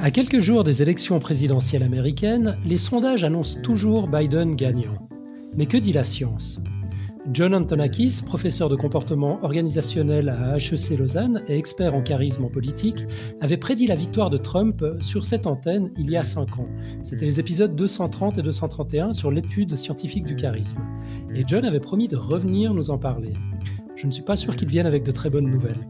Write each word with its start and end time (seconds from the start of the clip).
À 0.00 0.10
quelques 0.10 0.40
jours 0.40 0.64
des 0.64 0.82
élections 0.82 1.18
présidentielles 1.18 1.82
américaines, 1.82 2.58
les 2.64 2.76
sondages 2.76 3.24
annoncent 3.24 3.60
toujours 3.62 4.06
Biden 4.06 4.54
gagnant. 4.54 5.08
Mais 5.56 5.66
que 5.66 5.76
dit 5.78 5.92
la 5.92 6.04
science? 6.04 6.60
John 7.32 7.54
Antonakis, 7.54 8.20
professeur 8.24 8.68
de 8.68 8.76
comportement 8.76 9.42
organisationnel 9.42 10.28
à 10.28 10.58
HEC 10.58 10.98
Lausanne 10.98 11.42
et 11.48 11.56
expert 11.56 11.94
en 11.94 12.02
charisme 12.02 12.44
en 12.44 12.50
politique, 12.50 13.06
avait 13.40 13.56
prédit 13.56 13.86
la 13.86 13.94
victoire 13.94 14.28
de 14.28 14.36
Trump 14.36 14.84
sur 15.00 15.24
cette 15.24 15.46
antenne 15.46 15.90
il 15.96 16.10
y 16.10 16.18
a 16.18 16.22
5 16.22 16.58
ans. 16.58 16.68
C'était 17.02 17.24
les 17.24 17.40
épisodes 17.40 17.74
230 17.74 18.36
et 18.36 18.42
231 18.42 19.14
sur 19.14 19.30
l'étude 19.30 19.74
scientifique 19.74 20.26
du 20.26 20.36
charisme. 20.36 20.82
Et 21.34 21.44
John 21.46 21.64
avait 21.64 21.80
promis 21.80 22.08
de 22.08 22.16
revenir 22.16 22.74
nous 22.74 22.90
en 22.90 22.98
parler. 22.98 23.32
Je 24.04 24.08
ne 24.08 24.12
suis 24.12 24.22
pas 24.22 24.36
sûr 24.36 24.54
qu'il 24.54 24.68
vienne 24.68 24.84
avec 24.84 25.02
de 25.02 25.10
très 25.10 25.30
bonnes 25.30 25.48
nouvelles. 25.48 25.88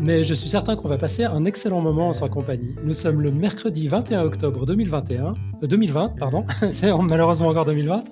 Mais 0.00 0.24
je 0.24 0.32
suis 0.32 0.48
certain 0.48 0.76
qu'on 0.76 0.88
va 0.88 0.96
passer 0.96 1.24
un 1.24 1.44
excellent 1.44 1.82
moment 1.82 2.08
en 2.08 2.14
sa 2.14 2.30
compagnie. 2.30 2.74
Nous 2.82 2.94
sommes 2.94 3.20
le 3.20 3.30
mercredi 3.30 3.86
21 3.86 4.22
octobre 4.22 4.64
2021, 4.64 5.34
2020, 5.60 6.04
euh, 6.04 6.08
pardon, 6.18 6.44
c'est 6.72 6.90
malheureusement 6.96 7.48
encore 7.48 7.66
2020. 7.66 8.02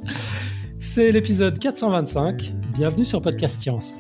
C'est 0.80 1.10
l'épisode 1.12 1.58
425. 1.58 2.52
Bienvenue 2.74 3.06
sur 3.06 3.22
Podcast 3.22 3.58
Science. 3.58 3.95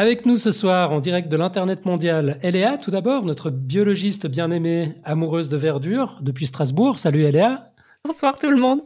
Avec 0.00 0.24
nous 0.24 0.38
ce 0.38 0.50
soir, 0.50 0.94
en 0.94 1.00
direct 1.00 1.28
de 1.28 1.36
l'Internet 1.36 1.84
mondial, 1.84 2.38
Eléa, 2.42 2.78
tout 2.78 2.90
d'abord, 2.90 3.26
notre 3.26 3.50
biologiste 3.50 4.26
bien-aimée, 4.28 4.94
amoureuse 5.04 5.50
de 5.50 5.58
verdure, 5.58 6.18
depuis 6.22 6.46
Strasbourg. 6.46 6.98
Salut 6.98 7.24
Eléa. 7.24 7.74
Bonsoir 8.06 8.38
tout 8.38 8.48
le 8.48 8.56
monde. 8.56 8.80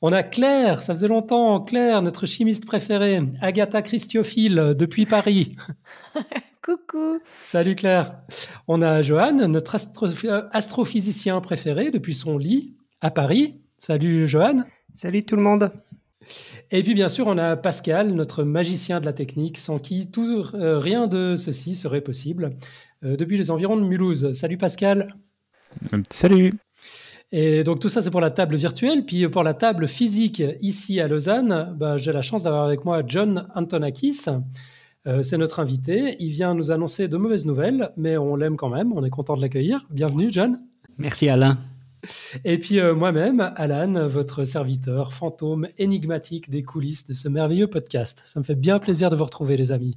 On 0.00 0.12
a 0.12 0.24
Claire, 0.24 0.82
ça 0.82 0.94
faisait 0.94 1.06
longtemps, 1.06 1.60
Claire, 1.60 2.02
notre 2.02 2.26
chimiste 2.26 2.66
préférée, 2.66 3.20
Agatha 3.40 3.82
Christiophile, 3.82 4.74
depuis 4.76 5.06
Paris. 5.06 5.54
Coucou. 6.60 7.20
Salut 7.44 7.76
Claire. 7.76 8.16
On 8.66 8.82
a 8.82 9.00
Johan, 9.00 9.46
notre 9.46 9.76
astrophysicien 10.50 11.40
préféré, 11.40 11.92
depuis 11.92 12.14
son 12.14 12.36
lit, 12.36 12.74
à 13.00 13.12
Paris. 13.12 13.60
Salut 13.78 14.26
Johan. 14.26 14.64
Salut 14.92 15.24
tout 15.24 15.36
le 15.36 15.42
monde. 15.42 15.70
Et 16.70 16.82
puis 16.82 16.94
bien 16.94 17.08
sûr, 17.08 17.26
on 17.26 17.38
a 17.38 17.56
Pascal, 17.56 18.12
notre 18.12 18.44
magicien 18.44 19.00
de 19.00 19.06
la 19.06 19.12
technique, 19.12 19.58
sans 19.58 19.78
qui 19.78 20.10
tout, 20.10 20.44
euh, 20.54 20.78
rien 20.78 21.06
de 21.06 21.36
ceci 21.36 21.74
serait 21.74 22.00
possible, 22.00 22.50
euh, 23.04 23.16
depuis 23.16 23.36
les 23.36 23.50
environs 23.50 23.76
de 23.76 23.84
Mulhouse. 23.84 24.32
Salut 24.32 24.58
Pascal. 24.58 25.14
Salut. 26.10 26.54
Et 27.32 27.64
donc 27.64 27.80
tout 27.80 27.88
ça, 27.88 28.02
c'est 28.02 28.10
pour 28.10 28.20
la 28.20 28.30
table 28.30 28.56
virtuelle. 28.56 29.06
Puis 29.06 29.26
pour 29.28 29.42
la 29.42 29.54
table 29.54 29.88
physique 29.88 30.42
ici 30.60 31.00
à 31.00 31.08
Lausanne, 31.08 31.74
bah, 31.78 31.96
j'ai 31.96 32.12
la 32.12 32.22
chance 32.22 32.42
d'avoir 32.42 32.64
avec 32.64 32.84
moi 32.84 33.02
John 33.06 33.48
Antonakis. 33.54 34.26
Euh, 35.06 35.22
c'est 35.22 35.38
notre 35.38 35.58
invité. 35.58 36.16
Il 36.20 36.30
vient 36.30 36.54
nous 36.54 36.70
annoncer 36.70 37.08
de 37.08 37.16
mauvaises 37.16 37.46
nouvelles, 37.46 37.90
mais 37.96 38.16
on 38.16 38.36
l'aime 38.36 38.56
quand 38.56 38.68
même. 38.68 38.92
On 38.92 39.02
est 39.02 39.10
content 39.10 39.36
de 39.36 39.40
l'accueillir. 39.40 39.86
Bienvenue, 39.90 40.28
John. 40.30 40.60
Merci, 40.98 41.28
Alain. 41.28 41.58
Et 42.44 42.58
puis 42.58 42.80
euh, 42.80 42.94
moi-même, 42.94 43.52
Alan, 43.56 44.08
votre 44.08 44.44
serviteur 44.44 45.12
fantôme 45.12 45.68
énigmatique 45.78 46.50
des 46.50 46.62
coulisses 46.62 47.06
de 47.06 47.14
ce 47.14 47.28
merveilleux 47.28 47.68
podcast. 47.68 48.22
Ça 48.24 48.40
me 48.40 48.44
fait 48.44 48.54
bien 48.54 48.78
plaisir 48.78 49.10
de 49.10 49.16
vous 49.16 49.24
retrouver, 49.24 49.56
les 49.56 49.72
amis. 49.72 49.96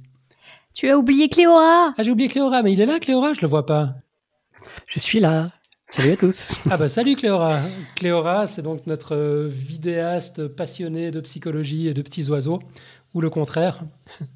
Tu 0.74 0.88
as 0.88 0.98
oublié 0.98 1.28
Cléora 1.28 1.94
Ah, 1.96 2.02
j'ai 2.02 2.10
oublié 2.10 2.28
Cléora, 2.28 2.62
mais 2.62 2.72
il 2.72 2.80
est 2.80 2.86
là, 2.86 3.00
Cléora, 3.00 3.32
je 3.32 3.40
le 3.40 3.48
vois 3.48 3.66
pas. 3.66 3.94
Je 4.88 5.00
suis 5.00 5.20
là. 5.20 5.50
Salut 5.88 6.10
à 6.10 6.16
tous. 6.16 6.52
ah 6.70 6.76
bah 6.76 6.88
salut 6.88 7.14
Cléora. 7.14 7.60
Cléora, 7.94 8.46
c'est 8.46 8.62
donc 8.62 8.86
notre 8.86 9.14
euh, 9.14 9.48
vidéaste 9.48 10.48
passionné 10.48 11.10
de 11.12 11.20
psychologie 11.20 11.88
et 11.88 11.94
de 11.94 12.02
petits 12.02 12.28
oiseaux, 12.28 12.60
ou 13.14 13.20
le 13.20 13.30
contraire. 13.30 13.84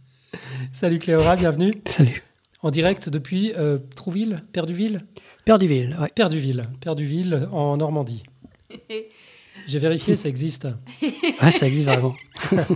salut 0.73 0.99
Cléora, 0.99 1.37
bienvenue. 1.37 1.73
Salut. 1.87 2.23
En 2.63 2.71
direct 2.71 3.09
depuis 3.09 3.53
euh, 3.57 3.79
Trouville, 3.97 4.43
Perduville? 4.53 5.01
Perduville, 5.47 5.97
ouais. 5.99 6.09
Perduville, 6.15 6.69
Perduville 6.81 7.49
en 7.53 7.79
Normandie. 7.79 8.23
J'ai 9.67 9.79
vérifié, 9.79 10.17
ça 10.17 10.29
existe. 10.29 10.69
ouais, 11.03 11.53
ça 11.53 11.67
existe 11.67 11.87
vraiment. 11.87 12.15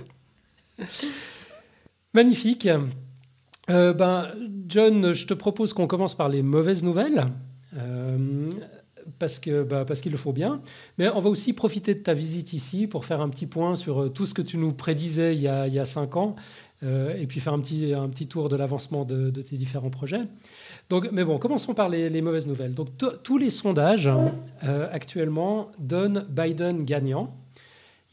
Magnifique. 2.14 2.68
Euh, 3.70 3.92
ben, 3.92 4.28
John, 4.68 5.12
je 5.12 5.26
te 5.26 5.34
propose 5.34 5.74
qu'on 5.74 5.86
commence 5.86 6.14
par 6.14 6.28
les 6.30 6.42
mauvaises 6.42 6.82
nouvelles. 6.82 7.26
Euh, 7.76 8.50
parce 9.18 9.38
que 9.38 9.64
bah, 9.64 9.84
parce 9.84 10.00
qu'il 10.00 10.12
le 10.12 10.18
faut 10.18 10.32
bien. 10.32 10.62
Mais 10.96 11.10
on 11.10 11.20
va 11.20 11.28
aussi 11.28 11.52
profiter 11.52 11.94
de 11.94 12.00
ta 12.00 12.14
visite 12.14 12.54
ici 12.54 12.86
pour 12.86 13.04
faire 13.04 13.20
un 13.20 13.28
petit 13.28 13.46
point 13.46 13.76
sur 13.76 14.10
tout 14.12 14.24
ce 14.24 14.32
que 14.32 14.42
tu 14.42 14.56
nous 14.56 14.72
prédisais 14.72 15.34
il 15.34 15.42
y 15.42 15.48
a, 15.48 15.66
il 15.66 15.74
y 15.74 15.78
a 15.78 15.84
cinq 15.84 16.16
ans 16.16 16.36
euh, 16.84 17.16
et 17.16 17.26
puis 17.26 17.40
faire 17.40 17.54
un 17.54 17.60
petit, 17.60 17.94
un 17.94 18.08
petit 18.08 18.26
tour 18.26 18.48
de 18.48 18.56
l'avancement 18.56 19.04
de, 19.04 19.30
tes 19.30 19.56
différents 19.56 19.90
projets. 19.90 20.22
Donc, 20.90 21.08
mais 21.12 21.24
bon, 21.24 21.38
commençons 21.38 21.72
par 21.72 21.88
les, 21.88 22.20
mauvaises 22.20 22.46
nouvelles. 22.46 22.74
Donc, 22.74 22.88
tous 23.22 23.38
les 23.38 23.50
sondages 23.50 24.10
euh, 24.64 24.88
actuellement 24.90 25.70
donnent 25.78 26.26
Biden 26.28 26.84
gagnant. 26.84 27.34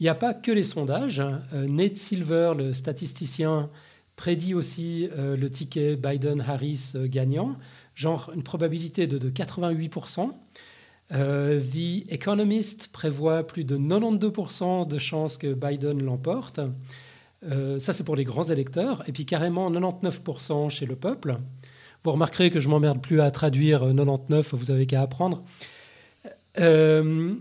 Il 0.00 0.04
n'y 0.04 0.08
a 0.08 0.14
pas 0.14 0.32
que 0.32 0.50
les 0.50 0.62
sondages. 0.62 1.20
Euh, 1.20 1.66
Nate 1.68 1.96
Silver, 1.96 2.52
le 2.56 2.72
statisticien, 2.72 3.68
prédit 4.16 4.54
aussi 4.54 5.08
le 5.16 5.48
ticket 5.48 5.96
Biden-Harris 5.96 6.92
gagnant, 7.06 7.56
genre 7.94 8.30
une 8.34 8.42
probabilité 8.42 9.06
de 9.06 9.30
88%. 9.30 10.30
The 11.10 12.12
Economist 12.12 12.88
prévoit 12.92 13.46
plus 13.46 13.64
de 13.64 13.76
92% 13.76 14.86
de 14.86 14.98
chances 14.98 15.38
que 15.38 15.54
Biden 15.54 16.02
l'emporte. 16.02 16.60
Euh, 17.44 17.78
ça, 17.78 17.92
c'est 17.92 18.04
pour 18.04 18.16
les 18.16 18.24
grands 18.24 18.44
électeurs. 18.44 19.02
Et 19.08 19.12
puis 19.12 19.26
carrément 19.26 19.70
99% 19.70 20.70
chez 20.70 20.86
le 20.86 20.96
peuple. 20.96 21.38
Vous 22.04 22.12
remarquerez 22.12 22.50
que 22.50 22.60
je 22.60 22.68
m'emmerde 22.68 23.00
plus 23.00 23.20
à 23.20 23.30
traduire 23.30 23.80
99, 23.80 24.54
vous 24.54 24.70
avez 24.70 24.86
qu'à 24.86 25.02
apprendre. 25.02 25.44
Euh, 26.58 27.34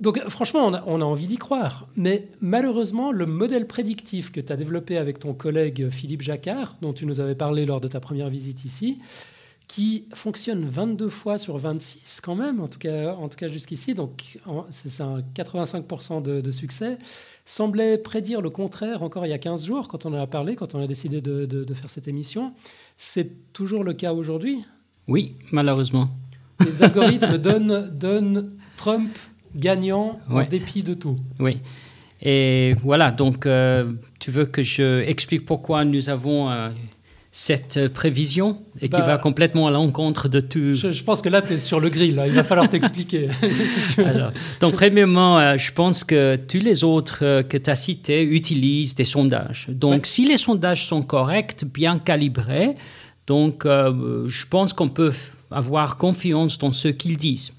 donc 0.00 0.20
franchement, 0.28 0.66
on 0.86 1.00
a, 1.00 1.04
envie 1.04 1.26
d'y 1.26 1.38
croire. 1.38 1.88
Mais 1.96 2.28
malheureusement, 2.40 3.12
le 3.12 3.24
modèle 3.24 3.66
prédictif 3.66 4.32
que 4.32 4.40
tu 4.40 4.52
as 4.52 4.56
développé 4.56 4.98
avec 4.98 5.18
ton 5.18 5.32
collègue 5.32 5.90
Philippe 5.90 6.22
Jacquard, 6.22 6.76
dont 6.82 6.92
tu 6.92 7.06
nous 7.06 7.20
avais 7.20 7.36
parlé 7.36 7.64
lors 7.66 7.80
de 7.80 7.88
ta 7.88 8.00
première 8.00 8.28
visite 8.28 8.64
ici, 8.64 8.98
qui 9.68 10.08
fonctionne 10.12 10.64
22 10.64 11.08
fois 11.08 11.38
sur 11.38 11.56
26 11.56 12.20
quand 12.20 12.34
même, 12.34 12.60
en 12.60 12.68
tout 12.68 12.78
cas 12.78 13.48
jusqu'ici, 13.48 13.94
donc 13.94 14.38
c'est 14.70 15.02
un 15.02 15.20
85% 15.34 16.20
de, 16.20 16.50
succès, 16.50 16.98
semblait 17.44 17.98
prédire 17.98 18.40
le 18.40 18.50
contraire 18.50 19.02
encore 19.02 19.26
il 19.26 19.30
y 19.30 19.32
a 19.32 19.38
15 19.38 19.66
jours 19.66 19.88
quand 19.88 20.06
on 20.06 20.14
en 20.14 20.20
a 20.20 20.26
parlé, 20.26 20.56
quand 20.56 20.74
on 20.74 20.82
a 20.82 20.86
décidé 20.86 21.20
de, 21.20 21.74
faire 21.74 21.90
cette 21.90 22.08
émission. 22.08 22.52
C'est 22.96 23.52
toujours 23.52 23.84
le 23.84 23.94
cas 23.94 24.12
aujourd'hui? 24.12 24.64
Oui, 25.08 25.34
malheureusement. 25.50 26.08
Les 26.64 26.82
algorithmes 26.82 27.38
donnent, 27.38 27.90
donnent, 27.90 28.52
Trump 28.76 29.16
gagnant 29.54 30.18
en 30.28 30.44
dépit 30.44 30.82
de 30.82 30.94
tout. 30.94 31.16
Oui. 31.38 31.58
Et 32.20 32.74
voilà, 32.82 33.10
donc 33.10 33.46
euh, 33.46 33.92
tu 34.20 34.30
veux 34.30 34.46
que 34.46 34.62
je 34.62 35.00
explique 35.02 35.44
pourquoi 35.44 35.84
nous 35.84 36.08
avons... 36.08 36.50
Euh, 36.50 36.70
cette 37.34 37.78
euh, 37.78 37.88
prévision 37.88 38.58
et 38.82 38.90
qui 38.90 39.00
bah, 39.00 39.06
va 39.06 39.18
complètement 39.18 39.66
à 39.66 39.70
l'encontre 39.70 40.28
de 40.28 40.40
tout. 40.40 40.74
Je, 40.74 41.02
pense 41.02 41.22
que 41.22 41.30
là, 41.30 41.40
tu 41.40 41.54
es 41.54 41.58
sur 41.58 41.80
le 41.80 41.88
grill. 41.88 42.22
Il 42.26 42.32
va 42.32 42.42
falloir 42.42 42.68
t'expliquer. 42.68 43.30
donc, 44.60 44.74
premièrement, 44.74 45.38
euh, 45.38 45.56
je 45.56 45.72
pense 45.72 46.04
que 46.04 46.36
tous 46.36 46.58
les 46.58 46.84
autres 46.84 47.20
euh, 47.22 47.42
que 47.42 47.56
tu 47.56 47.70
as 47.70 47.76
cités 47.76 48.22
utilisent 48.22 48.94
des 48.94 49.06
sondages. 49.06 49.66
Donc, 49.70 50.04
si 50.04 50.26
les 50.26 50.36
sondages 50.36 50.86
sont 50.86 51.02
corrects, 51.02 51.64
bien 51.64 51.98
calibrés, 51.98 52.76
donc 53.26 53.64
je 53.64 54.46
pense 54.46 54.74
qu'on 54.74 54.90
peut 54.90 55.12
avoir 55.50 55.96
confiance 55.96 56.58
dans 56.58 56.72
ce 56.72 56.88
qu'ils 56.88 57.16
disent. 57.16 57.52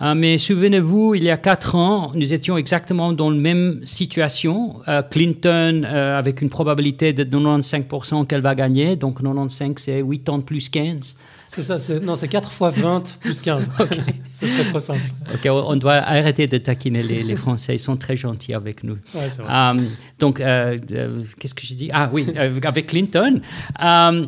Euh, 0.00 0.14
mais 0.14 0.38
souvenez-vous, 0.38 1.14
il 1.16 1.24
y 1.24 1.30
a 1.30 1.36
quatre 1.36 1.74
ans, 1.74 2.12
nous 2.14 2.32
étions 2.32 2.56
exactement 2.56 3.12
dans 3.12 3.30
la 3.30 3.36
même 3.36 3.80
situation. 3.84 4.80
Euh, 4.86 5.02
Clinton, 5.02 5.82
euh, 5.84 6.18
avec 6.18 6.40
une 6.40 6.50
probabilité 6.50 7.12
de 7.12 7.24
95% 7.24 8.26
qu'elle 8.26 8.40
va 8.40 8.54
gagner. 8.54 8.94
Donc 8.96 9.20
95, 9.20 9.74
c'est 9.76 10.02
80 10.02 10.40
plus 10.40 10.68
15. 10.68 11.16
C'est 11.48 11.62
ça, 11.62 11.78
non, 12.00 12.14
c'est 12.14 12.28
4 12.28 12.52
fois 12.52 12.68
20 12.70 13.18
plus 13.20 13.40
15. 13.40 13.72
Ok, 13.80 13.98
ça 14.34 14.46
serait 14.46 14.64
trop 14.68 14.80
simple. 14.80 15.00
Ok, 15.32 15.48
on 15.50 15.76
doit 15.76 15.94
arrêter 15.94 16.46
de 16.46 16.58
taquiner 16.58 17.02
les, 17.02 17.22
les 17.22 17.36
Français, 17.36 17.74
ils 17.74 17.80
sont 17.80 17.96
très 17.96 18.16
gentils 18.16 18.52
avec 18.52 18.84
nous. 18.84 18.98
Ouais, 19.14 19.30
c'est 19.30 19.42
vrai. 19.42 19.74
donc, 20.18 20.38
qu'est-ce 20.38 21.54
que 21.54 21.62
j'ai 21.64 21.74
dit? 21.74 21.90
Ah 21.92 22.10
oui, 22.12 22.26
avec 22.36 22.86
Clinton. 22.86 23.40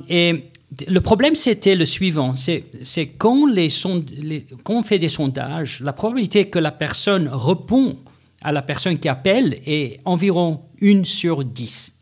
et 0.08 0.49
le 0.86 1.00
problème, 1.00 1.34
c'était 1.34 1.74
le 1.74 1.84
suivant. 1.84 2.34
C'est 2.34 3.06
quand, 3.18 3.46
les 3.46 3.68
sond- 3.68 4.04
les- 4.16 4.46
quand 4.64 4.74
on 4.74 4.82
fait 4.82 4.98
des 4.98 5.08
sondages, 5.08 5.80
la 5.80 5.92
probabilité 5.92 6.46
que 6.46 6.58
la 6.58 6.70
personne 6.70 7.28
répond 7.32 7.96
à 8.42 8.52
la 8.52 8.62
personne 8.62 8.98
qui 8.98 9.08
appelle 9.08 9.58
est 9.66 10.00
environ 10.04 10.60
1 10.80 11.04
sur 11.04 11.44
10. 11.44 11.96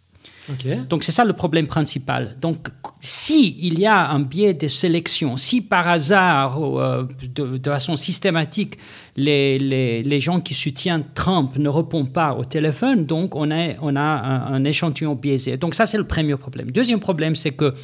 Ok. 0.50 0.66
Donc 0.88 1.04
c'est 1.04 1.12
ça 1.12 1.24
le 1.26 1.34
problème 1.34 1.66
principal. 1.66 2.36
Donc 2.40 2.68
si 3.00 3.58
il 3.60 3.78
y 3.78 3.84
a 3.86 4.08
un 4.10 4.20
biais 4.20 4.54
de 4.54 4.66
sélection, 4.66 5.36
si 5.36 5.60
par 5.60 5.86
hasard, 5.88 6.58
ou, 6.62 6.80
euh, 6.80 7.04
de, 7.34 7.58
de 7.58 7.70
façon 7.70 7.96
systématique, 7.96 8.78
les, 9.14 9.58
les, 9.58 10.02
les 10.02 10.20
gens 10.20 10.40
qui 10.40 10.54
soutiennent 10.54 11.04
Trump 11.14 11.56
ne 11.58 11.68
répondent 11.68 12.12
pas 12.12 12.32
au 12.34 12.44
téléphone, 12.46 13.04
donc 13.04 13.34
on 13.34 13.50
a, 13.50 13.74
on 13.82 13.94
a 13.94 14.00
un, 14.00 14.54
un 14.54 14.64
échantillon 14.64 15.14
biaisé. 15.16 15.58
Donc 15.58 15.74
ça 15.74 15.84
c'est 15.84 15.98
le 15.98 16.06
premier 16.06 16.36
problème. 16.36 16.70
Deuxième 16.70 17.00
problème, 17.00 17.34
c'est 17.36 17.50
que 17.52 17.74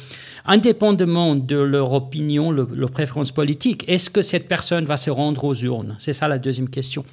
indépendamment 0.45 1.35
de 1.35 1.57
leur 1.57 1.93
opinion, 1.93 2.51
le- 2.51 2.67
leur 2.73 2.91
préférence 2.91 3.31
politique, 3.31 3.83
est-ce 3.87 4.09
que 4.09 4.21
cette 4.21 4.47
personne 4.47 4.85
va 4.85 4.97
se 4.97 5.09
rendre 5.09 5.43
aux 5.43 5.55
urnes? 5.55 5.95
C'est 5.99 6.13
ça 6.13 6.27
la 6.27 6.37
deuxième 6.39 6.69
question. 6.69 7.03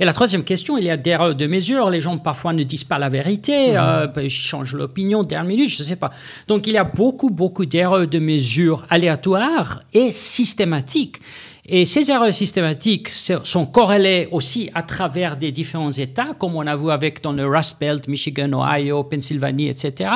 Et 0.00 0.04
la 0.04 0.12
troisième 0.12 0.44
question, 0.44 0.76
il 0.78 0.84
y 0.84 0.90
a 0.90 0.96
des 0.96 1.10
erreurs 1.10 1.34
de 1.34 1.46
mesure. 1.46 1.90
Les 1.90 2.00
gens 2.00 2.16
parfois 2.18 2.52
ne 2.52 2.62
disent 2.62 2.84
pas 2.84 2.98
la 2.98 3.08
vérité, 3.08 3.76
euh, 3.76 4.06
ben, 4.06 4.22
ils 4.22 4.30
changent 4.30 4.74
l'opinion 4.74 5.22
dernière 5.22 5.48
minute, 5.48 5.68
je 5.70 5.78
ne 5.80 5.84
sais 5.86 5.96
pas. 5.96 6.10
Donc 6.48 6.66
il 6.66 6.72
y 6.72 6.78
a 6.78 6.84
beaucoup, 6.84 7.30
beaucoup 7.30 7.66
d'erreurs 7.66 8.06
de 8.06 8.18
mesure 8.18 8.86
aléatoires 8.90 9.82
et 9.92 10.10
systématiques. 10.10 11.18
Et 11.66 11.86
ces 11.86 12.10
erreurs 12.10 12.34
systématiques 12.34 13.08
sont 13.08 13.64
corrélées 13.64 14.28
aussi 14.30 14.70
à 14.74 14.82
travers 14.82 15.38
des 15.38 15.50
différents 15.50 15.90
États, 15.90 16.34
comme 16.38 16.56
on 16.56 16.66
a 16.66 16.76
vu 16.76 16.90
avec 16.90 17.22
dans 17.22 17.32
le 17.32 17.46
Rust 17.46 17.80
Belt, 17.80 18.06
Michigan, 18.06 18.52
Ohio, 18.52 19.02
Pennsylvanie, 19.04 19.68
etc. 19.68 20.10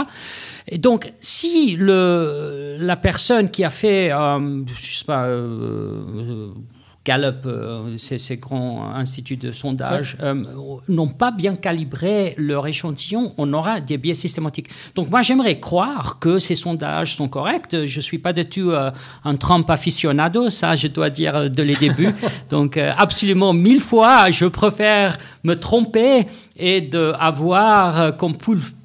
Et 0.66 0.76
donc, 0.76 1.10
si 1.20 1.76
la 1.78 2.96
personne 2.96 3.50
qui 3.50 3.64
a 3.64 3.70
fait, 3.70 4.12
euh, 4.12 4.62
je 4.78 4.98
sais 4.98 5.04
pas, 5.06 5.24
euh, 5.24 6.50
Gallup, 7.08 7.46
euh, 7.46 7.96
ces, 7.96 8.18
ces 8.18 8.36
grands 8.36 8.92
instituts 8.94 9.38
de 9.38 9.50
sondage, 9.50 10.18
euh, 10.22 10.44
n'ont 10.88 11.08
pas 11.08 11.30
bien 11.30 11.54
calibré 11.54 12.34
leur 12.36 12.66
échantillon, 12.66 13.32
on 13.38 13.50
aura 13.54 13.80
des 13.80 13.96
biais 13.96 14.12
systématiques. 14.12 14.68
Donc 14.94 15.08
moi, 15.10 15.22
j'aimerais 15.22 15.58
croire 15.58 16.18
que 16.20 16.38
ces 16.38 16.54
sondages 16.54 17.16
sont 17.16 17.28
corrects. 17.28 17.74
Je 17.86 18.00
suis 18.00 18.18
pas 18.18 18.34
du 18.34 18.44
tout 18.44 18.72
euh, 18.72 18.90
un 19.24 19.36
Trump 19.36 19.70
aficionado, 19.70 20.50
ça, 20.50 20.76
je 20.76 20.88
dois 20.88 21.08
dire 21.08 21.48
dès 21.48 21.64
les 21.64 21.76
débuts. 21.76 22.14
Donc 22.50 22.76
absolument 22.76 23.54
mille 23.54 23.80
fois, 23.80 24.30
je 24.30 24.44
préfère 24.44 25.16
me 25.44 25.54
tromper 25.54 26.26
et 26.60 26.80
d'avoir 26.80 28.16
comme 28.16 28.34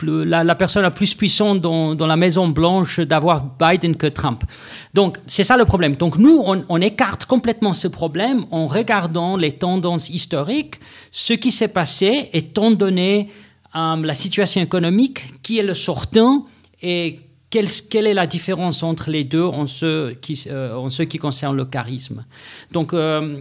la, 0.03 0.43
la 0.43 0.55
personne 0.55 0.83
la 0.83 0.91
plus 0.91 1.15
puissante 1.15 1.59
dans, 1.59 1.95
dans 1.95 2.05
la 2.05 2.15
Maison 2.15 2.47
Blanche 2.47 2.99
d'avoir 2.99 3.43
Biden 3.59 3.95
que 3.95 4.05
Trump. 4.05 4.43
Donc 4.93 5.17
c'est 5.25 5.43
ça 5.43 5.57
le 5.57 5.65
problème. 5.65 5.95
Donc 5.95 6.17
nous, 6.17 6.41
on, 6.45 6.63
on 6.69 6.79
écarte 6.81 7.25
complètement 7.25 7.73
ce 7.73 7.87
problème 7.87 8.12
en 8.51 8.67
regardant 8.67 9.37
les 9.37 9.53
tendances 9.53 10.09
historiques, 10.09 10.75
ce 11.11 11.33
qui 11.33 11.51
s'est 11.51 11.67
passé 11.67 12.29
étant 12.33 12.71
donné 12.71 13.29
euh, 13.75 13.95
la 13.97 14.13
situation 14.13 14.61
économique, 14.61 15.41
qui 15.41 15.57
est 15.57 15.63
le 15.63 15.73
sortant 15.73 16.45
et 16.81 17.19
quelle, 17.89 18.07
est 18.07 18.15
la 18.15 18.25
différence 18.25 18.81
entre 18.81 19.11
les 19.11 19.23
deux 19.23 19.43
en 19.43 19.67
ce 19.67 20.13
qui, 20.13 20.45
euh, 20.47 20.89
concerne 21.21 21.55
le 21.55 21.65
charisme? 21.65 22.25
Donc 22.71 22.93
euh, 22.93 23.39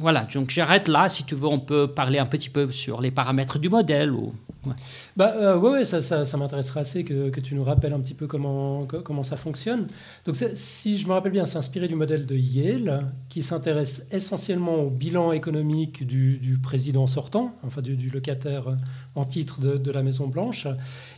voilà, 0.00 0.26
donc 0.32 0.50
j'arrête 0.50 0.88
là. 0.88 1.08
Si 1.08 1.24
tu 1.24 1.34
veux, 1.34 1.46
on 1.46 1.60
peut 1.60 1.86
parler 1.86 2.18
un 2.18 2.26
petit 2.26 2.50
peu 2.50 2.70
sur 2.70 3.00
les 3.00 3.10
paramètres 3.10 3.58
du 3.58 3.70
modèle. 3.70 4.10
Ou... 4.12 4.34
Bah 5.16 5.34
euh, 5.36 5.84
ça, 5.84 6.00
ça, 6.02 6.36
m'intéresserait 6.36 6.80
assez 6.80 7.04
que, 7.04 7.40
tu 7.40 7.54
nous 7.54 7.64
rappelles 7.64 7.94
un 7.94 8.00
petit 8.00 8.14
peu 8.14 8.26
comment, 8.26 8.84
co- 8.84 9.00
comment 9.00 9.22
ça 9.22 9.36
fonctionne. 9.36 9.86
Donc 10.26 10.36
si 10.52 10.98
je 10.98 11.06
me 11.06 11.12
rappelle 11.12 11.32
bien, 11.32 11.46
c'est 11.46 11.58
inspiré 11.58 11.88
du 11.88 11.94
modèle 11.94 12.26
de 12.26 12.36
Yale 12.36 13.06
qui 13.30 13.42
s'intéresse 13.42 14.06
essentiellement 14.10 14.76
au 14.76 14.90
bilan 14.90 15.32
économique 15.32 16.06
du, 16.06 16.58
président 16.62 17.06
sortant, 17.06 17.54
enfin 17.62 17.80
du, 17.80 17.96
du 17.96 18.10
locataire 18.10 18.76
en 19.14 19.24
titre 19.24 19.60
de, 19.60 19.90
la 19.90 20.02
Maison 20.02 20.26
Blanche. 20.26 20.66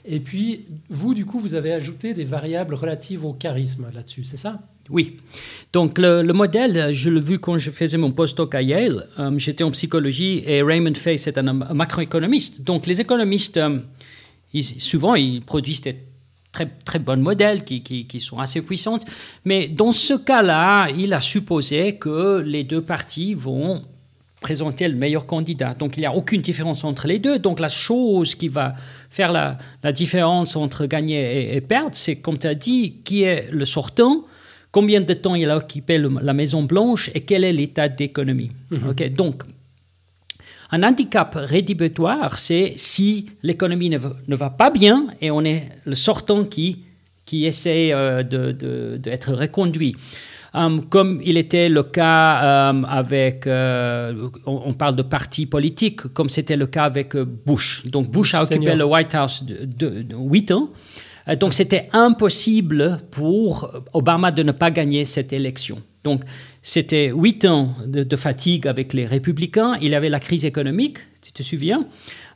Et 0.04 0.20
puis 0.20 0.66
vous, 0.88 1.14
du 1.14 1.24
coup, 1.24 1.38
vous 1.38 1.54
avez 1.54 1.72
ajouté 1.72 2.12
des 2.14 2.24
variables 2.24 2.74
relatives 2.74 3.24
au 3.24 3.32
charisme 3.32 3.86
là-dessus, 3.94 4.24
c'est 4.24 4.36
ça? 4.36 4.60
Oui. 4.90 5.16
Donc, 5.72 5.98
le, 5.98 6.22
le 6.22 6.32
modèle, 6.32 6.92
je 6.92 7.10
l'ai 7.10 7.20
vu 7.20 7.38
quand 7.38 7.58
je 7.58 7.70
faisais 7.70 7.98
mon 7.98 8.12
postdoc 8.12 8.54
à 8.54 8.62
Yale. 8.62 9.08
Euh, 9.18 9.36
J'étais 9.38 9.64
en 9.64 9.70
psychologie 9.72 10.42
et 10.46 10.62
Raymond 10.62 10.94
Fay, 10.94 11.18
c'est 11.18 11.38
un, 11.38 11.52
macroéconomiste. 11.52 12.62
Donc, 12.62 12.86
les 12.86 13.00
économistes, 13.00 13.56
euh, 13.56 13.80
souvent, 14.78 15.14
ils 15.16 15.42
produisent 15.42 15.80
des 15.80 15.96
très, 16.52 16.66
très 16.84 16.98
bons 17.00 17.20
modèles 17.20 17.64
qui, 17.64 17.82
qui 17.82 18.20
sont 18.20 18.38
assez 18.38 18.62
puissants. 18.62 18.98
Mais 19.44 19.66
dans 19.68 19.90
ce 19.90 20.14
cas-là, 20.14 20.88
il 20.90 21.12
a 21.14 21.20
supposé 21.20 21.96
que 21.96 22.38
les 22.38 22.62
deux 22.62 22.82
parties 22.82 23.34
vont 23.34 23.82
présenter 24.40 24.86
le 24.88 24.94
meilleur 24.96 25.26
candidat. 25.26 25.74
Donc 25.74 25.96
il 25.96 26.00
n'y 26.00 26.06
a 26.06 26.14
aucune 26.14 26.40
différence 26.42 26.84
entre 26.84 27.06
les 27.06 27.18
deux. 27.18 27.38
Donc 27.38 27.58
la 27.60 27.68
chose 27.68 28.34
qui 28.34 28.48
va 28.48 28.74
faire 29.10 29.32
la, 29.32 29.58
la 29.82 29.92
différence 29.92 30.56
entre 30.56 30.86
gagner 30.86 31.20
et, 31.52 31.56
et 31.56 31.60
perdre, 31.60 31.90
c'est 31.94 32.16
comme 32.16 32.38
tu 32.38 32.46
as 32.46 32.54
dit, 32.54 32.96
qui 33.04 33.22
est 33.22 33.50
le 33.50 33.64
sortant, 33.64 34.24
combien 34.72 35.00
de 35.00 35.14
temps 35.14 35.34
il 35.34 35.48
a 35.50 35.56
occupé 35.56 35.96
le- 35.98 36.12
la 36.22 36.34
Maison 36.34 36.62
Blanche 36.64 37.10
et 37.14 37.22
quel 37.22 37.44
est 37.44 37.52
l'état 37.52 37.88
d'économie. 37.88 38.50
Ok, 38.88 39.08
Donc 39.14 39.42
un 40.70 40.82
handicap 40.82 41.32
rédhibitoire, 41.36 42.38
c'est 42.38 42.74
si 42.76 43.26
l'économie 43.42 43.88
ne, 43.88 43.98
va- 43.98 44.16
ne 44.26 44.36
va 44.36 44.50
pas 44.50 44.70
bien 44.70 45.06
et 45.20 45.30
on 45.30 45.44
est 45.44 45.68
le 45.84 45.94
sortant 45.94 46.44
qui, 46.44 46.80
qui 47.24 47.44
essaie 47.46 47.92
euh, 47.92 48.22
de- 48.22 48.52
de- 48.52 48.96
d'être 49.00 49.32
reconduit. 49.32 49.94
Euh, 50.56 50.80
comme 50.88 51.20
il 51.24 51.36
était 51.36 51.68
le 51.68 51.82
cas 51.82 52.70
euh, 52.72 52.82
avec, 52.88 53.46
euh, 53.46 54.28
on, 54.46 54.62
on 54.66 54.72
parle 54.72 54.96
de 54.96 55.02
partis 55.02 55.46
politiques, 55.46 56.02
comme 56.14 56.28
c'était 56.28 56.56
le 56.56 56.66
cas 56.66 56.84
avec 56.84 57.14
euh, 57.14 57.24
Bush. 57.24 57.84
Donc 57.86 58.10
Bush 58.10 58.34
a 58.34 58.42
occupé 58.42 58.54
Senior. 58.56 58.76
le 58.76 58.84
White 58.84 59.14
House 59.14 59.44
de, 59.44 59.64
de, 59.64 60.02
de 60.02 60.16
8 60.16 60.50
ans. 60.52 60.70
Euh, 61.28 61.36
Donc 61.36 61.52
c'était 61.54 61.88
impossible 61.92 62.98
pour 63.10 63.70
Obama 63.92 64.30
de 64.30 64.42
ne 64.42 64.52
pas 64.52 64.70
gagner 64.70 65.04
cette 65.04 65.32
élection. 65.32 65.82
Donc 66.04 66.22
c'était 66.62 67.10
huit 67.10 67.44
ans 67.44 67.74
de, 67.86 68.02
de 68.02 68.16
fatigue 68.16 68.66
avec 68.66 68.92
les 68.92 69.06
républicains. 69.06 69.76
Il 69.82 69.94
avait 69.94 70.08
la 70.08 70.20
crise 70.20 70.44
économique, 70.44 70.98
tu 71.20 71.32
te 71.32 71.42
souviens. 71.42 71.86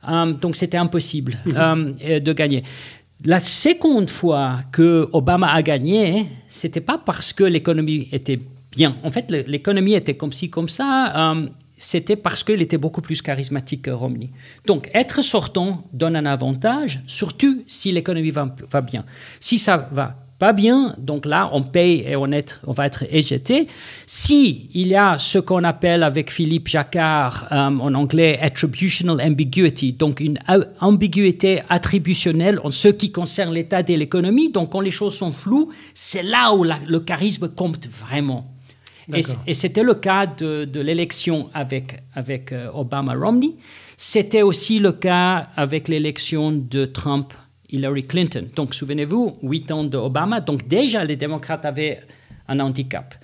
Euh, 0.09 0.33
donc 0.33 0.57
c'était 0.57 0.79
impossible 0.79 1.35
euh, 1.47 2.21
de 2.21 2.33
gagner. 2.33 2.63
La 3.25 3.41
seconde 3.41 4.09
fois 4.09 4.61
que 4.73 5.09
Obama 5.13 5.49
a 5.53 5.63
gagné, 5.63 6.27
c'était 6.49 6.81
pas 6.81 6.97
parce 6.99 7.33
que 7.33 7.45
l'économie 7.45 8.09
était 8.13 8.39
bien. 8.71 8.97
En 9.03 9.11
fait, 9.11 9.31
l'économie 9.31 9.95
était 9.95 10.17
comme 10.17 10.33
ci, 10.33 10.49
comme 10.49 10.69
ça. 10.69 11.33
euh, 11.33 11.49
c'était 11.77 12.17
parce 12.17 12.45
qu'il 12.45 12.61
était 12.61 12.77
beaucoup 12.77 13.01
plus 13.01 13.23
charismatique 13.23 13.83
que 13.83 13.91
Romney. 13.91 14.31
Donc, 14.67 14.91
être 14.93 15.23
sortant 15.23 15.85
donne 15.95 16.15
un 16.15 16.27
avantage, 16.27 17.01
surtout 17.07 17.63
si 17.67 17.91
l'économie 17.91 18.31
va 18.31 18.81
bien. 18.83 19.05
Si 19.41 19.59
ça 19.59 19.89
va 19.91 20.15
pas 20.41 20.53
bien, 20.55 20.95
donc 20.99 21.27
là, 21.27 21.51
on 21.53 21.63
paye 21.63 21.97
et 22.09 22.17
on, 22.17 22.33
est, 22.33 22.59
on 22.67 22.73
va 22.73 22.87
être 22.87 23.05
éjecté. 23.11 23.69
Si 24.07 24.69
il 24.75 24.89
y 24.89 24.97
a 24.97 25.19
ce 25.19 25.39
qu'on 25.39 25.65
appelle 25.65 26.03
avec 26.03 26.33
Philippe 26.33 26.67
Jacquard 26.67 27.47
euh, 27.53 27.57
en 27.87 27.93
anglais 27.95 28.39
attributional 28.41 29.21
ambiguity, 29.21 29.93
donc 29.93 30.19
une 30.21 30.39
a- 30.49 30.67
ambiguïté 30.81 31.61
attributionnelle 31.69 32.59
en 32.65 32.71
ce 32.71 32.89
qui 32.89 33.13
concerne 33.13 33.53
l'état 33.55 33.83
de 33.83 33.95
l'économie, 33.95 34.51
donc 34.51 34.71
quand 34.73 34.81
les 34.81 34.91
choses 34.91 35.15
sont 35.15 35.31
floues, 35.31 35.71
c'est 35.95 36.23
là 36.23 36.53
où 36.55 36.65
la- 36.65 36.81
le 36.87 37.01
charisme 37.01 37.49
compte 37.51 37.87
vraiment. 38.05 38.43
Et, 39.13 39.55
c'était 39.55 39.83
le 39.83 39.95
cas 39.95 40.25
de, 40.27 40.65
de 40.65 40.81
l'élection 40.81 41.51
avec, 41.53 42.03
avec 42.15 42.53
euh, 42.53 42.69
Obama-Romney. 42.73 43.53
C'était 43.97 44.43
aussi 44.43 44.79
le 44.79 44.93
cas 44.93 45.49
avec 45.57 45.89
l'élection 45.89 46.53
de 46.53 46.85
Trump-Hillary 47.71 48.05
Clinton. 48.05 48.49
Donc, 48.55 48.75
souvenez-vous, 48.75 49.39
huit 49.43 49.71
ans 49.71 49.85
d'Obama. 49.85 50.41
Donc, 50.41 50.67
déjà, 50.67 51.05
les 51.05 51.17
démocrates 51.17 51.65
avaient 51.65 52.01
un 52.49 52.59
handicap. 52.61 53.15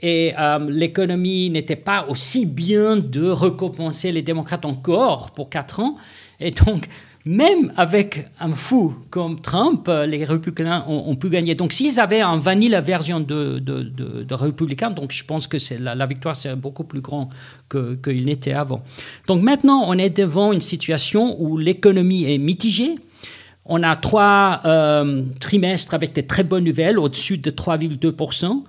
Et 0.00 0.34
euh, 0.38 0.58
l'économie 0.70 1.48
n'était 1.48 1.76
pas 1.76 2.06
aussi 2.08 2.44
bien 2.44 2.96
de 2.96 3.28
récompenser 3.28 4.12
les 4.12 4.22
démocrates 4.22 4.66
encore 4.66 5.30
pour 5.30 5.48
quatre 5.48 5.80
ans. 5.80 5.96
Et 6.38 6.50
donc, 6.50 6.86
même 7.24 7.72
avec 7.76 8.26
un 8.38 8.52
fou 8.52 8.94
comme 9.08 9.40
Trump, 9.40 9.88
euh, 9.88 10.04
les 10.04 10.24
républicains 10.26 10.84
ont, 10.86 11.16
pu 11.16 11.30
gagner. 11.30 11.54
Donc, 11.54 11.72
s'ils 11.72 11.98
avaient 11.98 12.20
un 12.20 12.36
vanilla 12.36 12.82
version 12.82 13.20
de, 13.20 13.58
de, 13.58 13.82
de, 13.82 14.34
républicains, 14.34 14.90
donc 14.90 15.12
je 15.12 15.24
pense 15.24 15.46
que 15.46 15.58
c'est 15.58 15.78
la, 15.78 15.94
la 15.94 16.06
victoire 16.06 16.36
serait 16.36 16.56
beaucoup 16.56 16.84
plus 16.84 17.00
grande 17.00 17.30
que- 17.70 17.94
qu'il 17.94 18.26
n'était 18.26 18.52
avant. 18.52 18.82
Donc, 19.26 19.42
maintenant, 19.42 19.84
on 19.86 19.94
est 19.94 20.10
devant 20.10 20.52
une 20.52 20.60
situation 20.60 21.40
où 21.40 21.56
l'économie 21.56 22.30
est 22.30 22.38
mitigée. 22.38 22.96
On 23.68 23.82
a 23.82 23.96
trois 23.96 24.60
euh, 24.64 25.22
trimestres 25.40 25.94
avec 25.94 26.12
des 26.12 26.24
très 26.24 26.44
bonnes 26.44 26.64
nouvelles, 26.64 26.98
au-dessus 26.98 27.38
de 27.38 27.50
3,2%. 27.50 28.62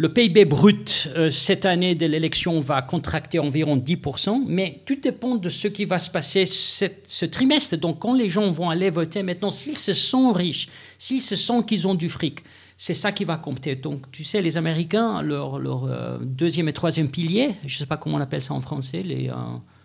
Le 0.00 0.12
PIB 0.12 0.44
brut 0.44 1.08
euh, 1.16 1.28
cette 1.28 1.66
année 1.66 1.94
de 1.94 2.06
l'élection 2.06 2.60
va 2.60 2.80
contracter 2.82 3.40
environ 3.40 3.76
10%, 3.76 4.44
mais 4.46 4.80
tout 4.86 4.94
dépend 4.94 5.34
de 5.34 5.48
ce 5.48 5.68
qui 5.68 5.84
va 5.84 5.98
se 5.98 6.08
passer 6.08 6.46
ce 6.46 7.24
trimestre. 7.26 7.76
Donc 7.76 7.98
quand 7.98 8.14
les 8.14 8.28
gens 8.28 8.50
vont 8.50 8.70
aller 8.70 8.90
voter 8.90 9.22
maintenant, 9.22 9.50
s'ils 9.50 9.76
se 9.76 9.92
sentent 9.92 10.36
riches, 10.36 10.68
s'ils 10.98 11.20
se 11.20 11.36
sentent 11.36 11.68
qu'ils 11.68 11.86
ont 11.86 11.96
du 11.96 12.08
fric, 12.08 12.44
c'est 12.80 12.94
ça 12.94 13.10
qui 13.10 13.24
va 13.24 13.36
compter. 13.36 13.74
Donc, 13.74 14.08
tu 14.12 14.22
sais, 14.22 14.40
les 14.40 14.56
Américains, 14.56 15.20
leur, 15.20 15.58
leur 15.58 15.84
euh, 15.86 16.18
deuxième 16.22 16.68
et 16.68 16.72
troisième 16.72 17.08
pilier, 17.10 17.56
je 17.66 17.74
ne 17.74 17.78
sais 17.80 17.86
pas 17.86 17.96
comment 17.96 18.16
on 18.18 18.20
appelle 18.20 18.40
ça 18.40 18.54
en 18.54 18.60
français, 18.60 19.02
les, 19.02 19.28
euh, 19.30 19.34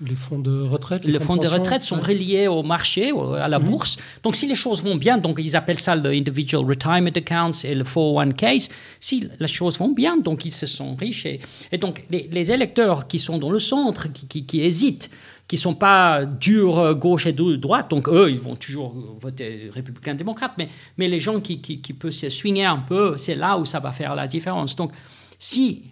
Les 0.06 0.14
fonds 0.14 0.38
de 0.38 0.62
retraite 0.62 1.04
les 1.04 1.20
fonds 1.20 1.36
de 1.38 1.42
pension, 1.42 1.58
retraite 1.58 1.82
sont 1.82 1.96
ouais. 1.98 2.14
reliés 2.14 2.48
au 2.48 2.62
marché, 2.62 3.12
au- 3.12 3.34
à 3.34 3.48
la 3.48 3.58
Mhm. 3.58 3.66
bourse. 3.70 3.98
Donc, 4.22 4.36
si 4.36 4.46
les 4.48 4.54
choses 4.54 4.84
vont 4.84 4.96
bien, 4.96 5.18
donc 5.18 5.40
ils 5.40 5.56
appellent 5.56 5.80
ça 5.80 5.96
le 5.96 6.12
Individual 6.12 6.64
Retirement 6.66 7.10
Accounts 7.16 7.64
et 7.66 7.74
le 7.74 7.84
401ks, 7.84 8.70
si 9.00 9.28
les 9.40 9.48
choses 9.48 9.80
vont 9.80 9.90
bien, 9.92 10.18
donc 10.18 10.46
ils 10.46 10.52
se 10.54 10.68
sont 10.68 10.94
riches. 10.96 11.26
Et, 11.26 11.40
et 11.72 11.80
donc, 11.80 12.06
les, 12.12 12.30
les 12.32 12.52
électeurs 12.52 13.08
qui 13.08 13.18
sont 13.18 13.40
dans 13.40 13.50
le 13.50 13.60
centre, 13.60 14.08
qui, 14.14 14.28
qui- 14.28 14.46
qui 14.46 14.62
hésitent, 14.62 15.10
qui 15.54 15.58
sont 15.60 15.76
pas 15.76 16.26
durs 16.26 16.80
euh, 16.80 16.94
gauche 16.96 17.26
et 17.28 17.34
dou- 17.34 17.58
droite, 17.58 17.88
donc 17.92 18.10
eux, 18.10 18.28
ils 18.32 18.40
vont 18.40 18.56
toujours 18.56 18.92
voter 19.20 19.70
républicain-démocrate, 19.78 20.54
mais, 20.58 20.68
mais 20.98 21.08
les 21.08 21.20
gens 21.20 21.40
qui, 21.40 21.62
qui, 21.62 21.80
qui 21.80 21.94
peuvent 21.94 22.12
se 22.24 22.30
swinger 22.30 22.66
un 22.66 22.80
peu, 22.80 23.18
c'est 23.18 23.36
là 23.36 23.58
où 23.60 23.66
ça 23.66 23.80
va 23.80 23.92
faire 23.92 24.16
la 24.16 24.26
différence. 24.28 24.76
Donc, 24.76 24.92
si 25.38 25.84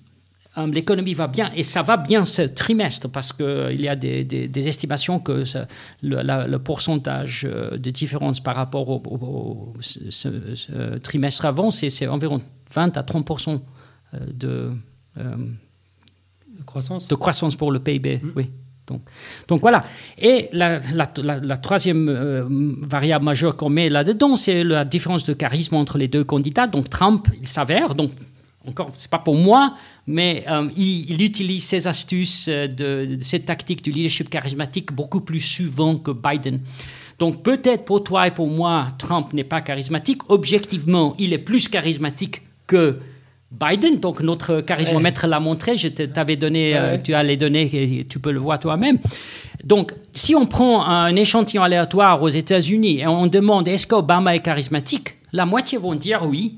euh, 0.57 0.65
l'économie 0.67 1.13
va 1.13 1.27
bien, 1.27 1.51
et 1.55 1.63
ça 1.63 1.81
va 1.83 1.95
bien 1.97 2.23
ce 2.23 2.41
trimestre, 2.41 3.07
parce 3.09 3.31
qu'il 3.33 3.79
y 3.81 3.87
a 3.87 3.95
des, 3.95 4.23
des- 4.23 4.47
des 4.47 4.67
estimations 4.67 5.19
que 5.19 5.45
ça- 5.45 5.67
le, 6.01 6.21
la- 6.23 6.47
le 6.47 6.59
pourcentage 6.59 7.45
euh, 7.47 7.77
de 7.77 7.89
différence 7.91 8.39
par 8.39 8.55
rapport 8.55 8.89
au, 8.89 9.01
au- 9.05 9.17
au- 9.17 9.73
ce- 9.79 10.09
ce- 10.09 10.55
ce 10.55 10.97
trimestre 10.97 11.45
avant, 11.45 11.69
c'est 11.71 11.89
c'est 11.91 12.07
environ 12.07 12.39
20 12.73 12.97
à 12.97 13.03
30 13.03 13.29
euh, 13.29 14.17
de, 14.43 14.71
euh, 15.17 15.35
De 16.57 16.63
croissance. 16.63 17.07
de 17.07 17.15
croissance 17.15 17.55
pour 17.55 17.71
le 17.71 17.79
PIB. 17.79 18.21
Oui. 18.35 18.49
Donc, 19.47 19.61
voilà. 19.61 19.83
Et 20.17 20.49
la, 20.51 20.79
troisième 21.57 22.09
euh, 22.09 22.45
variable 22.49 23.25
majeure 23.25 23.55
qu'on 23.55 23.69
met 23.69 23.89
là-dedans, 23.89 24.35
c'est 24.35 24.63
la 24.63 24.85
différence 24.85 25.25
de 25.25 25.33
charisme 25.33 25.75
entre 25.75 25.97
les 25.97 26.07
deux 26.07 26.23
candidats. 26.23 26.67
Donc 26.67 26.89
Trump, 26.89 27.27
il 27.39 27.47
s'avère, 27.47 27.95
donc 27.95 28.11
encore, 28.67 28.91
c'est 28.95 29.09
pas 29.09 29.17
pour 29.17 29.35
moi, 29.35 29.75
mais 30.05 30.45
euh, 30.47 30.69
il, 30.77 31.09
il 31.09 31.21
utilise 31.23 31.63
ces 31.63 31.87
astuces, 31.87 32.47
euh, 32.47 32.67
de, 32.67 33.15
de 33.15 33.81
du 33.81 33.91
leadership 33.91 34.29
charismatique 34.29 34.91
beaucoup 34.91 35.21
plus 35.21 35.39
souvent 35.39 35.95
que 35.95 36.11
Biden. 36.11 36.61
Donc 37.17 37.43
peut-être 37.43 37.85
pour 37.85 38.03
toi 38.03 38.27
et 38.27 38.31
pour 38.31 38.47
moi, 38.47 38.87
Trump 38.97 39.33
n'est 39.33 39.43
pas 39.43 39.61
charismatique. 39.61 40.21
Objectivement, 40.29 41.15
il 41.17 41.33
est 41.33 41.39
plus 41.39 41.67
charismatique 41.67 42.41
que 42.67 42.99
Biden. 43.51 43.99
Donc 43.99 44.21
notre 44.21 44.61
charismomètre 44.61 45.27
l'a 45.27 45.39
montré. 45.39 45.77
Je 45.77 45.87
t'avais 45.89 46.35
donné, 46.37 46.75
euh, 46.77 46.91
Ouais. 46.93 47.01
tu 47.03 47.13
as 47.13 47.23
les 47.23 47.37
données 47.37 47.69
et 47.73 48.05
tu 48.07 48.19
peux 48.19 48.31
le 48.31 48.39
voir 48.39 48.59
toi-même. 48.59 48.97
Donc 49.63 49.93
si 50.13 50.33
on 50.35 50.45
prend 50.45 50.83
un 50.85 51.15
échantillon 51.15 51.63
aléatoire 51.63 52.21
aux 52.23 52.29
États-Unis 52.29 52.99
et 53.01 53.07
on 53.07 53.27
demande 53.27 53.67
est-ce 53.67 53.85
qu'Obama 53.85 54.35
est 54.35 54.39
charismatique, 54.41 55.15
la 55.33 55.45
moitié 55.45 55.77
vont 55.77 55.95
dire 55.95 56.23
oui. 56.25 56.55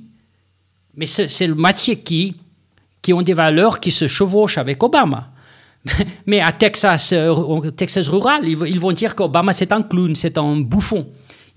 Mais 0.96 1.06
c'est 1.08 1.48
le 1.48 1.56
moitié 1.56 1.98
qui, 1.98 2.36
qui 3.02 3.14
ont 3.14 3.24
des 3.24 3.34
valeurs 3.34 3.80
qui 3.80 3.90
se 3.92 4.08
chevauchent 4.08 4.60
avec 4.60 4.82
Obama. 4.84 5.32
Mais 6.28 6.40
à 6.40 6.52
Texas, 6.54 7.12
euh, 7.12 7.30
au 7.34 7.72
Texas 7.72 8.08
rural, 8.08 8.42
ils, 8.48 8.56
vont- 8.56 8.66
ils 8.66 8.80
vont 8.80 8.92
dire 8.94 9.16
qu'Obama 9.16 9.52
c'est 9.54 9.72
un 9.74 9.82
clown, 9.82 10.16
c'est 10.16 10.38
un 10.38 10.58
bouffon. 10.62 11.08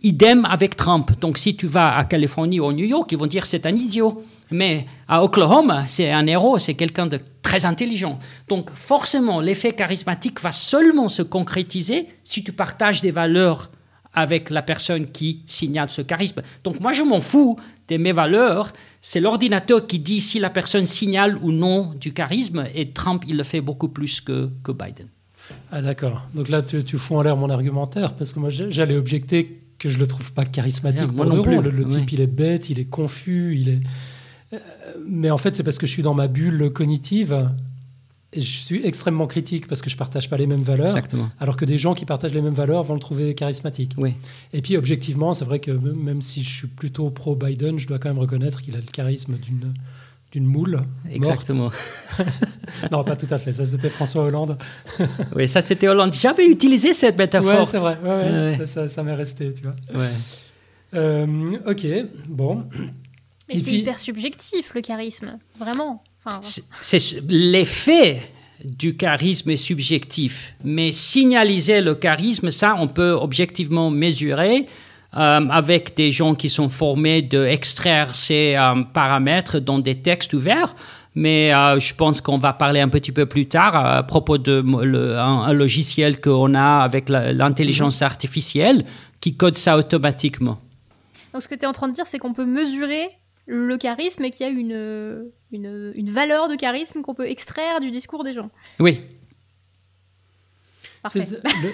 Idem 0.02 0.44
avec 0.46 0.74
Trump. 0.76 1.10
Donc 1.20 1.38
si 1.38 1.54
tu 1.56 1.66
vas 1.66 1.96
à 1.96 2.04
Californie 2.04 2.58
ou 2.58 2.66
à 2.68 2.72
New 2.72 2.84
York, 2.86 3.08
ils 3.12 3.18
vont 3.18 3.26
dire 3.26 3.46
c'est 3.46 3.66
un 3.66 3.74
idiot. 3.76 4.24
Mais 4.50 4.86
à 5.08 5.24
Oklahoma, 5.24 5.86
c'est 5.86 6.10
un 6.10 6.26
héros, 6.26 6.58
c'est 6.58 6.74
quelqu'un 6.74 7.06
de 7.06 7.20
très 7.42 7.64
intelligent. 7.64 8.18
Donc 8.48 8.70
forcément, 8.72 9.40
l'effet 9.40 9.72
charismatique 9.72 10.40
va 10.40 10.52
seulement 10.52 11.08
se 11.08 11.22
concrétiser 11.22 12.08
si 12.24 12.44
tu 12.44 12.52
partages 12.52 13.00
des 13.00 13.10
valeurs 13.10 13.70
avec 14.12 14.48
la 14.50 14.62
personne 14.62 15.06
qui 15.06 15.42
signale 15.46 15.90
ce 15.90 16.00
charisme. 16.00 16.42
Donc 16.64 16.80
moi, 16.80 16.92
je 16.92 17.02
m'en 17.02 17.20
fous 17.20 17.58
de 17.88 17.96
mes 17.98 18.12
valeurs. 18.12 18.72
C'est 19.00 19.20
l'ordinateur 19.20 19.86
qui 19.86 19.98
dit 19.98 20.20
si 20.20 20.38
la 20.38 20.50
personne 20.50 20.86
signale 20.86 21.38
ou 21.42 21.52
non 21.52 21.92
du 22.00 22.12
charisme. 22.14 22.64
Et 22.74 22.90
Trump, 22.90 23.24
il 23.28 23.36
le 23.36 23.42
fait 23.42 23.60
beaucoup 23.60 23.88
plus 23.88 24.20
que, 24.20 24.48
que 24.64 24.72
Biden. 24.72 25.08
Ah 25.70 25.82
d'accord. 25.82 26.26
Donc 26.34 26.48
là, 26.48 26.62
tu, 26.62 26.82
tu 26.82 26.98
fous 26.98 27.16
en 27.16 27.22
l'air 27.22 27.36
mon 27.36 27.50
argumentaire 27.50 28.14
parce 28.14 28.32
que 28.32 28.40
moi, 28.40 28.50
j'allais 28.50 28.96
objecter 28.96 29.60
que 29.78 29.90
je 29.90 29.98
le 29.98 30.06
trouve 30.06 30.32
pas 30.32 30.44
charismatique 30.44 31.08
Bien, 31.08 31.12
moi 31.12 31.26
pour 31.26 31.36
non 31.36 31.42
plus, 31.42 31.70
Le, 31.70 31.86
type, 31.86 32.12
il 32.12 32.20
est 32.20 32.26
bête, 32.26 32.70
il 32.70 32.78
est 32.78 32.86
confus, 32.86 33.56
il 33.60 33.68
est. 33.68 33.80
Mais 35.06 35.30
en 35.30 35.38
fait, 35.38 35.56
c'est 35.56 35.62
parce 35.62 35.78
que 35.78 35.86
je 35.86 35.92
suis 35.92 36.02
dans 36.02 36.14
ma 36.14 36.28
bulle 36.28 36.70
cognitive 36.72 37.50
et 38.32 38.40
je 38.40 38.58
suis 38.58 38.84
extrêmement 38.86 39.26
critique 39.26 39.66
parce 39.66 39.82
que 39.82 39.88
je 39.90 39.96
partage 39.96 40.28
pas 40.28 40.36
les 40.36 40.46
mêmes 40.46 40.62
valeurs. 40.62 40.86
Exactement. 40.88 41.30
Alors 41.40 41.56
que 41.56 41.64
des 41.64 41.78
gens 41.78 41.94
qui 41.94 42.04
partagent 42.04 42.34
les 42.34 42.42
mêmes 42.42 42.54
valeurs 42.54 42.82
vont 42.82 42.94
le 42.94 43.00
trouver 43.00 43.34
charismatique. 43.34 43.92
Oui. 43.96 44.14
Et 44.52 44.62
puis 44.62 44.76
objectivement, 44.76 45.32
c'est 45.34 45.44
vrai 45.44 45.58
que 45.58 45.70
même 45.70 46.20
si 46.22 46.42
je 46.42 46.48
suis 46.50 46.66
plutôt 46.66 47.10
pro 47.10 47.34
Biden, 47.36 47.78
je 47.78 47.86
dois 47.86 47.98
quand 47.98 48.08
même 48.08 48.18
reconnaître 48.18 48.62
qu'il 48.62 48.74
a 48.74 48.78
le 48.78 48.84
charisme 48.84 49.36
d'une 49.38 49.74
d'une 50.32 50.44
moule. 50.44 50.72
morte. 50.72 50.86
Exactement. 51.10 51.70
Non, 52.92 53.04
pas 53.04 53.16
tout 53.16 53.28
à 53.30 53.38
fait. 53.38 53.52
Ça, 53.52 53.64
c'était 53.64 53.88
François 53.88 54.24
Hollande. 54.24 54.58
Oui, 55.34 55.46
ça 55.48 55.62
c'était 55.62 55.86
Hollande. 55.88 56.12
J'avais 56.12 56.46
utilisé 56.46 56.92
cette 56.92 57.16
métaphore. 57.16 57.66
c'est 57.66 57.78
vrai. 57.78 57.96
Ouais, 58.02 58.08
ouais, 58.08 58.16
Ouais, 58.24 58.30
ouais. 58.48 58.56
Ça, 58.58 58.66
ça, 58.66 58.88
ça 58.88 59.02
m'est 59.04 59.14
resté, 59.14 59.54
tu 59.54 59.62
vois. 59.62 59.76
Ouais. 59.94 60.10
Euh, 60.94 61.56
ok, 61.66 61.86
bon. 62.28 62.64
Mais 63.48 63.58
c'est 63.58 63.70
hyper 63.72 63.98
subjectif 63.98 64.74
le 64.74 64.80
charisme, 64.80 65.38
vraiment. 65.58 66.02
Enfin, 66.24 66.40
C'est- 66.42 66.64
c'est- 66.80 67.22
L'effet 67.28 68.22
du 68.64 68.96
charisme 68.96 69.50
est 69.50 69.56
subjectif, 69.56 70.54
mais 70.64 70.90
signaliser 70.90 71.80
le 71.80 71.94
charisme, 71.94 72.50
ça, 72.50 72.74
on 72.78 72.88
peut 72.88 73.10
objectivement 73.12 73.90
mesurer 73.90 74.66
euh, 75.16 75.48
avec 75.48 75.94
des 75.96 76.10
gens 76.10 76.34
qui 76.34 76.48
sont 76.48 76.68
formés 76.68 77.22
d'extraire 77.22 78.14
ces 78.14 78.54
euh, 78.58 78.82
paramètres 78.92 79.60
dans 79.60 79.78
des 79.78 79.94
textes 80.02 80.34
ouverts. 80.34 80.74
Mais 81.14 81.54
euh, 81.54 81.78
je 81.78 81.94
pense 81.94 82.20
qu'on 82.20 82.36
va 82.36 82.52
parler 82.52 82.80
un 82.80 82.88
petit 82.90 83.12
peu 83.12 83.24
plus 83.24 83.46
tard 83.46 83.74
à 83.76 84.02
propos 84.02 84.36
de 84.36 84.62
le- 84.82 85.16
un, 85.18 85.42
un 85.44 85.52
logiciel 85.54 86.20
qu'on 86.20 86.52
a 86.54 86.80
avec 86.80 87.08
l'intelligence 87.08 88.02
artificielle 88.02 88.84
qui 89.20 89.36
code 89.36 89.56
ça 89.56 89.78
automatiquement. 89.78 90.58
Donc 91.32 91.42
ce 91.42 91.48
que 91.48 91.54
tu 91.54 91.62
es 91.62 91.66
en 91.66 91.72
train 91.72 91.88
de 91.88 91.94
dire, 91.94 92.06
c'est 92.06 92.18
qu'on 92.18 92.34
peut 92.34 92.44
mesurer 92.44 93.08
le 93.46 93.76
charisme 93.78 94.24
et 94.24 94.30
qu'il 94.30 94.44
y 94.46 94.48
a 94.48 94.52
une, 94.52 95.30
une, 95.52 95.92
une 95.94 96.10
valeur 96.10 96.48
de 96.48 96.56
charisme 96.56 97.02
qu'on 97.02 97.14
peut 97.14 97.28
extraire 97.28 97.80
du 97.80 97.90
discours 97.90 98.24
des 98.24 98.32
gens. 98.32 98.50
Oui, 98.80 99.00
Le, 101.14 101.72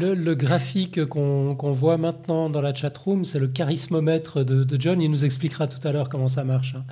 le- 0.00 0.14
le 0.14 0.34
graphique 0.34 1.04
qu'on 1.06 1.54
qu'on 1.54 1.72
voit 1.72 1.96
maintenant 1.96 2.50
dans 2.50 2.60
la 2.60 2.74
chatroom, 2.74 3.24
c'est 3.24 3.38
le 3.38 3.46
charismomètre 3.46 4.44
de, 4.44 4.64
de 4.64 4.80
John. 4.80 5.00
Il 5.00 5.10
nous 5.10 5.24
expliquera 5.24 5.68
tout 5.68 5.86
à 5.86 5.92
l'heure 5.92 6.08
comment 6.08 6.26
ça 6.28 6.42
marche. 6.44 6.74
hein. 6.74 6.84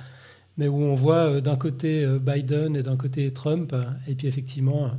Mais 0.57 0.67
où 0.69 0.77
on 0.81 0.95
voit 0.95 1.25
euh, 1.27 1.41
d'un 1.41 1.57
côté 1.57 2.03
euh, 2.05 2.19
Biden 2.19 2.75
et 2.77 2.83
d'un 2.83 2.95
côté 2.95 3.31
Trump. 3.33 3.75
Et 4.07 4.15
puis 4.15 4.27
effectivement, 4.27 4.91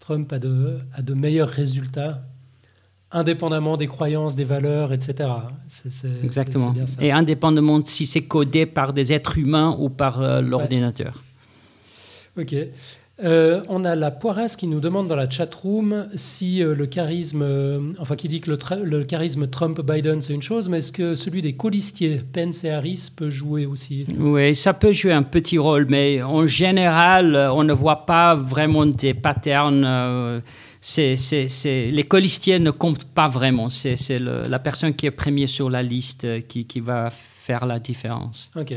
Trump 0.00 0.32
a 0.32 0.38
de, 0.40 0.78
a 0.94 1.02
de 1.02 1.14
meilleurs 1.14 1.48
résultats, 1.48 2.22
indépendamment 3.10 3.76
des 3.76 3.86
croyances, 3.86 4.34
des 4.34 4.44
valeurs, 4.44 4.92
etc. 4.92 5.30
Exactement. 6.22 6.68
c'est 6.68 6.74
bien 6.74 6.86
ça. 6.86 7.04
Et 7.04 7.12
indépendamment 7.12 7.80
de 7.80 7.86
si 7.86 8.06
c'est 8.06 8.22
codé 8.22 8.66
par 8.66 8.92
des 8.92 9.12
êtres 9.12 9.38
humains 9.38 9.76
ou 9.78 9.88
par 9.88 10.20
euh, 10.20 10.40
l'ordinateur. 10.40 11.22
Ok. 12.38 12.54
Euh, 13.22 13.62
on 13.68 13.84
a 13.84 13.94
la 13.94 14.10
Poirasse 14.10 14.56
qui 14.56 14.66
nous 14.66 14.80
demande 14.80 15.06
dans 15.06 15.14
la 15.14 15.30
chatroom 15.30 16.08
si 16.16 16.60
euh, 16.60 16.74
le 16.74 16.86
charisme, 16.86 17.42
euh, 17.42 17.92
enfin 18.00 18.16
qui 18.16 18.26
dit 18.26 18.40
que 18.40 18.50
le, 18.50 18.58
le 18.82 19.04
charisme 19.04 19.46
Trump-Biden 19.46 20.20
c'est 20.20 20.34
une 20.34 20.42
chose, 20.42 20.68
mais 20.68 20.78
est-ce 20.78 20.90
que 20.90 21.14
celui 21.14 21.40
des 21.40 21.52
colistiers 21.52 22.22
Pence 22.32 22.64
et 22.64 22.70
Harris 22.70 23.12
peut 23.14 23.30
jouer 23.30 23.66
aussi? 23.66 24.04
Oui, 24.18 24.56
ça 24.56 24.74
peut 24.74 24.92
jouer 24.92 25.12
un 25.12 25.22
petit 25.22 25.58
rôle, 25.58 25.86
mais 25.88 26.24
en 26.24 26.44
général, 26.46 27.36
on 27.52 27.62
ne 27.62 27.72
voit 27.72 28.04
pas 28.04 28.34
vraiment 28.34 28.84
des 28.84 29.14
patterns. 29.14 30.42
C'est, 30.86 31.16
c'est- 31.16 31.48
c'est- 31.48 31.86
les 31.90 32.02
colistiers 32.04 32.58
ne 32.58 32.70
comptent 32.70 33.06
pas 33.06 33.26
vraiment. 33.26 33.70
C'est, 33.70 33.96
c'est 33.96 34.18
le- 34.18 34.42
la 34.46 34.58
personne 34.58 34.92
qui 34.94 35.06
est 35.06 35.10
premier 35.10 35.46
sur 35.46 35.70
la 35.70 35.82
liste 35.82 36.24
euh, 36.26 36.40
qui, 36.46 36.66
qui 36.66 36.80
va 36.80 37.08
faire 37.10 37.64
la 37.64 37.78
différence. 37.78 38.50
Ok. 38.54 38.74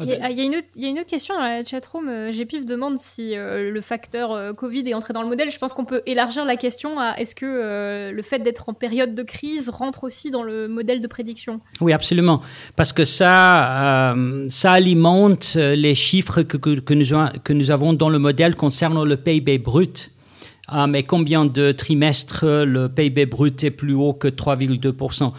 Il 0.00 0.06
y, 0.06 0.12
a, 0.14 0.30
il 0.30 0.38
y 0.38 0.40
a 0.40 0.44
une 0.44 0.54
autre- 0.56 0.66
il 0.76 0.82
y 0.82 0.86
a 0.86 0.88
une 0.88 0.98
autre 0.98 1.08
question 1.10 1.34
dans 1.34 1.42
la 1.42 1.62
chatroom. 1.62 2.08
Euh, 2.08 2.32
Gpif 2.32 2.64
demande 2.64 2.98
si 2.98 3.36
euh, 3.36 3.70
le 3.70 3.80
facteur 3.82 4.32
euh, 4.32 4.54
Covid 4.54 4.88
est 4.88 4.94
entré 4.94 5.12
dans 5.12 5.20
le 5.20 5.28
modèle. 5.28 5.50
Je 5.50 5.58
pense 5.58 5.74
qu'on 5.74 5.84
peut 5.84 6.00
élargir 6.06 6.46
la 6.46 6.56
question 6.56 6.98
à 6.98 7.14
est-ce 7.18 7.34
que 7.34 7.44
euh, 7.46 8.12
le 8.12 8.22
fait 8.22 8.38
d'être 8.38 8.70
en 8.70 8.72
période 8.74 9.14
de 9.14 9.22
crise 9.22 9.68
rentre 9.68 10.04
aussi 10.04 10.30
dans 10.30 10.42
le 10.42 10.68
modèle 10.68 11.02
de 11.02 11.06
prédiction? 11.06 11.60
Oui, 11.82 11.92
absolument. 11.92 12.40
Parce 12.76 12.94
que 12.94 13.04
ça, 13.04 14.12
euh, 14.14 14.46
ça 14.48 14.72
alimente 14.72 15.54
les 15.56 15.94
chiffres 15.94 16.40
que, 16.42 16.56
que, 16.56 16.80
que 16.80 16.94
nous, 16.94 17.06
que 17.44 17.52
nous 17.52 17.70
avons 17.70 17.92
dans 17.92 18.08
le 18.08 18.18
modèle 18.18 18.54
concernant 18.54 19.04
le 19.04 19.16
PIB 19.18 19.58
brut. 19.58 20.10
Ah, 20.68 20.86
mais 20.86 21.04
combien 21.04 21.44
de 21.44 21.72
trimestres 21.72 22.44
le 22.44 22.88
PIB 22.88 23.26
brut 23.26 23.62
est 23.62 23.70
plus 23.70 23.94
haut 23.94 24.12
que 24.12 24.28
3,2 24.28 25.32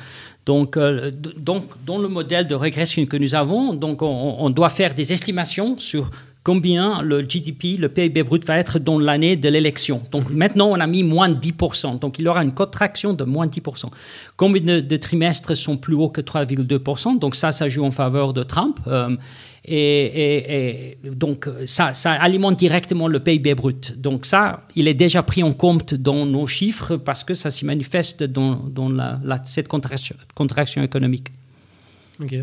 donc, 0.45 0.77
euh, 0.77 1.11
donc, 1.11 1.65
dans 1.85 1.97
le 1.97 2.07
modèle 2.07 2.47
de 2.47 2.55
régression 2.55 3.05
que 3.05 3.17
nous 3.17 3.35
avons, 3.35 3.73
donc 3.73 4.01
on, 4.01 4.37
on 4.39 4.49
doit 4.49 4.69
faire 4.69 4.93
des 4.93 5.11
estimations 5.11 5.77
sur 5.77 6.09
combien 6.51 7.01
le 7.01 7.17
GDP, 7.27 7.77
le 7.77 7.89
PIB 7.89 8.23
brut 8.23 8.45
va 8.47 8.57
être 8.57 8.79
dans 8.79 8.97
l'année 8.99 9.35
de 9.35 9.49
l'élection. 9.49 10.01
Donc 10.13 10.29
maintenant, 10.29 10.69
on 10.69 10.79
a 10.79 10.87
mis 10.87 11.03
moins 11.03 11.27
de 11.27 11.35
10%. 11.35 11.99
Donc 11.99 12.19
il 12.19 12.25
y 12.25 12.27
aura 12.29 12.41
une 12.41 12.53
contraction 12.53 13.11
de 13.11 13.25
moins 13.25 13.47
de 13.47 13.51
10%. 13.51 13.89
Combien 14.37 14.61
de, 14.63 14.79
de 14.79 14.97
trimestres 14.97 15.57
sont 15.57 15.75
plus 15.75 15.95
hauts 15.95 16.07
que 16.07 16.21
3,2% 16.21 17.19
Donc 17.19 17.35
ça, 17.35 17.51
ça 17.51 17.67
joue 17.67 17.83
en 17.83 17.91
faveur 17.91 18.31
de 18.31 18.43
Trump. 18.43 18.79
Euh, 18.87 19.17
et, 19.65 19.75
et- 19.77 20.97
et 21.03 21.09
donc, 21.23 21.49
ça, 21.65 21.93
ça 21.93 22.13
alimente 22.13 22.57
directement 22.57 23.09
le 23.09 23.19
PIB 23.19 23.53
brut. 23.53 23.99
Donc, 23.99 24.25
ça, 24.25 24.65
il 24.77 24.87
est 24.87 24.93
déjà 24.93 25.21
pris 25.23 25.43
en 25.43 25.51
compte 25.51 25.93
dans 25.93 26.25
nos 26.25 26.47
chiffres 26.47 26.95
parce 26.95 27.25
que 27.25 27.33
ça 27.33 27.51
s'y 27.51 27.65
manifeste 27.65 28.23
dans, 28.23 28.55
dans 28.55 28.87
la- 28.87 29.19
la- 29.25 29.41
cette 29.43 29.67
contraction, 29.67 30.15
contraction 30.33 30.81
économique. 30.81 31.27
Ok. 32.21 32.35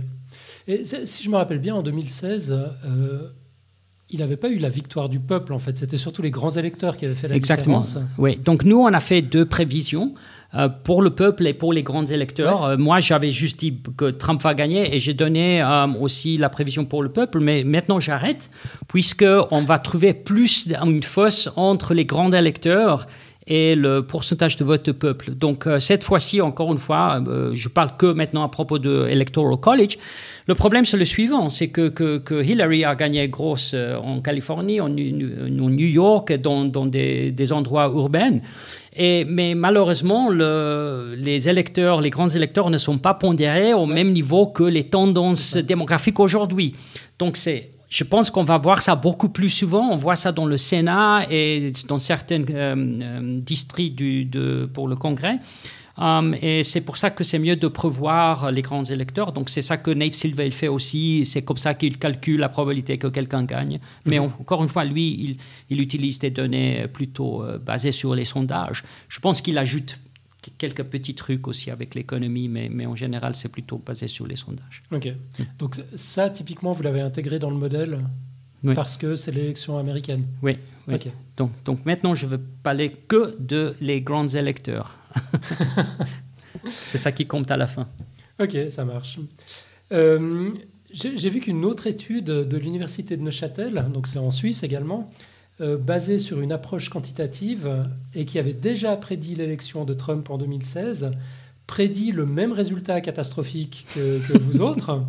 Et 0.69 0.85
si 0.85 1.23
je 1.25 1.31
me 1.31 1.37
rappelle 1.37 1.59
bien, 1.61 1.75
en 1.75 1.83
2016, 1.83 2.53
euh, 2.53 3.19
il 4.15 4.21
n'avait 4.21 4.37
pas 4.37 4.49
eu 4.49 4.59
la 4.59 4.69
victoire 4.69 5.09
du 5.09 5.19
peuple, 5.19 5.53
en 5.53 5.59
fait. 5.59 5.77
C'était 5.77 5.97
surtout 5.97 6.23
les 6.23 6.31
grands 6.31 6.51
électeurs 6.51 6.97
qui 6.97 7.05
avaient 7.05 7.15
fait 7.17 7.29
la 7.29 7.35
Exactement. 7.35 7.81
différence. 7.81 8.07
Oui. 8.17 8.39
Donc, 8.45 8.65
nous, 8.65 8.79
on 8.81 8.93
a 8.93 9.01
fait 9.01 9.23
deux 9.23 9.45
prévisions. 9.45 10.15
euh, 10.57 10.69
pour 10.69 11.03
le 11.03 11.11
peuple 11.11 11.49
et 11.49 11.53
pour 11.53 11.73
les 11.73 11.83
grands 11.83 12.07
électeurs. 12.07 12.65
Euh, 12.65 12.77
moi, 12.77 13.01
j'avais 13.01 13.33
juste 13.33 13.59
dit 13.59 13.77
que 13.97 14.11
Trump 14.13 14.41
va 14.41 14.55
gagner 14.55 14.95
et 14.95 15.01
j'ai 15.01 15.13
donné 15.13 15.61
euh, 15.61 15.89
aussi 16.01 16.37
la 16.37 16.49
prévision 16.49 16.85
pour 16.85 17.03
le 17.03 17.09
peuple, 17.09 17.41
mais 17.41 17.65
maintenant 17.65 17.99
j'arrête, 17.99 18.51
puisque 18.87 19.25
on 19.51 19.63
va 19.63 19.81
trouver 19.81 20.15
plus 20.15 20.69
une 20.81 21.03
fosse 21.03 21.51
entre 21.57 21.93
les 21.93 22.05
grands 22.05 22.31
électeurs 22.31 23.09
et 23.47 23.75
le 23.75 24.01
pourcentage 24.03 24.57
de 24.57 24.65
vote 24.65 24.85
du 24.87 24.95
peuple. 24.95 25.33
Donc 25.33 25.67
euh, 25.67 25.79
cette 25.79 26.03
fois-ci, 26.03 26.41
encore 26.41 26.73
une 26.73 26.79
fois, 26.79 27.23
euh, 27.29 27.51
je 27.55 27.69
parle 27.69 27.97
que 27.99 28.07
maintenant 28.07 28.43
à 28.43 28.49
propos 28.49 28.79
de 28.79 29.07
Electoral 29.09 29.59
College. 29.59 29.99
Le 30.47 30.55
problème, 30.55 30.87
c'est 30.87 30.97
le 30.97 31.05
suivant, 31.05 31.51
c'est 31.51 31.69
que, 31.69 31.89
que, 31.89 32.19
que 32.19 32.43
Hillary 32.43 32.85
a 32.85 32.95
gagné 32.95 33.29
grosse 33.29 33.73
euh, 33.75 33.97
en 33.97 34.21
Californie, 34.23 34.81
en, 34.81 34.89
New 34.89 35.87
York, 35.87 36.33
dans, 36.41 36.65
dans 36.65 36.87
des, 36.87 37.33
des 37.33 37.53
endroits 37.53 37.91
urbains. 37.95 38.39
Et, 38.97 39.25
mais 39.25 39.55
malheureusement, 39.55 40.31
le- 40.31 41.15
les 41.19 41.49
électeurs, 41.49 42.01
les 42.01 42.11
grands 42.11 42.29
électeurs 42.29 42.71
ne 42.71 42.79
sont 42.79 42.99
pas 42.99 43.13
pondérés 43.15 43.75
au 43.75 43.87
même 43.87 44.13
niveau 44.13 44.47
que 44.47 44.63
les 44.65 44.85
tendances 44.85 45.57
démographiques 45.57 46.21
aujourd'hui. 46.21 46.75
Donc 47.19 47.37
c'est 47.37 47.71
je 47.95 48.03
pense 48.03 48.29
qu'on 48.29 48.43
va 48.43 48.59
voir 48.59 48.83
ça 48.83 48.97
beaucoup 48.97 49.29
plus 49.29 49.51
souvent. 49.51 49.89
On 49.93 49.95
voit 49.95 50.17
ça 50.17 50.33
dans 50.33 50.47
le 50.47 50.57
Sénat 50.57 51.27
et 51.31 51.71
dans 51.87 51.99
certains 51.99 52.43
euh, 52.43 52.75
euh, 52.77 53.39
districts 53.41 53.97
du, 53.97 54.25
de, 54.25 54.69
pour 54.75 54.89
le 54.89 54.97
Congrès. 54.97 55.37
Um, 55.97 56.35
et 56.43 56.65
c'est 56.65 56.81
pour 56.81 56.97
ça 56.97 57.11
que 57.11 57.23
c'est 57.23 57.39
mieux 57.39 57.55
de 57.55 57.69
prévoir 57.69 58.51
les 58.51 58.63
grands 58.63 58.83
électeurs. 58.83 59.31
Donc 59.31 59.49
c'est 59.49 59.63
ça 59.63 59.77
que 59.77 59.93
Nate 59.93 60.13
Silva 60.13 60.45
il 60.45 60.51
fait 60.53 60.67
aussi. 60.67 61.25
C'est 61.25 61.43
comme 61.43 61.57
ça 61.57 61.75
qu'il 61.75 61.97
calcule 61.99 62.41
la 62.41 62.49
probabilité 62.49 62.99
que 62.99 63.07
quelqu'un 63.07 63.45
gagne. 63.45 63.79
Mais 64.05 64.19
on- 64.19 64.33
encore 64.41 64.65
une 64.65 64.69
fois, 64.69 64.85
lui, 64.85 65.07
il, 65.25 65.37
il 65.71 65.81
utilise 65.81 66.19
des 66.19 66.31
données 66.31 66.89
plutôt 66.93 67.45
euh, 67.45 67.59
basées 67.59 67.93
sur 67.93 68.13
les 68.17 68.25
sondages. 68.25 68.83
Je 69.09 69.21
pense 69.21 69.41
qu'il 69.41 69.57
ajoute 69.57 69.97
quelques 70.59 70.83
petits 70.85 71.15
trucs 71.15 71.47
aussi 71.49 71.71
avec 71.71 71.95
l'économie, 71.95 72.49
mais, 72.49 72.69
mais 72.71 72.87
en 72.87 72.97
général, 72.97 73.35
c'est 73.35 73.49
plutôt 73.49 73.79
basé 73.79 74.09
sur 74.09 74.27
les 74.27 74.37
sondages. 74.37 74.83
Ok. 74.93 75.09
Donc 75.59 75.81
ça, 75.97 76.31
typiquement, 76.31 76.73
vous 76.73 76.83
l'avez 76.83 77.01
intégré 77.01 77.39
dans 77.39 77.51
le 77.51 77.57
modèle 77.57 78.01
Oui. 78.63 78.75
parce 78.75 78.97
que 78.97 79.17
c'est 79.17 79.33
l'élection 79.33 79.79
américaine. 79.79 80.27
Oui, 80.43 80.59
oui. 80.89 80.95
Ok. 80.95 81.09
Donc, 81.37 81.51
donc 81.65 81.85
maintenant, 81.87 82.15
je 82.15 82.27
veux 82.27 82.41
parler 82.63 82.91
que 83.09 83.37
de 83.41 83.75
les 83.81 84.01
grands 84.01 84.29
électeurs. 84.29 84.97
c'est 86.73 86.99
ça 86.99 87.13
qui 87.13 87.27
compte 87.27 87.51
à 87.51 87.57
la 87.57 87.67
fin. 87.67 87.89
Ok, 88.41 88.57
ça 88.69 88.85
marche. 88.85 89.19
Euh, 89.93 90.51
J'ai 90.91 91.17
j'ai 91.19 91.31
vu 91.31 91.41
qu'une 91.41 91.65
autre 91.65 91.87
étude 91.87 92.25
de 92.27 92.57
l'université 92.57 93.17
de 93.17 93.23
Neuchâtel, 93.23 93.85
donc 93.93 94.07
c'est 94.07 94.19
en 94.19 94.31
Suisse 94.31 94.63
également, 94.63 95.11
euh, 95.61 95.77
basée 95.77 96.19
sur 96.19 96.41
une 96.41 96.53
approche 96.53 96.89
quantitative 96.89 97.85
et 98.15 98.25
qui 98.25 98.39
avait 98.39 98.53
déjà 98.53 98.97
prédit 98.97 99.35
l'élection 99.35 99.85
de 99.85 99.95
Trump 99.95 100.29
en 100.31 100.39
2016, 100.39 101.13
prédit 101.67 102.13
le 102.13 102.27
même 102.27 102.53
résultat 102.53 103.01
catastrophique 103.01 103.87
que, 103.95 104.19
que 104.27 104.39
vous 104.39 104.61
autres. 104.63 105.03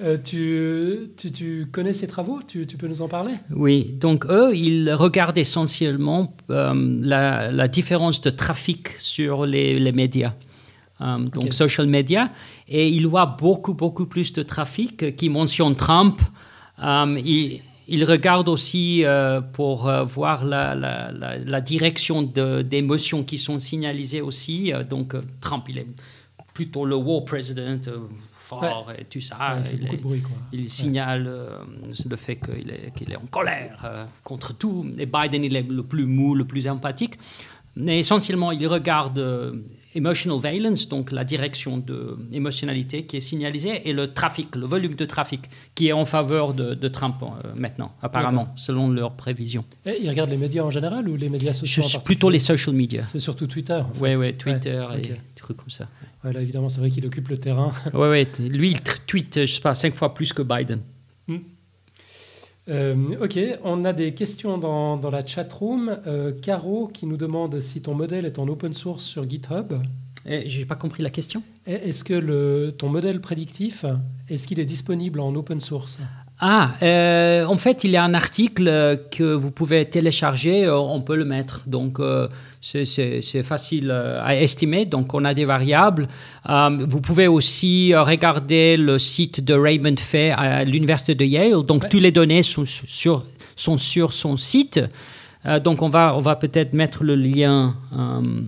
Euh, 0.00 0.16
tu, 0.16 1.10
tu, 1.16 1.32
tu 1.32 1.66
connais 1.72 1.92
ces 1.92 2.06
travaux? 2.06 2.38
Tu, 2.46 2.66
tu 2.66 2.76
peux 2.76 2.86
nous 2.86 3.02
en 3.02 3.08
parler? 3.08 3.34
Oui, 3.50 3.94
donc 3.94 4.26
eux, 4.26 4.54
ils 4.54 4.92
regardent 4.92 5.38
essentiellement 5.38 6.36
euh, 6.50 7.00
la, 7.02 7.50
la 7.50 7.68
différence 7.68 8.20
de 8.20 8.30
trafic 8.30 8.90
sur 8.98 9.44
les, 9.44 9.78
les 9.78 9.92
médias. 9.92 10.34
Euh, 11.00 11.18
donc 11.18 11.52
social 11.52 11.86
media, 11.86 12.30
et 12.66 12.88
ils 12.88 13.06
voient 13.06 13.36
beaucoup, 13.38 13.74
beaucoup 13.74 14.06
plus 14.06 14.32
de 14.32 14.42
trafic 14.42 15.14
qui 15.14 15.28
mentionne 15.28 15.76
Trump. 15.76 16.20
Euh, 16.82 17.20
ils 17.88 18.04
regardent 18.04 18.48
aussi 18.50 19.04
euh, 19.04 19.40
pour 19.40 19.88
euh, 19.88 20.04
voir 20.04 20.44
la, 20.44 20.74
la, 20.74 21.10
la, 21.12 21.38
la 21.38 21.60
direction 21.60 22.22
de- 22.22 22.62
d'émotions 22.62 23.24
qui 23.24 23.38
sont 23.38 23.58
signalisées 23.60 24.20
aussi. 24.20 24.72
Euh, 24.72 24.84
donc 24.84 25.14
Trump, 25.40 25.64
il 25.68 25.78
est 25.78 25.86
plutôt 26.54 26.84
le 26.84 26.96
war 26.96 27.24
president, 27.24 27.80
fort 28.32 28.92
et 28.98 29.04
tout 29.04 29.20
ça. 29.20 29.36
Ouais, 29.36 29.60
Il 29.60 29.64
fait 29.64 29.74
Il 29.76 29.80
beaucoup 29.80 29.94
est- 29.94 29.96
de 29.96 30.02
bruit. 30.02 30.20
Quoi. 30.22 30.36
il 30.52 30.70
signale 30.70 31.30
le 32.08 32.16
fait 32.16 32.36
qu'il 32.36 32.70
est, 32.70 33.10
est 33.12 33.16
en 33.16 33.26
colère 33.30 34.06
contre 34.24 34.54
tout. 34.56 34.86
Et 34.98 35.06
Biden, 35.06 35.44
il 35.44 35.54
est 35.56 35.62
le 35.68 35.82
plus 35.82 36.06
mou, 36.06 36.34
le 36.34 36.44
plus 36.44 36.66
empathique. 36.68 37.14
Mais 37.76 37.98
essentiellement, 38.00 38.50
il 38.52 38.66
regarde 38.66 39.18
emotional 39.94 40.38
valence, 40.38 40.88
donc 40.88 41.12
la 41.12 41.24
direction 41.24 41.78
de 41.78 42.18
émotionnalité 42.32 43.04
qui 43.06 43.16
est 43.16 43.20
signalisée, 43.20 43.88
et 43.88 43.92
le 43.92 44.12
trafic, 44.12 44.54
le 44.56 44.66
volume 44.66 44.94
de 44.94 45.04
trafic 45.04 45.42
qui 45.74 45.88
est 45.88 45.92
en 45.92 46.04
faveur 46.04 46.54
de, 46.54 46.74
de 46.74 46.88
Trump 46.88 47.16
euh, 47.22 47.52
maintenant, 47.54 47.92
apparemment, 48.02 48.48
selon 48.56 48.90
leurs 48.90 49.12
prévisions. 49.12 49.64
Et 49.86 49.98
ils 50.02 50.08
regardent 50.08 50.30
les 50.30 50.36
médias 50.36 50.62
en 50.62 50.70
général 50.70 51.08
ou 51.08 51.16
les 51.16 51.28
médias 51.28 51.52
Je 51.52 51.58
sociaux 51.58 51.84
en 51.96 52.00
plutôt 52.00 52.30
les 52.30 52.38
social 52.38 52.74
media. 52.74 53.00
C'est 53.00 53.18
surtout 53.18 53.46
Twitter. 53.46 53.74
en 53.74 53.92
fait. 53.92 54.00
Oui, 54.00 54.14
oui, 54.14 54.34
Twitter 54.36 54.84
Ouais, 54.90 54.98
et 54.98 55.08
des 55.08 55.16
trucs 55.36 55.56
comme 55.56 55.70
ça. 55.70 55.88
Ouais, 56.24 56.32
là, 56.32 56.40
évidemment, 56.42 56.68
c'est 56.68 56.80
vrai 56.80 56.90
qu'il 56.90 57.04
occupe 57.06 57.28
le 57.28 57.38
terrain. 57.38 57.72
Oui, 57.94 58.08
oui, 58.08 58.48
lui, 58.48 58.70
il 58.72 58.80
tweet, 59.06 59.40
je 59.46 59.52
sais 59.54 59.60
pas, 59.60 59.74
cinq 59.74 59.94
fois 59.94 60.12
plus 60.14 60.32
que 60.32 60.42
Biden. 60.42 60.80
Euh, 62.68 63.16
ok, 63.22 63.38
on 63.64 63.84
a 63.84 63.92
des 63.92 64.14
questions 64.14 64.58
dans, 64.58 64.96
dans 64.96 65.10
la 65.10 65.24
chat 65.24 65.50
room. 65.52 65.96
Euh, 66.06 66.32
Caro 66.40 66.88
qui 66.88 67.06
nous 67.06 67.16
demande 67.16 67.60
si 67.60 67.80
ton 67.80 67.94
modèle 67.94 68.26
est 68.26 68.38
en 68.38 68.46
open 68.48 68.72
source 68.72 69.04
sur 69.04 69.28
GitHub. 69.28 69.74
Et 70.26 70.48
J'ai 70.48 70.66
pas 70.66 70.74
compris 70.74 71.02
la 71.02 71.10
question. 71.10 71.42
Et 71.66 71.72
Est-ce 71.72 72.04
que 72.04 72.14
le, 72.14 72.74
ton 72.76 72.88
modèle 72.88 73.20
prédictif, 73.20 73.84
est-ce 74.28 74.46
qu'il 74.46 74.60
est 74.60 74.66
disponible 74.66 75.20
en 75.20 75.34
open 75.34 75.60
source? 75.60 75.98
Ah, 76.40 76.70
euh, 76.82 77.44
en 77.46 77.58
fait, 77.58 77.82
il 77.82 77.90
y 77.90 77.96
a 77.96 78.04
un 78.04 78.14
article 78.14 78.68
euh, 78.68 78.96
que 79.10 79.34
vous 79.34 79.50
pouvez 79.50 79.84
télécharger, 79.86 80.66
euh, 80.66 80.78
on 80.78 81.00
peut 81.00 81.16
le 81.16 81.24
mettre. 81.24 81.62
Donc, 81.66 81.98
euh, 81.98 82.28
c'est- 82.60 83.42
facile 83.42 83.90
à 83.90 84.36
estimer. 84.40 84.84
Donc, 84.86 85.14
on 85.14 85.24
a 85.24 85.34
des 85.34 85.44
variables. 85.44 86.06
Euh, 86.48 86.70
vous 86.88 87.00
pouvez 87.00 87.26
aussi 87.26 87.92
regarder 87.94 88.76
le 88.76 88.98
site 88.98 89.44
de 89.44 89.54
Raymond 89.54 89.96
Fay 89.98 90.30
à 90.30 90.64
l'université 90.64 91.16
de 91.16 91.24
Yale. 91.24 91.64
Donc, 91.66 91.82
Ouais. 91.84 91.88
toutes 91.88 92.02
les 92.02 92.12
données 92.12 92.44
sont 92.44 92.64
sur, 92.64 93.24
sont 93.56 93.76
sur 93.76 94.12
son 94.12 94.36
site. 94.36 94.80
Donc, 95.64 95.82
on 95.82 95.88
va, 95.88 96.14
on 96.16 96.20
va 96.20 96.36
peut-être 96.36 96.72
mettre 96.72 97.04
le 97.04 97.14
lien 97.14 97.74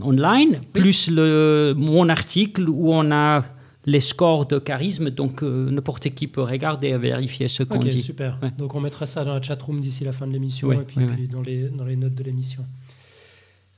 online, 0.03 0.61
plus 0.73 1.09
le, 1.11 1.73
mon 1.77 2.09
article 2.09 2.69
où 2.69 2.93
on 2.93 3.11
a 3.11 3.45
les 3.91 4.01
scores 4.01 4.47
de 4.47 4.59
charisme. 4.59 5.11
Donc, 5.11 5.43
euh, 5.43 5.71
n'importe 5.71 6.09
qui 6.11 6.27
peut 6.29 6.43
regarder 6.43 6.89
et 6.89 6.99
vérifier 6.99 7.49
ce 7.49 7.63
qu'on 7.65 7.77
Ok, 7.77 7.89
dit. 7.89 8.01
super. 8.01 8.39
Ouais. 8.43 8.51
Donc 8.57 8.75
on 8.75 8.81
mettra 8.81 9.07
ça 9.07 9.25
dans 9.25 9.35
la 9.35 9.43
chat 9.43 9.61
room 9.61 9.81
d'ici 9.81 10.05
la 10.05 10.13
fin 10.13 10.27
de 10.27 10.33
l'émission 10.33 10.69
Ouais, 10.69 10.77
et 10.77 10.85
puis, 10.85 10.99
ouais, 11.01 11.07
puis 11.15 11.29
Dans, 11.29 11.43
les, 11.43 11.69
dans 11.69 11.85
les 11.85 11.97
notes 11.97 12.15
de 12.15 12.23
l'émission. 12.23 12.65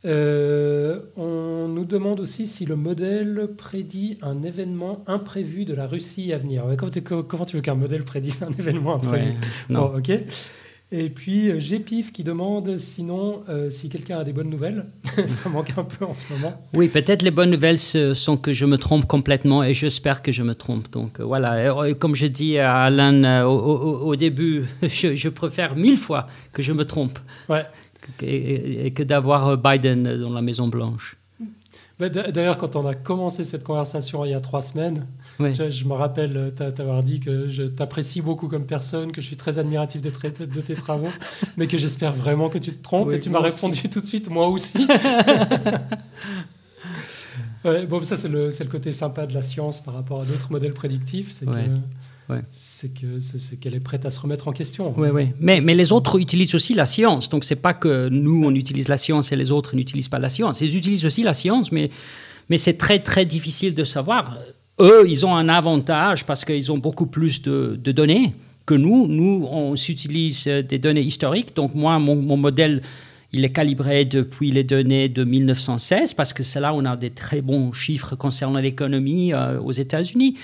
Euh, 0.04 1.00
on 1.16 1.68
nous 1.68 1.84
demande 1.84 2.18
aussi 2.18 2.46
si 2.48 2.66
le 2.66 2.74
modèle 2.74 3.48
prédit 3.56 4.18
un 4.20 4.42
événement 4.42 5.04
imprévu 5.06 5.64
de 5.64 5.74
la 5.74 5.86
Russie 5.86 6.32
à 6.32 6.38
venir. 6.38 6.64
Comment, 6.76 6.90
tu, 6.90 7.02
comment 7.02 7.44
tu 7.44 7.56
veux 7.56 7.62
qu'un 7.62 7.76
modèle 7.76 8.02
prédise 8.04 8.42
un 8.42 8.50
événement 8.58 8.96
imprévu? 8.96 9.34
Bon, 9.70 9.92
ok. 9.96 10.10
Et 10.94 11.08
puis 11.08 11.50
euh, 11.50 11.58
Gpif 11.58 12.12
qui 12.12 12.22
demande 12.22 12.76
sinon 12.76 13.42
euh, 13.48 13.70
si 13.70 13.88
quelqu'un 13.88 14.18
a 14.18 14.24
des 14.24 14.34
bonnes 14.34 14.50
nouvelles. 14.50 14.84
Ça 15.26 15.48
manque 15.48 15.72
un 15.78 15.84
peu 15.84 16.04
en 16.04 16.14
ce 16.14 16.30
moment. 16.32 16.62
Oui, 16.74 16.88
peut-être 16.88 17.22
les 17.22 17.30
bonnes 17.30 17.50
nouvelles 17.50 17.78
sont 17.78 18.36
que 18.36 18.52
je 18.52 18.66
me 18.66 18.76
trompe 18.76 19.06
complètement 19.06 19.64
et 19.64 19.72
j'espère 19.72 20.22
que 20.22 20.32
je 20.32 20.42
me 20.42 20.54
trompe. 20.54 20.90
Donc 20.92 21.18
euh, 21.18 21.24
voilà, 21.24 21.88
Et, 21.88 21.94
comme 21.94 22.14
je 22.14 22.26
dis 22.26 22.58
à 22.58 22.82
Alan 22.82 23.46
au, 23.46 23.52
au- 23.58 24.00
au 24.08 24.16
début, 24.16 24.66
je, 24.82 25.14
je 25.14 25.28
préfère 25.30 25.76
mille 25.76 25.96
fois 25.96 26.28
que 26.52 26.62
je 26.62 26.72
me 26.74 26.84
trompe 26.84 27.18
Ouais. 27.48 27.64
que- 28.18 28.26
et, 28.26 28.86
et 28.86 28.90
que 28.92 29.02
d'avoir 29.02 29.56
Biden 29.56 30.18
dans 30.20 30.30
la 30.34 30.42
Maison 30.42 30.68
Blanche. 30.68 31.16
Bah, 32.08 32.08
D'ailleurs, 32.08 32.58
quand 32.58 32.74
on 32.76 32.84
a 32.86 32.94
commencé 32.94 33.44
cette 33.44 33.62
conversation 33.62 34.24
il 34.24 34.30
y 34.32 34.34
a 34.34 34.40
trois 34.40 34.62
semaines, 34.62 35.06
Ouais. 35.38 35.54
je, 35.54 35.70
je 35.70 35.84
me 35.86 35.94
rappelle 35.94 36.36
euh, 36.36 36.50
t'a- 36.50 36.70
t'avoir 36.72 37.02
dit 37.02 37.18
que 37.20 37.48
je 37.48 37.62
t'apprécie 37.62 38.20
beaucoup 38.20 38.48
comme 38.48 38.66
personne, 38.66 39.12
que 39.12 39.20
je 39.20 39.26
suis 39.26 39.36
très 39.36 39.58
admiratif 39.58 40.00
de, 40.02 40.10
tes 40.60 40.74
travaux, 40.74 41.08
mais 41.56 41.66
que 41.66 41.78
j'espère 41.78 42.12
vraiment 42.12 42.50
que 42.50 42.58
tu 42.58 42.72
te 42.72 42.82
trompes. 42.82 43.12
Et 43.12 43.18
tu 43.18 43.30
m'as 43.30 43.40
répondu 43.40 43.88
tout 43.88 44.00
de 44.00 44.06
suite, 44.06 44.28
moi 44.30 44.48
aussi. 44.48 44.86
Ouais, 47.64 47.86
bon, 47.86 48.02
ça, 48.02 48.16
c'est 48.16 48.26
le, 48.28 48.50
côté 48.68 48.92
sympa 48.92 49.24
de 49.24 49.34
la 49.34 49.42
science 49.42 49.80
par 49.80 49.94
rapport 49.94 50.22
à 50.22 50.24
d'autres 50.24 50.50
modèles 50.50 50.74
prédictifs. 50.74 51.30
C'est 51.30 51.48
Ouais. 51.48 51.62
que 51.62 51.70
c'est 52.50 52.92
que 52.92 53.18
c'est 53.18 53.58
qu'elle 53.58 53.74
est 53.74 53.80
prête 53.80 54.04
à 54.06 54.10
se 54.10 54.20
remettre 54.20 54.48
en 54.48 54.52
question. 54.52 54.94
Oui, 54.96 55.08
oui. 55.12 55.28
Mais, 55.40 55.60
mais 55.60 55.74
les 55.74 55.92
autres 55.92 56.18
utilisent 56.20 56.54
aussi 56.54 56.74
la 56.74 56.86
science. 56.86 57.28
Donc, 57.28 57.44
c'est 57.44 57.56
pas 57.56 57.74
que 57.74 58.08
nous, 58.08 58.44
on 58.44 58.54
utilise 58.54 58.88
la 58.88 58.96
science 58.96 59.32
et 59.32 59.36
les 59.36 59.50
autres 59.50 59.76
n'utilisent 59.76 60.08
pas 60.08 60.18
la 60.18 60.28
science. 60.28 60.60
Ils 60.60 60.76
utilisent 60.76 61.06
aussi 61.06 61.22
la 61.22 61.34
science, 61.34 61.72
mais, 61.72 61.90
mais 62.48 62.58
c'est 62.58 62.74
très, 62.74 63.00
très 63.00 63.24
difficile 63.24 63.74
de 63.74 63.84
savoir. 63.84 64.36
Eux, 64.80 65.04
ils 65.06 65.24
ont 65.26 65.34
un 65.34 65.48
avantage 65.48 66.24
parce 66.24 66.44
qu'ils 66.44 66.72
ont 66.72 66.78
beaucoup 66.78 67.06
plus 67.06 67.42
de, 67.42 67.78
de 67.82 67.92
données 67.92 68.34
que 68.66 68.74
nous. 68.74 69.06
Nous, 69.06 69.46
on 69.50 69.74
utilise 69.74 70.46
des 70.46 70.78
données 70.78 71.02
historiques. 71.02 71.54
Donc, 71.54 71.74
moi, 71.74 71.98
mon, 71.98 72.16
mon 72.16 72.36
modèle 72.36 72.82
il 73.32 73.44
est 73.44 73.52
calibré 73.52 74.04
depuis 74.04 74.50
les 74.50 74.62
données 74.62 75.08
de 75.08 75.24
1916 75.24 76.12
parce 76.14 76.32
que 76.32 76.42
c'est 76.42 76.60
là 76.60 76.74
où 76.74 76.76
on 76.76 76.84
a 76.84 76.96
des 76.96 77.10
très 77.10 77.40
bons 77.40 77.72
chiffres 77.72 78.14
concernant 78.14 78.58
l'économie 78.58 79.32
euh, 79.32 79.58
aux 79.58 79.72
États-Unis. 79.72 80.36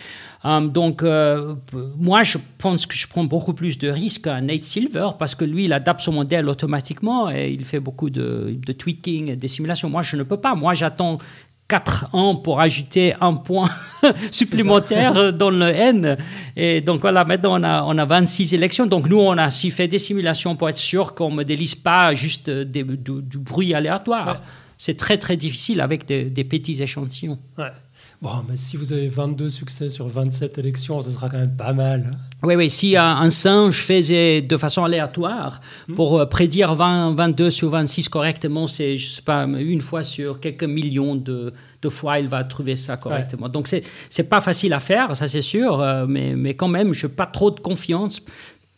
Euh, 0.44 0.60
donc, 0.60 1.02
euh, 1.02 1.54
moi, 1.98 2.22
je 2.22 2.38
pense 2.56 2.86
que 2.86 2.94
je 2.94 3.06
prends 3.06 3.24
beaucoup 3.24 3.52
plus 3.52 3.76
de 3.76 3.88
risques 3.88 4.24
qu'un 4.24 4.40
Nate 4.40 4.62
Silver 4.62 5.10
parce 5.18 5.34
que 5.34 5.44
lui, 5.44 5.64
il 5.64 5.72
adapte 5.74 6.00
son 6.00 6.12
modèle 6.12 6.48
automatiquement 6.48 7.30
et 7.30 7.50
il 7.50 7.66
fait 7.66 7.80
beaucoup 7.80 8.08
de, 8.08 8.56
de 8.56 8.72
tweaking 8.72 9.32
et 9.32 9.36
des 9.36 9.48
simulations. 9.48 9.90
Moi, 9.90 10.02
je 10.02 10.16
ne 10.16 10.22
peux 10.22 10.38
pas. 10.38 10.54
Moi, 10.54 10.72
j'attends 10.72 11.18
4 11.68 12.14
ans 12.14 12.34
pour 12.34 12.60
ajouter 12.60 13.14
un 13.20 13.34
point 13.34 13.68
supplémentaire 14.30 15.32
dans 15.34 15.50
le 15.50 15.66
N. 15.66 16.16
Et 16.56 16.80
donc 16.80 17.02
voilà, 17.02 17.24
maintenant 17.24 17.60
on 17.60 17.62
a, 17.62 17.82
on 17.84 17.98
a 17.98 18.04
26 18.06 18.54
élections. 18.54 18.86
Donc 18.86 19.08
nous, 19.08 19.18
on 19.18 19.36
a 19.36 19.48
aussi 19.48 19.70
fait 19.70 19.86
des 19.86 19.98
simulations 19.98 20.56
pour 20.56 20.68
être 20.70 20.78
sûr 20.78 21.14
qu'on 21.14 21.30
ne 21.30 21.36
modélise 21.36 21.74
pas 21.74 22.14
juste 22.14 22.48
du, 22.48 22.84
bruit 23.38 23.74
aléatoire. 23.74 24.40
C'est 24.78 24.96
très 24.96 25.18
très 25.18 25.36
difficile 25.36 25.80
avec 25.80 26.06
des, 26.06 26.24
des 26.24 26.44
petits 26.44 26.82
échantillons. 26.82 27.38
Ouais. 27.58 27.72
Bon, 28.20 28.42
mais 28.48 28.56
si 28.56 28.76
vous 28.76 28.92
avez 28.92 29.08
22 29.08 29.48
succès 29.48 29.90
sur 29.90 30.08
27 30.08 30.58
élections, 30.58 31.00
ce 31.00 31.12
sera 31.12 31.28
quand 31.28 31.38
même 31.38 31.56
pas 31.56 31.72
mal. 31.72 32.10
Hein. 32.12 32.18
Oui, 32.42 32.56
oui. 32.56 32.68
Si 32.68 32.96
un 32.96 33.30
singe 33.30 33.80
faisait 33.80 34.42
de 34.42 34.56
façon 34.56 34.82
aléatoire 34.82 35.60
hmm. 35.86 35.94
pour 35.94 36.18
euh, 36.18 36.26
prédire 36.26 36.74
20, 36.74 37.14
22 37.14 37.50
sur 37.50 37.70
26 37.70 38.08
correctement, 38.08 38.66
c'est, 38.66 38.96
je 38.96 39.08
sais 39.08 39.22
pas, 39.22 39.44
une 39.44 39.80
fois 39.80 40.02
sur 40.02 40.40
quelques 40.40 40.64
millions 40.64 41.14
de, 41.14 41.52
de 41.80 41.88
fois, 41.88 42.18
il 42.18 42.26
va 42.26 42.42
trouver 42.42 42.74
ça 42.74 42.96
correctement. 42.96 43.48
Donc, 43.48 43.68
c'est, 43.68 43.84
c'est 44.10 44.28
pas 44.28 44.40
facile 44.40 44.72
à 44.72 44.80
faire, 44.80 45.16
ça 45.16 45.28
c'est 45.28 45.40
sûr, 45.40 45.80
euh, 45.80 46.04
mais, 46.08 46.34
mais 46.34 46.54
quand 46.54 46.68
même, 46.68 46.92
je 46.92 47.06
n'ai 47.06 47.12
pas 47.12 47.26
trop 47.26 47.52
de 47.52 47.60
confiance 47.60 48.20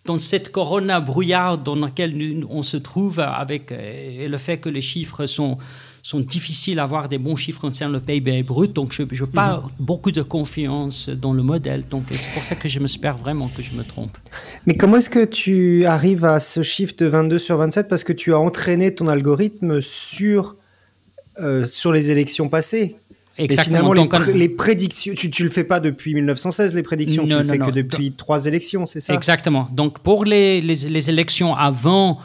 dans 0.04 0.18
cette 0.18 0.52
corona 0.52 1.00
brouillard 1.00 1.58
dans 1.58 1.76
laquelle 1.76 2.44
on 2.48 2.62
se 2.62 2.76
trouve 2.76 3.20
avec 3.20 3.72
euh, 3.72 4.28
le 4.28 4.36
fait 4.36 4.58
que 4.58 4.68
les 4.68 4.80
chiffres 4.82 5.24
sont 5.24 5.56
sont 6.02 6.20
difficiles 6.20 6.78
à 6.78 6.84
avoir 6.84 7.08
des 7.08 7.18
bons 7.18 7.36
chiffres 7.36 7.60
concernant 7.60 7.94
le 7.94 8.00
PIB 8.00 8.42
brut. 8.42 8.72
Donc, 8.72 8.92
je 8.92 9.02
n'ai 9.02 9.08
pas 9.32 9.58
mhm. 9.58 9.70
beaucoup 9.78 10.10
de 10.10 10.22
confiance 10.22 11.08
dans 11.08 11.32
le 11.32 11.42
modèle. 11.42 11.84
Donc, 11.88 12.04
c'est 12.10 12.32
pour 12.32 12.44
ça 12.44 12.54
que 12.54 12.68
je 12.68 12.78
m'espère 12.78 13.16
vraiment 13.16 13.48
que 13.48 13.62
je 13.62 13.72
me 13.72 13.84
trompe. 13.84 14.16
Mais 14.66 14.76
comment 14.76 14.96
est-ce 14.96 15.10
que 15.10 15.24
tu 15.24 15.84
arrives 15.84 16.24
à 16.24 16.40
ce 16.40 16.62
chiffre 16.62 16.94
de 16.96 17.06
22 17.06 17.38
sur 17.38 17.56
27 17.56 17.88
Parce 17.88 18.04
que 18.04 18.12
tu 18.12 18.32
as 18.32 18.38
entraîné 18.38 18.94
ton 18.94 19.08
algorithme 19.08 19.80
sur, 19.80 20.56
euh, 21.38 21.64
sur 21.64 21.92
les 21.92 22.10
élections 22.10 22.48
passées. 22.48 22.96
Exactement. 23.38 23.92
finalement, 23.94 24.32
les, 24.34 24.48
prédictions, 24.50 25.14
tu 25.14 25.28
ne 25.28 25.44
le 25.44 25.50
fais 25.50 25.64
pas 25.64 25.80
depuis 25.80 26.14
1916, 26.14 26.74
les 26.74 26.82
prédictions, 26.82 27.26
tu 27.26 27.32
ne 27.32 27.38
le 27.38 27.44
fais 27.44 27.58
que 27.58 27.70
depuis 27.70 28.12
trois 28.12 28.44
élections, 28.44 28.84
c'est 28.84 29.00
ça? 29.00 29.14
Exactement. 29.14 29.68
Donc, 29.72 30.00
pour 30.00 30.26
les, 30.26 30.60
les, 30.60 30.74
les 30.74 31.10
élections 31.10 31.54
avant 31.54 32.18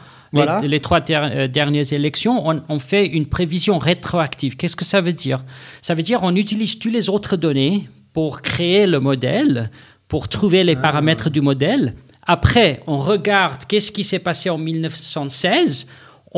les, 0.62 0.80
trois 0.80 1.00
euh, 1.10 1.48
dernières 1.48 1.92
élections, 1.92 2.44
on, 2.68 2.78
fait 2.78 3.06
une 3.06 3.26
prévision 3.26 3.78
rétroactive. 3.78 4.56
Qu'est-ce 4.56 4.76
que 4.76 4.84
ça 4.84 5.00
veut 5.00 5.12
dire? 5.12 5.44
Ça 5.82 5.94
veut 5.94 6.02
dire 6.02 6.20
on 6.22 6.34
utilise 6.34 6.78
toutes 6.78 6.92
les 6.92 7.08
autres 7.08 7.36
données 7.36 7.88
pour 8.12 8.42
créer 8.42 8.86
le 8.86 9.00
modèle, 9.00 9.70
pour 10.08 10.28
trouver 10.28 10.64
les 10.64 10.74
ah. 10.76 10.82
paramètres 10.82 11.30
du 11.30 11.40
modèle. 11.40 11.94
Après, 12.26 12.80
on 12.86 12.98
regarde 12.98 13.64
qu'est-ce 13.68 13.92
qui 13.92 14.02
s'est 14.02 14.18
passé 14.18 14.50
en 14.50 14.58
1916 14.58 15.86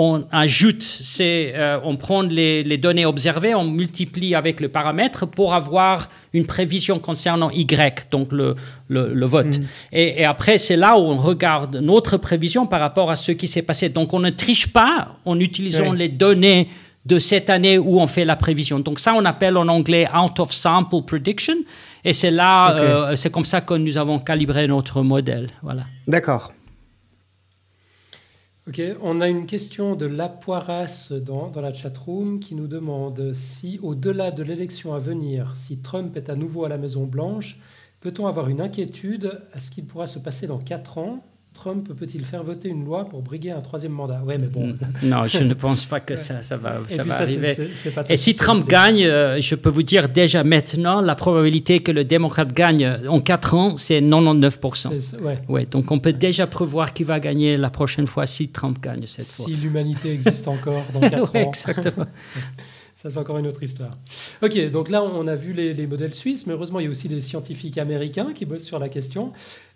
on 0.01 0.27
ajoute, 0.31 0.85
c'est, 0.85 1.55
euh, 1.57 1.81
on 1.83 1.97
prend 1.97 2.23
les, 2.23 2.79
données 2.79 3.05
observées, 3.05 3.57
on 3.57 3.65
multiplie 3.65 4.37
avec 4.37 4.61
le 4.61 4.69
paramètre 4.69 5.27
pour 5.27 5.55
avoir 5.55 6.09
une 6.33 6.47
prévision 6.47 7.01
concernant 7.01 7.51
Y, 7.51 8.07
donc 8.09 8.31
le, 8.31 8.55
le, 8.89 9.27
vote. 9.27 9.59
Mm. 9.59 9.63
Et, 9.91 10.25
après, 10.25 10.59
c'est 10.59 10.77
là 10.77 10.97
où 10.97 11.03
on 11.03 11.17
regarde 11.17 11.79
notre 11.83 12.17
prévision 12.17 12.65
par 12.65 12.79
rapport 12.79 13.11
à 13.11 13.17
ce 13.17 13.33
qui 13.33 13.49
s'est 13.49 13.63
passé. 13.63 13.89
Donc, 13.89 14.15
on 14.15 14.21
ne 14.21 14.31
triche 14.31 14.73
pas 14.73 15.17
en 15.25 15.41
utilisant 15.41 15.93
les 15.93 16.09
données 16.09 16.69
de 17.05 17.19
cette 17.19 17.51
année 17.51 17.77
où 17.77 18.01
on 18.01 18.07
fait 18.07 18.25
la 18.25 18.37
prévision. 18.37 18.79
Donc, 18.79 19.01
ça, 19.01 19.15
on 19.17 19.25
appelle 19.25 19.57
en 19.57 19.67
anglais 19.67 20.07
out 20.17 20.39
of 20.39 20.53
sample 20.53 21.03
prediction. 21.05 21.57
Et 22.05 22.13
c'est 22.13 22.31
là, 22.31 22.77
euh, 22.77 23.17
c'est 23.17 23.33
comme 23.33 23.45
ça 23.45 23.63
que 23.63 23.75
nous 23.75 23.99
avons 23.99 24.21
calibré 24.21 24.69
notre 24.69 25.03
modèle. 25.03 25.49
Voilà. 25.61 25.83
D'accord. 26.07 26.53
On 29.01 29.23
a 29.23 29.29
une 29.29 29.47
question 29.47 29.97
de 29.97 30.05
La 30.05 30.29
Poirasse 30.29 31.13
dans, 31.13 31.49
dans 31.49 31.63
la 31.63 31.73
chatroom 31.73 32.39
qui 32.39 32.55
nous 32.55 32.67
demande 32.67 33.33
si, 33.33 33.79
au-delà 33.83 34.31
de 34.31 34.43
l'élection 34.43 34.93
à 34.93 34.99
venir, 34.99 35.55
si 35.57 35.79
Trump 35.79 36.15
est 36.19 36.29
à 36.29 36.37
nouveau 36.37 36.67
à 36.67 36.69
la 36.69 36.77
Maison-Blanche, 36.77 37.59
peut-on 38.01 38.27
avoir 38.27 38.51
une 38.51 38.61
inquiétude 38.61 39.41
à 39.55 39.61
ce 39.61 39.71
qu'il 39.71 39.87
pourra 39.87 40.07
se 40.07 40.19
passer 40.19 40.47
dans 40.47 40.59
4 40.59 40.99
ans? 40.99 41.25
Trump 41.59 41.93
peut-il 41.99 42.25
faire 42.25 42.45
voter 42.45 42.69
une 42.69 42.85
loi 42.85 43.05
pour 43.05 43.21
briguer 43.21 43.51
un 43.51 43.61
troisième 43.61 43.91
mandat? 43.91 44.23
Ouais, 44.25 44.39
mais 44.39 44.47
bon. 44.47 44.75
Non, 45.03 45.25
je 45.25 45.43
ne 45.43 45.55
pense 45.55 45.85
pas 45.85 45.99
que 45.99 46.15
ça, 46.15 46.41
ça 46.43 46.57
va, 46.57 46.77
ça 46.87 47.03
va 47.03 47.17
arriver. 47.17 47.53
Et 48.09 48.17
si 48.17 48.37
Trump 48.37 48.69
gagne, 48.69 49.05
euh, 49.05 49.41
je 49.41 49.57
peux 49.57 49.69
vous 49.69 49.83
dire 49.83 50.09
déjà 50.09 50.45
maintenant, 50.45 51.01
la 51.01 51.17
probabilité 51.17 51.81
que 51.81 51.91
le 51.91 52.05
démocrate 52.05 52.53
gagne 52.53 53.01
en 53.09 53.21
4 53.21 53.55
ans, 53.55 53.77
c'est 53.77 54.01
99%. 54.01 55.21
Ouais. 55.21 55.39
ouais. 55.49 55.67
donc 55.67 55.91
on 55.91 55.99
peut 55.99 56.13
déjà 56.13 56.47
prévoir 56.47 56.93
qui 56.93 57.03
va 57.03 57.19
gagner 57.19 57.57
la 57.57 57.71
prochaine 57.71 58.07
fois 58.07 58.27
si 58.27 58.51
Trump 58.51 58.81
gagne 58.81 59.07
cette 59.07 59.27
fois. 59.27 59.47
Si 59.47 59.57
l'humanité 59.57 60.13
existe 60.13 60.47
encore 60.47 60.85
dans 60.95 61.01
4 61.11 61.35
ans. 61.35 61.49
Exactement. 61.49 62.07
Ça, 62.95 63.11
c'est 63.11 63.19
encore 63.19 63.39
une 63.39 63.47
autre 63.47 63.63
histoire. 63.63 63.93
Ok, 64.43 64.73
donc 64.73 64.89
là, 64.91 65.05
on 65.05 65.29
a 65.29 65.37
vu 65.37 65.53
les, 65.53 65.73
les, 65.73 65.87
modèles 65.87 66.15
suisses, 66.15 66.49
mais 66.49 66.55
heureusement, 66.55 66.81
il 66.81 66.85
y 66.85 66.87
a 66.89 66.91
aussi 66.91 67.07
des 67.07 67.21
scientifiques 67.21 67.79
américains 67.79 68.33
qui 68.35 68.45
bossent 68.45 68.65
sur 68.65 68.81
la 68.81 68.89
question. 68.89 69.33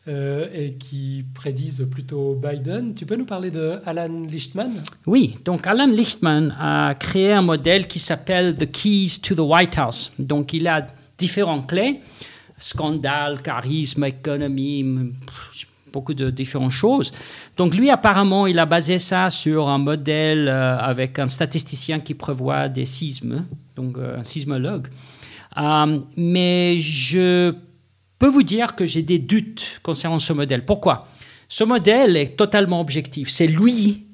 Euh, 0.09 0.49
et 0.53 0.73
qui 0.73 1.25
prédisent 1.33 1.87
plutôt 1.89 2.35
Biden. 2.35 2.93
Tu 2.93 3.07
peux 3.07 3.15
nous 3.15 3.25
parler 3.25 3.53
de 3.53 3.79
Alan 3.87 4.23
Lichtman? 4.29 4.83
Oui, 5.07 5.37
donc 5.45 5.65
Alan 5.65 5.87
Lichtman 5.87 6.57
a 6.59 6.97
créé 6.97 7.33
un 7.33 7.43
modèle 7.43 7.87
qui 7.87 8.01
s'appelle 8.01 8.57
The 8.57 8.69
Keys 8.69 9.21
to 9.23 9.37
the 9.37 9.47
White 9.47 9.79
House. 9.79 10.11
Donc 10.19 10.55
il 10.55 10.67
a 10.67 10.85
différentes 11.17 11.69
clés 11.69 12.01
scandale, 12.59 13.43
charisme, 13.43 14.03
économie, 14.03 14.85
beaucoup 15.93 16.15
de 16.15 16.31
différentes 16.31 16.73
choses. 16.73 17.13
Donc 17.57 17.73
lui, 17.73 17.89
apparemment, 17.89 18.49
il 18.49 18.59
a 18.59 18.67
basé 18.67 18.99
ça 18.99 19.31
sur 19.31 19.69
un 19.69 19.79
modèle 19.79 20.49
euh, 20.49 20.79
avec 20.79 21.21
un 21.21 21.29
statisticien 21.29 22.01
qui 22.01 22.15
prévoit 22.15 22.69
des 22.69 22.87
sismes, 22.87 23.45
donc 23.77 23.99
euh, 23.99 24.19
un 24.19 24.25
sismologue. 24.25 24.89
mais 26.17 26.81
je 26.81 27.55
peux 28.23 28.29
vous 28.29 28.45
dire 28.45 28.77
que 28.77 28.87
j'ai 28.87 29.03
des 29.03 29.19
doutes 29.19 29.81
concernant 29.83 30.21
ce 30.21 30.33
modèle. 30.33 30.65
Pourquoi? 30.65 31.09
Ce 31.49 31.65
modèle 31.65 32.17
est 32.17 32.37
totalement 32.37 32.81
objectif. 32.81 33.31
C'est 33.31 33.49
lui 33.49 34.07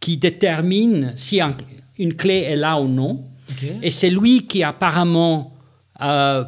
qui 0.00 0.16
détermine 0.16 1.12
si 1.14 1.42
une 1.98 2.14
clé 2.14 2.38
est 2.38 2.56
là 2.56 2.80
ou 2.80 2.88
non. 2.88 3.26
Et 3.82 3.90
c'est 3.90 4.08
lui 4.08 4.46
qui 4.46 4.62
apparemment 4.62 5.58
euh, 6.00 6.42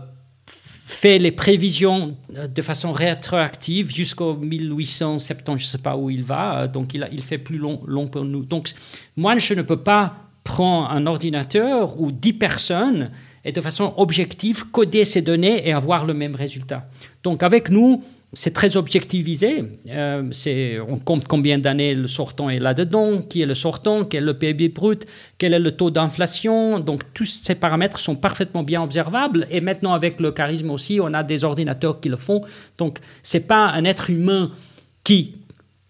fait 0.46 1.18
les 1.18 1.32
prévisions 1.32 2.16
euh, 2.34 2.46
de 2.48 2.62
façon 2.62 2.92
rétroactive 2.92 3.94
jusqu'au 3.94 4.34
1870, 4.34 5.60
je 5.60 5.66
ne 5.66 5.68
sais 5.68 5.78
pas 5.78 5.98
où 5.98 6.08
il 6.08 6.24
va, 6.24 6.62
euh, 6.62 6.66
donc 6.66 6.94
il, 6.94 7.06
il 7.12 7.22
fait 7.22 7.36
plus 7.36 7.58
long, 7.58 7.82
long 7.86 8.08
pour 8.08 8.24
nous. 8.24 8.42
Donc 8.42 8.70
moi, 9.18 9.36
je 9.36 9.52
ne 9.52 9.60
peux 9.60 9.82
pas 9.82 10.14
prendre 10.44 10.90
un 10.90 11.06
ordinateur 11.06 12.00
ou 12.00 12.10
10 12.10 12.32
personnes 12.32 13.10
et 13.46 13.52
de 13.52 13.60
façon 13.60 13.94
objective 13.96 14.64
coder 14.70 15.06
ces 15.06 15.22
données 15.22 15.66
et 15.66 15.72
avoir 15.72 16.04
le 16.04 16.12
même 16.12 16.34
résultat. 16.34 16.84
Donc 17.22 17.42
avec 17.42 17.70
nous, 17.70 18.02
c'est 18.32 18.52
très 18.52 18.76
objectivisé. 18.76 19.64
Euh, 19.88 20.30
on 20.88 20.98
compte 20.98 21.26
combien 21.28 21.58
d'années 21.58 21.94
le 21.94 22.08
sortant 22.08 22.50
est 22.50 22.58
là-dedans, 22.58 23.22
qui 23.22 23.40
est 23.40 23.46
le 23.46 23.54
sortant, 23.54 24.04
quel 24.04 24.24
est 24.24 24.26
le 24.26 24.34
PIB 24.34 24.68
brut, 24.70 25.06
quel 25.38 25.54
est 25.54 25.60
le 25.60 25.70
taux 25.70 25.90
d'inflation. 25.90 26.80
Donc 26.80 27.04
tous 27.14 27.40
ces 27.44 27.54
paramètres 27.54 28.00
sont 28.00 28.16
parfaitement 28.16 28.64
bien 28.64 28.82
observables. 28.82 29.46
Et 29.50 29.60
maintenant 29.60 29.94
avec 29.94 30.20
le 30.20 30.32
charisme 30.32 30.70
aussi, 30.70 30.98
on 31.00 31.14
a 31.14 31.22
des 31.22 31.44
ordinateurs 31.44 32.00
qui 32.00 32.08
le 32.08 32.16
font. 32.16 32.42
Donc 32.78 32.98
c'est 33.22 33.46
pas 33.46 33.68
un 33.68 33.84
être 33.84 34.10
humain 34.10 34.50
qui 35.04 35.36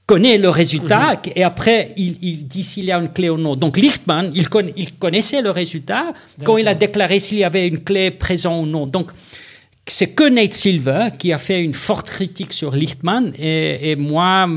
connaît 0.06 0.38
le 0.38 0.48
résultat 0.48 1.14
mhm. 1.14 1.32
et 1.34 1.42
après 1.42 1.92
il, 1.96 2.46
dit 2.46 2.62
s'il 2.62 2.84
y 2.84 2.92
a 2.92 2.98
une 2.98 3.12
clé 3.12 3.28
ou 3.28 3.36
non. 3.36 3.56
Donc 3.56 3.76
Lichtman, 3.76 4.30
il, 4.34 4.48
il 4.76 4.94
connaissait 4.94 5.42
le 5.42 5.50
résultat 5.50 6.14
quand 6.44 6.56
il 6.56 6.68
a 6.68 6.74
déclaré 6.74 7.18
s'il 7.18 7.38
y 7.38 7.44
avait 7.44 7.66
une 7.66 7.80
clé 7.80 8.10
présente 8.10 8.64
ou 8.64 8.66
non. 8.66 8.86
Donc 8.86 9.10
c'est 9.88 10.08
que 10.08 10.28
Nate 10.28 10.52
Silver 10.52 11.08
qui 11.18 11.32
a 11.32 11.38
fait 11.38 11.62
une 11.62 11.74
forte 11.74 12.08
critique 12.08 12.52
sur 12.52 12.72
Lichtman 12.74 13.32
et, 13.38 13.96
moi 13.96 14.48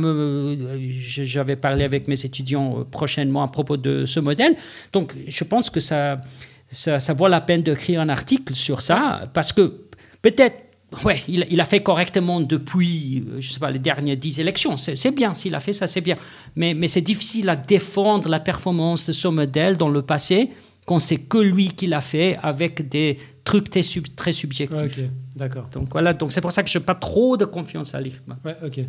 j'avais 0.99 1.55
parlé 1.55 1.83
avec 1.83 2.07
mes 2.07 2.25
étudiants 2.25 2.85
prochainement 2.89 3.43
à 3.43 3.47
propos 3.47 3.77
de 3.77 4.05
ce 4.05 4.19
modèle. 4.19 4.55
Donc 4.93 5.13
je 5.27 5.43
pense 5.43 5.69
que 5.71 5.79
ça, 5.79 6.17
ça, 6.69 6.99
ça 6.99 7.13
vaut 7.13 7.27
la 7.27 7.41
peine 7.41 7.63
d'écrire 7.63 8.01
un 8.01 8.09
article 8.09 8.53
sur 8.53 8.81
ça 8.81 9.29
parce 9.33 9.51
que 9.51 9.81
peut-être 10.21 10.68
ouais, 11.03 11.21
il, 11.27 11.61
a 11.61 11.65
fait 11.65 11.81
correctement 11.81 12.41
depuis, 12.41 13.23
euh, 13.27 13.37
je 13.39 13.51
sais 13.51 13.59
pas, 13.59 13.71
les 13.71 13.79
dernières 13.79 14.17
dix 14.17 14.39
élections. 14.39 14.77
C'est 14.77 15.11
bien, 15.11 15.33
s'il 15.33 15.55
a 15.55 15.59
fait 15.59 15.73
ça, 15.73 15.87
c'est 15.87 16.01
bien. 16.01 16.17
Mais, 16.55 16.73
mais 16.73 16.87
c'est 16.87 17.01
difficile 17.01 17.49
à 17.49 17.55
défendre 17.55 18.29
la 18.29 18.39
performance 18.39 19.05
de 19.05 19.13
ce 19.13 19.27
modèle 19.27 19.77
dans 19.77 19.89
le 19.89 20.01
passé 20.01 20.49
quand 20.89 20.97
c'est 20.97 21.17
que 21.17 21.37
lui 21.37 21.67
qui 21.67 21.85
l'a 21.85 22.01
fait 22.01 22.39
avec 22.41 22.89
des 22.89 23.17
trucs 23.43 23.69
très, 23.69 23.81
très 24.15 24.31
subjectifs. 24.31 24.99
d'accord. 25.35 25.67
Donc 25.71 25.89
voilà, 25.91 26.13
donc 26.13 26.31
c'est 26.31 26.41
pour 26.41 26.51
ça 26.51 26.63
que 26.63 26.69
je 26.69 26.79
n'ai 26.79 26.83
pas 26.83 26.95
trop 26.95 27.37
de 27.37 27.45
confiance 27.45 27.93
à 27.93 28.01
Lichtman. 28.01 28.39
Ouais, 28.43 28.55
ok. 28.65 28.79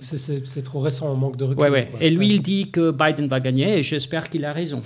C'est 0.00 0.62
trop 0.62 0.78
récent, 0.78 1.10
on 1.10 1.16
manque 1.16 1.36
de 1.36 1.42
recul. 1.42 1.60
Ouais, 1.60 1.68
ouais. 1.68 1.88
Et 2.00 2.10
lui, 2.10 2.28
il 2.28 2.42
dit 2.42 2.70
que 2.70 2.92
Biden 2.92 3.26
va 3.26 3.40
gagner 3.40 3.78
et 3.78 3.82
j'espère 3.82 4.30
qu'il 4.30 4.44
a 4.44 4.52
raison. 4.52 4.82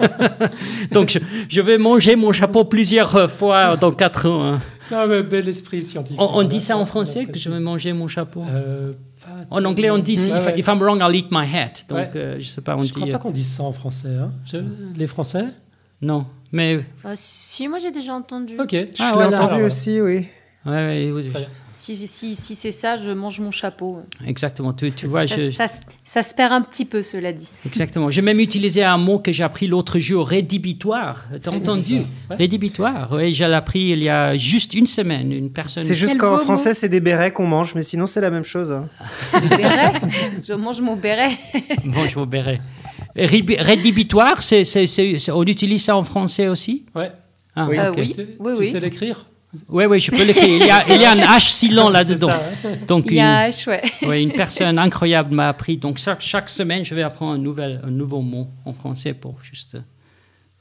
donc 0.92 1.08
je, 1.10 1.18
je, 1.48 1.60
vais 1.60 1.76
manger 1.76 2.14
mon 2.14 2.30
chapeau 2.30 2.64
plusieurs 2.64 3.28
fois 3.28 3.76
dans 3.76 3.90
quatre 3.90 4.28
ans. 4.28 4.44
Hein. 4.44 4.60
Ah, 4.92 5.06
mais 5.06 5.22
bel 5.22 5.48
esprit 5.48 5.82
scientifique. 5.82 6.20
On, 6.20 6.42
dit 6.44 6.60
ça 6.60 6.76
en 6.76 6.84
français, 6.84 7.26
que 7.26 7.38
je 7.38 7.48
vais 7.48 7.60
manger 7.60 7.92
mon 7.92 8.08
chapeau 8.08 8.44
euh, 8.48 8.92
En 9.50 9.64
anglais, 9.64 9.90
on 9.90 9.98
dit 9.98 10.14
if, 10.14 10.66
I'm 10.66 10.82
wrong, 10.82 11.00
I'll 11.00 11.14
eat 11.14 11.28
my 11.30 11.44
hat. 11.44 11.84
Donc, 11.88 12.16
euh, 12.16 12.36
je 12.38 12.48
sais 12.48 12.60
pas, 12.60 12.76
on 12.76 12.82
je 12.82 12.92
dit. 12.92 13.00
crois 13.00 13.12
pas 13.12 13.18
qu'on 13.18 13.30
dise 13.30 13.48
ça 13.48 13.62
en 13.62 13.72
français. 13.72 14.16
Hein. 14.16 14.30
les 14.96 15.06
Français? 15.06 15.44
Non, 16.02 16.26
mais. 16.52 16.84
Ah, 17.04 17.12
si, 17.14 17.68
moi 17.68 17.78
j'ai 17.78 17.90
déjà 17.90 18.14
entendu. 18.14 18.58
Ok, 18.58 18.74
ah, 18.74 19.12
je 19.14 19.18
l'ai 19.18 19.36
entendu 19.36 19.62
aussi, 19.62 20.00
oui. 20.00 20.26
Ouais, 20.66 21.10
oui. 21.10 21.32
Si, 21.72 21.96
si, 22.06 22.36
si 22.36 22.54
c'est 22.54 22.72
ça, 22.72 22.98
je 22.98 23.10
mange 23.10 23.40
mon 23.40 23.50
chapeau. 23.50 24.02
Exactement. 24.26 24.74
Tu, 24.74 24.92
tu 24.92 25.06
vois, 25.06 25.26
ça, 25.26 25.36
je... 25.36 25.48
ça, 26.04 26.22
se 26.22 26.34
perd 26.34 26.52
un 26.52 26.60
petit 26.60 26.84
peu, 26.84 27.00
cela 27.00 27.32
dit. 27.32 27.48
Exactement. 27.64 28.10
J'ai 28.10 28.20
même 28.20 28.40
utilisé 28.40 28.82
un 28.82 28.98
mot 28.98 29.18
que 29.20 29.32
j'ai 29.32 29.42
appris 29.42 29.66
l'autre 29.66 29.98
jour, 29.98 30.28
rédhibitoire. 30.28 31.24
T'as 31.42 31.50
entendu? 31.50 32.02
Rédhibitoire. 32.28 33.08
Oui, 33.10 33.32
j'ai 33.32 33.46
appris 33.46 33.90
il 33.90 34.02
y 34.02 34.10
a 34.10 34.36
juste 34.36 34.74
une 34.74 34.86
semaine. 34.86 35.32
Une 35.32 35.50
personne. 35.50 35.84
C'est 35.84 35.94
juste 35.94 36.18
qu'en 36.18 36.38
français, 36.40 36.74
c'est 36.74 36.90
des 36.90 37.00
bérets 37.00 37.32
qu'on 37.32 37.46
mange, 37.46 37.74
mais 37.74 37.82
sinon, 37.82 38.04
c'est 38.04 38.20
la 38.20 38.30
même 38.30 38.44
chose. 38.44 38.70
Hein. 38.70 38.86
Des 39.40 39.56
bérets? 39.56 39.92
Je 40.46 40.52
mange 40.52 40.82
mon 40.82 40.96
béret. 40.96 41.30
mange 41.84 42.14
mon 42.16 42.26
béret. 42.26 42.60
Rédhibitoire, 43.16 44.42
c'est, 44.42 44.64
on 45.32 45.44
utilise 45.44 45.84
ça 45.84 45.96
en 45.96 46.04
français 46.04 46.48
aussi? 46.48 46.84
Ouais. 46.94 47.10
Ah, 47.56 47.66
oui, 47.68 47.78
euh, 47.78 47.92
oui, 47.96 48.14
oui, 48.38 48.66
tu 48.66 48.72
sais 48.72 48.80
l'écrire? 48.80 49.29
Oui, 49.68 49.84
oui, 49.86 49.98
je 49.98 50.10
peux 50.10 50.22
l'écrire. 50.22 50.60
Il 50.60 50.66
y 50.66 50.70
a, 50.70 50.94
il 50.94 51.00
y 51.00 51.04
a 51.04 51.10
un 51.12 51.36
H 51.36 51.52
silent 51.52 51.88
là-dedans. 51.90 52.30
Donc, 52.86 53.06
il 53.06 53.14
y 53.14 53.20
a 53.20 53.38
un 53.38 53.48
H, 53.48 53.68
ouais. 53.68 53.82
Oui, 54.02 54.22
une 54.22 54.32
personne 54.32 54.78
incroyable 54.78 55.34
m'a 55.34 55.48
appris. 55.48 55.76
Donc, 55.76 55.98
chaque, 55.98 56.20
chaque 56.20 56.48
semaine, 56.48 56.84
je 56.84 56.94
vais 56.94 57.02
apprendre 57.02 57.32
un, 57.32 57.38
nouvel, 57.38 57.80
un 57.84 57.90
nouveau 57.90 58.20
mot 58.20 58.48
en 58.64 58.72
français 58.72 59.14
pour 59.14 59.36
juste. 59.42 59.76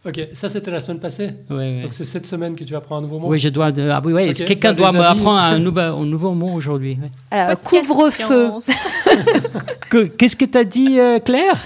Ok, 0.06 0.30
ça 0.34 0.48
c'était 0.48 0.72
la 0.72 0.80
semaine 0.80 1.00
passée. 1.00 1.32
Oui, 1.50 1.82
Donc 1.82 1.92
c'est 1.92 2.06
cette 2.06 2.26
semaine 2.26 2.56
que 2.56 2.64
tu 2.64 2.74
apprends 2.74 3.00
un 3.00 3.02
nouveau 3.02 3.20
mot. 3.20 3.28
Oui, 3.28 3.38
je 3.38 3.50
dois. 3.50 3.70
De... 3.74 3.90
Ah 3.90 4.02
oui, 4.02 4.14
oui. 4.14 4.34
quelqu'un 4.34 4.72
doit 4.72 4.94
m'apprendre 4.94 5.38
un 5.38 5.60
nouveau, 5.60 5.82
un 5.82 6.06
nouveau 6.06 6.34
mot 6.34 6.54
aujourd'hui. 6.54 6.98
Alors, 7.30 7.62
couvre-feu. 7.62 8.52
Qu'est-ce 10.18 10.38
que 10.38 10.46
tu 10.46 10.58
as 10.58 10.64
dit, 10.64 10.98
euh, 10.98 11.20
Claire? 11.20 11.58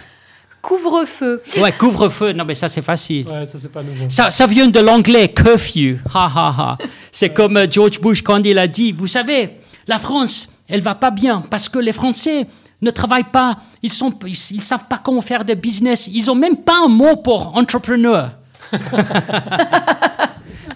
Couvre-feu. 0.64 1.44
Ouais, 1.58 1.74
couvre-feu. 1.74 2.32
Non, 2.32 2.46
mais 2.46 2.54
ça, 2.54 2.70
c'est 2.70 2.82
facile. 2.82 3.28
Ouais, 3.28 3.44
ça, 3.46 3.60
c'est 3.60 3.70
pas 3.70 3.84
nouveau. 3.84 4.06
Ça, 4.08 4.32
ça 4.32 4.48
vient 4.48 4.68
de 4.68 4.80
l'anglais 4.80 5.28
curfew. 5.28 5.98
Ha, 6.14 6.32
ha, 6.34 6.56
ha. 6.58 6.78
C'est 7.12 7.32
comme 7.34 7.58
euh, 7.58 7.68
George 7.70 8.00
Bush 8.00 8.22
quand 8.22 8.42
il 8.46 8.58
a 8.58 8.66
dit, 8.66 8.94
vous 8.94 9.08
savez, 9.08 9.58
la 9.88 10.00
France, 10.00 10.48
elle 10.70 10.80
va 10.80 10.96
pas 10.96 11.12
bien 11.12 11.44
parce 11.50 11.68
que 11.68 11.80
les 11.80 11.92
Français 11.92 12.48
ne 12.82 12.92
travaillent 12.92 13.26
pas. 13.26 13.58
Ils 13.82 13.92
sont, 13.92 14.18
ils, 14.26 14.38
savent 14.38 14.88
pas 14.88 15.02
comment 15.04 15.20
faire 15.20 15.44
des 15.44 15.56
business. 15.56 16.08
Ils 16.08 16.32
ont 16.32 16.36
même 16.36 16.56
pas 16.56 16.86
un 16.86 16.88
mot 16.88 17.18
pour 17.18 17.58
entrepreneur. 17.58 18.32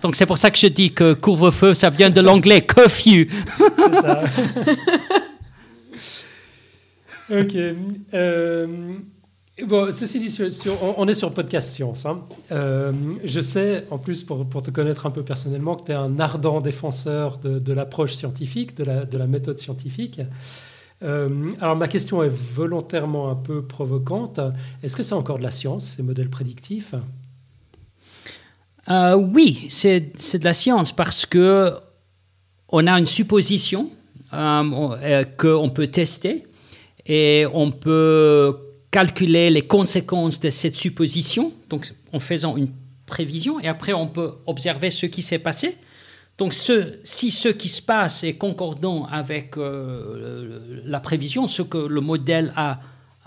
Donc 0.02 0.18
c'est 0.18 0.26
pour 0.26 0.38
ça 0.38 0.52
que 0.52 0.58
je 0.60 0.68
dis 0.68 0.92
que 0.92 1.14
couvre-feu, 1.14 1.74
ça 1.74 1.90
vient 1.90 2.10
de 2.10 2.20
l'anglais 2.20 2.66
curfew. 2.66 3.26
c'est 3.58 4.02
ça. 4.02 4.22
ok. 7.40 7.56
Euh, 8.14 8.68
Bon, 9.66 9.92
ceci 9.92 10.20
dit, 10.20 10.40
on, 10.98 11.08
est 11.08 11.16
sur 11.16 11.34
podcast 11.34 11.72
science. 11.72 12.06
Hein. 12.06 12.22
Euh, 12.52 12.92
je 13.24 13.42
sais, 13.42 13.86
en 13.90 13.98
plus, 13.98 14.24
pour, 14.24 14.62
te 14.62 14.70
connaître 14.70 15.08
un 15.08 15.12
peu 15.12 15.24
personnellement, 15.24 15.76
que 15.76 15.86
tu 15.86 15.92
es 15.94 15.96
un 15.96 16.20
ardent 16.20 16.62
défenseur 16.62 17.40
de, 17.40 17.74
l'approche 17.74 18.14
scientifique, 18.14 18.76
de 18.76 19.18
la, 19.18 19.28
méthode 19.28 19.58
scientifique. 19.58 20.22
Euh, 21.02 21.54
alors, 21.60 21.76
ma 21.76 21.88
question 21.88 22.22
est 22.22 22.30
volontairement 22.30 23.32
un 23.32 23.36
peu 23.36 23.64
provocante. 23.64 24.40
Est-ce 24.84 24.96
que 24.96 25.02
c'est 25.02 25.16
encore 25.16 25.40
de 25.40 25.44
la 25.44 25.52
science, 25.52 25.86
ces 25.86 26.04
modèles 26.04 26.30
prédictifs? 26.30 26.94
Euh, 28.92 29.16
Oui, 29.16 29.66
c'est 29.70 30.38
de 30.38 30.44
la 30.44 30.54
science 30.54 30.92
parce 30.92 31.26
que 31.26 31.74
on 32.70 32.86
a 32.86 33.00
une 33.00 33.08
supposition 33.08 33.90
qu'on 34.30 35.72
peut 35.74 35.88
tester 35.88 36.46
et 37.08 37.48
on 37.54 37.72
peut 37.72 38.67
calculer 38.92 39.50
les 39.50 39.64
conséquences 39.68 40.40
de 40.40 40.50
cette 40.50 40.76
supposition, 40.76 41.54
donc 41.70 41.88
en 42.14 42.20
faisant 42.20 42.58
une 42.58 42.70
prévision, 43.06 43.60
et 43.60 43.68
après 43.68 43.94
on 43.94 44.08
peut 44.08 44.34
observer 44.46 44.92
ce 44.92 45.06
qui 45.06 45.22
s'est 45.22 45.40
passé. 45.40 45.78
Donc 46.38 46.54
si 46.54 47.32
ce 47.32 47.48
qui 47.50 47.68
se 47.70 47.82
passe 47.82 48.24
est 48.24 48.36
concordant 48.36 49.06
avec 49.06 49.58
euh, 49.58 50.82
la 50.86 51.00
prévision, 51.00 51.48
ce 51.48 51.64
que 51.64 51.78
le 51.78 52.00
modèle 52.00 52.54
a, 52.56 52.80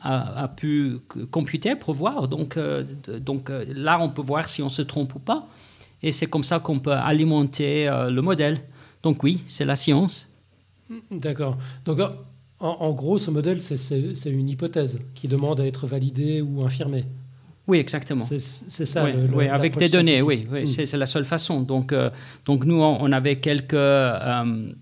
a, 0.02 0.48
pu 0.48 0.98
computer, 1.30 1.74
prévoir, 1.74 2.28
donc, 2.28 2.56
euh, 2.56 2.84
donc 3.18 3.50
euh, 3.50 3.64
là 3.74 3.98
on 4.00 4.10
peut 4.10 4.22
voir 4.22 4.48
si 4.48 4.62
on 4.62 4.68
se 4.68 4.82
trompe 4.82 5.14
ou 5.16 5.18
pas, 5.18 5.48
et 6.02 6.12
c'est 6.12 6.28
comme 6.28 6.44
ça 6.44 6.60
qu'on 6.60 6.78
peut 6.78 6.92
alimenter 6.92 7.86
le 8.08 8.22
modèle. 8.22 8.62
Donc 9.02 9.22
oui, 9.22 9.42
c'est 9.46 9.66
la 9.66 9.76
science. 9.76 10.26
D'accord. 11.10 11.58
En, 12.60 12.92
gros, 12.92 13.18
ce 13.18 13.30
modèle, 13.30 13.60
c'est 13.60 14.30
une 14.30 14.48
hypothèse 14.48 15.00
qui 15.14 15.28
demande 15.28 15.60
à 15.60 15.66
être 15.66 15.86
validée 15.86 16.42
ou 16.42 16.62
infirmée. 16.62 17.06
Oui, 17.66 17.78
exactement. 17.78 18.20
C'est 18.20 18.38
ça. 18.38 19.06
Oui, 19.32 19.48
avec 19.48 19.76
des 19.78 19.88
données, 19.88 20.22
oui, 20.22 20.46
oui 20.50 20.64
hmm. 20.64 20.86
c'est 20.86 20.96
la 20.96 21.06
seule 21.06 21.24
façon. 21.24 21.62
Donc, 21.62 21.92
euh, 21.92 22.10
donc 22.44 22.64
nous, 22.64 22.82
on, 22.82 23.12
avait 23.12 23.36
quelques, 23.36 23.74
euh, 23.74 24.72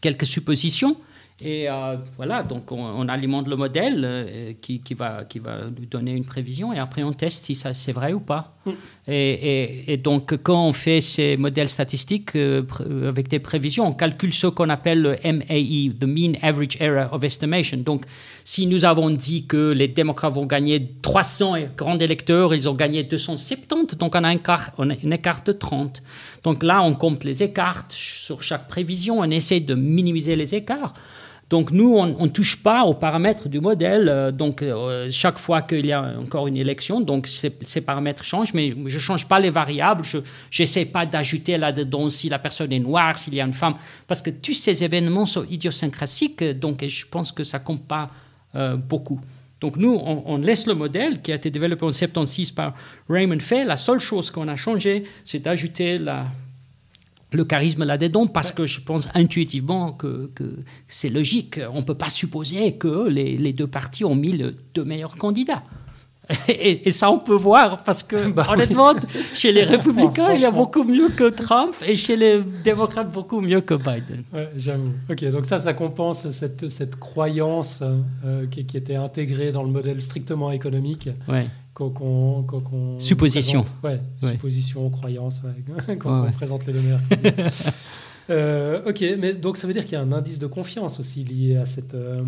quelques 0.00 0.26
suppositions 0.26 0.96
et 1.40 1.70
euh, 1.70 1.96
voilà, 2.16 2.42
donc 2.42 2.72
on, 2.72 3.08
alimente 3.08 3.46
le 3.46 3.54
modèle 3.54 4.56
qui, 4.60 4.80
qui, 4.80 4.94
va, 4.94 5.24
qui 5.24 5.38
va 5.38 5.66
nous 5.66 5.86
donner 5.86 6.12
une 6.12 6.24
prévision 6.24 6.72
et 6.72 6.80
après 6.80 7.04
on 7.04 7.12
teste 7.12 7.44
si 7.44 7.54
ça 7.54 7.74
c'est 7.74 7.92
vrai 7.92 8.12
ou 8.12 8.18
pas. 8.18 8.56
Mm. 8.66 8.70
Et, 9.10 9.98
donc 10.02 10.36
quand 10.42 10.68
on 10.68 10.72
fait 10.72 11.00
ces 11.00 11.38
modèles 11.38 11.70
statistiques 11.70 12.36
euh, 12.36 12.62
avec 13.08 13.28
des 13.28 13.38
prévisions, 13.38 13.86
on 13.86 13.94
calcule 13.94 14.34
ce 14.34 14.48
qu'on 14.48 14.68
appelle 14.68 15.00
le 15.00 15.10
MAE, 15.24 15.94
the 15.98 16.04
Mean 16.04 16.32
Average 16.42 16.76
Error 16.78 17.12
of 17.12 17.24
Estimation. 17.24 17.78
Donc 17.78 18.04
si 18.44 18.66
nous 18.66 18.84
avons 18.84 19.08
dit 19.08 19.46
que 19.46 19.72
les 19.72 19.88
démocrates 19.88 20.34
vont 20.34 20.44
gagner 20.44 20.90
300 21.00 21.54
grands 21.76 21.98
électeurs, 21.98 22.54
ils 22.54 22.68
ont 22.68 22.74
gagné 22.74 23.02
270, 23.02 23.96
donc 23.96 24.14
on 24.14 24.24
a 24.24 24.28
un 24.28 24.32
écart, 24.32 24.72
on 24.76 24.90
a 24.90 24.94
une 25.02 25.14
écart 25.14 25.42
de 25.42 25.52
30. 25.52 26.02
Donc 26.44 26.62
là, 26.62 26.82
on 26.82 26.94
compte 26.94 27.24
les 27.24 27.42
écarts 27.42 27.86
sur 27.88 28.42
chaque 28.42 28.68
prévision, 28.68 29.20
on 29.20 29.30
essaie 29.30 29.60
de 29.60 29.74
minimiser 29.74 30.36
les 30.36 30.54
écarts. 30.54 30.92
Donc 31.50 31.70
nous, 31.70 31.94
on 31.94 32.24
ne 32.24 32.28
touche 32.28 32.62
pas 32.62 32.84
aux 32.84 32.92
paramètres 32.92 33.48
du 33.48 33.58
modèle. 33.58 34.08
Euh, 34.08 34.30
donc 34.30 34.60
euh, 34.60 35.08
chaque 35.10 35.38
fois 35.38 35.62
qu'il 35.62 35.86
y 35.86 35.92
a 35.92 36.14
encore 36.18 36.46
une 36.46 36.58
élection, 36.58 37.00
donc 37.00 37.26
ces, 37.26 37.80
paramètres 37.80 38.22
changent, 38.22 38.52
mais 38.52 38.74
je 38.86 38.94
ne 38.94 39.00
change 39.00 39.26
pas 39.26 39.40
les 39.40 39.48
variables. 39.48 40.04
Je 40.04 40.20
n'essaie 40.58 40.84
pas 40.84 41.06
d'ajouter 41.06 41.56
là-dedans 41.56 42.10
si 42.10 42.28
la 42.28 42.38
personne 42.38 42.72
est 42.72 42.78
noire, 42.78 43.16
s'il 43.16 43.34
y 43.34 43.40
a 43.40 43.46
une 43.46 43.54
femme, 43.54 43.76
parce 44.06 44.20
que 44.20 44.30
tous 44.30 44.54
ces 44.54 44.84
événements 44.84 45.24
sont 45.24 45.44
idiosyncrasiques, 45.48 46.44
donc 46.44 46.86
je 46.86 47.06
pense 47.06 47.32
que 47.32 47.44
ça 47.44 47.58
compte 47.58 47.86
pas 47.86 48.10
euh, 48.54 48.76
beaucoup. 48.76 49.20
Donc 49.60 49.76
nous, 49.76 49.98
on, 50.00 50.36
laisse 50.36 50.68
le 50.68 50.74
modèle 50.74 51.20
qui 51.20 51.32
a 51.32 51.34
été 51.34 51.50
développé 51.50 51.84
en 51.84 51.90
76 51.90 52.52
par 52.52 52.74
Raymond 53.08 53.40
Fay. 53.40 53.64
La 53.64 53.74
seule 53.74 53.98
chose 53.98 54.30
qu'on 54.30 54.46
a 54.46 54.54
changé, 54.54 55.04
c'est 55.24 55.40
d'ajouter 55.40 55.98
la 55.98 56.26
le 57.30 57.44
charisme 57.44 57.84
là-dedans 57.84 58.26
parce 58.26 58.52
que 58.52 58.66
je 58.66 58.80
pense 58.80 59.08
intuitivement 59.14 59.92
que, 59.92 60.30
c'est 60.86 61.10
logique. 61.10 61.60
On 61.72 61.80
ne 61.80 61.84
peut 61.84 61.94
pas 61.94 62.10
supposer 62.10 62.74
que 62.74 63.08
les, 63.08 63.52
deux 63.52 63.66
partis 63.66 64.04
ont 64.04 64.14
mis 64.14 64.32
les 64.32 64.50
deux 64.74 64.84
meilleurs 64.84 65.16
candidats. 65.16 65.62
Et, 66.48 66.90
ça, 66.90 67.10
on 67.10 67.18
peut 67.18 67.34
voir 67.34 67.84
parce 67.84 68.02
que, 68.02 68.28
bah 68.32 68.46
honnêtement, 68.50 68.92
chez 69.34 69.50
les 69.50 69.62
républicains, 69.74 70.32
il 70.34 70.42
y 70.42 70.44
a 70.44 70.50
beaucoup 70.50 70.84
mieux 70.84 71.08
que 71.08 71.30
Trump 71.30 71.74
et 71.86 71.96
chez 71.96 72.16
les 72.16 72.42
démocrates, 72.62 73.10
beaucoup 73.10 73.40
mieux 73.40 73.62
que 73.62 73.74
Biden. 73.74 74.24
Ouais, 74.32 74.50
J'avoue. 74.56 74.92
Ok, 75.08 75.24
donc 75.30 75.46
ça, 75.46 75.58
ça 75.58 75.72
compense 75.72 76.28
cette, 76.30 76.68
cette 76.68 76.96
croyance 76.96 77.82
euh, 77.82 78.46
qui, 78.46 78.66
qui, 78.66 78.76
était 78.76 78.96
intégrée 78.96 79.52
dans 79.52 79.62
le 79.62 79.70
modèle 79.70 80.02
strictement 80.02 80.52
économique. 80.52 81.08
Ouais 81.28 81.46
qu'on 81.78 82.98
supposition. 82.98 83.64
Ouais, 83.84 84.00
supposition, 84.22 84.90
croyance, 84.90 85.42
quand 85.98 86.26
on 86.26 86.32
présente 86.32 86.66
les 86.66 86.72
données. 86.72 86.96
euh, 88.30 88.82
ok, 88.86 89.04
mais 89.18 89.34
donc 89.34 89.56
ça 89.56 89.66
veut 89.66 89.72
dire 89.72 89.84
qu'il 89.84 89.92
y 89.92 89.96
a 89.96 90.00
un 90.00 90.12
indice 90.12 90.38
de 90.38 90.46
confiance 90.46 90.98
aussi 90.98 91.22
lié 91.22 91.56
à 91.56 91.66
cette, 91.66 91.94
euh, 91.94 92.24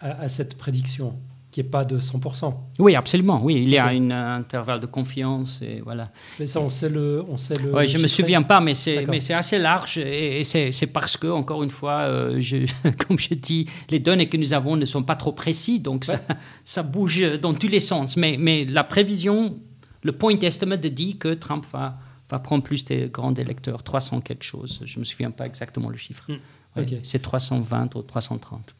à, 0.00 0.28
cette 0.28 0.56
prédiction. 0.56 1.14
Qui 1.54 1.60
n'est 1.60 1.68
pas 1.68 1.84
de 1.84 2.00
100%. 2.00 2.52
Oui, 2.80 2.96
absolument. 2.96 3.40
Oui, 3.40 3.62
il 3.62 3.68
y 3.68 3.78
a 3.78 3.86
un 3.86 4.10
intervalle 4.10 4.80
de 4.80 4.86
confiance 4.86 5.62
et 5.62 5.80
voilà. 5.84 6.10
Mais 6.40 6.48
ça, 6.48 6.58
on 6.60 6.68
sait 6.68 6.88
le. 6.88 7.24
On 7.28 7.36
sait 7.36 7.54
le 7.62 7.72
oui, 7.72 7.86
je 7.86 7.96
ne 7.96 8.02
me 8.02 8.08
souviens 8.08 8.42
pas, 8.42 8.58
mais 8.58 8.74
c'est, 8.74 9.06
mais 9.06 9.20
c'est 9.20 9.34
assez 9.34 9.56
large 9.60 9.98
et, 9.98 10.42
c'est, 10.42 10.72
c'est 10.72 10.88
parce 10.88 11.16
que, 11.16 11.28
encore 11.28 11.62
une 11.62 11.70
fois, 11.70 12.08
euh, 12.08 12.40
je, 12.40 12.66
comme 13.06 13.20
je 13.20 13.34
dis, 13.34 13.66
les 13.88 14.00
données 14.00 14.28
que 14.28 14.36
nous 14.36 14.52
avons 14.52 14.74
ne 14.74 14.84
sont 14.84 15.04
pas 15.04 15.14
trop 15.14 15.30
précises, 15.30 15.80
donc 15.80 16.06
ça, 16.06 16.20
ça, 16.64 16.82
bouge 16.82 17.38
dans 17.40 17.54
tous 17.54 17.68
les 17.68 17.78
sens. 17.78 18.16
Mais, 18.16 18.36
mais 18.36 18.64
la 18.64 18.82
prévision, 18.82 19.56
le 20.02 20.10
point 20.10 20.36
estimate 20.36 20.84
dit 20.84 21.18
que 21.18 21.34
Trump 21.34 21.64
va, 21.72 21.98
va 22.30 22.40
prendre 22.40 22.64
plus 22.64 22.84
de 22.84 23.06
grands 23.06 23.34
électeurs, 23.34 23.84
300 23.84 24.22
quelque 24.22 24.42
chose. 24.42 24.80
Je 24.84 24.96
ne 24.96 25.00
me 25.00 25.04
souviens 25.04 25.30
pas 25.30 25.46
exactement 25.46 25.88
le 25.88 25.98
chiffre. 25.98 26.24
Hmm. 26.26 26.82
C'est 27.04 27.22
320 27.22 27.94
ou 27.94 28.02
330. 28.02 28.74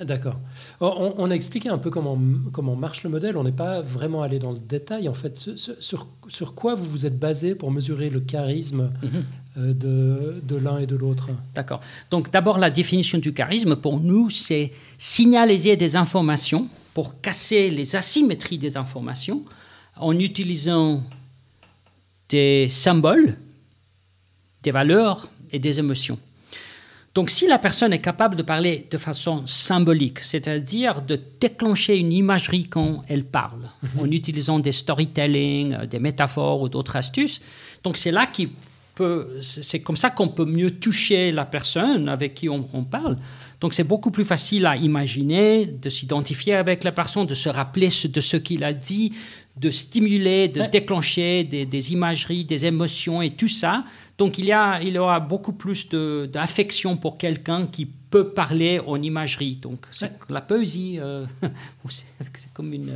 D'accord. 0.00 0.38
On, 0.80 1.30
a 1.30 1.34
expliqué 1.34 1.68
un 1.68 1.78
peu 1.78 1.90
comment, 1.90 2.18
comment 2.52 2.76
marche 2.76 3.02
le 3.02 3.10
modèle. 3.10 3.36
On 3.36 3.44
n'est 3.44 3.52
pas 3.52 3.82
vraiment 3.82 4.22
allé 4.22 4.38
dans 4.38 4.52
le 4.52 4.58
détail. 4.58 5.08
En 5.08 5.14
fait, 5.14 5.36
sur, 5.56 6.08
sur 6.28 6.54
quoi 6.54 6.74
vous 6.74 6.84
vous 6.84 7.06
êtes 7.06 7.18
basé 7.18 7.54
pour 7.54 7.70
mesurer 7.70 8.08
le 8.08 8.20
charisme 8.20 8.92
mhm. 9.02 9.24
euh, 9.58 9.74
de, 9.74 10.40
de 10.42 10.56
l'un 10.56 10.78
et 10.78 10.86
de 10.86 10.96
l'autre? 10.96 11.28
D'accord. 11.54 11.80
Donc, 12.10 12.30
d'abord, 12.30 12.58
la 12.58 12.70
définition 12.70 13.18
du 13.18 13.34
charisme, 13.34 13.76
pour 13.76 14.00
nous, 14.00 14.30
c'est 14.30 14.72
signaliser 14.96 15.76
des 15.76 15.96
informations 15.96 16.68
pour 16.94 17.20
casser 17.20 17.70
les 17.70 17.96
asymétries 17.96 18.58
des 18.58 18.76
informations 18.76 19.44
en 19.96 20.18
utilisant 20.18 21.02
des 22.28 22.68
symboles, 22.70 23.36
des 24.62 24.70
valeurs 24.70 25.28
et 25.50 25.58
des 25.58 25.78
émotions. 25.78 26.18
Donc 27.18 27.30
si 27.30 27.48
la 27.48 27.58
personne 27.58 27.92
est 27.92 27.98
capable 27.98 28.36
de 28.36 28.44
parler 28.44 28.86
de 28.88 28.96
façon 28.96 29.44
symbolique, 29.44 30.20
c'est-à-dire 30.20 31.02
de 31.02 31.18
déclencher 31.40 31.98
une 31.98 32.12
imagerie 32.12 32.68
quand 32.68 33.02
elle 33.08 33.24
parle, 33.24 33.70
mhm. 33.82 34.00
en 34.00 34.04
utilisant 34.12 34.60
des 34.60 34.70
storytelling, 34.70 35.74
euh, 35.74 35.86
des 35.86 35.98
métaphores 35.98 36.62
ou 36.62 36.68
d'autres 36.68 36.94
astuces, 36.94 37.40
donc 37.82 37.96
c'est 37.96 38.12
là 38.12 38.26
qui 38.26 38.50
peut, 38.94 39.36
c'est 39.40 39.80
comme 39.80 39.96
ça 39.96 40.10
qu'on 40.10 40.28
peut 40.28 40.44
mieux 40.44 40.70
toucher 40.70 41.32
la 41.32 41.44
personne 41.44 42.08
avec 42.08 42.34
qui 42.34 42.48
on, 42.48 42.62
parle. 42.84 43.16
Donc 43.60 43.74
c'est 43.74 43.82
beaucoup 43.82 44.12
plus 44.12 44.24
facile 44.24 44.64
à 44.64 44.76
imaginer, 44.76 45.66
de 45.66 45.88
s'identifier 45.88 46.54
avec 46.54 46.84
la 46.84 46.92
personne, 46.92 47.26
de 47.26 47.34
se 47.34 47.48
rappeler 47.48 47.88
de 47.88 48.20
ce 48.20 48.36
qu'il 48.36 48.62
a 48.62 48.72
dit, 48.72 49.12
de 49.56 49.70
stimuler, 49.70 50.46
de 50.46 50.70
déclencher 50.70 51.42
des, 51.42 51.66
des, 51.66 51.92
imageries, 51.92 52.44
des 52.44 52.64
émotions 52.64 53.22
et 53.22 53.30
tout 53.30 53.48
ça 53.48 53.82
donc 54.18 54.36
il 54.36 54.46
y, 54.46 54.52
a, 54.52 54.82
il 54.82 54.94
y 54.94 54.98
aura 54.98 55.20
beaucoup 55.20 55.52
plus 55.52 55.88
d'affection 55.88 56.96
pour 56.96 57.16
quelqu'un 57.16 57.68
qui 57.68 57.86
peut 57.86 58.30
parler 58.30 58.80
en 58.84 59.00
imagerie. 59.00 59.56
Donc 59.56 59.86
la 60.28 60.40
poésie, 60.40 60.98
euh, 60.98 61.24
c'est 61.88 62.52
comme 62.52 62.72
une, 62.72 62.92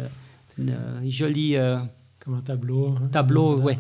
jolie... 1.08 1.56
Euh, 1.56 1.78
comme 2.18 2.34
un 2.34 2.40
tableau. 2.40 2.88
Hein. 2.88 3.08
Tableau, 3.10 3.58
oui. 3.60 3.74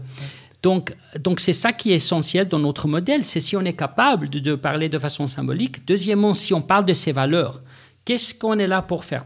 Donc, 0.62 0.96
donc 1.18 1.40
c'est 1.40 1.52
ça 1.52 1.72
qui 1.72 1.90
est 1.90 1.96
essentiel 1.96 2.46
dans 2.46 2.60
notre 2.60 2.86
modèle, 2.86 3.24
c'est 3.24 3.40
si 3.40 3.56
on 3.56 3.64
est 3.64 3.74
capable 3.74 4.30
de, 4.30 4.38
de, 4.38 4.54
parler 4.54 4.88
de 4.88 4.98
façon 4.98 5.26
symbolique. 5.26 5.84
Deuxièmement, 5.84 6.34
si 6.34 6.54
on 6.54 6.62
parle 6.62 6.84
de 6.84 6.94
ses 6.94 7.10
valeurs. 7.10 7.60
Qu'est-ce 8.04 8.34
qu'on 8.34 8.58
est 8.58 8.66
là 8.66 8.82
pour 8.82 9.04
faire? 9.04 9.24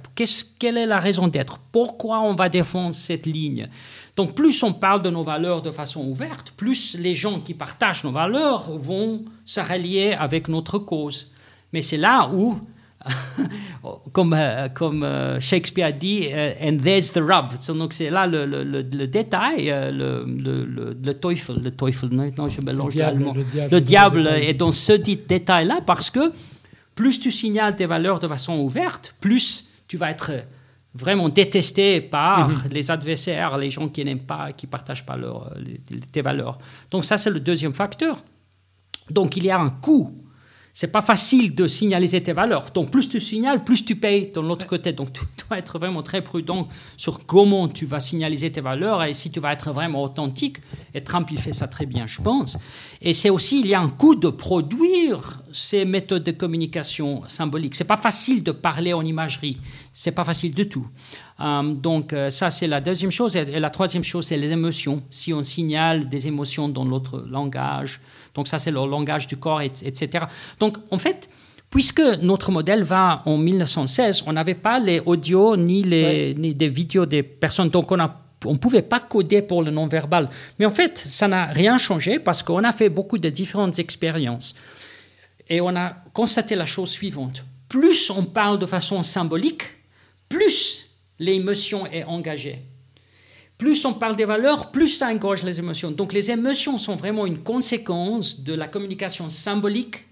Quelle 0.58 0.76
est 0.76 0.86
la 0.86 0.98
raison 0.98 1.28
d'être? 1.28 1.58
Pourquoi 1.72 2.20
on 2.20 2.34
va 2.34 2.50
défendre 2.50 2.94
cette 2.94 3.24
ligne? 3.24 3.68
Donc 4.16 4.34
plus 4.34 4.62
on 4.62 4.74
parle 4.74 5.02
de 5.02 5.08
nos 5.08 5.22
valeurs 5.22 5.62
de 5.62 5.70
façon 5.70 6.06
ouverte, 6.06 6.52
plus 6.56 6.96
les 6.98 7.14
gens 7.14 7.40
qui 7.40 7.54
partagent 7.54 8.04
nos 8.04 8.12
valeurs 8.12 8.70
vont 8.76 9.24
se 9.46 9.60
rallier 9.60 10.12
avec 10.12 10.48
notre 10.48 10.78
cause. 10.78 11.32
Mais 11.72 11.80
c'est 11.80 11.96
là 11.96 12.28
où, 12.32 12.58
comme, 14.12 14.34
euh, 14.34 14.68
comme 14.68 15.02
euh, 15.02 15.40
Shakespeare 15.40 15.92
dit, 15.94 16.28
euh, 16.32 16.52
and 16.62 16.78
there's 16.82 17.12
the 17.12 17.20
rub. 17.20 17.54
Donc 17.76 17.94
c'est 17.94 18.10
là 18.10 18.26
le, 18.26 18.44
le, 18.44 18.62
le, 18.62 19.06
détail, 19.06 19.66
le, 19.92 21.12
teufel, 21.12 21.62
le 21.62 21.70
teufel, 21.70 22.10
non, 22.10 22.48
je 22.48 22.60
mélange 22.60 22.86
le 22.86 22.92
diable, 22.92 23.24
le 23.34 23.44
diable, 23.44 23.74
le 23.74 23.80
diable 23.80 24.26
est 24.26 24.54
dans 24.54 24.70
ce 24.70 24.92
détail-là 24.92 25.80
parce 25.86 26.10
que 26.10 26.32
plus 26.96 27.20
tu 27.20 27.30
signales 27.30 27.76
tes 27.76 27.86
valeurs 27.86 28.18
de 28.18 28.26
façon 28.26 28.58
ouverte, 28.58 29.14
plus 29.20 29.68
tu 29.86 29.96
vas 29.96 30.10
être 30.10 30.32
vraiment 30.94 31.28
détesté 31.28 32.00
par 32.00 32.48
mhm. 32.48 32.62
les 32.72 32.90
adversaires, 32.90 33.56
les 33.58 33.70
gens 33.70 33.88
qui 33.88 34.04
n'aiment 34.04 34.26
pas, 34.26 34.52
qui 34.52 34.66
ne 34.66 34.70
partagent 34.70 35.06
pas 35.06 35.16
leur, 35.16 35.54
tes 36.10 36.22
valeurs. 36.22 36.58
Donc 36.90 37.04
ça, 37.04 37.18
c'est 37.18 37.30
le 37.30 37.38
deuxième 37.38 37.74
facteur. 37.74 38.24
Donc 39.10 39.36
il 39.36 39.44
y 39.44 39.50
a 39.50 39.58
un 39.58 39.70
coût 39.70 40.26
c'est 40.76 40.92
pas 40.92 41.00
facile 41.00 41.54
de 41.54 41.68
signaliser 41.68 42.22
tes 42.22 42.34
valeurs. 42.34 42.66
Donc, 42.74 42.90
plus 42.90 43.08
tu 43.08 43.18
signales, 43.18 43.64
plus 43.64 43.82
tu 43.82 43.96
payes 43.96 44.28
de 44.28 44.40
l'autre 44.40 44.66
côté. 44.66 44.92
Donc, 44.92 45.10
tu 45.10 45.22
dois 45.48 45.56
être 45.56 45.78
vraiment 45.78 46.02
très 46.02 46.20
prudent 46.20 46.68
sur 46.98 47.24
comment 47.24 47.66
tu 47.66 47.86
vas 47.86 47.98
signaliser 47.98 48.52
tes 48.52 48.60
valeurs 48.60 49.02
et 49.02 49.14
si 49.14 49.30
tu 49.30 49.40
vas 49.40 49.54
être 49.54 49.72
vraiment 49.72 50.02
authentique. 50.02 50.58
Et 50.96 51.02
Trump, 51.02 51.28
il 51.30 51.38
fait 51.38 51.52
ça 51.52 51.68
très 51.68 51.84
bien, 51.84 52.06
je 52.06 52.22
pense. 52.22 52.56
Et 53.02 53.12
c'est 53.12 53.28
aussi, 53.28 53.60
il 53.60 53.66
y 53.66 53.74
a 53.74 53.80
un 53.80 53.90
coût 53.90 54.14
de 54.14 54.30
produire 54.30 55.42
ces 55.52 55.84
méthodes 55.84 56.24
de 56.24 56.30
communication 56.30 57.22
symbolique. 57.28 57.74
C'est 57.74 57.84
pas 57.84 57.98
facile 57.98 58.42
de 58.42 58.50
parler 58.50 58.94
en 58.94 59.04
imagerie. 59.04 59.58
C'est 59.92 60.12
pas 60.12 60.24
facile 60.24 60.54
du 60.54 60.70
tout. 60.70 60.86
Euh, 61.40 61.74
donc, 61.74 62.14
euh, 62.14 62.30
ça, 62.30 62.48
c'est 62.48 62.66
la 62.66 62.80
deuxième 62.80 63.10
chose. 63.10 63.36
Et, 63.36 63.60
la 63.60 63.68
troisième 63.68 64.04
chose, 64.04 64.24
c'est 64.24 64.38
les 64.38 64.50
émotions. 64.50 65.02
Si 65.10 65.34
on 65.34 65.42
signale 65.42 66.08
des 66.08 66.28
émotions 66.28 66.66
dans 66.66 66.86
notre 66.86 67.18
langage, 67.28 68.00
donc 68.34 68.48
ça, 68.48 68.58
c'est 68.58 68.70
le 68.70 68.80
langage 68.86 69.26
du 69.26 69.36
corps, 69.36 69.60
etc. 69.60 70.24
Donc 70.60 70.78
en 70.90 70.96
fait, 70.96 71.28
puisque 71.68 72.00
notre 72.00 72.50
modèle 72.52 72.82
va 72.82 73.22
en 73.26 73.36
1916, 73.36 74.24
on 74.26 74.32
n'avait 74.32 74.54
pas 74.54 74.78
les 74.78 75.00
audios 75.04 75.58
ni, 75.58 75.82
les, 75.82 76.34
ni 76.34 76.54
des 76.54 76.68
vidéos 76.68 77.04
des 77.04 77.22
personnes, 77.22 77.68
donc 77.68 77.92
on 77.92 77.98
on 78.44 78.56
pouvait 78.56 78.82
pas 78.82 79.00
coder 79.00 79.42
pour 79.42 79.62
le 79.62 79.70
non-verbal. 79.70 80.28
Mais 80.58 80.66
en 80.66 80.70
fait, 80.70 80.98
ça 80.98 81.28
n'a 81.28 81.46
rien 81.46 81.78
changé 81.78 82.18
parce 82.18 82.42
qu'on 82.42 82.64
a 82.64 82.72
fait 82.72 82.88
beaucoup 82.88 83.18
de 83.18 83.28
différentes 83.28 83.78
expériences. 83.78 84.54
Et 85.48 85.60
on 85.60 85.74
a 85.76 85.96
constaté 86.12 86.54
la 86.54 86.66
chose 86.66 86.90
suivante. 86.90 87.44
Plus 87.68 88.10
on 88.10 88.24
parle 88.24 88.58
de 88.58 88.66
façon 88.66 89.02
symbolique, 89.02 89.62
plus 90.28 90.88
l'émotion 91.18 91.86
est 91.86 92.04
engagée 92.04 92.62
plus 93.58 93.84
on 93.84 93.94
parle 93.94 94.16
des 94.16 94.24
valeurs, 94.24 94.70
plus 94.70 94.88
ça 94.88 95.08
engage 95.08 95.42
les 95.42 95.58
émotions. 95.58 95.90
Donc 95.90 96.12
les 96.12 96.30
émotions 96.30 96.78
sont 96.78 96.94
vraiment 96.94 97.26
une 97.26 97.38
conséquence 97.38 98.40
de 98.40 98.54
la 98.54 98.68
communication 98.68 99.28
symbolique 99.28 100.04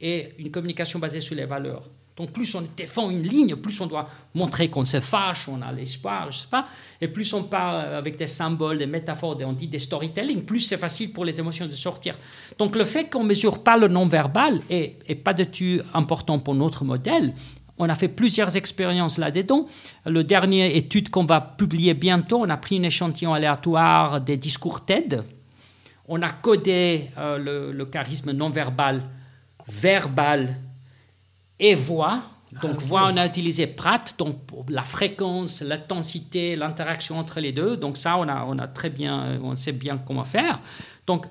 et 0.00 0.28
une 0.38 0.50
communication 0.50 0.98
basée 0.98 1.20
sur 1.20 1.34
les 1.34 1.44
valeurs. 1.44 1.90
Donc 2.18 2.32
plus 2.32 2.52
on 2.56 2.64
défend 2.76 3.10
une 3.10 3.22
ligne, 3.22 3.54
plus 3.54 3.80
on 3.80 3.86
doit 3.86 4.08
montrer 4.34 4.68
qu'on 4.68 4.82
se 4.82 4.98
fâche, 5.00 5.48
on 5.48 5.62
a 5.62 5.70
l'espoir, 5.70 6.32
je 6.32 6.38
sais 6.38 6.48
pas. 6.50 6.66
Et 7.00 7.06
plus 7.06 7.32
on 7.32 7.44
parle 7.44 7.94
avec 7.94 8.16
des 8.16 8.26
symboles, 8.26 8.78
des 8.78 8.86
métaphores, 8.86 9.38
on 9.46 9.52
dit 9.52 9.68
des 9.68 9.78
storytelling, 9.78 10.42
plus 10.42 10.60
c'est 10.60 10.78
facile 10.78 11.12
pour 11.12 11.24
les 11.24 11.38
émotions 11.38 11.66
de 11.66 11.70
sortir. 11.70 12.16
Donc 12.58 12.74
le 12.74 12.84
fait 12.84 13.08
qu'on 13.08 13.22
mesure 13.22 13.62
pas 13.62 13.76
le 13.76 13.86
non-verbal 13.86 14.62
est, 14.68 15.14
pas 15.22 15.32
du 15.32 15.46
tout 15.46 15.84
important 15.94 16.40
pour 16.40 16.56
notre 16.56 16.84
modèle. 16.84 17.34
On 17.78 17.88
a 17.88 17.94
fait 17.94 18.08
plusieurs 18.08 18.56
expériences 18.56 19.18
là-dedans. 19.18 19.66
Le 20.04 20.24
dernier 20.24 20.76
étude 20.76 21.10
qu'on 21.10 21.24
va 21.24 21.40
publier 21.40 21.94
bientôt, 21.94 22.40
on 22.40 22.50
a 22.50 22.56
pris 22.56 22.80
un 22.80 22.82
échantillon 22.82 23.32
aléatoire 23.32 24.20
des 24.20 24.36
discours 24.36 24.84
TED. 24.84 25.22
On 26.08 26.20
a 26.22 26.30
codé 26.30 27.10
euh, 27.16 27.72
le, 27.72 27.84
charisme 27.84 28.32
non 28.32 28.50
verbal, 28.50 29.04
verbal 29.68 30.56
et 31.58 31.74
voix. 31.74 32.22
Donc, 32.62 32.76
ah, 32.78 32.84
voix, 32.84 33.10
on 33.12 33.16
a 33.16 33.26
utilisé 33.26 33.66
Pratt, 33.66 34.14
donc 34.16 34.36
la 34.68 34.82
fréquence, 34.82 35.60
l'intensité, 35.60 36.56
l'interaction 36.56 37.18
entre 37.18 37.40
les 37.40 37.52
deux. 37.52 37.76
Donc, 37.76 37.96
ça, 37.96 38.16
on 38.16 38.26
a, 38.26 38.44
on 38.46 38.58
a 38.58 38.66
très 38.66 38.88
bien, 38.88 39.38
on 39.42 39.54
sait 39.54 39.72
bien 39.72 39.98
comment 39.98 40.24
faire. 40.24 40.60
Donc, 41.06 41.26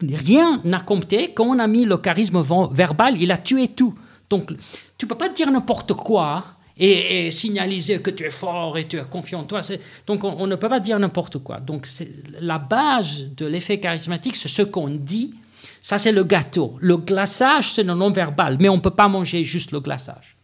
rien 0.00 0.60
n'a 0.64 0.80
compté. 0.80 1.32
Quand 1.32 1.46
on 1.46 1.58
a 1.58 1.66
mis 1.66 1.84
le 1.84 1.98
charisme 1.98 2.40
verbal, 2.70 3.20
il 3.20 3.32
a 3.32 3.38
tué 3.38 3.68
tout. 3.68 3.94
Donc, 4.30 4.52
tu 4.96 5.06
peux 5.06 5.16
pas 5.16 5.28
dire 5.28 5.50
n'importe 5.50 5.92
quoi 5.94 6.44
et, 6.76 7.30
signaliser 7.30 8.00
que 8.00 8.10
tu 8.10 8.24
es 8.24 8.30
fort 8.30 8.76
et 8.78 8.86
tu 8.86 8.98
es 8.98 9.04
confiant 9.04 9.40
en 9.40 9.44
toi. 9.44 9.60
Donc, 10.06 10.24
on, 10.24 10.46
ne 10.46 10.56
peut 10.56 10.68
pas 10.68 10.80
dire 10.80 10.98
n'importe 10.98 11.38
quoi. 11.38 11.60
Donc, 11.60 11.88
la 12.40 12.58
base 12.58 13.26
de 13.36 13.46
l'effet 13.46 13.78
charismatique, 13.78 14.36
c'est 14.36 14.48
ce 14.48 14.62
qu'on 14.62 14.88
dit. 14.88 15.34
Ça, 15.84 15.98
c'est 15.98 16.12
le 16.12 16.24
gâteau. 16.24 16.78
Le 16.80 16.96
glaçage, 16.96 17.74
c'est 17.74 17.82
le 17.82 17.92
non-verbal, 17.92 18.56
mais 18.58 18.70
on 18.70 18.76
ne 18.76 18.80
peut 18.80 18.90
pas 18.90 19.06
manger 19.06 19.44
juste 19.44 19.70
le 19.70 19.80
glaçage. 19.80 20.38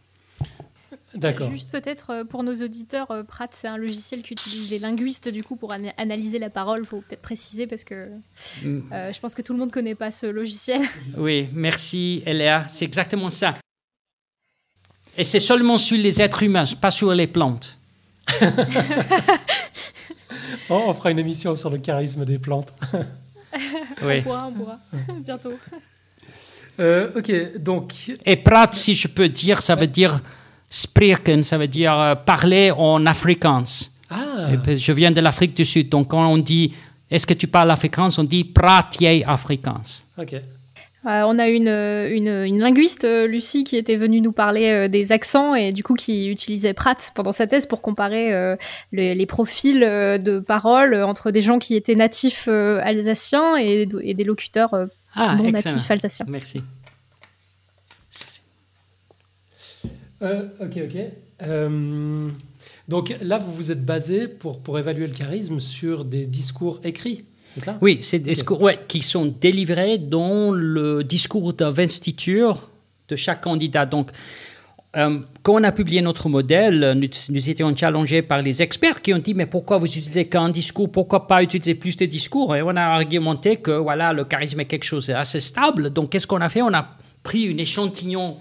D'accord. 1.15 1.49
Juste 1.49 1.71
peut-être 1.71 2.11
euh, 2.11 2.23
pour 2.23 2.43
nos 2.43 2.53
auditeurs, 2.53 3.09
euh, 3.09 3.23
Pratt, 3.23 3.49
c'est 3.51 3.67
un 3.67 3.77
logiciel 3.77 4.21
qu'utilisent 4.21 4.69
les 4.69 4.77
linguistes 4.77 5.29
du 5.29 5.43
coup 5.43 5.55
pour 5.55 5.71
analyser 5.71 6.37
la 6.37 6.51
parole. 6.51 6.81
Il 6.81 6.85
faut 6.85 7.01
peut-être 7.01 7.23
préciser 7.23 7.65
parce 7.65 7.83
que 7.83 8.09
mm. 8.63 8.81
euh, 8.93 9.11
je 9.11 9.19
pense 9.19 9.33
que 9.33 9.41
tout 9.41 9.53
le 9.53 9.59
monde 9.59 9.69
ne 9.69 9.73
connaît 9.73 9.95
pas 9.95 10.11
ce 10.11 10.27
logiciel. 10.27 10.83
Oui, 11.17 11.49
merci 11.53 12.21
Eléa. 12.27 12.67
C'est 12.67 12.85
exactement 12.85 13.29
ça. 13.29 13.55
Et 15.17 15.23
c'est 15.23 15.39
seulement 15.39 15.79
sur 15.79 15.97
les 15.97 16.21
êtres 16.21 16.43
humains, 16.43 16.65
pas 16.79 16.91
sur 16.91 17.11
les 17.13 17.25
plantes. 17.25 17.79
oh, 20.69 20.83
on 20.85 20.93
fera 20.93 21.09
une 21.09 21.17
émission 21.17 21.55
sur 21.55 21.71
le 21.71 21.79
charisme 21.79 22.25
des 22.25 22.37
plantes. 22.37 22.71
oui. 24.03 24.19
On 24.19 24.21
pourra, 24.21 24.47
on 24.47 24.51
pourra. 24.51 24.79
Bientôt. 25.25 25.53
Euh, 26.79 27.11
ok, 27.15 27.57
donc. 27.59 27.93
Et 28.25 28.35
Prat, 28.37 28.69
si 28.71 28.93
je 28.93 29.07
peux 29.07 29.29
dire, 29.29 29.61
ça 29.61 29.75
veut 29.75 29.87
dire 29.87 30.19
spreken, 30.69 31.43
ça 31.43 31.57
veut 31.57 31.67
dire 31.67 32.21
parler 32.25 32.71
en 32.71 33.05
afrikaans. 33.05 33.89
Ah. 34.09 34.47
Je 34.67 34.91
viens 34.91 35.11
de 35.11 35.21
l'Afrique 35.21 35.55
du 35.55 35.65
Sud, 35.65 35.89
donc 35.89 36.09
quand 36.09 36.25
on 36.25 36.37
dit 36.37 36.73
est-ce 37.11 37.27
que 37.27 37.33
tu 37.33 37.47
parles 37.47 37.69
afrikaans, 37.69 38.17
on 38.17 38.23
dit 38.23 38.45
praat 38.45 38.89
jij 38.97 39.23
afrikaans. 39.25 40.03
Ok. 40.17 40.41
Euh, 41.05 41.23
on 41.25 41.39
a 41.39 41.47
une, 41.47 41.67
une, 41.67 42.59
linguiste, 42.59 43.05
euh, 43.05 43.25
Lucie, 43.25 43.63
qui 43.63 43.75
était 43.75 43.95
venue 43.95 44.21
nous 44.21 44.31
parler 44.31 44.69
euh, 44.69 44.87
des 44.87 45.11
accents 45.11 45.55
et 45.55 45.71
du 45.71 45.81
coup 45.83 45.95
qui 45.95 46.29
utilisait 46.29 46.75
Pratt 46.75 47.11
pendant 47.15 47.31
sa 47.31 47.47
thèse 47.47 47.65
pour 47.65 47.81
comparer 47.81 48.55
les, 48.91 49.25
profils 49.25 49.79
de 49.79 50.39
parole 50.39 50.93
entre 50.95 51.31
des 51.31 51.41
gens 51.41 51.57
qui 51.57 51.75
étaient 51.75 51.95
natifs 51.95 52.47
alsaciens 52.47 53.55
et, 53.57 53.85
des 53.85 54.23
locuteurs 54.23 54.75
ah, 55.15 55.35
non 55.35 55.49
natifs 55.51 55.89
alsaciens. 55.89 56.25
Merci. 56.29 56.61
ok, 60.21 60.79
ok. 60.83 61.47
donc 62.87 63.15
là, 63.21 63.37
vous 63.39 63.53
vous 63.53 63.71
êtes 63.71 63.83
basé 63.83 64.27
pour, 64.27 64.61
pour 64.61 64.77
évaluer 64.77 65.07
le 65.07 65.13
charisme 65.13 65.59
sur 65.59 66.05
des 66.05 66.25
discours 66.25 66.79
écrits 66.83 67.25
ça 67.59 67.77
Oui, 67.81 67.99
c'est 68.01 68.19
des 68.19 68.31
discours 68.31 68.69
qui 68.87 69.01
sont 69.01 69.25
délivrés 69.25 69.97
dans 69.97 70.51
le 70.51 71.03
discours 71.03 71.53
d'investiture 71.53 72.69
de 73.09 73.15
chaque 73.15 73.41
candidat. 73.41 73.85
Donc, 73.85 74.11
euh, 74.97 75.19
quand 75.41 75.53
on 75.53 75.63
a 75.63 75.71
publié 75.71 76.01
notre 76.01 76.27
modèle, 76.27 76.93
nous, 76.97 77.49
étions 77.49 77.75
challengés 77.75 78.21
par 78.21 78.41
les 78.41 78.61
experts 78.61 79.01
qui 79.01 79.13
ont 79.13 79.19
dit 79.19 79.33
mais 79.33 79.45
pourquoi 79.45 79.77
vous 79.77 79.85
utilisez 79.85 80.27
qu'un 80.27 80.49
discours, 80.49 80.91
pourquoi 80.91 81.27
pas 81.27 81.41
utiliser 81.41 81.75
plus 81.75 81.95
de 81.95 82.05
discours? 82.05 82.55
Et 82.55 82.61
on 82.61 82.75
a 82.75 82.81
argumenté 82.81 83.57
que 83.57 83.71
voilà 83.71 84.11
le 84.11 84.25
charisme 84.25 84.59
est 84.59 84.65
quelque 84.65 84.83
chose 84.83 85.07
d'assez 85.07 85.39
stable. 85.39 85.91
Donc 85.91 86.09
qu'est-ce 86.09 86.27
qu'on 86.27 86.41
a 86.41 86.49
fait? 86.49 86.61
On 86.61 86.73
a 86.73 86.97
pris 87.23 87.43
une 87.43 87.59
échantillon 87.59 88.37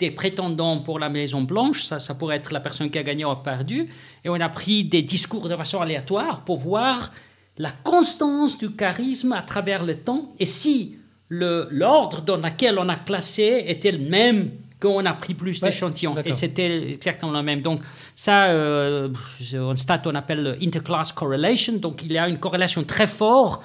des 0.00 0.10
prétendants 0.10 0.80
pour 0.80 0.98
la 0.98 1.08
Maison 1.08 1.42
Blanche, 1.42 1.82
ça, 1.82 2.00
ça 2.00 2.14
pourrait 2.14 2.36
être 2.36 2.52
la 2.52 2.58
personne 2.58 2.90
qui 2.90 2.98
a 2.98 3.04
gagné 3.04 3.24
ou 3.24 3.30
a 3.30 3.40
perdu, 3.40 3.88
et 4.24 4.28
on 4.28 4.40
a 4.40 4.48
pris 4.48 4.82
des 4.82 5.02
discours 5.02 5.48
de 5.48 5.54
façon 5.54 5.80
aléatoire 5.80 6.40
pour 6.40 6.58
voir 6.58 7.12
la 7.58 7.70
constance 7.70 8.58
du 8.58 8.70
charisme 8.74 9.32
à 9.32 9.42
travers 9.42 9.84
le 9.84 9.96
temps 9.96 10.32
et 10.38 10.46
si 10.46 10.96
l'ordre 11.28 12.22
dans 12.22 12.36
lequel 12.36 12.78
on 12.78 12.88
a 12.88 12.96
classé 12.96 13.64
était 13.66 13.92
le 13.92 13.98
même 13.98 14.50
quand 14.78 14.90
on 14.90 15.06
a 15.06 15.14
pris 15.14 15.34
plus 15.34 15.60
d'échantillons. 15.60 16.14
Et 16.24 16.32
c'était 16.32 16.92
exactement 16.94 17.32
le 17.32 17.42
même. 17.42 17.62
Donc, 17.62 17.82
ça, 18.16 18.46
euh, 18.46 19.08
en 19.54 19.76
stat, 19.76 20.02
on 20.06 20.14
appelle 20.14 20.58
interclass 20.60 21.12
correlation. 21.14 21.74
Donc, 21.74 22.02
il 22.02 22.12
y 22.12 22.18
a 22.18 22.28
une 22.28 22.38
corrélation 22.38 22.82
très 22.82 23.06
forte 23.06 23.62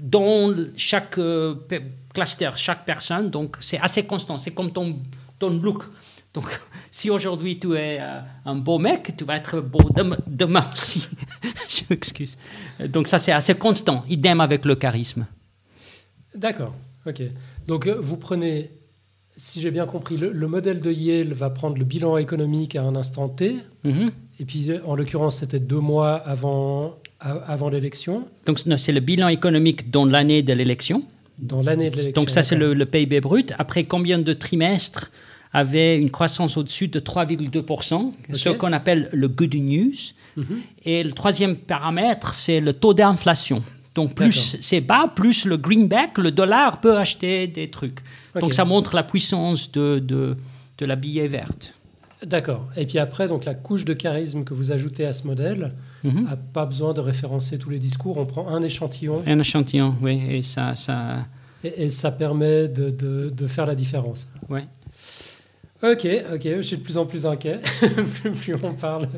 dans 0.00 0.52
chaque 0.76 1.16
euh, 1.18 1.54
cluster, 2.12 2.50
chaque 2.56 2.84
personne. 2.84 3.30
Donc, 3.30 3.56
c'est 3.60 3.78
assez 3.78 4.04
constant. 4.04 4.36
C'est 4.36 4.52
comme 4.52 4.72
ton, 4.72 4.98
ton 5.38 5.50
look. 5.50 5.84
Donc, 6.34 6.46
si 6.90 7.10
aujourd'hui 7.10 7.58
tu 7.58 7.74
es 7.74 7.98
euh, 8.00 8.20
un 8.44 8.56
beau 8.56 8.78
mec, 8.78 9.14
tu 9.16 9.24
vas 9.24 9.36
être 9.36 9.60
beau 9.60 9.80
demain, 10.26 10.64
aussi. 10.72 11.06
Je 11.68 11.82
m'excuse. 11.90 12.38
Donc, 12.88 13.08
ça, 13.08 13.18
c'est 13.18 13.32
assez 13.32 13.54
constant. 13.54 14.04
Idem 14.08 14.40
avec 14.40 14.64
le 14.64 14.74
charisme. 14.74 15.26
D'accord. 16.34 16.74
OK. 17.06 17.22
Donc, 17.66 17.86
euh, 17.86 17.96
vous 18.00 18.16
prenez, 18.16 18.70
si 19.36 19.60
j'ai 19.60 19.70
bien 19.70 19.86
compris, 19.86 20.16
le, 20.16 20.48
modèle 20.48 20.80
de 20.80 20.90
Yale 20.90 21.32
va 21.32 21.50
prendre 21.50 21.76
le 21.76 21.84
bilan 21.84 22.16
économique 22.16 22.76
à 22.76 22.82
un 22.82 22.96
instant 22.96 23.28
T. 23.28 23.56
Mm-hmm. 23.84 24.10
Et 24.40 24.44
puis, 24.44 24.70
en 24.86 24.94
l'occurrence, 24.94 25.36
c'était 25.36 25.60
deux 25.60 25.80
mois 25.80 26.14
avant, 26.14 26.96
avant 27.20 27.68
l'élection. 27.68 28.26
Donc, 28.46 28.58
c'est 28.58 28.92
le 28.92 29.00
bilan 29.00 29.28
économique 29.28 29.90
dans 29.90 30.06
l'année 30.06 30.42
de 30.42 30.52
l'élection. 30.54 31.02
Dans 31.38 31.62
l'année 31.62 31.90
de 31.90 31.96
l'élection. 31.96 32.20
Donc, 32.20 32.30
ça, 32.30 32.42
c'est 32.42 32.56
le, 32.56 32.72
le 32.72 32.86
PIB 32.86 33.20
brut. 33.20 33.52
Après 33.58 33.84
combien 33.84 34.18
de 34.18 34.32
trimestres 34.32 35.10
avait 35.52 35.98
une 35.98 36.10
croissance 36.10 36.56
au-dessus 36.56 36.88
de 36.88 37.00
3,2%, 37.00 38.12
ce 38.32 38.48
qu'on 38.50 38.72
appelle 38.72 39.08
le 39.12 39.28
good 39.28 39.54
news. 39.54 39.92
Mhm. 40.36 40.60
Et 40.84 41.02
le 41.02 41.12
troisième 41.12 41.56
paramètre, 41.56 42.34
c'est 42.34 42.60
le 42.60 42.72
taux 42.72 42.94
d'inflation. 42.94 43.62
Donc 43.94 44.14
plus 44.14 44.56
c'est 44.60 44.80
bas, 44.80 45.12
plus 45.14 45.44
le 45.44 45.58
greenback, 45.58 46.16
le 46.16 46.30
dollar 46.30 46.80
peut 46.80 46.96
acheter 46.96 47.46
des 47.46 47.68
trucs. 47.68 48.00
Donc 48.40 48.54
ça 48.54 48.64
montre 48.64 48.94
la 48.94 49.02
puissance 49.02 49.70
de, 49.70 49.98
de, 49.98 50.36
de 50.78 50.86
la 50.86 50.96
billet 50.96 51.28
verte. 51.28 51.74
D'accord. 52.24 52.68
Et 52.76 52.86
puis 52.86 52.98
après, 52.98 53.28
donc 53.28 53.44
la 53.44 53.54
couche 53.54 53.84
de 53.84 53.92
charisme 53.94 54.44
que 54.44 54.54
vous 54.54 54.72
ajoutez 54.72 55.04
à 55.04 55.12
ce 55.12 55.26
modèle 55.26 55.72
n'a 56.04 56.10
mhm. 56.10 56.36
pas 56.52 56.66
besoin 56.66 56.92
de 56.92 57.00
référencer 57.00 57.58
tous 57.58 57.70
les 57.70 57.78
discours. 57.78 58.18
On 58.18 58.26
prend 58.26 58.48
un 58.48 58.62
échantillon. 58.62 59.22
Un 59.26 59.38
échantillon, 59.38 59.96
oui. 60.00 60.22
Et 60.30 60.42
ça... 60.42 60.74
ça... 60.74 61.26
Et, 61.64 61.90
ça 61.90 62.10
permet 62.10 62.66
de, 62.66 62.90
de, 62.90 63.30
de, 63.30 63.46
faire 63.46 63.66
la 63.66 63.76
différence. 63.76 64.26
Oui. 64.48 64.62
Ok, 65.82 66.06
ok, 66.32 66.42
je 66.44 66.60
suis 66.60 66.76
de 66.76 66.82
plus 66.82 66.96
en 66.96 67.06
plus 67.06 67.26
inquiet. 67.26 67.60
plus, 68.40 68.54
on 68.62 68.74
parle, 68.74 69.08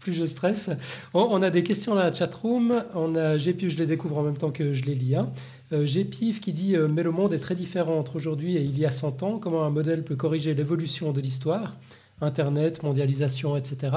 plus 0.00 0.14
je 0.14 0.24
stresse. 0.24 0.70
On, 1.12 1.42
a 1.42 1.50
des 1.50 1.62
questions 1.62 1.94
dans 1.94 2.00
la 2.00 2.14
chatroom. 2.14 2.82
On 2.94 3.14
a 3.14 3.36
Gépif, 3.36 3.70
je 3.70 3.78
les 3.78 3.84
découvre 3.84 4.16
en 4.16 4.22
même 4.22 4.38
temps 4.38 4.50
que 4.50 4.72
je 4.72 4.84
les 4.84 4.94
lis. 4.94 5.16
Hein. 5.16 5.30
Euh, 5.72 5.86
qui 5.86 6.52
dit 6.54 6.76
euh, 6.76 6.88
Mais 6.88 7.02
le 7.02 7.10
monde 7.10 7.34
est 7.34 7.38
très 7.38 7.54
différent 7.54 7.98
entre 7.98 8.16
aujourd'hui 8.16 8.56
et 8.56 8.62
il 8.62 8.78
y 8.78 8.86
a 8.86 8.90
100 8.90 9.22
ans. 9.22 9.38
Comment 9.38 9.64
un 9.64 9.70
modèle 9.70 10.02
peut 10.02 10.16
corriger 10.16 10.54
l'évolution 10.54 11.12
de 11.12 11.20
l'histoire? 11.20 11.76
Internet, 12.22 12.82
mondialisation, 12.82 13.54
etc. 13.56 13.96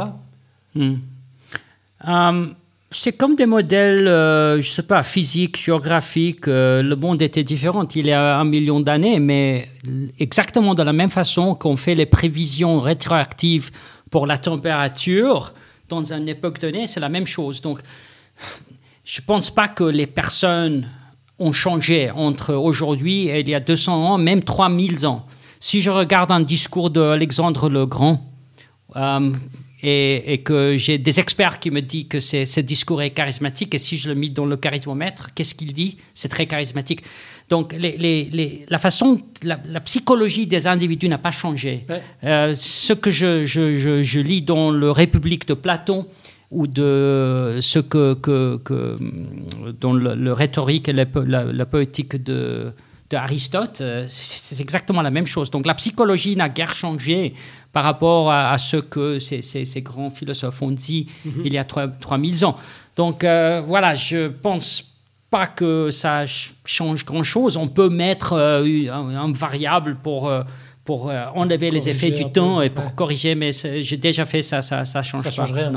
C'est 2.98 3.12
comme 3.12 3.36
des 3.36 3.46
modèles, 3.46 4.08
euh, 4.08 4.62
je 4.62 4.70
sais 4.70 4.82
pas, 4.82 5.04
physiques, 5.04 5.58
géographiques. 5.62 6.48
Euh, 6.48 6.82
le 6.82 6.96
monde 6.96 7.22
était 7.22 7.44
différent 7.44 7.86
il 7.94 8.08
y 8.08 8.14
a 8.14 8.40
un 8.40 8.46
million 8.46 8.80
d'années, 8.80 9.20
mais 9.20 9.68
exactement 10.18 10.74
de 10.76 10.82
la 10.82 10.94
même 10.94 11.10
façon 11.10 11.56
qu'on 11.56 11.76
fait 11.76 11.94
les 11.94 12.06
prévisions 12.06 12.80
rétroactives 12.80 13.70
pour 14.10 14.26
la 14.26 14.38
température 14.38 15.54
dans 15.90 16.14
une 16.14 16.30
époque 16.30 16.60
donnée, 16.62 16.88
c'est 16.88 17.02
la 17.02 17.10
même 17.10 17.26
chose. 17.28 17.62
Donc, 17.62 17.80
je 19.04 19.20
pense 19.20 19.52
pas 19.52 19.68
que 19.68 19.84
les 19.84 20.08
personnes 20.08 20.88
ont 21.38 21.52
changé 21.52 22.10
entre 22.12 22.54
aujourd'hui 22.54 23.28
et 23.28 23.42
il 23.42 23.50
y 23.50 23.56
a 23.56 23.60
200 23.60 24.14
ans, 24.14 24.18
même 24.18 24.42
3000 24.42 25.06
ans. 25.06 25.26
Si 25.60 25.82
je 25.82 25.90
regarde 25.90 26.32
un 26.32 26.40
discours 26.40 26.90
d'Alexandre 26.90 27.68
le 27.68 27.86
Grand, 27.86 28.32
euh, 28.96 29.32
et, 29.84 30.42
que 30.44 30.78
j'ai 30.78 30.98
des 30.98 31.20
experts 31.20 31.60
qui 31.60 31.72
me 31.72 31.82
disent 31.82 32.08
que 32.10 32.20
ce 32.20 32.60
discours 32.60 33.02
est 33.02 33.12
charismatique, 33.12 33.76
et 33.76 33.78
si 33.78 33.98
je 33.98 34.10
le 34.10 34.16
mets 34.16 34.30
dans 34.30 34.46
le 34.46 34.58
charismomètre, 34.58 35.34
qu'est-ce 35.34 35.56
qu'il 35.56 35.74
dit? 35.74 35.98
C'est 36.14 36.30
très 36.30 36.48
charismatique. 36.48 37.02
Donc, 37.50 37.74
les, 37.74 38.66
la 38.68 38.78
façon, 38.80 39.22
la, 39.44 39.80
psychologie 39.82 40.48
des 40.48 40.66
individus 40.66 41.08
n'a 41.08 41.20
pas 41.20 41.32
changé. 41.32 41.86
Euh, 42.24 42.54
ce 42.56 42.94
que 42.94 43.12
je, 43.12 43.46
je, 43.46 43.76
je, 43.76 44.20
lis 44.20 44.42
dans 44.42 44.72
le 44.72 44.90
République 44.90 45.48
de 45.48 45.54
Platon, 45.54 46.08
ou 46.52 46.68
de 46.68 47.58
ce 47.60 47.80
que, 47.80 48.14
que, 48.14 48.58
que 48.64 48.96
dans 49.82 49.94
le, 49.94 50.34
rhétorique 50.34 50.90
et 50.90 50.94
la, 50.94 51.06
la 51.26 51.66
poétique 51.66 52.16
de, 52.24 52.74
de 53.10 53.18
Aristote, 53.18 53.82
euh, 53.82 54.06
c'est 54.10 54.60
exactement 54.62 55.02
la 55.02 55.12
même 55.12 55.28
chose. 55.28 55.52
Donc 55.52 55.66
la 55.66 55.76
psychologie 55.76 56.36
n'a 56.36 56.50
guère 56.50 56.74
changé 56.74 57.36
par 57.72 57.84
rapport 57.84 58.32
à, 58.32 58.58
ce 58.58 58.78
que 58.78 59.20
ces, 59.20 59.42
ces, 59.42 59.82
grands 59.82 60.10
philosophes 60.10 60.62
ont 60.62 60.72
dit 60.72 61.08
mhm. 61.26 61.42
il 61.46 61.54
y 61.54 61.58
a 61.58 61.66
3000 61.66 62.46
ans. 62.46 62.56
Donc 62.96 63.24
euh, 63.24 63.62
voilà, 63.68 63.96
je 63.96 64.30
pense 64.30 64.92
pas 65.30 65.46
que 65.46 65.90
ça 65.92 66.24
change 66.64 67.06
grand-chose. 67.06 67.58
On 67.58 67.68
peut 67.68 67.90
mettre 67.90 68.34
euh, 68.34 68.88
un, 68.90 69.32
variable 69.32 69.98
pour 70.02 70.32
pour 70.86 71.10
euh, 71.10 71.26
enlever 71.34 71.72
les 71.72 71.90
effets 71.90 72.12
du 72.12 72.32
temps 72.32 72.62
et 72.62 72.70
pour 72.70 72.94
corriger, 72.94 73.34
mais 73.34 73.52
j'ai 73.52 73.98
déjà 73.98 74.26
fait 74.26 74.44
ça, 74.44 74.62
ça, 74.62 74.86
ça 74.86 75.02
change 75.02 75.24
ça 75.24 75.32
Change 75.32 75.52
rien. 75.52 75.74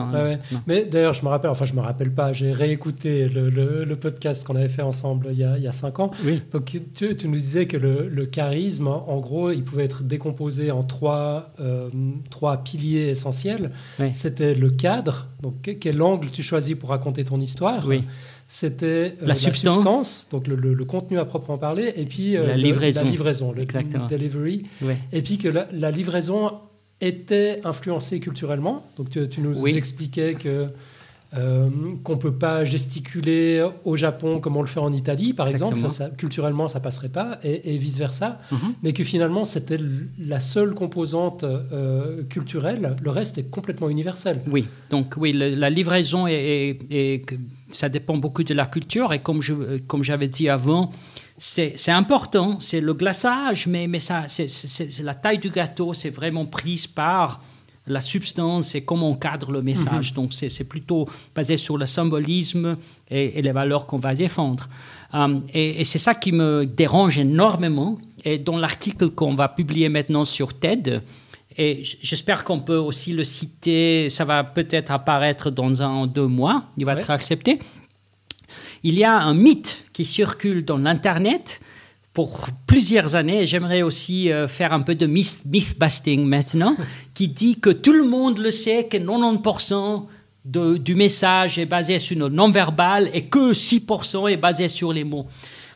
Mais 0.67 0.85
d'ailleurs, 0.85 1.15
je 1.15 1.23
me 1.25 1.29
rappelle, 1.29 1.51
enfin, 1.51 1.65
je 1.65 1.73
me 1.73 1.81
rappelle 1.81 2.13
pas, 2.13 2.35
j'ai 2.35 2.53
réécouté 2.53 3.27
le, 3.29 3.49
le, 3.49 3.97
podcast 3.97 4.45
qu'on 4.45 4.55
avait 4.55 4.69
fait 4.69 4.83
ensemble 4.83 5.29
il 5.33 5.39
y 5.39 5.45
a, 5.45 5.57
il 5.57 5.65
y 5.65 5.67
a 5.67 5.73
cinq 5.73 5.99
ans. 5.99 6.11
Donc, 6.53 6.67
tu, 6.67 7.17
tu, 7.17 7.27
nous 7.27 7.35
disais 7.35 7.67
que 7.67 7.79
le, 7.79 8.09
le, 8.09 8.27
charisme, 8.27 8.87
en 8.87 9.19
gros, 9.19 9.51
il 9.51 9.65
pouvait 9.65 9.85
être 9.85 10.03
décomposé 10.03 10.71
en 10.71 10.85
trois, 10.85 11.53
euh, 11.59 11.89
trois 12.31 12.59
piliers 12.59 13.09
essentiels. 13.09 13.73
C'était 14.13 14.55
le 14.55 14.71
cadre, 14.71 15.29
donc 15.43 15.55
quel 15.81 16.03
angle 16.03 16.29
tu 16.29 16.43
choisis 16.43 16.75
pour 16.77 16.91
raconter 16.91 17.25
ton 17.25 17.41
histoire? 17.41 17.87
Oui 17.87 18.05
c'était 18.51 19.15
euh, 19.23 19.27
la, 19.27 19.35
substance. 19.35 20.27
donc 20.31 20.47
le, 20.49 20.85
contenu 20.87 21.19
à 21.19 21.27
proprement 21.27 21.59
parler, 21.59 21.93
et 21.97 22.07
puis 22.07 22.35
euh, 22.35 22.47
la, 22.47 22.57
livraison. 22.57 23.05
la 23.05 23.11
livraison, 23.11 23.53
le 23.53 23.63
Exactement. 23.63 24.07
delivery, 24.07 24.65
et 25.13 25.21
puis 25.21 25.37
que 25.37 25.49
la, 25.49 25.91
livraison 25.91 26.53
était 27.03 27.61
influencée 27.65 28.21
culturellement. 28.21 28.87
Donc 28.97 29.11
tu, 29.11 29.41
nous 29.41 29.67
expliquais 29.67 30.35
que 30.35 30.69
euh, 31.37 31.69
qu'on 32.05 32.15
ne 32.15 32.19
peut 32.19 32.33
pas 32.33 32.65
gesticuler 32.65 33.63
au 33.85 33.97
Japon 33.97 34.41
comme 34.41 34.57
on 34.57 34.63
le 34.63 34.67
fait 34.67 34.81
en 34.81 34.93
Italie, 34.95 35.35
par 35.35 35.47
exemple. 35.47 35.79
Ça, 35.79 36.09
culturellement, 36.09 36.69
ça 36.69 36.81
passerait 36.81 37.11
pas, 37.11 37.39
et, 37.43 37.77
vice-versa. 37.77 38.39
Mhm. 38.51 38.59
Mais 38.83 38.93
que 38.95 39.05
finalement, 39.05 39.45
c'était 39.45 39.79
la 40.19 40.41
seule 40.41 40.75
composante 40.75 41.45
euh, 41.45 42.23
culturelle. 42.25 42.97
Le 43.03 43.11
reste 43.11 43.37
est 43.37 43.51
complètement 43.51 43.91
universel. 43.91 44.41
Oui, 44.51 44.69
donc 44.89 45.15
oui, 45.19 45.33
la 45.33 45.69
livraison, 45.69 46.27
est, 46.27 47.27
ça 47.71 47.91
dépend 47.91 48.17
beaucoup 48.17 48.43
de 48.43 48.55
la 48.55 48.65
culture. 48.65 49.13
Et 49.13 49.19
comme, 49.19 49.43
je, 49.43 49.79
comme 49.87 50.03
j'avais 50.03 50.29
dit 50.29 50.49
avant, 50.49 50.93
c'est, 51.37 51.91
important, 51.91 52.59
c'est 52.59 52.81
le 52.81 52.95
glaçage, 52.95 53.67
mais, 53.67 53.87
mais 53.87 54.01
ça, 54.01 54.25
c'est, 54.27 54.49
la 55.03 55.15
taille 55.15 55.39
du 55.39 55.51
gâteau, 55.51 55.93
c'est 55.93 56.11
vraiment 56.11 56.47
prise 56.47 56.87
par 56.87 57.43
la 57.89 58.01
substance 58.01 58.75
et 58.75 58.83
comment 58.83 59.11
on 59.11 59.15
cadre 59.15 59.53
le 59.53 59.63
message. 59.63 60.11
Mhm. 60.11 60.17
Donc 60.17 60.33
c'est 60.33 60.69
plutôt 60.69 61.09
basé 61.35 61.57
sur 61.57 61.77
le 61.77 61.87
symbolisme 61.87 62.77
et, 63.11 63.41
les 63.41 63.53
valeurs 63.53 63.87
qu'on 63.87 63.99
va 63.99 64.15
défendre. 64.15 64.69
Euh, 65.15 65.41
et, 65.53 65.85
c'est 65.85 65.99
ça 65.99 66.15
qui 66.15 66.33
me 66.33 66.67
dérange 66.67 67.19
énormément. 67.19 67.99
Et 68.25 68.39
dans 68.39 68.57
l'article 68.57 69.11
qu'on 69.11 69.35
va 69.35 69.49
publier 69.49 69.89
maintenant 69.89 70.25
sur 70.25 70.55
TED, 70.55 71.03
et 71.57 71.83
j'espère 71.83 72.45
qu'on 72.45 72.61
peut 72.61 72.77
aussi 72.77 73.13
le 73.13 73.25
citer, 73.25 74.09
ça 74.11 74.25
va 74.25 74.45
peut-être 74.45 74.93
apparaître 74.93 75.51
dans 75.51 75.83
un 75.83 76.03
ou 76.03 76.07
deux 76.07 76.27
mois, 76.27 76.65
il 76.77 76.85
va 76.85 76.95
être 76.95 77.11
accepté. 77.11 77.59
Il 78.85 78.95
y 78.95 79.03
a 79.03 79.19
un 79.19 79.35
mythe 79.35 79.85
qui 79.93 80.05
circule 80.05 80.65
dans 80.65 80.79
l'Internet 80.79 81.61
pour 82.19 82.49
plusieurs 82.67 83.15
années, 83.15 83.47
j'aimerais 83.47 83.83
aussi 83.83 84.33
euh, 84.33 84.49
faire 84.49 84.73
un 84.73 84.81
peu 84.81 84.97
de 84.97 85.07
myth-busting 85.07 86.25
maintenant, 86.25 86.75
qui 87.15 87.29
dit 87.29 87.61
que 87.61 87.71
tout 87.71 87.93
le 87.93 88.03
monde 88.03 88.39
le 88.39 88.51
sait, 88.51 88.89
que 88.91 88.97
90% 88.97 90.07
du 90.45 90.95
message 90.97 91.61
est 91.61 91.67
basé 91.67 92.01
sur 92.01 92.19
le 92.19 92.29
non-verbal 92.29 93.09
et 93.15 93.27
que 93.27 93.53
6% 93.53 94.33
est 94.33 94.37
basé 94.37 94.67
sur 94.67 94.93
les 94.93 95.05
mots. 95.05 95.29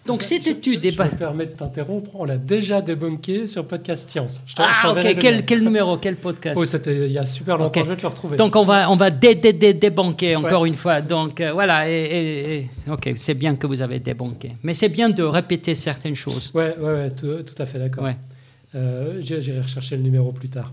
Donc 0.05 0.23
cette 0.23 0.47
étude 0.47 0.85
est... 0.85 0.91
Je 0.91 1.03
me 1.03 1.09
permets 1.09 1.47
de 1.47 1.53
t'interrompre, 1.53 2.11
on 2.15 2.25
l'a 2.25 2.37
déjà 2.37 2.81
débunké 2.81 3.47
sur 3.47 3.67
Podcast 3.67 4.11
Science. 4.11 4.43
ah 4.59 4.93
ok, 4.93 5.17
quel, 5.19 5.45
quel, 5.45 5.63
numéro, 5.63 5.97
quel 5.99 6.17
podcast 6.17 6.59
Oh, 6.61 6.65
c'était 6.65 7.07
il 7.07 7.13
y 7.13 7.19
a 7.19 7.27
super 7.27 7.57
longtemps, 7.57 7.85
je 7.85 7.89
vais 7.89 7.97
te 7.97 8.03
le 8.03 8.09
retrouver. 8.09 8.37
Donc 8.37 8.57
on 8.57 8.65
va, 8.65 8.91
on 8.91 8.97
va 8.97 9.11
dé, 9.11 9.37
dé, 9.37 9.53
dé, 9.53 9.75
débunker 9.75 10.37
encore 10.37 10.65
une 10.65 10.75
fois. 10.75 11.01
Donc 11.01 11.41
euh, 11.41 11.53
voilà, 11.53 11.89
et, 11.89 12.69
ok, 12.91 13.13
c'est 13.17 13.35
bien 13.35 13.55
que 13.55 13.67
vous 13.67 13.81
avez 13.81 14.01
débunké. 14.01 14.57
Mais 14.63 14.75
c'est 14.75 14.89
bien 14.89 15.09
de 15.09 15.23
répéter 15.23 15.75
certaines 15.75 16.17
choses. 16.17 16.51
Ouais, 16.53 16.75
ouais, 16.79 16.93
ouais 16.93 17.11
tout, 17.11 17.43
tout 17.45 17.63
à 17.63 17.67
fait 17.67 17.79
d'accord. 17.79 18.05
Ouais. 18.05 18.17
Euh, 18.75 19.21
J'irai 19.21 19.61
rechercher 19.61 19.97
le 19.97 20.03
numéro 20.03 20.33
plus 20.33 20.49
tard. 20.49 20.73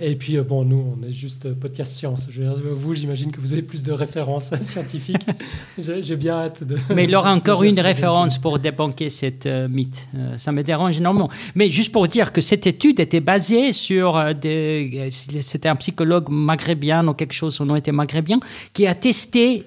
Et 0.00 0.14
puis, 0.14 0.36
euh, 0.36 0.44
bon, 0.44 0.64
nous, 0.64 0.96
on 0.96 1.06
est 1.06 1.10
juste 1.10 1.46
euh, 1.46 1.54
podcast 1.54 1.96
science. 1.96 2.28
vous, 2.30 2.94
j'imagine 2.94 3.32
que 3.32 3.40
vous 3.40 3.52
avez 3.52 3.62
plus 3.62 3.82
de 3.82 3.90
références 3.90 4.54
scientifiques. 4.60 5.26
J'ai 5.78 6.16
bien 6.16 6.34
hâte 6.34 6.62
de. 6.62 6.78
Mais 6.94 7.04
il 7.04 7.14
aura 7.16 7.32
encore 7.34 7.64
une 7.64 7.80
référence 7.80 8.38
pour 8.38 8.60
débunker 8.60 9.10
cette 9.10 9.46
mythe. 9.46 10.06
ça 10.36 10.52
me 10.52 10.62
dérange 10.62 10.98
énormément. 10.98 11.28
Mais 11.56 11.70
juste 11.70 11.90
pour 11.90 12.06
dire 12.06 12.32
que 12.32 12.40
cette 12.40 12.66
étude 12.68 13.00
était 13.00 13.20
basée 13.20 13.72
sur. 13.72 14.32
Des... 14.34 15.08
C'était 15.10 15.68
un 15.68 15.76
psychologue 15.76 16.28
maghrébien 16.30 17.06
ou 17.08 17.14
quelque 17.14 17.32
chose, 17.32 17.54
son 17.56 17.66
nom 17.66 17.74
était 17.74 17.92
maghrébien, 17.92 18.38
qui 18.72 18.86
a 18.86 18.94
testé 18.94 19.64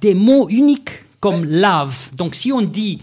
des 0.00 0.14
mots 0.14 0.50
uniques 0.50 0.90
comme 1.20 1.46
love. 1.46 2.10
Donc, 2.16 2.34
si 2.34 2.52
on 2.52 2.60
dit 2.60 3.00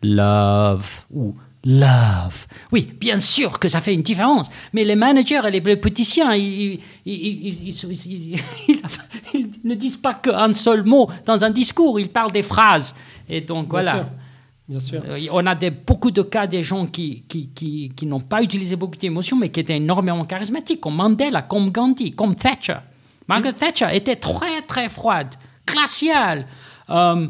love 0.00 1.02
ou 1.12 1.34
love. 1.64 2.46
Oui, 2.72 2.92
bien 2.98 3.20
sûr 3.20 3.58
que 3.58 3.68
ça 3.68 3.80
fait 3.80 3.94
une 3.94 4.02
différence. 4.02 4.48
Mais 4.72 4.84
les 4.84 4.96
managers 4.96 5.40
et 5.46 5.50
les 5.50 5.76
politiciens, 5.76 6.34
ils, 6.34 6.80
ne 9.64 9.74
disent 9.74 9.96
pas 9.96 10.14
qu'un 10.14 10.52
seul 10.54 10.84
mot 10.84 11.10
dans 11.24 11.44
un 11.44 11.50
discours, 11.50 12.00
ils 12.00 12.08
parlent 12.08 12.32
des 12.32 12.42
phrases. 12.42 12.94
Et 13.28 13.40
donc 13.40 13.68
voilà. 13.70 14.10
Bien 14.68 14.80
sûr. 14.80 15.02
Euh, 15.06 15.18
on 15.32 15.44
a 15.46 15.54
des, 15.54 15.70
beaucoup 15.70 16.10
de 16.10 16.22
cas 16.22 16.46
des 16.46 16.62
gens 16.62 16.86
qui, 16.86 17.24
qui, 17.28 17.48
qui, 17.48 17.92
qui 17.94 18.06
n'ont 18.06 18.20
pas 18.20 18.42
utilisé 18.42 18.76
beaucoup 18.76 18.96
d'émotions, 18.96 19.36
mais 19.36 19.48
qui 19.50 19.60
étaient 19.60 19.76
énormément 19.76 20.24
charismatiques, 20.24 20.80
comme 20.80 20.96
Mandela, 20.96 21.42
comme 21.42 21.70
Gandhi, 21.70 22.12
comme 22.12 22.34
Thatcher. 22.34 22.78
Margaret 23.28 23.54
Thatcher 23.54 23.88
était 23.92 24.16
très, 24.16 24.62
très 24.62 24.88
froide, 24.88 25.34
glaciale. 25.66 26.46
Euh, 26.90 27.26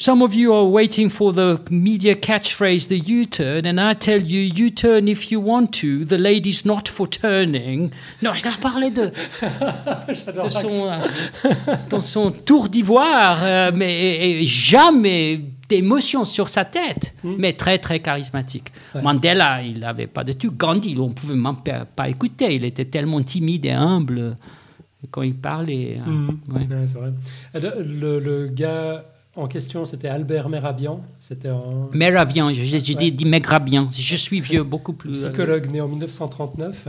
Some 0.00 0.22
of 0.22 0.32
you 0.32 0.54
are 0.54 0.64
waiting 0.64 1.10
for 1.10 1.30
the 1.34 1.60
media 1.70 2.14
catchphrase, 2.14 2.88
the 2.88 2.98
U 3.00 3.26
turn, 3.26 3.66
and 3.66 3.78
I 3.78 3.92
tell 3.92 4.18
you, 4.18 4.40
U 4.40 4.70
turn 4.70 5.08
if 5.08 5.30
you 5.30 5.40
want 5.40 5.74
to. 5.82 6.06
The 6.06 6.16
lady's 6.16 6.64
not 6.64 6.88
for 6.88 7.06
turning. 7.06 7.90
Non, 8.22 8.32
il 8.32 8.48
a 8.48 8.56
parlé 8.58 8.90
de, 8.90 9.10
de 10.42 10.48
son, 10.48 10.88
euh, 10.88 11.76
dans 11.90 12.00
son 12.00 12.30
tour 12.30 12.70
d'ivoire, 12.70 13.40
euh, 13.42 13.72
mais 13.74 14.42
jamais 14.46 15.38
d'émotion 15.68 16.24
sur 16.24 16.48
sa 16.48 16.64
tête, 16.64 17.14
hmm. 17.22 17.34
mais 17.36 17.52
très 17.52 17.76
très 17.76 18.00
charismatique. 18.00 18.72
Mandela, 19.02 19.60
il 19.62 19.80
n'avait 19.80 20.06
pas 20.06 20.24
de 20.24 20.32
tout. 20.32 20.52
Gandhi, 20.52 20.96
on 20.98 21.08
ne 21.08 21.12
pouvait 21.12 21.34
même 21.34 21.56
pas, 21.94 22.08
écouter. 22.08 22.54
Il 22.54 22.64
était 22.64 22.86
tellement 22.86 23.22
timide 23.22 23.66
et 23.66 23.72
humble 23.72 24.38
quand 25.10 25.20
il 25.20 25.34
parlait. 25.34 26.00
Hein. 26.00 26.10
Hmm. 26.10 26.54
Ouais. 26.54 26.66
c'est 26.86 26.96
vrai. 26.96 27.12
Le, 27.52 28.18
le 28.18 28.46
gars 28.46 29.04
en 29.36 29.46
question, 29.46 29.84
c'était 29.84 30.08
Albert 30.08 30.48
Merabian. 30.48 31.02
C'était 31.20 31.48
un... 31.48 31.88
Merabian, 31.92 32.52
j'ai 32.52 32.80
dit, 32.80 33.12
dit 33.12 33.24
Megrabian. 33.24 33.88
Je 33.90 34.16
suis 34.16 34.40
vieux, 34.40 34.64
beaucoup 34.64 34.92
plus. 34.92 35.24
Euh, 35.24 35.28
psychologue 35.28 35.70
né 35.70 35.80
en 35.80 35.88
1939. 35.88 36.88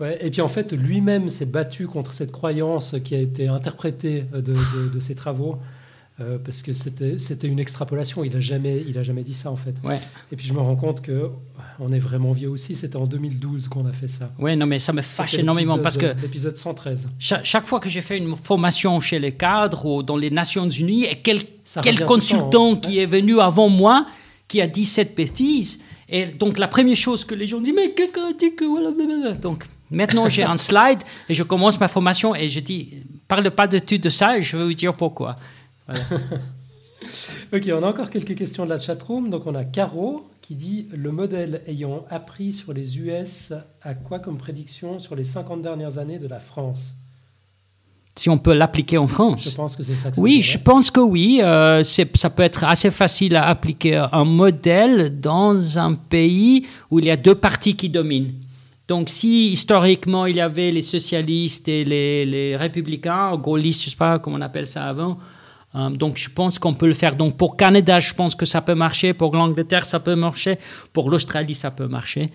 Ouais. 0.00 0.18
Et 0.20 0.30
puis 0.30 0.40
en 0.40 0.48
fait, 0.48 0.72
lui-même 0.72 1.28
s'est 1.28 1.46
battu 1.46 1.86
contre 1.86 2.12
cette 2.12 2.32
croyance 2.32 2.96
qui 3.04 3.14
a 3.14 3.18
été 3.18 3.46
interprétée 3.46 4.24
de, 4.34 4.54
de 4.92 5.00
ses 5.00 5.14
travaux. 5.14 5.58
Euh, 6.20 6.38
parce 6.38 6.62
que 6.62 6.72
c'était 6.74 7.46
une 7.46 7.58
extrapolation. 7.58 8.24
Il 8.24 8.32
n'a 8.32 8.40
jamais, 8.40 8.84
il 8.86 8.98
a 8.98 9.02
jamais 9.02 9.22
dit 9.22 9.32
ça, 9.32 9.50
en 9.50 9.56
fait. 9.56 9.74
Ouais. 9.82 9.98
Et 10.30 10.36
puis 10.36 10.46
je 10.46 10.52
me 10.52 10.58
rends 10.58 10.76
compte 10.76 11.00
que 11.00 11.30
on 11.78 11.90
est 11.92 11.98
vraiment 11.98 12.32
vieux 12.32 12.50
aussi. 12.50 12.74
C'était 12.74 12.96
en 12.96 13.06
2012 13.06 13.68
qu'on 13.68 13.86
a 13.86 13.92
fait 13.92 14.08
ça. 14.08 14.30
Oui, 14.38 14.54
non, 14.54 14.66
mais 14.66 14.78
ça 14.78 14.92
me 14.92 15.00
fâche 15.00 15.34
énormément 15.34 15.78
parce 15.78 15.96
que. 15.96 16.14
L'épisode 16.20 16.56
113. 16.56 17.08
Chaque, 17.18 17.66
fois 17.66 17.80
que 17.80 17.88
j'ai 17.88 18.02
fait 18.02 18.18
une 18.18 18.36
formation 18.36 19.00
chez 19.00 19.18
les 19.18 19.32
cadres 19.32 19.86
ou 19.86 20.02
dans 20.02 20.18
les 20.18 20.30
Nations 20.30 20.68
Unies, 20.68 21.04
et 21.04 21.16
quel, 21.16 21.40
quel 21.82 22.04
consultant 22.04 22.74
hein. 22.74 22.76
qui 22.76 22.98
est 22.98 23.06
venu 23.06 23.40
avant 23.40 23.70
moi 23.70 24.06
qui 24.46 24.60
a 24.60 24.66
dit 24.66 24.84
cette 24.84 25.16
bêtise. 25.16 25.80
Et 26.08 26.26
donc 26.26 26.58
la 26.58 26.68
première 26.68 26.96
chose 26.96 27.24
que 27.24 27.34
les 27.34 27.46
gens 27.46 27.60
disent, 27.60 27.74
mais 27.74 27.92
quelqu'un 27.92 28.32
dit 28.38 28.54
que. 28.54 29.34
Donc 29.40 29.64
maintenant 29.90 30.28
j'ai 30.28 30.42
un 30.42 30.56
slide 30.68 30.98
et 31.30 31.34
je 31.34 31.44
commence 31.44 31.80
ma 31.80 31.88
formation 31.88 32.34
et 32.34 32.50
je 32.50 32.60
dis, 32.60 33.04
parle 33.26 33.50
pas 33.52 33.66
de 33.66 33.78
tout 33.78 33.96
de 33.96 34.10
ça 34.10 34.36
et 34.36 34.42
je 34.42 34.58
vais 34.58 34.64
vous 34.64 34.74
dire 34.74 34.94
pourquoi. 34.94 35.36
ok, 37.52 37.70
on 37.72 37.82
a 37.82 37.88
encore 37.88 38.10
quelques 38.10 38.34
questions 38.34 38.64
de 38.64 38.70
la 38.70 38.78
chatroom. 38.78 39.30
Donc 39.30 39.46
on 39.46 39.54
a 39.54 39.64
Caro 39.64 40.28
qui 40.40 40.54
dit 40.54 40.88
le 40.92 41.12
modèle 41.12 41.62
ayant 41.66 42.04
appris 42.10 42.52
sur 42.52 42.72
les 42.72 42.98
US 42.98 43.52
a 43.82 43.94
quoi 43.94 44.18
comme 44.18 44.38
prédiction 44.38 44.98
sur 44.98 45.14
les 45.14 45.24
50 45.24 45.62
dernières 45.62 45.98
années 45.98 46.18
de 46.18 46.28
la 46.28 46.40
France? 46.40 46.94
Si 48.16 48.28
on 48.28 48.38
peut 48.38 48.52
l'appliquer 48.52 48.98
en 48.98 49.06
France? 49.06 49.48
Je 49.48 49.54
pense 49.54 49.76
que 49.76 49.82
c'est 49.82 49.94
ça. 49.94 50.10
Que 50.10 50.20
oui, 50.20 50.42
je 50.42 50.58
pense 50.58 50.90
que 50.90 51.00
oui. 51.00 51.40
Euh, 51.42 51.82
ça 51.84 52.30
peut 52.30 52.42
être 52.42 52.64
assez 52.64 52.90
facile 52.90 53.36
à 53.36 53.46
appliquer 53.46 54.04
un 54.12 54.24
modèle 54.24 55.20
dans 55.20 55.78
un 55.78 55.94
pays 55.94 56.66
où 56.90 56.98
il 56.98 57.06
y 57.06 57.10
a 57.10 57.16
deux 57.16 57.36
partis 57.36 57.76
qui 57.76 57.88
dominent. 57.88 58.34
Donc, 58.88 59.08
si 59.08 59.52
historiquement 59.52 60.26
il 60.26 60.36
y 60.36 60.40
avait 60.40 60.72
les 60.72 60.82
socialistes 60.82 61.68
et 61.68 61.84
les, 61.84 62.26
les 62.26 62.56
républicains, 62.56 63.36
gaullistes, 63.36 63.82
je 63.82 63.86
ne 63.86 63.90
sais 63.90 63.96
pas 63.96 64.18
comment 64.18 64.36
on 64.36 64.40
appelle 64.40 64.66
ça 64.66 64.84
avant, 64.84 65.16
donc, 65.74 66.16
je 66.16 66.28
pense 66.28 66.58
qu'on 66.58 66.74
peut 66.74 66.88
le 66.88 66.94
faire. 66.94 67.16
Donc, 67.16 67.36
pour 67.36 67.56
Canada, 67.56 68.00
je 68.00 68.12
pense 68.14 68.34
que 68.34 68.44
ça 68.44 68.60
peut 68.60 68.74
marcher. 68.74 69.12
Pour 69.12 69.34
l'Angleterre, 69.34 69.84
ça 69.84 70.00
peut 70.00 70.16
marcher. 70.16 70.58
Pour 70.92 71.10
l'Australie, 71.10 71.54
ça 71.54 71.70
peut 71.70 71.86
marcher. 71.86 72.30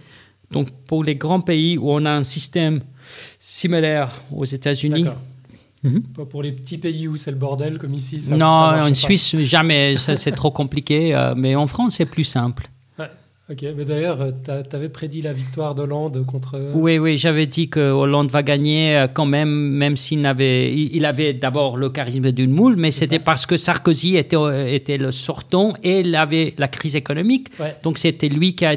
Donc, 0.52 0.70
pour 0.88 1.04
les 1.04 1.16
grands 1.16 1.42
pays 1.42 1.78
où 1.78 1.92
on 1.92 2.06
a 2.06 2.12
un 2.12 2.24
système 2.24 2.82
similaire 3.40 4.22
aux 4.32 4.46
États-Unis. 4.46 5.06
Mhm. 5.84 6.02
Pas 6.16 6.26
pour 6.26 6.42
les 6.42 6.52
petits 6.52 6.78
pays 6.78 7.08
où 7.08 7.18
c'est 7.18 7.32
le 7.32 7.38
bordel 7.38 7.78
comme 7.78 7.94
ici. 7.94 8.20
Ça, 8.20 8.36
non, 8.36 8.48
en 8.48 8.94
Suisse, 8.94 9.36
jamais. 9.44 9.98
c'est 9.98 10.32
trop 10.32 10.52
compliqué. 10.52 11.14
Euh, 11.14 11.36
mais 11.36 11.56
en 11.56 11.68
France, 11.68 11.96
c'est 11.96 12.06
plus 12.06 12.24
simple. 12.24 12.70
Ok, 13.48 13.64
mais 13.78 13.86
d'ailleurs, 13.86 14.22
euh, 14.22 14.32
tu 14.44 14.76
avais 14.76 14.90
prédit 14.90 15.22
la 15.22 15.32
victoire 15.32 15.76
d'Hollande 15.76 16.26
contre. 16.26 16.60
Oui, 16.74 16.98
oui, 16.98 17.16
j'avais 17.16 17.46
dit 17.46 17.70
que 17.70 17.92
Hollande 17.92 18.32
va 18.32 18.42
gagner 18.42 18.98
euh, 18.98 19.08
quand 19.08 19.28
même, 19.28 19.50
même 19.50 19.98
s'il 19.98 20.26
avait, 20.26 20.76
il 20.76 21.06
avait 21.06 21.36
d'abord 21.36 21.78
le 21.78 21.92
charisme 21.92 22.32
d'une 22.32 22.50
moule, 22.50 22.76
mais 22.76 22.90
c'était 22.90 23.20
parce 23.20 23.46
que 23.46 23.56
Sarkozy 23.56 24.18
était, 24.18 24.36
euh, 24.36 24.66
était 24.66 24.98
le 24.98 25.12
sortant 25.12 25.76
et 25.84 26.00
il 26.00 26.16
avait 26.16 26.56
la 26.58 26.68
crise 26.68 26.96
économique. 26.96 27.50
Donc 27.84 28.00
c'était 28.00 28.30
lui 28.30 28.56
qui 28.56 28.66
a 28.66 28.76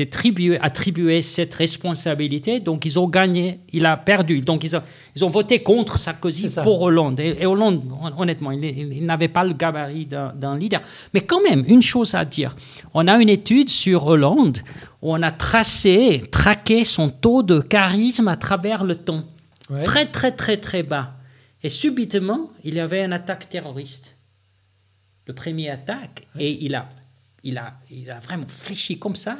attribué, 0.00 0.58
attribué 0.60 1.22
cette 1.22 1.54
responsabilité. 1.54 2.60
Donc 2.60 2.84
ils 2.84 2.98
ont 2.98 3.08
gagné, 3.08 3.60
il 3.72 3.86
a 3.86 3.96
perdu. 3.96 4.40
Donc 4.40 4.64
ils 4.64 4.76
ont, 4.76 4.82
ils 5.16 5.24
ont 5.24 5.28
voté 5.28 5.62
contre 5.62 5.98
Sarkozy 5.98 6.46
pour 6.62 6.82
Hollande. 6.82 7.20
Et, 7.20 7.46
Hollande, 7.46 7.82
honnêtement, 8.16 8.52
il, 8.52 8.64
il 8.64 9.06
n'avait 9.06 9.28
pas 9.28 9.44
le 9.44 9.54
gabarit 9.54 10.06
d'un 10.06 10.58
leader. 10.58 10.80
Mais 11.14 11.22
quand 11.22 11.42
même, 11.42 11.64
une 11.66 11.82
chose 11.82 12.14
à 12.14 12.24
dire. 12.24 12.54
On 12.94 13.06
a 13.08 13.18
une 13.20 13.28
étude 13.28 13.68
sur 13.68 14.06
Hollande 14.06 14.58
où 15.02 15.12
on 15.12 15.22
a 15.22 15.30
tracé, 15.30 16.24
traqué 16.30 16.84
son 16.84 17.08
taux 17.08 17.42
de 17.42 17.60
charisme 17.60 18.28
à 18.28 18.36
travers 18.36 18.84
le 18.84 18.94
temps. 18.94 19.24
Très, 19.84 20.06
très, 20.06 20.32
très, 20.32 20.56
très 20.56 20.82
bas. 20.82 21.14
Et 21.62 21.70
subitement, 21.70 22.50
il 22.64 22.74
y 22.74 22.80
avait 22.80 23.04
une 23.04 23.12
attaque 23.12 23.48
terroriste. 23.48 24.16
Le 25.26 25.34
premier 25.34 25.68
attaque, 25.68 26.26
et 26.38 26.64
il 26.64 26.74
a, 26.74 26.88
il, 27.42 27.58
a, 27.58 27.74
il 27.90 28.10
a 28.10 28.18
vraiment 28.18 28.46
fléchi 28.46 28.98
comme 28.98 29.16
ça. 29.16 29.36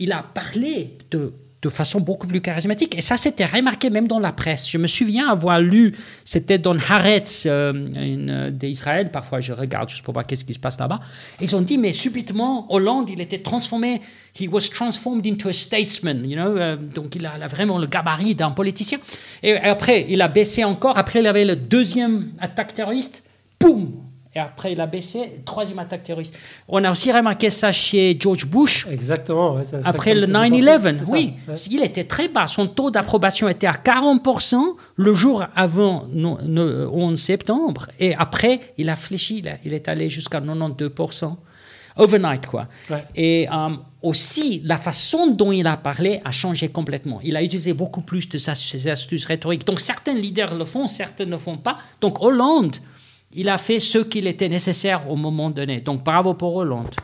Il 0.00 0.10
a 0.10 0.24
parlé 0.24 0.98
de 1.12 1.32
de 1.62 1.68
façon 1.68 2.00
beaucoup 2.00 2.26
plus 2.26 2.40
charismatique. 2.40 2.96
Et 2.96 3.00
ça, 3.02 3.16
c'était 3.16 3.44
remarqué 3.44 3.90
même 3.90 4.08
dans 4.08 4.18
la 4.18 4.32
presse. 4.32 4.68
Je 4.70 4.78
me 4.78 4.86
souviens 4.86 5.28
avoir 5.28 5.60
lu, 5.60 5.94
c'était 6.24 6.58
dans 6.58 6.76
Haaretz 6.76 7.44
euh, 7.46 7.72
euh, 7.96 8.50
d'Israël, 8.50 9.10
parfois 9.10 9.40
je 9.40 9.52
regarde 9.52 9.88
juste 9.88 10.02
pour 10.02 10.14
voir 10.14 10.26
qu'est-ce 10.26 10.44
qui 10.44 10.54
se 10.54 10.58
passe 10.58 10.78
là-bas. 10.78 11.00
Ils 11.40 11.54
ont 11.54 11.60
dit, 11.60 11.76
mais 11.76 11.92
subitement, 11.92 12.72
Hollande, 12.72 13.10
il 13.10 13.20
était 13.20 13.40
transformé, 13.40 14.00
he 14.38 14.48
was 14.48 14.70
transformed 14.72 15.26
into 15.26 15.48
a 15.48 15.52
statesman, 15.52 16.24
you 16.24 16.36
know, 16.36 16.56
euh, 16.56 16.76
donc 16.76 17.14
il 17.14 17.26
a, 17.26 17.46
vraiment 17.48 17.78
le 17.78 17.86
gabarit 17.86 18.34
d'un 18.34 18.52
politicien. 18.52 18.98
Et 19.42 19.56
après, 19.56 20.06
il 20.08 20.22
a 20.22 20.28
baissé 20.28 20.64
encore, 20.64 20.96
après 20.96 21.20
il 21.20 21.26
avait 21.26 21.44
le 21.44 21.56
deuxième 21.56 22.32
attaque 22.40 22.72
terroriste, 22.72 23.22
boum, 23.60 23.92
et 24.32 24.38
après, 24.38 24.72
il 24.72 24.80
a 24.80 24.86
baissé. 24.86 25.40
Troisième 25.44 25.80
attaque 25.80 26.04
terroriste. 26.04 26.36
On 26.68 26.84
a 26.84 26.90
aussi 26.92 27.10
remarqué 27.10 27.50
ça 27.50 27.72
chez 27.72 28.16
George 28.18 28.46
Bush. 28.46 28.86
Exactement. 28.88 29.58
après 29.82 30.14
le 30.14 30.28
9-11. 30.28 31.02
Oui, 31.08 31.34
il 31.68 31.82
était 31.82 32.04
très 32.04 32.28
bas. 32.28 32.46
Son 32.46 32.68
taux 32.68 32.92
d'approbation 32.92 33.48
était 33.48 33.66
à 33.66 33.72
40% 33.72 34.76
le 34.94 35.14
jour 35.14 35.44
avant 35.56 36.06
le 36.14 36.88
11 36.88 37.20
septembre. 37.20 37.88
Et 37.98 38.14
après, 38.14 38.60
il 38.78 38.88
a 38.88 38.94
fléchi. 38.94 39.42
Il 39.64 39.74
est 39.74 39.88
allé 39.88 40.08
jusqu'à 40.08 40.40
92%. 40.40 41.36
Overnight, 41.96 42.46
quoi. 42.46 42.68
Et 43.16 43.48
euh, 43.52 43.70
aussi, 44.00 44.62
la 44.64 44.76
façon 44.76 45.26
dont 45.26 45.50
il 45.50 45.66
a 45.66 45.76
parlé 45.76 46.20
a 46.24 46.30
changé 46.30 46.68
complètement. 46.68 47.20
Il 47.24 47.36
a 47.36 47.42
utilisé 47.42 47.72
beaucoup 47.72 48.02
plus 48.02 48.28
de 48.28 48.38
ses 48.38 48.88
astuces 48.88 49.24
rhétoriques. 49.24 49.66
Donc, 49.66 49.80
certains 49.80 50.14
leaders 50.14 50.54
le 50.54 50.64
font, 50.64 50.86
certains 50.86 51.24
ne 51.24 51.32
le 51.32 51.38
font 51.38 51.56
pas. 51.58 51.78
Donc, 52.00 52.22
Hollande 52.22 52.76
il 53.32 53.48
a 53.48 53.58
fait 53.58 53.80
ce 53.80 53.98
qu'il 53.98 54.26
était 54.26 54.48
nécessaire 54.48 55.08
au 55.10 55.16
moment 55.16 55.50
donné. 55.50 55.80
Donc 55.80 56.04
bravo 56.04 56.34
pour 56.34 56.56
Hollande. 56.56 56.94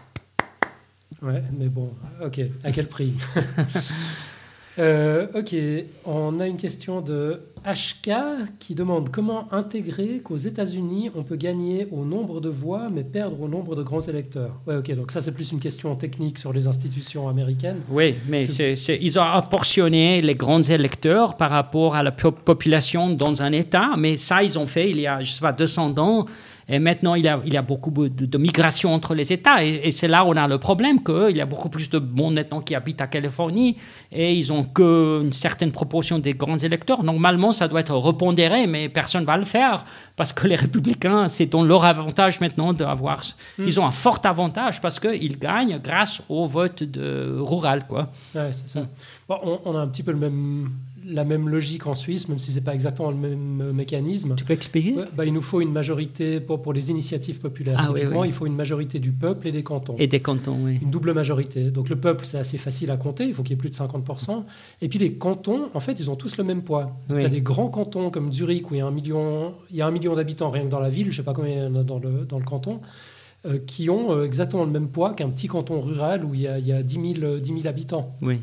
Ouais, 1.23 1.43
mais 1.59 1.69
bon, 1.69 1.91
ok, 2.23 2.41
à 2.63 2.73
quel 2.73 2.89
prix? 2.89 3.15
euh, 4.79 5.27
Ok, 5.35 5.55
on 6.05 6.41
a 6.41 6.47
une 6.47 6.57
question 6.57 7.01
de 7.01 7.41
HK 7.65 8.11
qui 8.61 8.75
demande 8.75 9.11
comment 9.11 9.53
intégrer 9.53 10.21
qu'aux 10.23 10.37
États-Unis 10.37 11.11
on 11.15 11.25
peut 11.25 11.37
gagner 11.37 11.89
au 11.91 12.05
nombre 12.05 12.41
de 12.41 12.49
voix 12.49 12.89
mais 12.93 13.03
perdre 13.03 13.41
au 13.41 13.49
nombre 13.49 13.75
de 13.75 13.83
grands 13.83 14.01
électeurs. 14.01 14.61
Ouais, 14.67 14.77
ok, 14.77 14.95
donc 14.95 15.11
ça 15.11 15.21
c'est 15.21 15.33
plus 15.33 15.51
une 15.51 15.59
question 15.59 15.95
technique 15.97 16.39
sur 16.39 16.53
les 16.53 16.69
institutions 16.69 17.29
américaines. 17.29 17.81
Oui, 17.91 18.15
mais 18.29 18.47
ils 18.47 19.19
ont 19.19 19.23
apportionné 19.23 20.23
les 20.23 20.35
grands 20.35 20.63
électeurs 20.63 21.37
par 21.37 21.51
rapport 21.51 21.97
à 21.97 22.03
la 22.03 22.13
population 22.13 23.11
dans 23.11 23.43
un 23.43 23.53
État, 23.53 23.91
mais 23.99 24.17
ça 24.17 24.43
ils 24.43 24.59
ont 24.59 24.67
fait 24.67 24.91
il 24.91 25.01
y 25.01 25.07
a, 25.07 25.21
je 25.21 25.33
sais 25.33 25.41
pas, 25.41 25.53
200 25.53 25.99
ans. 25.99 26.27
Et 26.69 26.81
maintenant, 26.81 27.15
il 27.15 27.25
y 27.25 27.29
a, 27.29 27.41
il 27.47 27.55
y 27.55 27.57
a 27.57 27.63
beaucoup 27.63 27.91
de, 27.91 28.27
de, 28.27 28.39
migration 28.39 28.93
entre 28.93 29.15
les 29.15 29.33
États. 29.33 29.65
Et, 29.65 29.93
c'est 29.93 30.09
là 30.09 30.25
où 30.25 30.29
on 30.31 30.37
a 30.37 30.49
le 30.49 30.59
problème 30.59 31.03
qu'il 31.03 31.37
y 31.37 31.41
a 31.41 31.47
beaucoup 31.47 31.69
plus 31.69 31.89
de 31.89 31.99
monde 32.01 32.35
maintenant 32.35 32.61
qui 32.61 32.75
habite 32.75 33.01
à 33.01 33.07
Californie 33.07 33.77
et 34.11 34.35
ils 34.35 34.53
ont 34.53 34.65
qu'une 34.65 35.33
certaine 35.33 35.71
proportion 35.71 36.19
des 36.19 36.35
grands 36.35 36.59
électeurs. 36.59 37.05
Normalement, 37.05 37.53
ça 37.53 37.69
doit 37.69 37.81
être 37.81 37.95
repondéré, 37.95 38.67
mais 38.67 38.89
personne 38.89 39.23
ne 39.23 39.27
va 39.27 39.37
le 39.37 39.45
faire 39.45 39.85
parce 40.17 40.33
que 40.33 40.49
les 40.49 40.57
républicains, 40.57 41.29
c'est 41.29 41.47
dans 41.47 41.63
leur 41.63 41.85
avantage 41.85 42.41
maintenant 42.41 42.73
d'avoir. 42.73 43.23
Hmm. 43.59 43.65
Ils 43.67 43.79
ont 43.79 43.87
un 43.87 43.93
fort 43.93 44.21
avantage 44.25 44.81
parce 44.81 44.99
qu'ils 44.99 45.39
gagnent 45.39 45.79
grâce 45.79 46.21
au 46.29 46.47
vote 46.47 46.83
de, 46.83 47.37
rural. 47.39 47.87
Quoi. 47.87 48.11
Ouais, 48.35 48.51
c'est 48.53 48.67
ça. 48.67 48.87
Bon, 49.29 49.39
on, 49.43 49.61
on, 49.65 49.77
a 49.77 49.81
un 49.81 49.89
petit 49.89 50.05
peu 50.05 50.13
le 50.13 50.19
même, 50.19 50.71
la 51.05 51.25
même 51.25 51.49
logique 51.49 51.87
en 51.89 51.97
Suisse, 51.97 52.29
même 52.29 52.39
si 52.39 52.53
c'est 52.53 52.61
pas 52.61 52.75
exactement 52.75 53.11
le 53.11 53.17
même 53.17 53.61
euh, 53.61 53.73
mécanisme. 53.73 54.37
Tu 54.37 54.45
peux 54.45 54.53
expliquer? 54.53 54.95
Bah, 55.17 55.25
Il 55.25 55.33
nous 55.33 55.43
faut 55.43 55.61
une 55.61 55.73
majorité 55.73 56.39
pour, 56.39 56.63
pour 56.63 56.73
les 56.73 56.91
initiatives 56.91 57.41
populaires. 57.41 57.77
Ah, 57.79 58.25
il 58.25 58.33
faut 58.33 58.47
une 58.47 58.55
majorité 58.55 59.01
du 59.01 59.11
peuple 59.11 59.49
et 59.49 59.53
des 59.53 59.65
cantons. 59.65 59.97
Et 59.99 60.07
des 60.07 60.21
cantons, 60.21 60.59
oui. 60.63 60.79
Une 60.81 60.91
double 60.91 61.13
majorité. 61.13 61.71
Donc 61.71 61.89
le 61.89 61.97
peuple, 61.97 62.25
c'est 62.25 62.39
assez 62.39 62.57
facile 62.57 62.91
à 62.93 62.97
compter, 62.97 63.25
il 63.25 63.35
faut 63.35 63.43
qu'il 63.43 63.51
y 63.51 63.55
ait 63.55 63.57
plus 63.59 63.71
de 63.71 63.75
50%. 63.75 64.45
Et 64.81 64.89
puis 64.89 65.01
les 65.01 65.15
cantons, 65.15 65.71
en 65.75 65.81
fait, 65.81 65.99
ils 65.99 66.09
ont 66.09 66.17
tous 66.17 66.37
le 66.37 66.45
même 66.45 66.63
poids. 66.63 66.97
Il 67.11 67.21
y 67.21 67.25
a 67.25 67.29
des 67.29 67.43
grands 67.43 67.69
cantons 67.69 68.11
comme 68.11 68.33
Zurich 68.33 68.71
où 68.71 68.75
il 68.75 68.79
y 68.79 68.81
a 68.81 68.87
un 68.87 68.93
million, 68.93 69.55
il 69.71 69.77
y 69.77 69.83
a 69.83 69.87
un 69.89 69.91
million 69.91 70.15
d'habitants 70.15 70.51
rien 70.51 70.65
que 70.65 70.71
dans 70.71 70.81
la 70.81 70.91
ville, 70.91 71.11
je 71.11 71.17
sais 71.17 71.25
pas 71.25 71.35
combien 71.35 71.53
il 71.53 71.59
y 71.59 71.67
en 71.67 71.75
a 71.75 71.83
dans 71.83 71.99
le, 71.99 72.25
dans 72.25 72.39
le 72.39 72.45
canton. 72.45 72.81
Euh, 73.45 73.59
qui 73.65 73.91
ont 73.91 74.13
euh, 74.13 74.25
exactement 74.25 74.65
le 74.65 74.71
même 74.71 74.89
poids 74.89 75.13
qu'un 75.13 75.29
petit 75.29 75.47
canton 75.47 75.81
rural 75.81 76.25
où 76.25 76.35
il 76.35 76.41
y 76.41 76.49
a, 76.49 76.59
il 76.59 76.67
y 76.67 76.73
a 76.73 76.83
10, 76.83 77.15
000, 77.21 77.37
10 77.39 77.53
000 77.53 77.67
habitants. 77.67 78.17
Oui. 78.23 78.41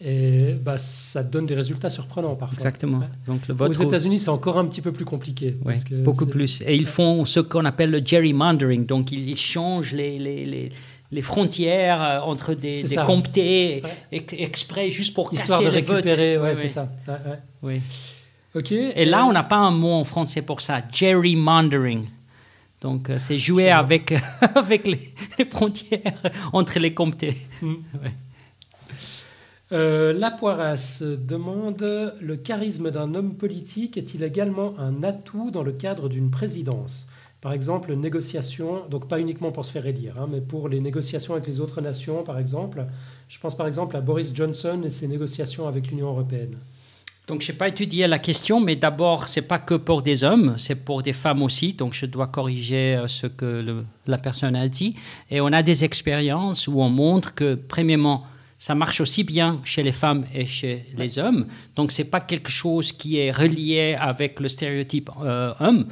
Et 0.00 0.52
bah, 0.62 0.76
ça 0.76 1.22
donne 1.22 1.46
des 1.46 1.54
résultats 1.54 1.88
surprenants 1.88 2.34
parfois. 2.34 2.54
Exactement. 2.54 3.00
Donc, 3.26 3.48
le 3.48 3.54
vote 3.54 3.70
Aux 3.70 3.82
États-Unis, 3.82 4.18
c'est 4.18 4.28
encore 4.28 4.58
un 4.58 4.66
petit 4.66 4.82
peu 4.82 4.92
plus 4.92 5.06
compliqué. 5.06 5.56
beaucoup 6.02 6.26
plus. 6.26 6.60
Et 6.66 6.76
ils 6.76 6.86
font 6.86 7.24
ce 7.24 7.40
qu'on 7.40 7.64
appelle 7.64 7.90
le 7.90 8.02
gerrymandering. 8.04 8.84
Donc, 8.84 9.10
ils, 9.12 9.36
changent 9.38 9.92
les, 9.92 10.18
les, 10.18 10.70
les, 11.10 11.22
frontières 11.22 12.02
euh, 12.02 12.20
entre 12.20 12.52
des, 12.52 12.82
des 12.82 12.96
comtés 12.96 13.82
exprès 14.12 14.90
juste 14.90 15.14
pour 15.14 15.32
Histoire 15.32 15.60
casser 15.60 15.70
de 15.70 15.74
récupérer, 15.74 16.38
ouais, 16.38 16.54
c'est 16.54 16.68
ça. 16.68 16.90
Oui. 17.62 17.80
Ok. 18.54 18.72
Et 18.72 19.04
là, 19.06 19.24
on 19.24 19.32
n'a 19.32 19.44
pas 19.44 19.56
un 19.56 19.70
mot 19.70 19.92
en 19.92 20.04
français 20.04 20.42
pour 20.42 20.60
ça. 20.60 20.82
Gerrymandering. 20.92 22.06
Donc, 22.82 23.08
euh, 23.08 23.16
c'est 23.18 23.38
jouer 23.38 23.70
avec, 23.70 24.12
avec 24.54 24.86
les, 24.86 25.14
frontières 25.50 26.20
entre 26.52 26.78
les 26.78 26.92
comtés. 26.92 27.38
Mm. 27.62 27.74
Euh, 29.72 30.12
la 30.12 30.30
Poirasse 30.30 31.02
demande 31.02 32.14
Le 32.20 32.36
charisme 32.36 32.90
d'un 32.92 33.14
homme 33.14 33.34
politique 33.34 33.96
est-il 33.96 34.22
également 34.22 34.74
un 34.78 35.02
atout 35.02 35.50
dans 35.50 35.64
le 35.64 35.72
cadre 35.72 36.08
d'une 36.08 36.30
présidence? 36.30 37.06
Par 37.40 37.52
exemple, 37.52 37.92
négociation, 37.94 38.82
donc 38.88 39.08
pas 39.08 39.20
uniquement 39.20 39.52
pour 39.52 39.64
se 39.64 39.72
faire 39.72 39.86
élire, 39.86 40.14
hein, 40.18 40.28
mais 40.30 40.40
pour 40.40 40.68
les 40.68 40.80
négociations 40.80 41.34
avec 41.34 41.46
les 41.46 41.60
autres 41.60 41.80
nations, 41.80 42.22
par 42.22 42.38
exemple. 42.38 42.86
Je 43.28 43.38
pense 43.38 43.56
par 43.56 43.66
exemple 43.66 43.96
à 43.96 44.00
Boris 44.00 44.32
Johnson 44.34 44.82
et 44.84 44.88
ses 44.88 45.08
négociations 45.08 45.66
avec 45.66 45.88
l'Union 45.88 46.08
européenne. 46.08 46.56
Donc, 47.26 47.42
je 47.42 47.50
n'ai 47.50 47.58
pas 47.58 47.66
étudié 47.66 48.06
la 48.06 48.20
question, 48.20 48.60
mais 48.60 48.76
d'abord, 48.76 49.26
c'est 49.26 49.42
pas 49.42 49.58
que 49.58 49.74
pour 49.74 50.02
des 50.02 50.22
hommes, 50.22 50.54
c'est 50.58 50.76
pour 50.76 51.02
des 51.02 51.12
femmes 51.12 51.42
aussi. 51.42 51.72
Donc, 51.72 51.92
je 51.92 52.06
dois 52.06 52.28
corriger 52.28 52.96
euh, 52.96 53.08
ce 53.08 53.26
que 53.26 53.84
la 54.06 54.18
personne 54.18 54.54
a 54.54 54.68
dit. 54.68 54.94
Et 55.28 55.40
on 55.40 55.48
a 55.48 55.64
des 55.64 55.84
expériences 55.84 56.68
où 56.68 56.80
on 56.80 56.88
montre 56.88 57.34
que, 57.34 57.56
premièrement, 57.56 58.24
ça 58.58 58.74
marche 58.74 59.00
aussi 59.00 59.22
bien 59.22 59.60
chez 59.64 59.82
les 59.82 59.92
femmes 59.92 60.24
et 60.34 60.46
chez 60.46 60.86
les 60.96 61.18
hommes. 61.18 61.46
Donc, 61.74 61.92
ce 61.92 62.02
n'est 62.02 62.08
pas 62.08 62.20
quelque 62.20 62.50
chose 62.50 62.92
qui 62.92 63.18
est 63.18 63.30
relié 63.30 63.96
avec 63.98 64.40
le 64.40 64.48
stéréotype 64.48 65.10
euh, 65.22 65.52
homme. 65.60 65.86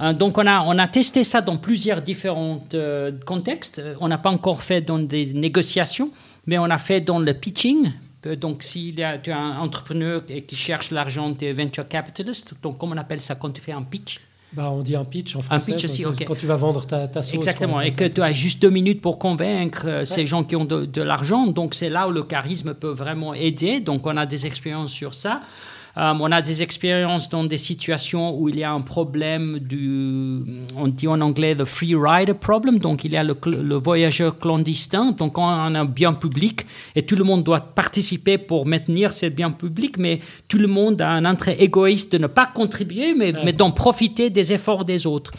Euh, 0.00 0.12
donc, 0.12 0.38
on 0.38 0.46
a, 0.46 0.62
on 0.62 0.76
a 0.78 0.88
testé 0.88 1.22
ça 1.24 1.40
dans 1.40 1.56
plusieurs 1.56 2.02
différents 2.02 2.60
euh, 2.74 3.12
contextes. 3.24 3.80
On 4.00 4.08
n'a 4.08 4.18
pas 4.18 4.30
encore 4.30 4.62
fait 4.62 4.80
dans 4.80 4.98
des 4.98 5.32
négociations, 5.32 6.10
mais 6.46 6.58
on 6.58 6.64
a 6.64 6.78
fait 6.78 7.00
dans 7.00 7.20
le 7.20 7.32
pitching. 7.34 7.92
Donc, 8.38 8.62
si 8.62 8.92
tu 8.94 9.00
es 9.30 9.32
un 9.32 9.58
entrepreneur 9.58 10.22
qui 10.26 10.54
cherche 10.54 10.90
l'argent, 10.90 11.32
tu 11.32 11.46
es 11.46 11.52
venture 11.52 11.88
capitalist. 11.88 12.54
Donc, 12.62 12.76
comment 12.76 12.94
on 12.94 12.98
appelle 12.98 13.22
ça 13.22 13.34
quand 13.36 13.50
tu 13.50 13.60
fais 13.60 13.72
un 13.72 13.82
pitch? 13.82 14.20
Bah, 14.52 14.70
on 14.72 14.82
dit 14.82 14.96
un 14.96 15.04
pitch 15.04 15.36
en 15.36 15.42
français. 15.42 15.72
Un 15.72 15.74
pitch 15.76 15.84
aussi, 15.84 16.04
Quand 16.26 16.34
tu 16.34 16.46
vas 16.46 16.56
vendre 16.56 16.84
ta, 16.86 17.06
ta 17.06 17.22
sauce. 17.22 17.34
Exactement. 17.34 17.80
Et 17.80 17.92
que 17.92 18.04
tu 18.04 18.20
as 18.20 18.32
juste 18.32 18.60
deux 18.60 18.70
minutes 18.70 19.00
pour 19.00 19.18
convaincre 19.18 19.82
euh, 19.86 20.04
ces 20.04 20.26
gens 20.26 20.42
qui 20.42 20.56
ont 20.56 20.64
de, 20.64 20.86
de 20.86 21.02
l'argent. 21.02 21.46
Donc, 21.46 21.74
c'est 21.74 21.88
là 21.88 22.08
où 22.08 22.10
le 22.10 22.24
charisme 22.24 22.74
peut 22.74 22.90
vraiment 22.90 23.32
aider. 23.32 23.80
Donc, 23.80 24.06
on 24.06 24.16
a 24.16 24.26
des 24.26 24.46
expériences 24.46 24.92
sur 24.92 25.14
ça. 25.14 25.42
Euh, 26.00 26.14
on 26.18 26.32
a 26.32 26.40
des 26.40 26.62
expériences 26.62 27.28
dans 27.28 27.44
des 27.44 27.58
situations 27.58 28.34
où 28.38 28.48
il 28.48 28.58
y 28.58 28.64
a 28.64 28.72
un 28.72 28.80
problème 28.80 29.58
du, 29.58 30.64
on 30.74 30.88
dit 30.88 31.06
en 31.06 31.20
anglais 31.20 31.54
the 31.54 31.66
free 31.66 31.94
rider 31.94 32.32
problem, 32.32 32.78
donc 32.78 33.04
il 33.04 33.12
y 33.12 33.18
a 33.18 33.22
le, 33.22 33.34
voyageur 33.74 34.38
clandestin, 34.38 35.12
donc 35.12 35.36
on 35.36 35.44
a 35.44 35.52
un 35.52 35.84
bien 35.84 36.14
public 36.14 36.64
et 36.94 37.04
tout 37.04 37.16
le 37.16 37.24
monde 37.24 37.44
doit 37.44 37.60
participer 37.60 38.38
pour 38.38 38.64
maintenir 38.64 39.12
ce 39.12 39.26
bien 39.26 39.50
public, 39.50 39.98
mais 39.98 40.20
tout 40.48 40.56
le 40.56 40.68
monde 40.68 41.02
a 41.02 41.10
un 41.10 41.26
intérêt 41.26 41.60
égoïste 41.60 42.12
de 42.12 42.18
ne 42.18 42.28
pas 42.28 42.46
contribuer, 42.46 43.12
mais, 43.12 43.34
mais 43.44 43.52
d'en 43.52 43.70
profiter 43.70 44.30
des 44.30 44.54
efforts 44.54 44.86
des 44.86 45.06
autres. 45.06 45.32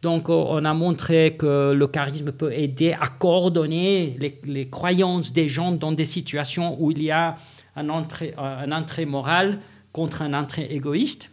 Donc, 0.00 0.28
on 0.28 0.64
a 0.64 0.74
montré 0.74 1.34
que 1.36 1.72
le 1.72 1.86
charisme 1.88 2.30
peut 2.30 2.52
aider 2.52 2.92
à 2.92 3.08
coordonner 3.08 4.16
les, 4.20 4.40
les 4.46 4.70
croyances 4.70 5.32
des 5.32 5.48
gens 5.48 5.72
dans 5.72 5.90
des 5.90 6.04
situations 6.04 6.76
où 6.80 6.92
il 6.92 7.02
y 7.02 7.10
a 7.10 7.36
un 7.74 7.88
entrée, 7.88 8.32
un 8.38 8.70
entrée 8.70 9.06
moral 9.06 9.58
contre 9.92 10.22
un 10.22 10.34
entrée 10.34 10.66
égoïste. 10.70 11.30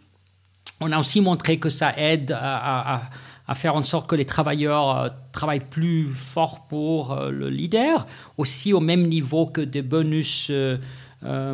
On 0.80 0.92
a 0.92 0.98
aussi 0.98 1.20
montré 1.20 1.58
que 1.58 1.70
ça 1.70 1.96
aide 1.96 2.36
à, 2.38 3.10
faire 3.54 3.76
en 3.76 3.82
sorte 3.82 4.08
que 4.08 4.16
les 4.16 4.24
travailleurs 4.24 4.96
euh, 4.96 5.08
travaillent 5.32 5.60
plus 5.60 6.06
fort 6.14 6.66
pour 6.68 7.12
euh, 7.12 7.30
le 7.30 7.48
leader, 7.48 8.06
aussi 8.36 8.72
au 8.72 8.80
même 8.80 9.06
niveau 9.06 9.46
que 9.46 9.60
des 9.60 9.82
bonus 9.82 10.48
euh, 10.50 10.78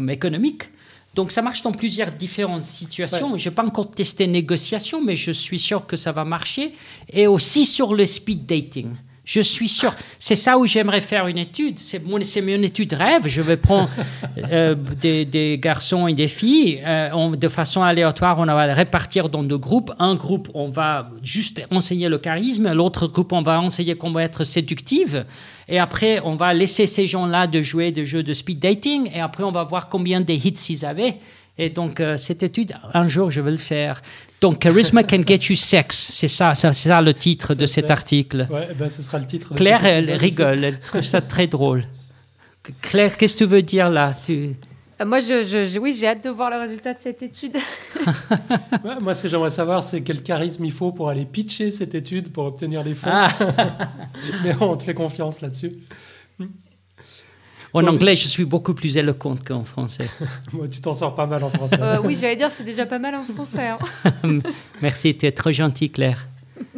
économiques. 0.09 0.65
Donc 1.15 1.31
ça 1.31 1.43
marche 1.43 1.63
dans 1.63 1.73
plusieurs 1.73 2.11
différentes 2.11 2.65
situations. 2.65 3.37
Je 3.37 3.49
n'ai 3.49 3.55
pas 3.55 3.65
encore 3.65 3.91
testé 3.91 4.27
négociation, 4.27 5.05
mais 5.05 5.15
je 5.15 5.31
suis 5.31 5.59
sûr 5.59 5.87
que 5.87 5.97
ça 5.97 6.11
va 6.11 6.25
marcher. 6.25 6.75
Et 7.13 7.27
aussi 7.27 7.67
sur 7.67 7.95
le 7.95 8.07
speed 8.07 8.47
dating. 8.47 8.95
Je 9.33 9.41
suis 9.41 9.70
sûr. 9.70 9.95
C'est 10.18 10.37
ça 10.37 10.59
où 10.59 10.66
j'aimerais 10.66 11.01
faire 11.01 11.26
une 11.26 11.39
étude. 11.39 11.78
C'est 11.78 12.05
mon, 12.05 12.18
mon 12.18 12.62
étude 12.62 12.93
rêve. 12.93 13.22
Je 13.24 13.41
vais 13.41 13.57
prendre 13.57 13.89
euh, 14.53 14.74
des, 14.74 15.59
garçons 15.59 16.07
et 16.07 16.12
des 16.12 16.28
filles. 16.28 16.83
Euh, 16.85 17.35
de 17.35 17.49
façon 17.49 17.83
aléatoire, 17.83 18.39
on 18.39 18.45
va 18.45 18.66
les 18.66 18.74
répartir 18.74 19.30
dans 19.30 19.43
deux 19.43 19.57
groupes. 19.57 19.91
Un 19.99 20.16
groupe, 20.16 20.51
on 20.53 20.68
va 20.68 21.09
juste 21.22 21.66
enseigner 21.70 22.11
le 22.11 22.18
charisme. 22.18 22.74
L'autre 22.74 23.07
groupe, 23.07 23.33
on 23.33 23.41
va 23.41 23.59
enseigner 23.59 23.95
comment 23.95 24.18
être 24.18 24.45
séductive. 24.45 25.24
Et 25.66 25.78
après, 25.78 26.20
on 26.22 26.37
va 26.37 26.53
laisser 26.53 26.87
ces 26.87 27.07
gens-là 27.07 27.47
de 27.47 27.62
jouer 27.62 27.91
des 27.91 28.05
jeux 28.05 28.22
de 28.22 28.35
speed 28.35 28.59
dating. 28.59 29.11
Et 29.14 29.20
après, 29.20 29.45
on 29.45 29.53
va 29.53 29.64
voir 29.64 29.89
combien 29.89 30.20
de 30.20 30.30
hits 30.30 30.66
ils 30.68 30.85
avaient. 30.85 31.16
Et 31.57 31.70
donc, 31.70 32.01
euh, 32.01 32.18
cette 32.18 32.43
étude, 32.43 32.74
un 32.93 33.09
jour, 33.09 33.30
je 33.30 33.41
vais 33.41 33.51
le 33.51 33.57
faire. 33.57 34.03
Donc, 34.43 34.59
Charisma 34.59 35.05
can 35.05 35.22
get 35.24 35.47
you 35.49 35.55
sex. 35.55 36.11
C'est 36.12 36.26
ça, 36.26 36.57
c'est 36.57 36.72
ça 36.72 37.01
le 37.01 37.14
titre 37.14 37.55
de 37.55 37.64
cet 37.64 37.93
article. 37.93 38.49
Ouais, 38.51 38.74
ben, 38.76 38.88
ce 38.88 39.01
sera 39.01 39.20
le 39.20 39.24
titre. 39.24 39.55
Claire, 39.55 39.84
elle 39.86 40.11
rigole, 40.11 40.64
elle 40.64 40.80
trouve 40.80 41.03
ça 41.03 41.20
très 41.20 41.47
drôle. 41.47 41.84
Claire, 42.80 43.16
qu'est-ce 43.16 43.36
que 43.36 43.45
tu 43.45 43.51
veux 43.51 43.62
dire 43.62 43.88
là? 43.88 44.12
Tu... 44.24 44.57
Euh, 45.01 45.05
moi, 45.05 45.20
je, 45.20 45.78
oui, 45.78 45.97
j'ai 45.97 46.09
hâte 46.09 46.24
de 46.24 46.30
voir 46.30 46.51
le 46.51 46.57
résultat 46.57 46.93
de 46.93 46.99
cette 47.01 47.22
étude. 47.22 47.57
moi, 49.01 49.14
ce 49.14 49.22
que 49.22 49.28
j'aimerais 49.28 49.51
savoir, 49.51 49.84
c'est 49.84 50.01
quel 50.01 50.24
charisme 50.24 50.64
il 50.64 50.72
faut 50.72 50.90
pour 50.90 51.09
aller 51.09 51.24
pitcher 51.24 51.70
cette 51.70 51.95
étude 51.95 52.32
pour 52.32 52.45
obtenir 52.47 52.82
les 52.82 52.95
fonds. 52.95 53.11
Ah. 53.12 53.30
Mais 54.43 54.57
on 54.61 54.76
te 54.76 54.82
fait 54.82 54.95
confiance 54.95 55.40
là-dessus. 55.40 55.72
En 57.75 57.87
anglais, 57.87 58.16
je 58.16 58.29
suis 58.29 58.45
beaucoup 58.45 58.75
plus 58.75 58.97
éloquente 58.97 59.45
qu'en 59.45 59.64
français. 59.64 60.09
Moi, 60.53 60.68
tu 60.68 60.81
t'en 60.81 60.93
sors 60.93 61.14
pas 61.14 61.27
mal 61.27 61.43
en 61.43 61.49
français. 61.49 61.81
Euh, 61.81 61.99
oui, 62.05 62.16
j'allais 62.20 62.37
dire, 62.37 62.51
c'est 62.51 62.64
déjà 62.64 62.85
pas 62.85 62.99
mal 62.99 63.14
en 63.14 63.23
français. 63.23 63.68
Hein. 63.68 63.79
Merci, 64.83 65.16
tu 65.16 65.27
es 65.27 65.33
trop 65.33 65.53
gentil, 65.53 65.91
Claire. 65.91 66.29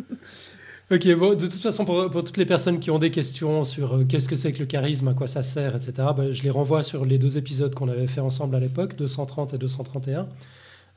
Ok, 0.91 1.09
bon, 1.17 1.31
de 1.31 1.47
toute 1.47 1.63
façon, 1.63 1.87
pour, 1.87 2.11
toutes 2.11 2.37
les 2.37 2.45
personnes 2.45 2.79
qui 2.79 2.91
ont 2.91 2.99
des 2.99 3.11
questions 3.11 3.65
sur 3.65 3.95
euh, 3.95 4.05
qu'est-ce 4.05 4.29
que 4.29 4.37
c'est 4.37 4.53
que 4.53 4.59
le 4.59 4.67
charisme, 4.67 5.09
à 5.09 5.15
quoi 5.15 5.27
ça 5.27 5.43
sert, 5.43 5.75
etc., 5.75 5.93
bah, 6.15 6.31
je 6.31 6.43
les 6.43 6.51
renvoie 6.51 6.83
sur 6.83 7.07
les 7.07 7.17
deux 7.17 7.39
épisodes 7.39 7.75
qu'on 7.75 7.89
avait 7.89 8.07
fait 8.07 8.21
ensemble 8.21 8.55
à 8.55 8.61
l'époque, 8.61 8.95
230 8.95 9.55
et 9.55 9.59
231. 9.59 10.29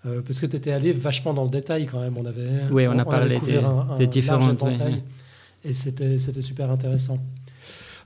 Euh, 0.05 0.21
parce 0.21 0.41
que 0.41 0.45
tu 0.45 0.57
étais 0.57 0.73
allé 0.73 0.91
vachement 0.91 1.33
dans 1.33 1.45
le 1.45 1.49
détail 1.49 1.85
quand 1.85 2.01
même. 2.01 2.17
On 2.17 2.25
avait, 2.25 2.69
oui, 2.69 2.85
on, 2.85 2.99
a 2.99 3.05
parlé 3.05 3.39
des, 3.39 3.57
un, 3.57 3.87
un 3.89 4.05
différentes. 4.05 4.61
Et 5.63 5.71
c'était 5.71 6.17
super 6.41 6.69
intéressant. 6.69 7.19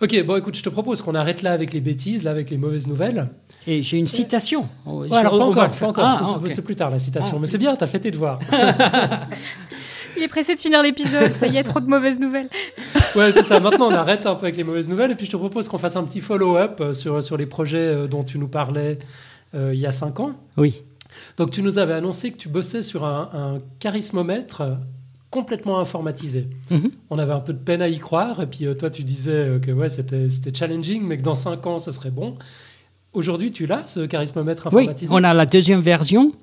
Ok, 0.01 0.23
bon, 0.25 0.37
écoute, 0.37 0.55
je 0.55 0.63
te 0.63 0.69
propose 0.69 1.01
qu'on 1.01 1.13
arrête 1.13 1.43
là 1.43 1.51
avec 1.51 1.73
les 1.73 1.79
bêtises, 1.79 2.23
là 2.23 2.31
avec 2.31 2.49
les 2.49 2.57
mauvaises 2.57 2.87
nouvelles. 2.87 3.29
Et 3.67 3.83
j'ai 3.83 3.97
une 3.97 4.07
citation. 4.07 4.67
Ouais, 4.85 5.13
alors, 5.15 5.37
pas 5.37 5.45
encore, 5.45 5.67
pas 5.67 5.87
encore. 5.87 6.03
Ah, 6.05 6.39
c'est 6.49 6.63
plus 6.63 6.75
tard 6.75 6.89
la 6.89 6.97
citation, 6.97 7.33
ah, 7.35 7.39
mais 7.39 7.47
c'est 7.47 7.59
bien, 7.59 7.75
t'as 7.75 7.85
fait 7.85 7.99
tes 7.99 8.09
devoirs. 8.09 8.39
Il 10.17 10.23
est 10.23 10.27
pressé 10.27 10.55
de 10.55 10.59
finir 10.59 10.81
l'épisode, 10.81 11.33
ça 11.33 11.47
y 11.47 11.57
est, 11.57 11.63
trop 11.63 11.79
de 11.79 11.87
mauvaises 11.87 12.19
nouvelles. 12.19 12.49
ouais, 13.15 13.31
c'est 13.31 13.43
ça. 13.43 13.59
Maintenant, 13.59 13.87
on 13.87 13.93
arrête 13.93 14.25
un 14.25 14.35
peu 14.35 14.45
avec 14.45 14.57
les 14.57 14.63
mauvaises 14.63 14.89
nouvelles, 14.89 15.11
et 15.11 15.15
puis 15.15 15.25
je 15.25 15.31
te 15.31 15.37
propose 15.37 15.67
qu'on 15.67 15.77
fasse 15.77 15.95
un 15.95 16.03
petit 16.03 16.21
follow-up 16.21 16.79
euh, 16.81 16.93
sur, 16.93 17.23
sur 17.23 17.37
les 17.37 17.45
projets 17.45 17.77
euh, 17.77 18.07
dont 18.07 18.23
tu 18.23 18.37
nous 18.37 18.47
parlais 18.47 18.99
euh, 19.53 19.71
il 19.73 19.79
y 19.79 19.85
a 19.85 19.91
cinq 19.91 20.19
ans. 20.19 20.33
Oui. 20.57 20.81
Donc, 21.37 21.51
tu 21.51 21.61
nous 21.61 21.77
avais 21.77 21.93
annoncé 21.93 22.31
que 22.31 22.37
tu 22.37 22.49
bossais 22.49 22.81
sur 22.81 23.05
un, 23.05 23.29
un 23.33 23.59
charismomètre 23.79 24.63
complètement 25.31 25.79
informatisé. 25.79 26.47
Mhm. 26.69 26.91
On 27.09 27.17
avait 27.17 27.31
un 27.31 27.39
peu 27.39 27.53
de 27.53 27.57
peine 27.57 27.81
à 27.81 27.87
y 27.87 27.97
croire, 27.97 28.41
et 28.41 28.47
puis 28.47 28.65
euh, 28.65 28.73
toi 28.73 28.89
tu 28.89 29.03
disais 29.03 29.31
euh, 29.31 29.59
que 29.59 29.71
ouais, 29.71 29.89
c'était 29.89 30.27
challenging, 30.53 31.01
mais 31.03 31.17
que 31.17 31.23
dans 31.23 31.35
5 31.35 31.65
ans, 31.65 31.79
ça 31.79 31.91
serait 31.91 32.11
bon. 32.11 32.35
Aujourd'hui, 33.13 33.51
tu 33.51 33.65
l'as, 33.65 33.87
ce 33.87 34.01
charismomètre 34.01 34.67
informatisé 34.67 35.07
Oui, 35.11 35.19
on 35.19 35.23
a 35.23 35.33
la 35.33 35.45
deuxième 35.45 35.81
version, 35.81 36.33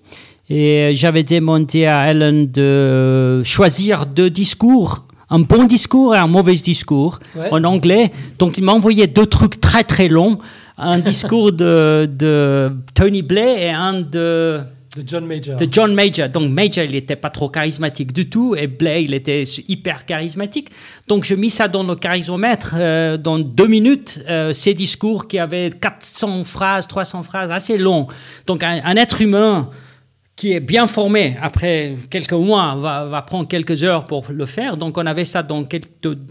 et 0.49 0.93
j'avais 0.95 1.23
demandé 1.23 1.85
à 1.85 2.11
Ellen 2.11 2.51
de 2.51 3.43
choisir 3.45 4.07
deux 4.07 4.31
discours 4.31 5.05
un 5.31 5.41
bon 5.41 5.65
discours 5.65 6.15
et 6.15 6.19
un 6.19 6.27
mauvais 6.27 6.55
discours 6.55 7.21
en 7.51 7.63
anglais. 7.65 8.13
Donc, 8.39 8.57
il 8.57 8.65
m'a 8.65 8.73
envoyé 8.73 9.07
deux 9.07 9.27
trucs 9.27 9.61
très 9.61 9.85
très 9.85 10.09
longs. 10.09 10.39
Un 10.79 11.01
discours 11.01 11.53
de, 11.53 12.09
de 12.11 12.73
Tony 12.95 13.21
Blair 13.21 13.59
et 13.59 13.71
un 13.71 14.01
de 14.01 14.63
de 15.03 15.09
John 15.09 15.27
Major. 15.27 15.57
John 15.71 15.95
Major. 15.95 16.29
Donc 16.29 16.51
Major, 16.51 16.85
il 16.85 16.93
n'était 16.93 17.17
pas 17.17 17.31
trop 17.31 17.49
charismatique 17.49 18.13
du 18.13 18.29
tout 18.29 18.55
et 18.57 18.67
Blair, 18.67 18.99
il 18.99 19.15
était 19.15 19.45
hyper 19.69 20.05
charismatique. 20.07 20.69
Donc 21.07 21.25
je 21.25 21.35
mis 21.35 21.51
ça 21.51 21.69
dans 21.69 21.83
le 21.83 21.95
charismomètre 21.95 22.75
euh, 22.79 23.17
dans 23.17 23.39
deux 23.39 23.67
minutes, 23.67 24.21
euh, 24.29 24.53
ces 24.53 24.75
discours 24.75 25.29
qui 25.29 25.39
avaient 25.39 25.71
400 25.71 26.45
phrases, 26.45 26.87
300 26.87 27.23
phrases, 27.23 27.51
assez 27.51 27.79
longs. 27.79 28.09
Donc 28.47 28.63
un, 28.63 28.97
être 28.97 29.23
humain 29.23 29.71
qui 30.39 30.53
est 30.53 30.61
bien 30.61 30.87
formé, 30.87 31.35
après 31.43 31.97
quelques 32.11 32.33
mois, 32.33 32.77
va, 32.77 33.07
va, 33.07 33.23
prendre 33.23 33.49
quelques 33.49 33.83
heures 33.83 34.05
pour 34.05 34.25
le 34.31 34.47
faire. 34.47 34.77
Donc 34.77 34.97
on 34.97 35.05
avait 35.05 35.25
ça 35.25 35.43
dans 35.43 35.65
quelques, 35.65 35.89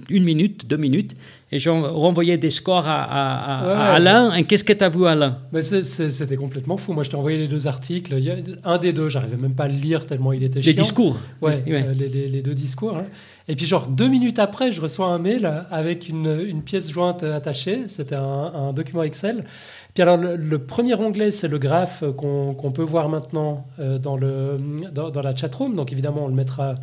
une 0.10 0.24
minute, 0.24 0.66
deux 0.66 0.78
minutes. 0.78 1.14
Et 1.52 1.60
j'ai 1.60 1.70
renvoyé 1.70 2.38
des 2.38 2.50
scores 2.50 2.88
à, 2.88 3.04
à, 3.04 3.94
Alain. 3.96 4.34
Et 4.36 4.46
qu'est-ce 4.46 4.64
que 4.64 4.72
tu 4.72 4.84
as 4.84 4.88
vu, 4.88 5.06
Alain? 5.06 5.40
C'était 5.62 6.38
complètement 6.38 6.78
fou. 6.78 6.94
Moi, 6.94 7.04
je 7.04 7.10
t'ai 7.10 7.18
envoyé 7.18 7.38
les 7.38 7.50
deux 7.50 7.68
articles. 7.68 8.16
Il 8.18 8.24
y 8.24 8.32
a 8.32 8.36
un 8.64 8.78
des 8.78 8.94
deux, 8.94 9.10
j'arrivais 9.10 9.36
même 9.36 9.56
pas 9.56 9.66
à 9.66 9.68
le 9.68 9.76
lire 9.76 10.06
tellement 10.06 10.32
il 10.32 10.44
était 10.44 10.62
chiant. 10.62 10.72
Les 10.72 10.82
discours 10.82 11.18
Ouais, 11.42 11.62
euh, 11.68 11.94
les, 11.94 12.42
deux 12.42 12.54
discours. 12.54 12.96
Hein. 12.96 13.08
Et 13.50 13.56
puis, 13.56 13.66
genre, 13.66 13.88
deux 13.88 14.08
minutes 14.10 14.40
après, 14.40 14.72
je 14.72 14.82
reçois 14.82 15.08
un 15.08 15.20
mail 15.20 15.66
avec 15.72 16.10
une, 16.10 16.62
pièce 16.64 16.92
jointe 16.92 17.24
attachée. 17.24 17.88
C'était 17.88 18.16
un, 18.16 18.74
document 18.74 19.04
Excel. 19.04 19.46
Puis 19.94 20.04
alors, 20.04 20.18
le, 20.18 20.58
premier 20.60 20.96
onglet, 20.96 21.32
c'est 21.32 21.48
le 21.48 21.58
graphe 21.58 22.04
qu'on 22.18 22.72
peut 22.74 22.84
voir 22.84 23.08
maintenant 23.08 23.66
euh, 23.80 24.00
dans, 24.00 24.18
le, 24.18 24.60
dans, 24.92 25.10
dans 25.12 25.22
la 25.22 25.36
chatroom. 25.36 25.76
Donc, 25.76 25.92
évidemment, 25.92 26.26
on 26.26 26.28
le 26.28 26.34
mettra 26.34 26.76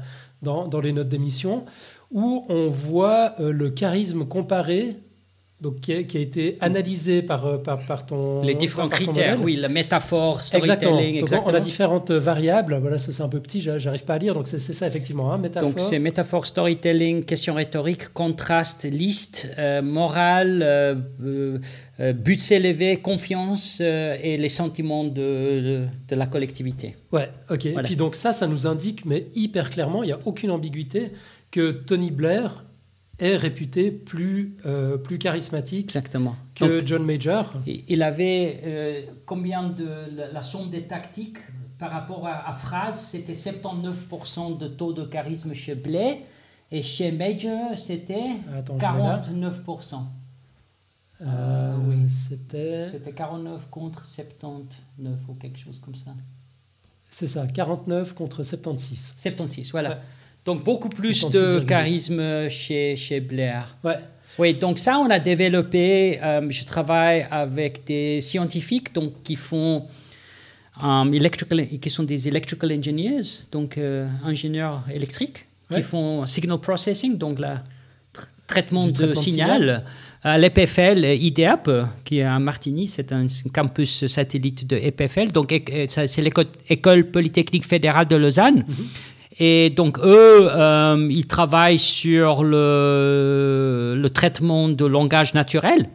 dans, 0.42 0.66
dans 0.66 0.80
les 0.80 0.92
notes 0.92 1.08
d'émission 1.08 1.64
où 2.10 2.46
on 2.48 2.70
voit 2.70 3.34
euh, 3.40 3.52
le 3.52 3.70
charisme 3.70 4.24
comparé 4.24 4.96
donc 5.60 5.80
qui 5.80 5.92
a, 5.92 5.98
été 5.98 6.58
analysé 6.60 7.22
par, 7.22 7.46
euh, 7.46 7.58
par, 7.58 7.86
par 7.86 8.04
ton 8.04 8.42
les 8.42 8.54
différents 8.54 8.88
critères 8.88 9.40
oui 9.40 9.54
la 9.54 9.68
métaphore 9.68 10.42
storytelling 10.42 11.16
exactement. 11.20 11.52
on 11.52 11.54
a 11.54 11.60
différentes 11.60 12.10
variables. 12.10 12.76
Voilà 12.80 12.98
ça 12.98 13.12
c'est 13.12 13.22
un 13.22 13.28
peu 13.28 13.40
petit 13.40 13.60
j'arrive 13.60 14.04
pas 14.04 14.14
à 14.14 14.18
lire. 14.18 14.34
Donc 14.34 14.48
c'est 14.48 14.58
ça 14.58 14.86
effectivement 14.86 15.32
hein, 15.32 15.38
métaphore. 15.38 15.70
donc 15.70 15.80
c'est 15.80 16.00
métaphore 16.00 16.46
storytelling 16.46 17.24
question 17.24 17.54
rhétorique 17.54 18.12
contraste 18.12 18.84
liste 18.84 19.48
euh, 19.58 19.80
morale 19.80 21.04
but 21.98 22.50
élevé 22.50 22.96
confiance 22.96 23.80
et 23.80 24.36
les 24.36 24.48
sentiments 24.48 25.04
de, 25.04 25.84
de, 26.08 26.16
la 26.16 26.26
collectivité. 26.26 26.96
Ouais 27.12 27.30
ok. 27.48 27.66
Et 27.66 27.74
puis 27.84 27.96
donc 27.96 28.16
ça 28.16 28.32
ça 28.32 28.48
nous 28.48 28.66
indique 28.66 29.04
mais 29.04 29.28
hyper 29.36 29.70
clairement 29.70 30.02
il 30.02 30.08
y 30.08 30.12
a 30.12 30.18
aucune 30.24 30.50
ambiguïté 30.50 31.12
que 31.52 31.70
Tony 31.70 32.10
Blair 32.10 32.63
est 33.18 33.36
réputé 33.36 33.90
plus, 33.90 34.56
euh, 34.66 34.96
plus 34.96 35.18
charismatique 35.18 35.84
Exactement. 35.84 36.36
que 36.54 36.84
John 36.84 37.04
Major. 37.04 37.54
Il 37.66 38.02
avait 38.02 38.60
euh, 38.64 39.02
combien 39.26 39.68
de 39.68 39.88
la, 40.32 40.42
somme 40.42 40.70
des 40.70 40.82
tactiques 40.82 41.38
par 41.78 41.90
rapport 41.90 42.26
à, 42.26 42.48
à 42.48 42.52
phrase, 42.52 43.00
c'était 43.00 43.32
79% 43.32 44.58
de 44.58 44.68
taux 44.68 44.92
de 44.92 45.04
charisme 45.04 45.54
chez 45.54 45.74
Blair 45.74 46.16
et 46.70 46.82
chez 46.82 47.12
Major 47.12 47.76
c'était 47.76 48.30
49%. 48.66 50.02
Euh, 51.20 51.76
oui, 51.86 52.08
c'était. 52.10 52.82
C'était 52.82 53.12
49 53.12 53.70
contre 53.70 54.04
79 54.04 55.18
ou 55.28 55.34
quelque 55.34 55.58
chose 55.58 55.80
comme 55.80 55.94
ça. 55.94 56.14
C'est 57.10 57.28
ça, 57.28 57.46
49 57.46 58.14
contre 58.14 58.42
76. 58.42 59.14
76, 59.16 59.70
voilà. 59.70 60.00
Donc, 60.44 60.62
beaucoup 60.62 60.88
plus 60.88 61.28
de 61.30 61.60
charisme 61.60 62.48
chez, 62.48 62.96
chez 62.96 63.20
Blair. 63.20 63.76
Ouais. 63.82 63.98
Oui, 64.38 64.54
donc 64.54 64.78
ça, 64.78 64.98
on 64.98 65.08
a 65.10 65.18
développé. 65.18 66.18
Euh, 66.22 66.46
je 66.50 66.64
travaille 66.64 67.26
avec 67.30 67.84
des 67.86 68.20
scientifiques 68.20 68.92
donc, 68.94 69.22
qui 69.22 69.36
font. 69.36 69.86
Electrical, 71.12 71.68
qui 71.80 71.88
sont 71.88 72.02
des 72.02 72.26
electrical 72.26 72.72
engineers, 72.72 73.22
donc 73.52 73.78
euh, 73.78 74.08
ingénieurs 74.24 74.82
électriques, 74.92 75.46
qui 75.72 75.82
font 75.82 76.26
signal 76.26 76.58
processing, 76.58 77.16
donc 77.16 77.38
le 77.38 77.54
traitement 78.48 78.88
de 78.88 79.14
signal. 79.14 79.84
À 80.24 80.36
l'EPFL 80.36 81.04
IDEAP, 81.04 81.70
qui 82.04 82.18
est 82.18 82.22
à 82.22 82.38
Martigny, 82.40 82.88
c'est 82.88 83.12
un 83.12 83.26
campus 83.52 84.06
satellite 84.06 84.66
de 84.66 84.76
EPFL, 84.76 85.30
donc 85.30 85.54
c'est 85.86 86.22
l'école 86.22 87.04
polytechnique 87.04 87.66
fédérale 87.66 88.08
de 88.08 88.16
Lausanne. 88.16 88.64
Mhm. 88.66 88.86
Et 89.38 89.70
donc, 89.70 89.98
eux, 89.98 90.48
euh, 90.50 91.08
ils 91.10 91.26
travaillent 91.26 91.78
sur 91.78 92.44
le, 92.44 94.08
traitement 94.14 94.68
de 94.68 94.84
langage 94.84 95.34
naturel. 95.34 95.88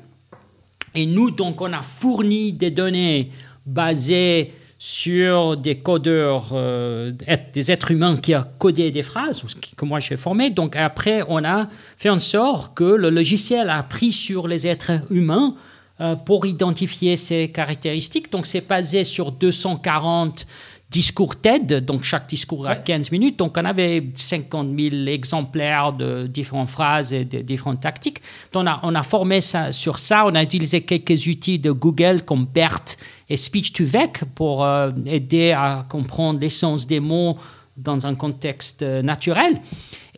Et 0.96 1.06
nous, 1.06 1.32
donc, 1.32 1.62
on 1.62 1.72
a 1.72 1.82
fourni 1.82 2.52
des 2.52 2.72
données 2.72 3.32
basées 3.66 4.54
sur 4.82 5.58
des 5.58 5.80
codeurs, 5.80 6.52
euh, 6.54 7.12
des 7.54 7.72
êtres 7.72 7.92
humains 7.92 8.16
qui 8.18 8.34
ont 8.34 8.46
codé 8.58 8.92
des 8.92 9.04
phrases, 9.04 9.44
que 9.76 9.86
moi 9.86 10.00
j'ai 10.00 10.16
formé. 10.16 10.52
Donc 10.52 10.78
après, 10.78 11.22
on 11.28 11.44
a 11.44 11.68
fait 11.98 12.10
en 12.10 12.20
sorte 12.20 12.76
que 12.76 12.86
le 12.86 13.10
logiciel 13.10 13.70
a 13.70 13.84
pris 13.84 14.14
sur 14.14 14.48
les 14.48 14.68
êtres 14.68 15.02
humains 15.12 15.56
euh, 16.00 16.16
pour 16.16 16.46
identifier 16.46 17.18
ces 17.18 17.52
caractéristiques. 17.52 18.32
Donc 18.32 18.48
c'est 18.48 18.66
basé 18.66 19.04
sur 19.04 19.34
240 19.34 20.48
discours 20.90 21.36
TED, 21.36 21.86
donc 21.86 22.04
chaque 22.04 22.28
discours 22.28 22.68
a 22.68 22.76
15 22.76 23.12
minutes. 23.12 23.38
Donc 23.38 23.58
on 23.58 23.66
avait 23.66 24.10
50 24.16 24.70
000 24.78 24.96
exemplaires 25.06 25.94
de 25.94 26.26
différentes 26.28 26.70
phrases 26.70 27.14
et 27.14 27.26
de 27.26 27.42
différentes 27.42 27.82
tactiques. 27.82 28.22
Donc 28.52 28.64
on 28.64 28.68
a, 28.68 28.80
on 28.84 28.96
a 28.96 29.04
formé 29.04 29.42
ça, 29.42 29.72
sur 29.72 30.00
ça. 30.00 30.26
On 30.26 30.34
a 30.34 30.42
utilisé 30.42 30.82
quelques 30.82 31.28
outils 31.28 31.60
de 31.60 31.72
Google 31.72 32.24
comme 32.24 32.46
BERT 32.46 32.98
et 33.30 33.36
Speech2Vec 33.36 34.24
pour 34.34 34.66
euh, 34.66 34.90
aider 35.06 35.52
à 35.52 35.86
comprendre 35.88 36.40
l'essence 36.40 36.88
des 36.88 37.00
mots 37.00 37.38
dans 37.78 38.08
un 38.08 38.16
contexte 38.16 38.82
euh, 38.82 39.04
naturel. 39.04 39.62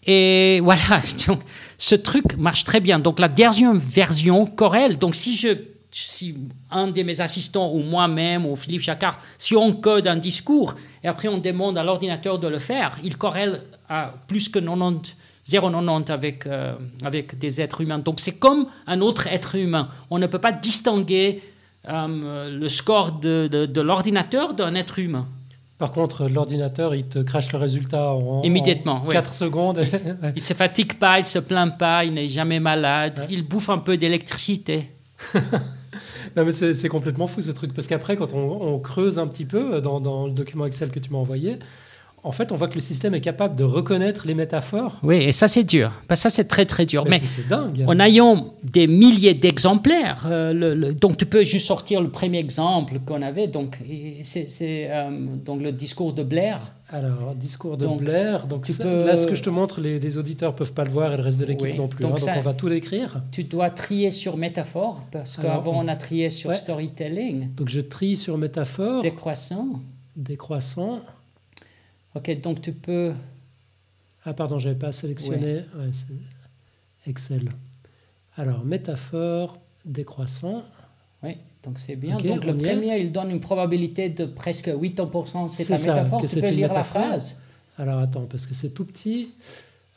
Et 0.05 0.61
voilà, 0.63 1.01
donc, 1.27 1.41
ce 1.77 1.95
truc 1.95 2.37
marche 2.37 2.63
très 2.63 2.79
bien. 2.79 2.97
Donc 2.97 3.19
la 3.19 3.27
dernière 3.27 3.73
version 3.73 4.45
Corel, 4.45 4.97
donc 4.97 5.15
si 5.15 5.35
je 5.35 5.49
si 5.91 6.35
un 6.69 6.87
de 6.87 7.03
mes 7.03 7.21
assistants 7.21 7.71
ou 7.71 7.79
moi-même 7.79 8.45
ou 8.45 8.55
Philippe 8.55 8.81
Jacquard, 8.81 9.19
si 9.37 9.55
on 9.55 9.73
code 9.73 10.07
un 10.07 10.15
discours 10.15 10.75
et 11.03 11.07
après 11.07 11.27
on 11.27 11.37
demande 11.37 11.77
à 11.77 11.83
l'ordinateur 11.83 12.39
de 12.39 12.47
le 12.47 12.59
faire, 12.59 12.97
il 13.03 13.17
corrèle 13.17 13.61
à 13.89 14.13
plus 14.27 14.47
que 14.47 14.59
90, 14.59 15.15
0,90 15.47 16.11
avec, 16.11 16.45
euh, 16.45 16.75
avec 17.03 17.37
des 17.37 17.59
êtres 17.59 17.81
humains. 17.81 17.99
Donc 17.99 18.19
c'est 18.19 18.39
comme 18.39 18.67
un 18.87 19.01
autre 19.01 19.27
être 19.27 19.55
humain. 19.55 19.89
On 20.09 20.17
ne 20.17 20.27
peut 20.27 20.39
pas 20.39 20.53
distinguer 20.53 21.43
euh, 21.89 22.49
le 22.49 22.69
score 22.69 23.13
de, 23.13 23.47
de, 23.47 23.81
l'ordinateur 23.81 24.53
d'un 24.53 24.75
être 24.75 24.99
humain. 24.99 25.27
Par 25.77 25.91
contre, 25.91 26.29
l'ordinateur, 26.29 26.93
il 26.93 27.05
te 27.05 27.17
crache 27.17 27.51
le 27.51 27.57
résultat 27.57 28.13
en, 28.13 28.43
Immédiatement, 28.43 29.01
4 29.09 29.33
secondes. 29.33 29.83
il 30.23 30.33
ne 30.35 30.39
se 30.39 30.53
fatigue 30.53 30.93
pas, 30.93 31.17
il 31.17 31.23
ne 31.23 31.27
se 31.27 31.39
plaint 31.39 31.75
pas, 31.75 32.05
il 32.05 32.13
n'est 32.13 32.27
jamais 32.27 32.59
malade, 32.59 33.25
il 33.31 33.41
bouffe 33.41 33.69
un 33.69 33.79
peu 33.79 33.97
d'électricité. 33.97 34.91
non, 36.35 36.45
mais 36.45 36.51
c'est 36.51 36.89
complètement 36.89 37.27
fou 37.27 37.41
ce 37.41 37.51
truc. 37.51 37.73
Parce 37.73 37.87
qu'après, 37.87 38.15
quand 38.15 38.33
on, 38.33 38.79
creuse 38.79 39.19
un 39.19 39.27
petit 39.27 39.45
peu 39.45 39.75
euh, 39.75 39.81
dans, 39.81 40.27
le 40.27 40.31
document 40.31 40.65
Excel 40.65 40.91
que 40.91 40.99
tu 40.99 41.11
m'as 41.11 41.19
envoyé, 41.19 41.59
en 42.23 42.31
fait, 42.31 42.51
on 42.51 42.55
voit 42.55 42.67
que 42.67 42.75
le 42.75 42.81
système 42.81 43.15
est 43.15 43.21
capable 43.21 43.55
de 43.55 43.63
reconnaître 43.63 44.27
les 44.27 44.35
métaphores. 44.35 44.99
Oui, 45.01 45.15
et 45.15 45.31
ça, 45.31 45.47
c'est 45.47 45.63
dur. 45.63 45.91
Parce 46.07 46.21
ça, 46.21 46.29
c'est 46.29 46.45
très, 46.45 46.65
très 46.65 46.85
dur. 46.85 47.05
Mais, 47.09 47.17
c'est 47.17 47.47
dingue. 47.47 47.83
En 47.87 47.99
ayant 47.99 48.53
des 48.63 48.85
milliers 48.85 49.33
d'exemplaires, 49.33 50.27
euh, 50.29 50.93
donc 50.93 51.17
tu 51.17 51.25
peux 51.25 51.43
juste 51.43 51.65
sortir 51.65 51.99
le 51.99 52.09
premier 52.09 52.37
exemple 52.37 52.99
qu'on 53.05 53.23
avait. 53.23 53.47
Donc, 53.47 53.79
c'est 54.21 54.47
euh, 54.61 55.09
donc 55.43 55.61
le 55.61 55.71
discours 55.71 56.13
de 56.13 56.21
Blair. 56.21 56.73
Alors, 56.89 57.33
discours 57.35 57.77
de 57.77 57.87
Blair. 57.87 58.45
Donc, 58.45 58.67
là, 58.67 59.17
ce 59.17 59.25
que 59.25 59.33
je 59.33 59.41
te 59.41 59.49
montre, 59.49 59.81
les, 59.81 59.97
les, 59.97 60.17
auditeurs 60.17 60.53
peuvent 60.53 60.73
pas 60.73 60.83
le 60.83 60.91
voir 60.91 61.13
et 61.13 61.17
le 61.17 61.23
reste 61.23 61.39
de 61.39 61.45
l'équipe 61.45 61.75
non 61.75 61.87
plus. 61.87 62.03
Donc, 62.03 62.19
hein. 62.21 62.25
donc 62.25 62.37
on 62.37 62.41
va 62.41 62.53
tout 62.53 62.69
décrire. 62.69 63.23
Tu 63.31 63.45
dois 63.45 63.69
trier 63.71 64.11
sur 64.11 64.37
métaphore 64.37 65.01
parce 65.11 65.37
qu'avant, 65.37 65.83
on 65.83 65.87
a 65.87 65.95
trié 65.95 66.29
sur 66.29 66.53
storytelling. 66.53 67.55
Donc, 67.55 67.69
je 67.69 67.81
trie 67.81 68.15
sur 68.15 68.37
métaphore. 68.37 69.01
Décroissant. 69.01 69.79
Décroissant. 70.15 71.01
Ok, 72.15 72.41
donc 72.41 72.61
tu 72.61 72.73
peux. 72.73 73.13
Ah, 74.25 74.33
pardon, 74.33 74.59
je 74.59 74.67
n'avais 74.67 74.79
pas 74.79 74.91
sélectionné. 74.91 75.61
Excel. 77.07 77.51
Alors, 78.37 78.63
métaphore 78.63 79.59
décroissant. 79.85 80.63
Oui, 81.23 81.37
donc 81.63 81.79
c'est 81.79 81.95
bien. 81.95 82.17
donc 82.17 82.45
le 82.45 82.55
premier, 82.55 82.99
il 82.99 83.11
donne 83.11 83.31
une 83.31 83.39
probabilité 83.39 84.09
de 84.09 84.25
presque 84.25 84.67
80%. 84.67 85.49
C'est 85.49 85.65
ta 85.65 85.77
métaphore. 85.77 86.25
Tu 86.25 86.39
peux 86.39 86.49
lire 86.49 86.73
la 86.73 86.83
phrase. 86.83 87.41
Alors 87.77 87.99
attends, 87.99 88.25
parce 88.25 88.45
que 88.45 88.53
c'est 88.53 88.69
tout 88.69 88.85
petit. 88.85 89.29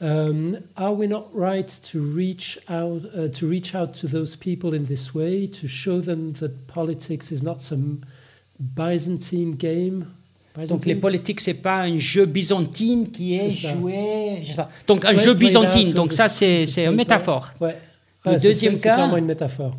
Um, 0.00 0.58
are 0.76 0.94
we 0.94 1.08
not 1.08 1.30
right 1.32 1.68
to 1.92 2.00
reach 2.00 2.58
out 2.68 3.04
uh, 3.16 3.28
to 3.28 3.46
reach 3.46 3.74
out 3.74 3.94
to 4.00 4.08
those 4.08 4.36
people 4.36 4.74
in 4.74 4.84
this 4.84 5.14
way 5.14 5.46
to 5.46 5.68
show 5.68 6.00
them 6.00 6.32
that 6.40 6.66
politics 6.66 7.30
is 7.30 7.42
not 7.42 7.62
some 7.62 8.00
Byzantine 8.58 9.52
game? 9.52 10.06
Donc 10.68 10.86
les 10.86 10.94
politiques, 10.94 11.40
c'est 11.40 11.54
pas 11.54 11.82
un 11.82 11.98
jeu 11.98 12.26
byzantine 12.26 13.10
qui 13.10 13.34
est, 13.34 13.50
joué. 13.50 14.42
Donc 14.86 15.04
un 15.04 15.16
jeu 15.16 15.34
byzantine, 15.34 15.92
donc 15.92 16.12
ça 16.12 16.28
c'est 16.28 16.64
une 16.78 16.92
métaphore. 16.92 17.50
Ouais. 17.60 17.76
Le 18.24 18.40
deuxième 18.40 18.74
cas. 18.74 18.78
C'est 18.78 18.94
clairement 18.94 19.16
une 19.16 19.26
métaphore. 19.26 19.74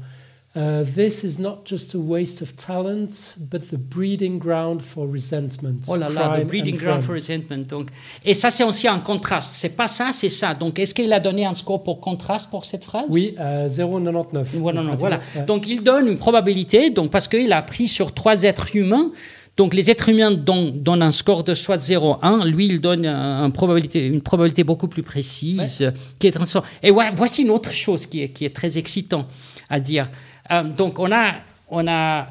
Uh, 0.58 0.86
this 0.86 1.26
is 1.26 1.38
not 1.38 1.66
just 1.66 1.94
a 1.96 2.00
waste 2.00 2.42
of 2.42 2.56
talent, 2.56 3.36
but 3.38 3.72
the 3.72 3.78
breeding 3.78 4.40
ground 4.40 4.82
for 4.82 5.06
resentment. 5.06 5.84
Oh 5.90 5.98
là 5.98 6.08
là, 6.08 6.40
the 6.40 6.46
breeding 6.46 6.78
ground 6.78 7.04
for 7.04 7.14
resentment. 7.14 7.68
Donc, 7.68 7.90
et 8.24 8.34
ça, 8.34 8.52
c'est 8.52 8.64
aussi 8.64 8.88
un 8.88 9.00
contraste. 9.00 9.56
C'est 9.56 9.76
pas 9.76 9.90
ça, 9.90 10.12
c'est 10.14 10.30
ça. 10.30 10.54
Donc, 10.54 10.80
est-ce 10.80 10.96
qu'il 10.96 11.12
a 11.12 11.20
donné 11.20 11.46
un 11.46 11.54
score 11.54 11.84
pour 11.84 12.00
contraste 12.00 12.50
pour 12.50 12.64
cette 12.64 12.86
phrase? 12.86 13.04
Oui, 13.10 13.36
euh, 13.38 13.68
0,99. 13.68 14.46
Voilà, 14.54 14.82
voilà. 14.96 15.20
Donc, 15.46 15.68
il 15.68 15.84
donne 15.84 16.08
une 16.08 16.18
probabilité, 16.18 16.90
donc 16.90 17.12
parce 17.12 17.28
qu'il 17.28 17.52
a 17.52 17.62
pris 17.62 17.90
sur 17.90 18.14
trois 18.14 18.44
êtres 18.44 18.78
humains. 18.78 19.12
Donc 19.58 19.74
les 19.74 19.90
êtres 19.90 20.10
humains 20.10 20.32
donnent, 20.32 21.02
un 21.02 21.12
score 21.12 21.44
de 21.44 21.54
soit 21.54 21.78
0,1, 21.78 22.46
lui 22.46 22.66
il 22.66 22.82
donne 22.82 23.06
une 23.06 23.54
probabilité, 23.54 24.06
une 24.06 24.22
probabilité 24.22 24.66
beaucoup 24.66 24.90
plus 24.90 25.04
précise 25.04 25.92
qui 26.20 26.28
est 26.28 26.38
Et 26.84 26.92
voici 26.92 27.44
une 27.44 27.52
autre 27.52 27.72
chose 27.72 28.06
qui 28.06 28.24
est, 28.24 28.30
qui 28.30 28.44
est 28.44 28.54
très 28.54 28.78
excitant 28.78 29.28
à 29.70 29.80
dire. 29.80 30.10
Euh, 30.52 30.64
donc 30.64 31.00
on 31.00 31.12
a, 31.12 31.36
on, 31.70 31.88
a, 31.88 32.28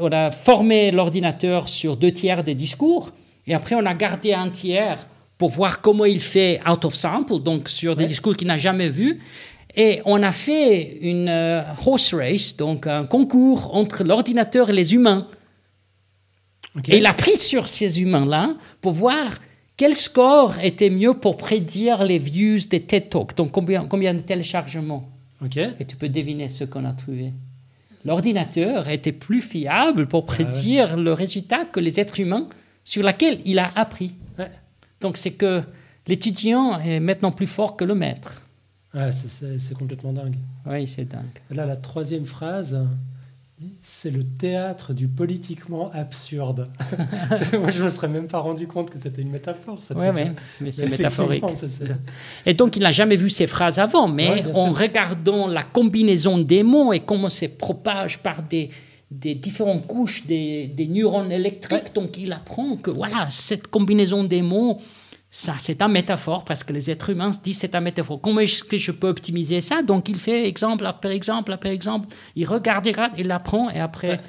on 0.00 0.12
a 0.12 0.30
formé 0.30 0.92
l'ordinateur 0.92 1.68
sur 1.68 1.96
deux 1.96 2.12
tiers 2.12 2.44
des 2.44 2.54
discours 2.54 3.10
et 3.46 3.54
après 3.54 3.74
on 3.74 3.84
a 3.84 3.94
gardé 3.94 4.32
un 4.32 4.50
tiers 4.50 5.06
pour 5.36 5.50
voir 5.50 5.80
comment 5.80 6.04
il 6.04 6.20
fait 6.20 6.60
out 6.70 6.84
of 6.84 6.94
sample, 6.94 7.40
donc 7.40 7.68
sur 7.68 7.96
des 7.96 8.06
discours 8.06 8.36
qu'il 8.36 8.46
n'a 8.46 8.58
jamais 8.58 8.90
vus. 8.90 9.20
Et 9.74 10.02
on 10.04 10.22
a 10.22 10.32
fait 10.32 10.98
une 11.00 11.28
euh, 11.28 11.62
horse 11.86 12.12
race, 12.12 12.56
donc 12.56 12.86
un 12.86 13.06
concours 13.06 13.74
entre 13.74 14.04
l'ordinateur 14.04 14.68
et 14.70 14.72
les 14.72 14.94
humains. 14.94 15.26
Et 16.88 16.98
il 16.98 17.06
a 17.06 17.12
pris 17.12 17.36
sur 17.36 17.68
ces 17.68 18.00
humains-là 18.00 18.54
pour 18.80 18.92
voir 18.92 19.38
quel 19.76 19.96
score 19.96 20.58
était 20.60 20.90
mieux 20.90 21.14
pour 21.14 21.36
prédire 21.36 22.04
les 22.04 22.18
views 22.18 22.68
des 22.68 22.82
TED 22.82 23.08
Talks, 23.08 23.36
donc 23.36 23.50
combien, 23.50 23.86
combien 23.86 24.14
de 24.14 24.20
téléchargements. 24.20 25.08
Et 25.56 25.84
tu 25.86 25.96
peux 25.96 26.08
deviner 26.08 26.48
ce 26.48 26.64
qu'on 26.64 26.84
a 26.84 26.92
trouvé. 26.92 27.32
L'ordinateur 28.04 28.88
était 28.88 29.12
plus 29.12 29.40
fiable 29.40 30.06
pour 30.06 30.24
ah 30.24 30.26
prédire 30.26 30.96
le 30.96 31.12
résultat 31.12 31.64
que 31.64 31.80
les 31.80 31.98
êtres 31.98 32.20
humains 32.20 32.46
sur 32.84 33.02
lesquels 33.02 33.40
il 33.44 33.58
a 33.58 33.70
appris. 33.74 34.14
Donc 35.00 35.16
c'est 35.16 35.32
que 35.32 35.62
l'étudiant 36.06 36.78
est 36.78 37.00
maintenant 37.00 37.32
plus 37.32 37.46
fort 37.46 37.76
que 37.76 37.84
le 37.84 37.94
maître. 37.94 38.42
c'est 39.12 39.74
complètement 39.74 40.12
dingue. 40.12 40.36
Oui, 40.66 40.86
c'est 40.86 41.04
dingue. 41.04 41.24
Là, 41.50 41.66
la 41.66 41.76
troisième 41.76 42.26
phrase, 42.26 42.78
c'est 43.82 44.10
le 44.10 44.24
théâtre 44.24 44.94
du 44.94 45.06
politiquement 45.06 45.90
absurde. 45.92 46.68
Moi, 47.52 47.70
je 47.70 47.78
ne 47.78 47.84
me 47.84 47.90
serais 47.90 48.08
même 48.08 48.26
pas 48.26 48.38
rendu 48.38 48.66
compte 48.66 48.90
que 48.90 48.98
c'était 48.98 49.20
une 49.20 49.30
métaphore. 49.30 49.78
Oui, 49.96 50.06
ouais, 50.06 50.32
mais 50.60 50.70
c'est 50.70 50.88
métaphorique. 50.88 51.44
Et 52.46 52.54
donc, 52.54 52.76
il 52.76 52.82
n'a 52.82 52.92
jamais 52.92 53.16
vu 53.16 53.28
ces 53.28 53.46
phrases 53.46 53.78
avant, 53.78 54.08
mais 54.08 54.44
en 54.54 54.72
regardant 54.72 55.46
la 55.46 55.62
combinaison 55.62 56.38
des 56.38 56.62
mots 56.62 56.92
et 56.92 57.00
comment 57.00 57.28
se 57.28 57.46
propage 57.46 58.18
par 58.18 58.42
des, 58.42 58.70
des 59.10 59.34
différentes 59.34 59.86
couches 59.86 60.26
des, 60.26 60.66
des 60.66 60.86
neurones 60.86 61.32
électriques, 61.32 61.94
donc 61.94 62.16
il 62.16 62.32
apprend 62.32 62.76
que 62.76 62.90
voilà, 62.90 63.28
cette 63.30 63.66
combinaison 63.68 64.24
des 64.24 64.42
mots 64.42 64.78
ça, 65.32 65.54
c'est 65.58 65.80
un 65.80 65.88
métaphore 65.88 66.44
parce 66.44 66.64
que 66.64 66.72
les 66.72 66.90
êtres 66.90 67.10
humains 67.10 67.30
se 67.30 67.38
disent 67.38 67.58
c'est 67.58 67.76
un 67.76 67.80
métaphore. 67.80 68.20
Comment 68.20 68.40
est-ce 68.40 68.64
que 68.64 68.76
je 68.76 68.90
peux 68.90 69.08
optimiser 69.08 69.60
ça? 69.60 69.80
Donc, 69.80 70.08
il 70.08 70.18
fait 70.18 70.48
exemple 70.48 70.84
après 70.86 71.14
exemple 71.14 71.52
après 71.52 71.72
exemple. 71.72 72.08
Il 72.34 72.46
regarde, 72.48 72.86
il 72.86 72.90
regarde, 72.90 73.12
il 73.16 73.30
apprend 73.30 73.70
et 73.70 73.78
après, 73.78 74.20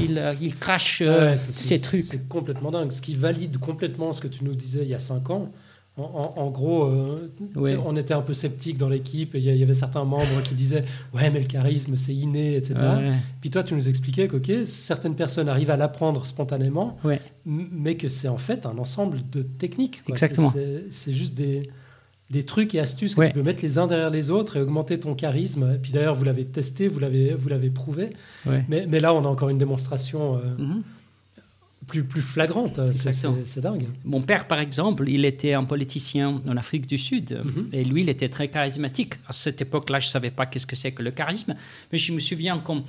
il, 0.00 0.16
euh, 0.16 0.34
il, 0.40 0.56
crache 0.56 1.02
euh, 1.04 1.36
ces 1.36 1.80
trucs. 1.80 2.00
C'est 2.00 2.26
complètement 2.28 2.70
dingue. 2.70 2.90
Ce 2.92 3.02
qui 3.02 3.14
valide 3.14 3.58
complètement 3.58 4.12
ce 4.12 4.22
que 4.22 4.28
tu 4.28 4.42
nous 4.42 4.54
disais 4.54 4.80
il 4.82 4.88
y 4.88 4.94
a 4.94 4.98
cinq 4.98 5.28
ans. 5.28 5.52
En, 5.98 6.50
gros, 6.50 6.84
euh, 6.84 7.30
on 7.56 7.96
était 7.96 8.14
un 8.14 8.22
peu 8.22 8.32
sceptique 8.32 8.78
dans 8.78 8.88
l'équipe 8.88 9.34
et 9.34 9.38
il 9.38 9.56
y, 9.56 9.62
avait 9.62 9.74
certains 9.74 10.04
membres 10.04 10.42
qui 10.44 10.54
disaient 10.54 10.84
Ouais, 11.12 11.28
mais 11.30 11.40
le 11.40 11.46
charisme, 11.46 11.96
c'est 11.96 12.14
inné, 12.14 12.56
etc. 12.56 12.76
Puis 13.40 13.50
toi, 13.50 13.64
tu 13.64 13.74
nous 13.74 13.88
expliquais 13.88 14.28
que 14.28 14.64
certaines 14.64 15.16
personnes 15.16 15.48
arrivent 15.48 15.70
à 15.70 15.76
l'apprendre 15.76 16.24
spontanément, 16.24 16.96
mais 17.44 17.96
que 17.96 18.08
c'est 18.08 18.28
en 18.28 18.38
fait 18.38 18.66
un 18.66 18.78
ensemble 18.78 19.18
de 19.30 19.42
techniques. 19.42 20.02
Exactement. 20.08 20.52
C'est 20.90 21.12
juste 21.12 21.34
des, 21.34 21.68
des 22.30 22.44
trucs 22.44 22.74
et 22.74 22.80
astuces 22.80 23.14
que 23.14 23.26
tu 23.26 23.32
peux 23.32 23.42
mettre 23.42 23.62
les 23.62 23.78
uns 23.78 23.86
derrière 23.86 24.10
les 24.10 24.30
autres 24.30 24.56
et 24.56 24.60
augmenter 24.60 25.00
ton 25.00 25.14
charisme. 25.14 25.72
Et 25.74 25.78
puis 25.78 25.92
d'ailleurs, 25.92 26.14
vous 26.14 26.24
l'avez 26.24 26.44
testé, 26.44 26.86
vous 26.86 27.00
l'avez 27.00 27.70
prouvé. 27.70 28.14
Mais, 28.68 28.86
mais, 28.88 29.00
là, 29.00 29.14
on 29.14 29.24
a 29.24 29.28
encore 29.28 29.48
une 29.48 29.58
démonstration. 29.58 30.36
Euh, 30.36 30.56
mm-hmm 30.58 30.82
plus, 31.88 32.04
plus 32.04 32.20
flagrante. 32.20 32.78
C'est 32.92 33.60
dingue. 33.60 33.86
Mon 34.04 34.20
père, 34.22 34.46
par 34.46 34.60
exemple, 34.60 35.08
il 35.08 35.24
était 35.24 35.54
un 35.54 35.64
politicien 35.64 36.40
en 36.46 36.56
Afrique 36.56 36.86
du 36.86 36.98
Sud. 36.98 37.40
Mhm. 37.44 37.70
Et 37.72 37.82
lui, 37.82 38.02
il 38.02 38.08
était 38.08 38.28
très 38.28 38.48
charismatique. 38.48 39.14
À 39.26 39.32
cette 39.32 39.60
époque-là, 39.60 39.98
je 39.98 40.06
ne 40.06 40.10
savais 40.10 40.30
pas 40.30 40.46
qu'est-ce 40.46 40.66
que 40.66 40.76
c'est 40.76 40.92
que 40.92 41.02
le 41.02 41.10
charisme. 41.10 41.56
Mais 41.90 41.98
je 41.98 42.12
me 42.12 42.20
souviens 42.20 42.58
quand, 42.58 42.84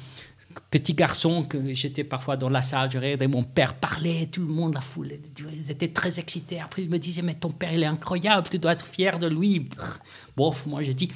petit 0.72 0.94
garçon, 0.94 1.44
que 1.44 1.74
j'étais 1.74 2.04
parfois 2.04 2.38
dans 2.38 2.50
la 2.50 2.62
salle, 2.62 2.92
je 2.92 2.98
regardais 2.98 3.28
mon 3.28 3.44
père 3.44 3.74
parler, 3.74 4.30
tout 4.32 4.42
le 4.42 4.48
monde, 4.48 4.74
la 4.74 4.82
foule, 4.82 5.14
ils 5.54 5.72
étaient 5.72 5.90
très 5.90 6.20
excités. 6.20 6.60
Après, 6.60 6.84
ils 6.84 6.90
me 6.90 7.00
disaient, 7.00 7.22
mais 7.22 7.36
ton 7.36 7.52
père, 7.52 7.74
il 7.74 7.84
est 7.84 7.88
incroyable, 7.88 8.48
tu 8.50 8.60
dois 8.60 8.74
être 8.74 8.86
fier 8.86 9.20
de 9.20 9.28
lui. 9.28 9.66
Bof, 10.38 10.66
moi, 10.66 10.82
j'ai 10.82 10.94
dit. 10.94 11.12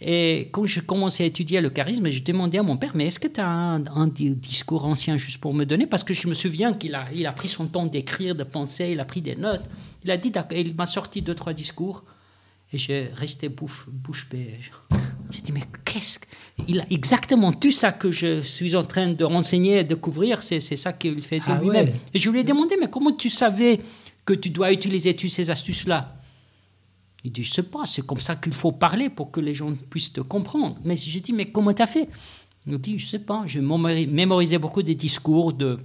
Et 0.00 0.48
quand 0.52 0.66
je 0.66 0.80
commençais 0.80 1.24
à 1.24 1.26
étudier 1.26 1.60
le 1.60 1.70
charisme, 1.70 2.10
je 2.10 2.22
demandais 2.22 2.58
à 2.58 2.62
mon 2.62 2.76
père, 2.76 2.92
mais 2.94 3.06
est-ce 3.06 3.20
que 3.20 3.28
tu 3.28 3.40
as 3.40 3.48
un, 3.48 4.08
discours 4.08 4.84
ancien 4.84 5.16
juste 5.16 5.38
pour 5.38 5.54
me 5.54 5.64
donner? 5.64 5.86
Parce 5.86 6.04
que 6.04 6.12
je 6.12 6.28
me 6.28 6.34
souviens 6.34 6.74
qu'il 6.74 6.94
a, 6.94 7.06
il 7.14 7.26
a 7.26 7.32
pris 7.32 7.48
son 7.48 7.66
temps 7.66 7.86
d'écrire, 7.86 8.34
de 8.34 8.44
penser, 8.44 8.90
il 8.92 9.00
a 9.00 9.04
pris 9.04 9.22
des 9.22 9.36
notes. 9.36 9.64
Il 10.04 10.10
a 10.10 10.16
dit, 10.16 10.32
il 10.52 10.74
m'a 10.74 10.86
sorti 10.86 11.22
deux, 11.22 11.34
trois 11.34 11.52
discours. 11.52 12.04
Et 12.72 12.78
j'ai 12.78 13.10
resté 13.14 13.48
bouche, 13.48 13.86
bouche 13.88 14.28
bée. 14.28 14.58
J'ai 15.30 15.40
dit, 15.40 15.52
mais 15.52 15.62
qu'est-ce 15.84 16.18
Il 16.68 16.80
a 16.80 16.86
exactement 16.90 17.52
tout 17.52 17.72
ça 17.72 17.92
que 17.92 18.10
je 18.10 18.40
suis 18.40 18.76
en 18.76 18.84
train 18.84 19.08
de 19.08 19.24
renseigner 19.24 19.78
et 19.78 19.84
de 19.84 19.94
découvrir, 19.94 20.42
c'est, 20.42 20.60
ça 20.60 20.92
qu'il 20.92 21.20
fait 21.22 21.38
ah 21.46 21.60
lui-même. 21.60 21.92
Et 22.14 22.18
je 22.18 22.30
lui 22.30 22.40
ai 22.40 22.44
demandé, 22.44 22.76
mais 22.80 22.88
comment 22.88 23.12
tu 23.12 23.28
savais 23.28 23.80
que 24.24 24.34
tu 24.34 24.50
dois 24.50 24.72
utiliser 24.72 25.14
toutes 25.14 25.30
ces 25.30 25.50
astuces-là? 25.50 26.16
Il 27.24 27.32
dit, 27.32 27.42
je 27.42 27.52
sais 27.52 27.62
pas, 27.64 27.86
c'est 27.86 28.06
comme 28.06 28.20
ça 28.20 28.36
qu'il 28.36 28.54
faut 28.54 28.72
parler 28.72 29.10
pour 29.10 29.30
que 29.30 29.40
les 29.40 29.54
gens 29.54 29.74
puissent 29.90 30.12
te 30.12 30.20
comprendre. 30.20 30.78
Mais 30.84 30.96
j'ai 30.96 31.20
dit, 31.20 31.32
mais 31.32 31.46
comment 31.46 31.72
tu 31.72 31.82
as 31.82 31.86
fait? 31.86 32.08
Il 32.66 32.78
dit, 32.78 32.98
je 32.98 33.06
sais 33.06 33.18
pas, 33.18 33.42
j'ai 33.46 33.60
mémorisé 33.60 34.58
beaucoup 34.58 34.82
des 34.82 34.94
discours 34.94 35.52
de 35.52 35.78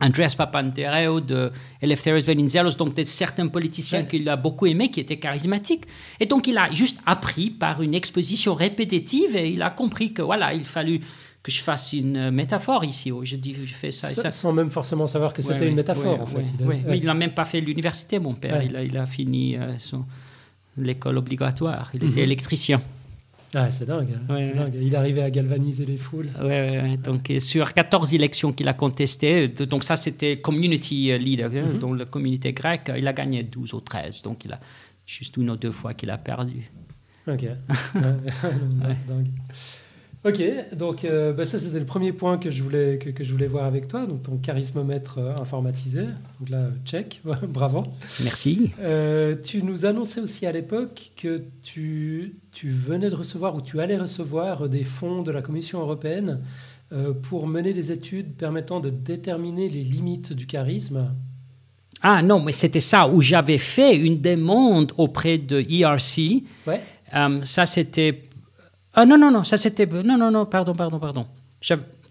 Andreas 0.00 0.34
Papandreou, 0.36 1.20
de 1.20 1.52
Eleftherios 1.80 2.24
Venizelos, 2.24 2.76
donc 2.76 2.94
de 2.94 3.04
certains 3.04 3.48
politiciens 3.48 4.04
qu'il 4.04 4.28
a 4.28 4.36
beaucoup 4.36 4.66
aimé, 4.66 4.90
qui 4.90 5.00
étaient 5.00 5.18
charismatiques. 5.18 5.84
Et 6.18 6.26
donc 6.26 6.46
il 6.46 6.56
a 6.56 6.72
juste 6.72 6.98
appris 7.06 7.50
par 7.50 7.82
une 7.82 7.94
exposition 7.94 8.54
répétitive 8.54 9.36
et 9.36 9.48
il 9.48 9.62
a 9.62 9.70
compris 9.70 10.12
que 10.12 10.22
voilà, 10.22 10.54
il 10.54 10.64
fallut 10.64 11.00
que 11.42 11.50
je 11.50 11.60
fasse 11.62 11.92
une 11.92 12.30
métaphore 12.30 12.84
ici. 12.84 13.12
Je 13.22 13.36
dis, 13.36 13.54
je 13.54 13.74
fais 13.74 13.90
ça, 13.90 14.10
et 14.10 14.14
ça. 14.14 14.30
Sans 14.30 14.52
même 14.52 14.70
forcément 14.70 15.06
savoir 15.06 15.32
que 15.32 15.42
c'était 15.42 15.68
une 15.68 15.74
métaphore, 15.74 16.20
en 16.20 16.26
fait. 16.26 16.44
Il 16.60 16.96
il 16.96 17.06
n'a 17.06 17.14
même 17.14 17.32
pas 17.32 17.44
fait 17.44 17.60
l'université, 17.60 18.18
mon 18.18 18.34
père. 18.34 18.62
Il 18.62 18.76
a, 18.76 18.82
il, 18.82 18.96
a, 18.96 19.06
fini 19.06 19.56
euh, 19.56 19.72
l'école 20.76 21.16
obligatoire. 21.16 21.90
Il 21.94 22.04
était 22.04 22.20
mhm. 22.20 22.26
électricien. 22.26 22.82
Ah, 23.54 23.70
c'est 23.70 23.86
dingue, 23.86 24.10
hein. 24.14 24.34
dingue, 24.54 24.78
Il 24.80 24.94
arrivait 24.94 25.22
à 25.22 25.30
galvaniser 25.30 25.84
les 25.84 25.96
foules. 25.96 26.28
Ouais, 26.40 26.96
donc 26.96 27.32
sur 27.38 27.72
14 27.72 28.14
élections 28.14 28.52
qu'il 28.52 28.68
a 28.68 28.74
contestées, 28.74 29.48
donc 29.48 29.84
ça 29.84 29.96
c'était 29.96 30.40
community 30.40 31.16
leader, 31.18 31.50
hein, 31.52 31.72
mhm. 31.72 31.78
dans 31.78 31.92
la 31.92 32.04
communauté 32.04 32.52
grecque, 32.52 32.92
il 32.96 33.06
a 33.08 33.12
gagné 33.12 33.42
12 33.42 33.74
ou 33.74 33.80
13, 33.80 34.22
donc 34.22 34.44
il 34.44 34.52
a 34.52 34.60
juste 35.04 35.36
une 35.36 35.50
ou 35.50 35.56
deux 35.56 35.72
fois 35.72 35.94
qu'il 35.94 36.10
a 36.10 36.18
perdu. 36.18 36.70
Ok. 37.26 37.44
dingue. 37.94 39.28
Ok, 40.22 40.42
donc 40.76 41.06
euh, 41.06 41.32
bah, 41.32 41.46
ça 41.46 41.58
c'était 41.58 41.78
le 41.78 41.86
premier 41.86 42.12
point 42.12 42.36
que 42.36 42.50
je 42.50 42.62
voulais, 42.62 42.98
que, 42.98 43.08
que, 43.08 43.24
je 43.24 43.32
voulais 43.32 43.46
voir 43.46 43.64
avec 43.64 43.88
toi, 43.88 44.04
donc 44.04 44.24
ton 44.24 44.36
charismomètre 44.36 45.16
euh, 45.16 45.32
informatisé. 45.40 46.02
Donc 46.38 46.50
là, 46.50 46.66
check, 46.84 47.22
bravo. 47.48 47.84
Merci. 48.22 48.70
Euh, 48.80 49.34
tu 49.42 49.62
nous 49.62 49.86
annonçais 49.86 50.20
aussi 50.20 50.44
à 50.44 50.52
l'époque 50.52 51.12
que 51.16 51.44
tu, 51.62 52.34
tu 52.52 52.68
venais 52.68 53.08
de 53.08 53.14
recevoir 53.14 53.54
ou 53.54 53.62
tu 53.62 53.80
allais 53.80 53.96
recevoir 53.96 54.68
des 54.68 54.84
fonds 54.84 55.22
de 55.22 55.30
la 55.30 55.40
Commission 55.40 55.80
européenne 55.80 56.40
pour 57.22 57.46
mener 57.46 57.72
des 57.72 57.92
études 57.92 58.34
permettant 58.34 58.80
de 58.80 58.90
déterminer 58.90 59.68
les 59.68 59.84
limites 59.84 60.32
du 60.32 60.46
charisme. 60.46 61.14
Ah 62.02 62.20
non, 62.20 62.40
mais 62.42 62.50
c'était 62.50 62.80
ça, 62.80 63.08
où 63.08 63.20
j'avais 63.20 63.58
fait 63.58 63.96
une 63.96 64.20
demande 64.20 64.92
auprès 64.96 65.38
de 65.38 65.60
ERC. 65.60 66.42
Ouais. 66.66 66.80
ça 67.44 67.64
c'était 67.64 68.24
ah 68.94 69.06
non, 69.06 69.18
non, 69.18 69.30
non, 69.30 69.44
ça 69.44 69.56
c'était... 69.56 69.86
Non, 69.86 70.16
non, 70.16 70.30
non, 70.30 70.46
pardon, 70.46 70.74
pardon, 70.74 70.98
pardon. 70.98 71.26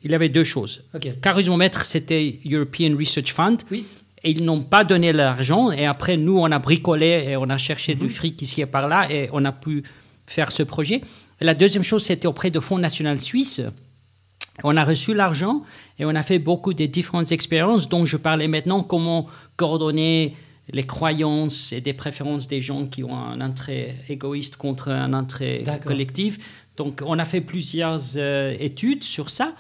Il 0.02 0.12
y 0.12 0.16
avait 0.16 0.30
deux 0.30 0.44
choses. 0.44 0.84
Okay. 0.94 1.14
Charismomètre, 1.22 1.86
c'était 1.86 2.40
European 2.46 2.96
Research 2.98 3.34
Fund. 3.34 3.58
Oui. 3.70 3.86
Et 4.24 4.32
ils 4.32 4.44
n'ont 4.44 4.64
pas 4.64 4.84
donné 4.84 5.12
l'argent. 5.14 5.72
Et 5.72 5.86
après, 5.86 6.18
nous, 6.18 6.38
on 6.38 6.52
a 6.52 6.60
bricolé 6.60 7.26
et 7.28 7.38
on 7.38 7.50
a 7.50 7.58
cherché 7.58 7.96
du 7.96 8.04
mhm. 8.04 8.10
fric 8.10 8.42
ici 8.42 8.62
et 8.62 8.66
par 8.66 8.88
là. 8.88 9.12
Et 9.12 9.30
on 9.34 9.44
a 9.46 9.52
pu 9.52 9.84
faire 10.26 10.52
ce 10.52 10.64
projet. 10.64 11.02
la 11.42 11.54
deuxième 11.54 11.84
chose, 11.84 12.04
c'était 12.04 12.28
auprès 12.28 12.52
de 12.52 12.60
Fonds 12.60 12.78
national 12.78 13.20
suisse. 13.20 13.62
On 14.64 14.76
a 14.76 14.84
reçu 14.84 15.14
l'argent 15.14 15.64
et 15.98 16.06
on 16.06 16.16
a 16.16 16.24
fait 16.24 16.40
beaucoup 16.40 16.74
de 16.74 16.86
différentes 16.86 17.32
expériences 17.32 17.88
dont 17.88 18.06
je 18.06 18.18
parlais 18.18 18.48
maintenant, 18.48 18.84
comment 18.84 19.28
coordonner 19.56 20.36
les 20.72 20.84
croyances 20.84 21.72
et 21.72 21.82
des 21.82 21.94
préférences 21.94 22.48
des 22.48 22.62
gens 22.62 22.86
qui 22.86 23.04
ont 23.04 23.16
un 23.16 23.42
intérêt 23.42 23.96
égoïste 24.10 24.58
contre 24.58 24.90
un 24.90 25.14
intérêt 25.14 25.64
collectif. 25.84 26.38
Donc, 26.80 27.04
on 27.06 27.20
a 27.20 27.26
fait 27.26 27.42
plusieurs 27.42 28.00
euh, 28.16 28.56
études 28.58 29.04
sur 29.04 29.30
ça. 29.30 29.54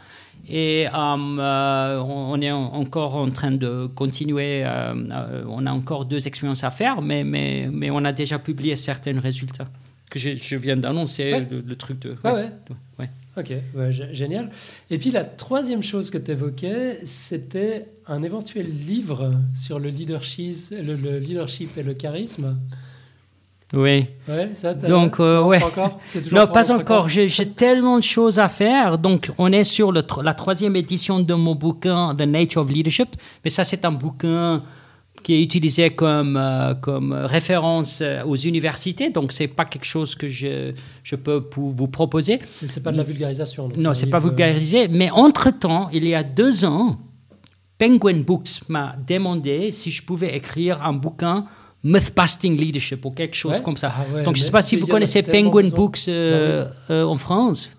Et 0.48 0.88
euh, 0.88 0.92
euh, 0.94 2.00
on 2.00 2.42
est 2.42 2.50
encore 2.50 3.18
en 3.18 3.30
train 3.30 3.52
de 3.52 3.88
continuer. 3.94 4.66
on 4.66 5.66
a 5.66 5.72
encore 5.72 6.06
deux 6.06 6.26
expériences 6.28 6.64
à 6.64 6.72
faire, 6.72 7.02
mais, 7.02 7.26
mais, 7.26 7.68
mais 7.72 7.92
on 7.92 8.06
a 8.06 8.14
déjà 8.14 8.40
publié 8.40 8.78
certains 8.78 9.20
résultats 9.20 9.68
que 10.10 10.18
je, 10.18 10.56
viens 10.56 10.78
d'annoncer, 10.78 11.46
le, 11.52 11.76
truc 11.76 12.00
de... 12.00 12.16
ouais. 12.24 12.50
ouais. 12.98 13.10
Ok, 13.38 13.54
génial. 14.12 14.50
Et 14.90 14.98
puis 14.98 15.12
la 15.12 15.24
troisième 15.24 15.84
chose 15.84 16.10
que 16.10 16.18
tu 16.18 16.32
évoquais, 16.32 17.00
c'était 17.06 17.86
un 18.08 18.24
éventuel 18.24 18.68
livre 18.88 19.34
sur 19.54 19.78
le 19.78 19.90
leadership, 19.90 20.56
le 20.72 21.20
leadership 21.20 21.78
et 21.78 21.84
le 21.84 21.94
charisme. 21.94 22.58
Oui. 23.74 24.08
Ouais, 24.28 24.50
ça, 24.54 24.74
donc, 24.74 25.20
euh, 25.20 25.44
ouais. 25.44 25.60
Pas 25.60 25.68
encore 25.68 26.00
non, 26.32 26.48
pas 26.48 26.72
encore. 26.72 27.08
J'ai 27.08 27.50
tellement 27.52 27.98
de 27.98 28.04
choses 28.04 28.40
à 28.40 28.48
faire. 28.48 28.98
Donc, 28.98 29.32
on 29.38 29.52
est 29.52 29.64
sur 29.64 29.92
le, 29.92 30.02
la 30.24 30.34
troisième 30.34 30.76
édition 30.76 31.20
de 31.20 31.34
mon 31.36 31.54
bouquin, 31.54 32.16
The 32.16 32.22
Nature 32.22 32.64
of 32.64 32.72
Leadership. 32.72 33.10
Mais 33.44 33.52
ça, 33.52 33.64
c'est 33.64 33.86
un 33.86 33.92
bouquin 33.92 34.64
qui 35.22 35.36
est 35.36 35.44
utilisé 35.44 35.92
comme, 35.92 36.36
euh, 36.36 36.74
comme 36.74 37.14
référence 37.14 38.00
euh, 38.02 38.24
aux 38.24 38.38
universités. 38.38 39.12
Donc, 39.12 39.32
c'est 39.32 39.48
pas 39.48 39.66
quelque 39.66 39.86
chose 39.86 40.16
que 40.16 40.28
je, 40.28 40.72
je 41.04 41.16
peux 41.16 41.48
vous 41.56 41.88
proposer. 41.88 42.40
C'est 42.52 42.84
pas 42.84 42.92
de 42.92 42.98
la 42.98 43.04
vulgarisation. 43.04 43.70
Non, 43.78 43.94
c'est 43.94 44.10
pas 44.10 44.20
vulgarisé. 44.20 44.88
Mais 44.88 45.12
entre-temps, 45.12 45.90
il 45.94 46.08
y 46.08 46.16
a 46.16 46.24
deux 46.24 46.66
ans, 46.66 46.98
Penguin 47.78 48.22
Books 48.22 48.62
m'a 48.68 48.96
demandé 49.08 49.72
si 49.72 49.92
je 49.92 50.04
pouvais 50.04 50.36
écrire 50.36 50.82
un 50.82 50.94
bouquin 50.94 51.46
Myth-Busting 51.84 52.58
Leadership 52.58 53.06
ou 53.06 53.12
quelque 53.12 53.36
chose 53.36 53.62
comme 53.62 53.78
ça. 53.78 53.94
Ah 53.96 54.24
Donc, 54.24 54.36
je 54.36 54.42
ne 54.42 54.46
sais 54.46 54.52
pas 54.52 54.62
si 54.62 54.76
vous 54.76 54.86
connaissez 54.86 55.24
Penguin 55.24 55.70
Books 55.70 56.08
euh, 56.10 56.66
bah 56.66 56.72
euh, 56.90 57.04
en 57.06 57.18
France. 57.18 57.70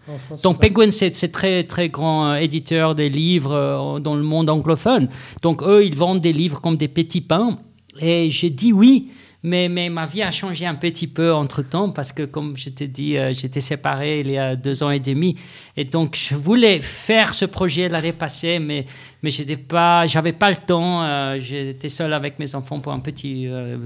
Donc, 0.42 0.58
Penguin, 0.58 0.90
c'est 0.90 1.32
très, 1.32 1.64
très 1.64 1.90
grand 1.90 2.30
euh, 2.30 2.34
éditeur 2.36 2.94
des 2.94 3.10
livres 3.10 4.00
dans 4.00 4.14
le 4.14 4.22
monde 4.22 4.48
anglophone. 4.48 5.08
Donc, 5.42 5.62
eux, 5.62 5.84
ils 5.84 5.94
vendent 5.94 6.22
des 6.22 6.32
livres 6.32 6.60
comme 6.62 6.76
des 6.76 6.88
petits 6.88 7.20
pains. 7.20 7.58
Et 8.00 8.30
j'ai 8.30 8.48
dit 8.48 8.72
oui 8.72 9.10
mais, 9.42 9.68
mais 9.68 9.88
ma 9.88 10.04
vie 10.04 10.22
a 10.22 10.30
changé 10.30 10.66
un 10.66 10.74
petit 10.74 11.06
peu 11.06 11.32
entre-temps 11.32 11.90
parce 11.90 12.12
que, 12.12 12.24
comme 12.24 12.56
je 12.56 12.68
t'ai 12.68 12.88
dit, 12.88 13.16
euh, 13.16 13.32
j'étais 13.32 13.60
séparé 13.60 14.20
il 14.20 14.30
y 14.30 14.38
a 14.38 14.54
deux 14.54 14.82
ans 14.82 14.90
et 14.90 15.00
demi. 15.00 15.36
Et 15.76 15.84
donc, 15.84 16.14
je 16.16 16.34
voulais 16.34 16.82
faire 16.82 17.32
ce 17.32 17.46
projet 17.46 17.88
l'année 17.88 18.12
passée, 18.12 18.58
mais, 18.58 18.84
mais 19.22 19.30
je 19.30 19.42
n'avais 19.42 19.56
pas, 19.56 20.04
pas 20.38 20.50
le 20.50 20.56
temps. 20.56 21.02
Euh, 21.02 21.38
j'étais 21.38 21.88
seul 21.88 22.12
avec 22.12 22.38
mes 22.38 22.54
enfants 22.54 22.80
pour 22.80 22.92
un 22.92 23.00
petit, 23.00 23.46
euh, 23.48 23.78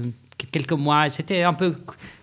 quelques 0.51 0.71
mois. 0.73 1.09
C'était 1.09 1.43
un 1.43 1.53
peu 1.53 1.75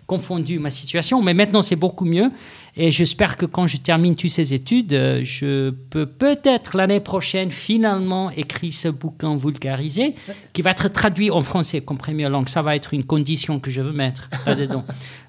confondu 0.05 0.59
ma 0.59 0.69
situation, 0.69 1.21
mais 1.21 1.33
maintenant 1.33 1.61
c'est 1.61 1.75
beaucoup 1.75 2.05
mieux. 2.05 2.31
Et 2.75 2.91
j'espère 2.91 3.37
que 3.37 3.45
quand 3.45 3.67
je 3.67 3.77
termine 3.77 4.15
toutes 4.15 4.31
ces 4.31 4.53
études, 4.53 4.93
euh, 4.93 5.21
je 5.23 5.69
peux 5.69 6.07
peut-être 6.07 6.75
l'année 6.75 6.99
prochaine 6.99 7.51
finalement 7.51 8.31
écrire 8.31 8.73
ce 8.73 8.87
bouquin 8.89 9.35
vulgarisé 9.37 10.15
qui 10.53 10.61
va 10.61 10.71
être 10.71 10.87
traduit 10.89 11.29
en 11.29 11.41
français 11.41 11.81
comme 11.81 11.97
première 11.97 12.29
langue. 12.29 12.49
Ça 12.49 12.61
va 12.61 12.75
être 12.75 12.93
une 12.93 13.03
condition 13.03 13.59
que 13.59 13.69
je 13.69 13.81
veux 13.81 13.93
mettre 13.93 14.29
là-dedans. 14.45 14.83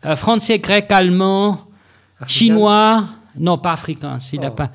Euh, 0.07 0.17
français, 0.17 0.59
grec, 0.59 0.91
allemand, 0.91 1.61
chinois, 2.27 3.05
non 3.39 3.59
pas 3.59 3.73
africain, 3.73 4.19
s'il 4.19 4.41
oh. 4.45 4.51
pas, 4.51 4.71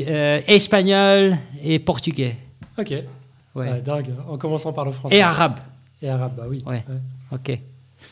euh, 0.00 0.40
espagnol 0.46 1.38
et 1.62 1.78
portugais. 1.80 2.36
Ok. 2.78 2.94
Ouais. 3.54 3.80
dingue. 3.80 4.14
En 4.28 4.38
commençant 4.38 4.72
par 4.72 4.84
le 4.84 4.92
français. 4.92 5.16
Et 5.16 5.22
arabe. 5.22 5.58
Et 6.00 6.08
arabe, 6.08 6.32
bah 6.36 6.44
oui. 6.48 6.62
Ouais. 6.66 6.84
Ok. 7.32 7.58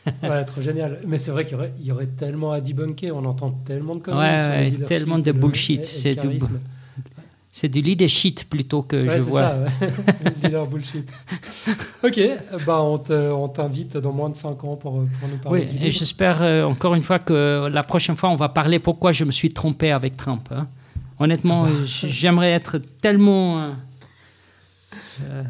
ouais, 0.23 0.45
trop 0.45 0.61
génial. 0.61 1.01
Mais 1.07 1.19
c'est 1.19 1.31
vrai 1.31 1.45
qu'il 1.45 1.55
y 1.55 1.57
aurait, 1.57 1.73
y 1.81 1.93
aurait 1.93 2.07
tellement 2.07 2.53
à 2.53 2.61
debunker. 2.61 3.13
On 3.13 3.25
entend 3.25 3.51
tellement 3.51 3.97
de 3.97 4.01
conneries. 4.01 4.77
Ouais, 4.77 4.85
tellement 4.87 5.19
de 5.19 5.33
bullshit. 5.33 5.85
C'est 5.85 6.15
du, 6.15 6.39
c'est 7.53 7.69
du 7.69 7.83
leadership 7.83 8.49
plutôt 8.49 8.83
que 8.83 9.09
je 9.09 9.19
vois. 9.23 9.55
C'est 9.79 9.87
ça, 9.89 10.31
leader 10.43 10.67
bullshit. 10.67 11.11
ok, 12.05 12.21
bah 12.65 12.81
on 12.83 13.49
t'invite 13.49 13.97
dans 13.97 14.13
moins 14.13 14.31
de 14.31 14.37
5 14.37 14.65
ans 14.65 14.77
pour, 14.77 14.79
pour 14.79 15.29
nous 15.29 15.37
parler. 15.43 15.69
Oui, 15.71 15.79
et 15.85 15.91
j'espère 15.91 16.43
euh, 16.43 16.65
encore 16.65 16.95
une 16.95 17.03
fois 17.03 17.19
que 17.19 17.69
la 17.71 17.83
prochaine 17.83 18.17
fois, 18.17 18.31
on 18.31 18.37
va 18.37 18.49
parler 18.49 18.79
pourquoi 18.79 19.13
je 19.13 19.25
me 19.25 19.33
suis 19.33 19.51
trompé 19.51 19.91
avec 19.91 20.17
Trump. 20.17 20.49
Hein. 20.53 20.69
Honnêtement, 21.19 21.65
ah 21.65 21.71
bah. 21.71 21.85
j'aimerais 21.85 22.53
être 22.53 22.79
tellement. 22.79 23.61
Euh, 25.25 25.43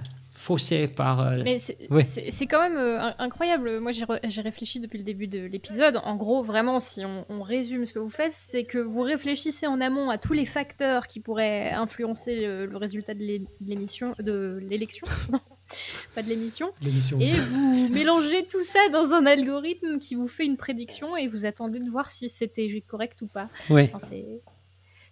par. 0.96 1.20
Euh, 1.20 1.34
Mais 1.44 1.59
c'est 1.59 2.46
quand 2.46 2.61
même 2.61 2.76
euh, 2.76 3.11
incroyable. 3.18 3.80
Moi, 3.80 3.92
j'ai 3.92 4.40
réfléchi 4.40 4.80
depuis 4.80 4.98
le 4.98 5.05
début 5.05 5.26
de 5.26 5.40
l'épisode. 5.40 6.01
En 6.05 6.16
gros, 6.16 6.42
vraiment, 6.42 6.80
si 6.80 7.03
on, 7.05 7.42
résume 7.42 7.86
ce 7.86 7.92
que 7.92 7.98
vous 7.98 8.11
faites, 8.11 8.32
c'est 8.32 8.64
que 8.64 8.78
vous 8.78 9.01
réfléchissez 9.01 9.66
en 9.66 9.80
amont 9.80 10.11
à 10.11 10.18
tous 10.18 10.34
les 10.34 10.44
facteurs 10.44 11.07
qui 11.07 11.20
pourraient 11.20 11.70
influencer 11.70 12.46
le, 12.46 12.76
résultat 12.76 13.14
de 13.14 13.40
l'émission, 13.61 14.14
de 14.18 14.59
l'élection. 14.68 15.07
pas 16.14 16.22
de 16.22 16.28
l'émission. 16.28 16.72
Et 16.82 17.34
vous 17.34 17.88
mélangez 17.92 18.46
tout 18.46 18.62
ça 18.62 18.80
dans 18.92 19.12
un 19.12 19.26
algorithme 19.26 19.98
qui 19.98 20.14
vous 20.14 20.28
fait 20.28 20.44
une 20.44 20.57
prédiction 20.57 21.16
et 21.16 21.28
vous 21.28 21.46
attendez 21.46 21.80
de 21.80 21.90
voir 21.90 22.11
si 22.11 22.28
c'était 22.28 22.68
correct 22.86 23.22
ou 23.22 23.26
pas. 23.26 23.48
Oui. 23.70 23.90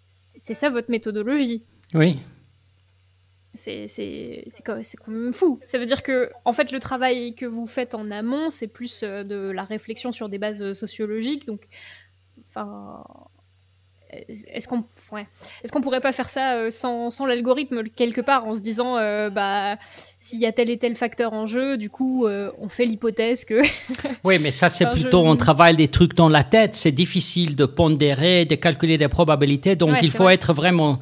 c'est 0.09 0.55
ça 0.55 0.68
votre 0.68 0.91
méthodologie. 0.91 1.62
Oui. 1.95 2.18
C'est 3.59 4.62
quand 4.64 5.09
même 5.09 5.32
fou. 5.32 5.59
Ça 5.64 5.78
veut 5.78 5.86
dire 5.86 6.02
que, 6.02 6.30
en 6.44 6.52
fait, 6.52 6.70
le 6.70 6.78
travail 6.78 7.34
que 7.34 7.46
vous 7.46 7.66
faites 7.66 7.94
en 7.94 8.11
amont, 8.11 8.50
c'est 8.50 8.68
plus 8.68 9.02
euh, 9.02 9.24
de 9.24 9.50
la 9.50 9.64
réflexion 9.64 10.12
sur 10.12 10.28
des 10.28 10.38
bases 10.38 10.74
sociologiques. 10.74 11.46
Donc, 11.46 11.66
enfin, 12.48 13.04
est-ce 14.11 14.68
qu'on 14.68 14.84
ouais. 15.12 15.26
est 15.62 15.70
qu'on 15.70 15.80
pourrait 15.82 16.00
pas 16.00 16.12
faire 16.12 16.30
ça 16.30 16.54
euh, 16.54 16.70
sans, 16.70 17.11
sans 17.11 17.26
l'algorithme 17.26 17.82
quelque 17.94 18.22
part 18.22 18.46
en 18.46 18.54
se 18.54 18.61
disant 18.61 18.96
euh, 18.96 19.28
bah 19.28 19.76
s'il 20.18 20.40
y 20.40 20.46
a 20.46 20.52
tel 20.52 20.70
et 20.70 20.78
tel 20.78 20.94
facteur 20.94 21.34
en 21.34 21.44
jeu 21.44 21.76
du 21.76 21.90
coup 21.90 22.26
on 22.26 22.68
fait 22.70 22.86
l'hypothèse 22.86 23.44
que 23.44 23.61
oui 24.24 24.38
mais 24.40 24.50
ça 24.50 24.70
c'est 24.70 24.88
plutôt 24.88 25.20
on 25.26 25.36
travaille 25.36 25.76
des 25.76 25.88
trucs 25.88 26.14
dans 26.14 26.30
la 26.30 26.42
tête 26.42 26.74
c'est 26.74 26.90
difficile 26.90 27.54
de 27.54 27.66
pondérer 27.66 28.46
de 28.46 28.54
calculer 28.54 28.96
des 28.96 29.09
probabilités 29.09 29.76
donc 29.76 29.98
il 30.00 30.11
faut 30.11 30.30
être 30.30 30.54
vraiment 30.54 31.00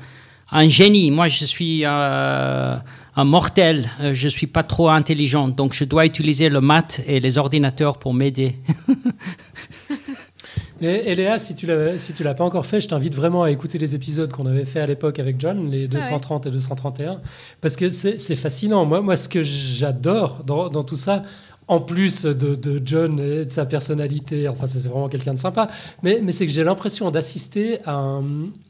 un 0.51 0.69
génie. 0.69 1.11
Moi, 1.11 1.29
je 1.29 1.45
suis 1.45 1.85
euh, 1.85 2.77
un 3.17 3.25
mortel. 3.25 3.91
Euh, 4.01 4.15
je 4.15 4.29
suis 4.29 4.47
pas 4.47 4.63
trop 4.63 4.89
intelligent, 4.89 5.49
donc 5.49 5.73
je 5.75 5.85
dois 5.85 6.07
utiliser 6.07 6.49
le 6.49 6.61
maths 6.61 7.01
et 7.07 7.21
les 7.21 7.39
ordinateurs 7.39 7.99
pour 7.99 8.15
m'aider. 8.15 8.57
et, 10.81 11.15
Léa, 11.15 11.39
si 11.39 11.55
tu 11.55 11.67
l'as 11.67 11.99
si 11.99 12.13
tu 12.13 12.23
l'as 12.23 12.35
pas 12.35 12.45
encore 12.45 12.67
fait, 12.67 12.81
je 12.81 12.89
t'invite 12.89 13.15
vraiment 13.15 13.43
à 13.43 13.51
écouter 13.51 13.79
les 13.79 13.95
épisodes 13.95 14.33
qu'on 14.33 14.47
avait 14.47 14.67
fait 14.67 14.81
à 14.81 14.87
l'époque 14.87 15.19
avec 15.19 15.41
John, 15.41 15.71
les 15.71 15.89
230 15.89 16.47
et 16.47 16.51
231, 16.51 17.21
parce 17.61 17.77
que 17.77 17.91
c'est 17.91 18.37
fascinant. 18.37 18.85
Moi, 18.85 19.01
moi, 19.01 19.17
ce 19.17 19.29
que 19.29 19.43
j'adore 19.43 20.45
dans, 20.45 20.69
dans 20.69 20.85
tout 20.85 20.97
ça, 20.97 21.23
en 21.69 21.81
plus 21.81 22.25
de, 22.25 22.83
John 22.85 23.19
et 23.19 23.45
de 23.45 23.51
sa 23.51 23.67
personnalité, 23.67 24.49
enfin 24.49 24.67
c'est 24.67 24.87
vraiment 24.89 25.09
quelqu'un 25.09 25.35
de 25.35 25.39
sympa, 25.39 25.69
mais, 26.03 26.21
mais 26.23 26.33
c'est 26.33 26.47
que 26.47 26.53
j'ai 26.53 26.63
l'impression 26.63 27.11
d'assister 27.11 27.81
à, 27.85 28.21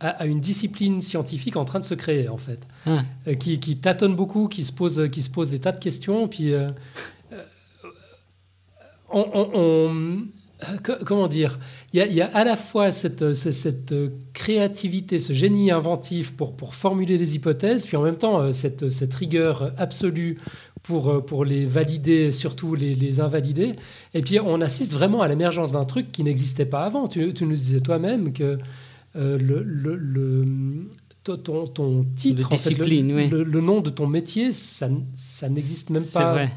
à, 0.01 0.27
une 0.27 0.41
discipline 0.41 1.01
scientifique 1.01 1.57
en 1.57 1.65
train 1.65 1.81
de 1.81 1.85
se 1.85 1.95
créer 1.95 2.29
en 2.29 2.39
fait, 2.39 2.61
ah. 2.87 3.03
euh, 3.29 3.35
qui, 3.35 3.61
qui, 3.61 3.77
tâtonne 3.77 4.17
beaucoup, 4.17 4.49
qui 4.49 4.65
se 4.65 4.73
pose, 4.73 5.09
qui 5.13 5.23
se 5.23 5.31
pose 5.31 5.51
des 5.51 5.59
tas 5.59 5.73
de 5.73 5.79
questions, 5.79 6.27
puis 6.27 6.55
euh, 6.55 6.71
euh, 7.33 7.43
on, 9.11 10.19
comment 11.05 11.27
dire, 11.27 11.59
il 11.93 12.01
y, 12.01 12.23
a, 12.23 12.27
à 12.35 12.45
la 12.45 12.57
fois 12.57 12.91
cette, 12.91 13.35
cette, 13.35 13.95
créativité, 14.33 15.19
ce 15.19 15.35
génie 15.35 15.71
inventif 15.71 16.35
pour, 16.35 16.57
pour 16.57 16.75
formuler 16.75 17.19
des 17.19 17.37
hypothèses, 17.37 17.87
puis 17.87 17.99
en 17.99 18.03
même 18.03 18.17
temps 18.17 18.55
cette, 18.55 18.89
cette 18.89 19.13
rigueur 19.13 19.75
absolue 19.77 20.39
pour, 20.83 21.11
euh, 21.11 21.21
pour 21.21 21.45
les 21.45 21.67
valider, 21.67 22.33
surtout 22.33 22.75
les, 22.75 22.95
les 22.95 23.21
invalider. 23.21 23.73
Et 24.15 24.23
puis 24.23 24.39
on 24.41 24.61
assiste 24.61 24.93
vraiment 24.93 25.23
à 25.23 25.29
l'émergence 25.29 25.73
d'un 25.73 25.85
truc 25.85 26.13
qui 26.13 26.23
n'existait 26.23 26.67
pas 26.67 26.85
avant. 26.85 27.09
Tu, 27.09 27.33
tu, 27.35 27.45
nous 27.45 27.57
disais 27.57 27.81
toi-même 27.81 28.33
que 28.33 28.59
euh, 29.17 29.39
le, 29.39 29.63
le, 29.63 30.45
ton, 31.25 31.67
ton, 31.67 32.05
titre, 32.15 32.51
le, 32.79 33.43
le, 33.43 33.61
nom 33.61 33.81
de 33.81 33.91
ton 33.91 34.07
métier, 34.07 34.53
ça, 34.53 34.89
ça 35.15 35.49
n'existe 35.49 35.91
même 35.91 36.05
pas. 36.05 36.49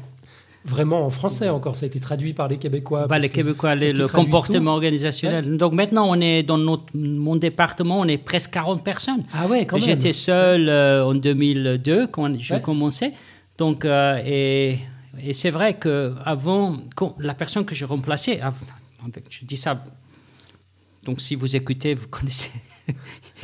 Vraiment 0.62 1.06
en 1.06 1.10
français 1.10 1.48
encore, 1.48 1.74
ça 1.74 1.86
a 1.86 1.88
été 1.88 2.00
traduit 2.00 2.34
par 2.34 2.46
les 2.46 2.58
Québécois. 2.58 3.06
Bah, 3.06 3.18
les 3.18 3.30
Québécois, 3.30 3.74
le 3.74 4.06
comportement 4.06 4.72
organisationnel. 4.72 5.56
Donc 5.56 5.72
maintenant, 5.72 6.06
on 6.06 6.20
est 6.20 6.42
dans 6.42 6.58
notre, 6.58 6.84
mon 6.92 7.36
département, 7.36 7.98
on 7.98 8.04
est 8.04 8.18
presque 8.18 8.50
40 8.50 8.84
personnes. 8.84 9.24
Ah 9.32 9.46
ouais, 9.46 9.64
quand 9.64 9.78
même. 9.78 9.86
J'étais 9.86 10.12
seul 10.12 10.68
euh, 10.68 11.06
en 11.06 11.14
2002 11.14 12.08
quand 12.08 12.38
j'ai 12.38 12.60
commencé. 12.60 13.12
Donc, 13.60 13.84
euh, 13.84 14.22
et, 14.24 14.78
c'est 15.34 15.50
vrai 15.50 15.74
que 15.74 16.14
avant, 16.24 16.78
la 17.18 17.34
personne 17.34 17.66
que 17.66 17.74
j'ai 17.74 17.84
remplacée, 17.84 18.40
je 19.28 19.44
dis 19.44 19.58
ça, 19.58 19.84
donc 21.04 21.20
si 21.20 21.34
vous 21.34 21.54
écoutez, 21.56 21.92
vous 21.92 22.08
connaissez 22.10 22.50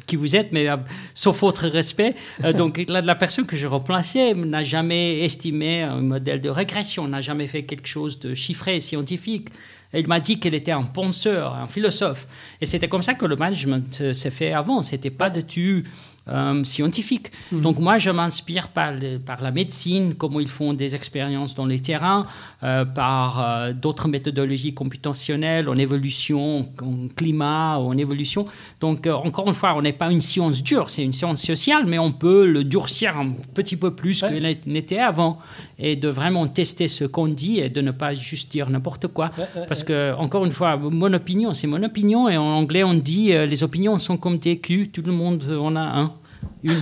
qui 0.07 0.17
vous 0.17 0.35
êtes, 0.35 0.53
mais 0.53 0.71
euh, 0.71 0.79
sauf 1.12 1.43
votre 1.43 1.69
respect. 1.69 2.14
Euh, 2.45 2.55
donc 2.55 2.83
la, 2.89 3.14
personne 3.14 3.45
que 3.45 3.59
j'ai 3.59 3.67
remplacée 3.67 4.33
n'a 4.33 4.64
jamais 4.64 5.21
estimé 5.23 5.83
un 5.83 6.01
modèle 6.01 6.41
de 6.41 6.49
régression, 6.49 7.07
n'a 7.07 7.21
jamais 7.21 7.47
fait 7.47 7.64
quelque 7.64 7.87
chose 7.87 8.19
de 8.19 8.33
chiffré, 8.33 8.81
scientifique. 8.81 9.49
Elle 9.93 10.07
m'a 10.07 10.21
dit 10.21 10.41
qu'elle 10.41 10.55
était 10.55 10.73
un 10.73 10.85
penseur, 10.85 11.59
un 11.59 11.69
philosophe. 11.69 12.27
Et 12.62 12.67
c'était 12.67 12.89
comme 12.89 13.03
ça 13.03 13.12
que 13.12 13.27
le 13.27 13.37
management 13.37 14.14
s'est 14.14 14.31
fait 14.31 14.55
avant. 14.55 14.81
C'était 14.81 15.11
pas 15.11 15.29
de 15.29 15.43
tu 15.43 15.85
euh, 16.29 16.64
scientifique. 16.64 17.31
Mhm. 17.53 17.61
Donc 17.61 17.79
moi, 17.79 17.99
je 17.99 18.11
m'inspire 18.11 18.66
par, 18.66 18.95
par, 19.24 19.41
la 19.41 19.53
médecine, 19.53 20.16
comment 20.16 20.41
ils 20.41 20.49
font 20.49 20.74
des 20.74 20.97
expériences 20.97 21.55
dans 21.55 21.66
les 21.66 21.79
terrains, 21.79 22.27
euh, 22.64 22.85
par 22.85 23.41
euh, 23.41 23.72
d'autres 23.72 24.09
méthodologies 24.09 24.74
computationnelles 24.74 25.68
en 25.68 25.79
évolution, 25.79 26.66
en 26.83 27.07
climat, 27.14 27.79
en 27.79 27.97
évolution. 27.97 28.47
Donc 28.81 29.07
encore 29.07 29.47
une 29.47 29.55
fois, 29.55 29.74
on 29.77 29.83
n'est 29.83 29.93
pas 29.93 30.11
une 30.11 30.20
science 30.20 30.64
dure, 30.64 30.91
c'est 30.91 31.05
une 31.05 31.12
science 31.12 31.43
sociale, 31.43 31.85
mais 31.87 32.01
on 32.01 32.11
peut 32.11 32.45
le 32.45 32.64
durcir 32.64 33.16
un 33.16 33.35
petit 33.55 33.77
peu 33.77 33.95
plus 33.95 34.22
que 34.22 34.68
n'était 34.68 34.99
avant 34.99 35.39
et 35.79 35.95
de 35.95 36.09
vraiment 36.09 36.49
tester 36.49 36.89
ce 36.89 37.05
qu'on 37.05 37.29
dit 37.29 37.61
et 37.61 37.68
de 37.68 37.81
ne 37.81 37.93
pas 37.93 38.14
juste 38.14 38.51
dire 38.51 38.68
n'importe 38.68 39.07
quoi. 39.07 39.31
Parce 39.68 39.85
que, 39.85 40.12
encore 40.14 40.45
une 40.45 40.51
fois, 40.51 40.77
mon 40.77 41.12
opinion, 41.12 41.53
c'est 41.53 41.68
mon 41.68 41.85
opinion 41.85 42.29
et 42.29 42.37
en 42.37 42.47
anglais, 42.47 42.83
on 42.83 42.95
dit 42.95 43.29
les 43.29 43.62
opinions 43.62 43.97
sont 43.99 44.16
comme 44.16 44.39
des 44.39 44.59
culs, 44.59 44.91
tout 44.91 45.03
le 45.03 45.12
monde 45.12 45.45
en 45.61 45.77
a 45.77 45.81
un. 45.81 46.16
Une, 46.62 46.72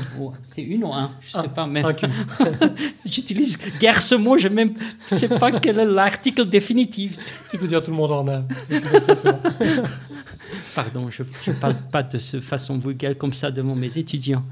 c'est 0.46 0.62
une 0.62 0.84
ou 0.84 0.92
un, 0.92 1.10
je 1.20 1.36
ne 1.36 1.42
sais 1.42 1.48
pas 1.48 1.66
même. 1.66 1.86
J'utilise 3.04 3.58
guère 3.78 4.00
ce 4.00 4.14
mot, 4.14 4.38
je 4.38 4.48
ne 4.48 4.68
sais 5.06 5.28
pas 5.28 5.52
quel 5.58 5.78
est 5.78 5.84
l'article 5.84 6.46
définitif. 6.46 7.18
Tu 7.50 7.58
peux 7.58 7.66
dire 7.66 7.82
tout 7.82 7.90
le 7.90 7.96
monde 7.96 8.12
en 8.12 8.28
a. 8.28 8.42
Pardon, 10.74 11.10
je 11.10 11.22
ne 11.50 11.56
parle 11.56 11.76
pas 11.90 12.02
de 12.02 12.18
ce 12.18 12.40
façon 12.40 12.78
vulgaire 12.78 13.18
comme 13.18 13.32
ça 13.32 13.50
devant 13.50 13.74
mes 13.74 13.98
étudiants. 13.98 14.44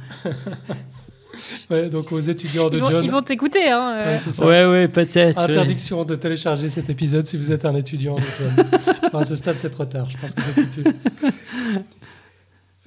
Ouais, 1.70 1.88
donc 1.88 2.12
aux 2.12 2.20
étudiants 2.20 2.68
de 2.68 2.78
John. 2.78 3.03
Ils 3.05 3.11
vont 3.11 3.22
t'écouter, 3.22 3.70
hein. 3.70 3.94
Euh. 4.05 4.18
Ouais, 4.44 4.64
ouais, 4.70 4.88
peut-être. 4.88 5.38
Interdiction 5.38 6.05
de 6.05 6.14
télécharger 6.16 6.68
cet 6.68 6.90
épisode 6.90 7.26
si 7.26 7.36
vous 7.36 7.53
êtes 7.53 7.64
un 7.64 7.74
étudiant. 7.74 8.16
De 8.16 8.22
John. 8.38 8.66
à 9.20 9.24
ce 9.24 9.36
stade, 9.36 9.57
c'est 9.59 9.70
trop 9.70 9.84
tard. 9.84 10.11
Je 10.11 10.18
pense 10.18 10.34
que 10.34 10.42
c'est 10.42 10.61
foutu. 10.61 10.84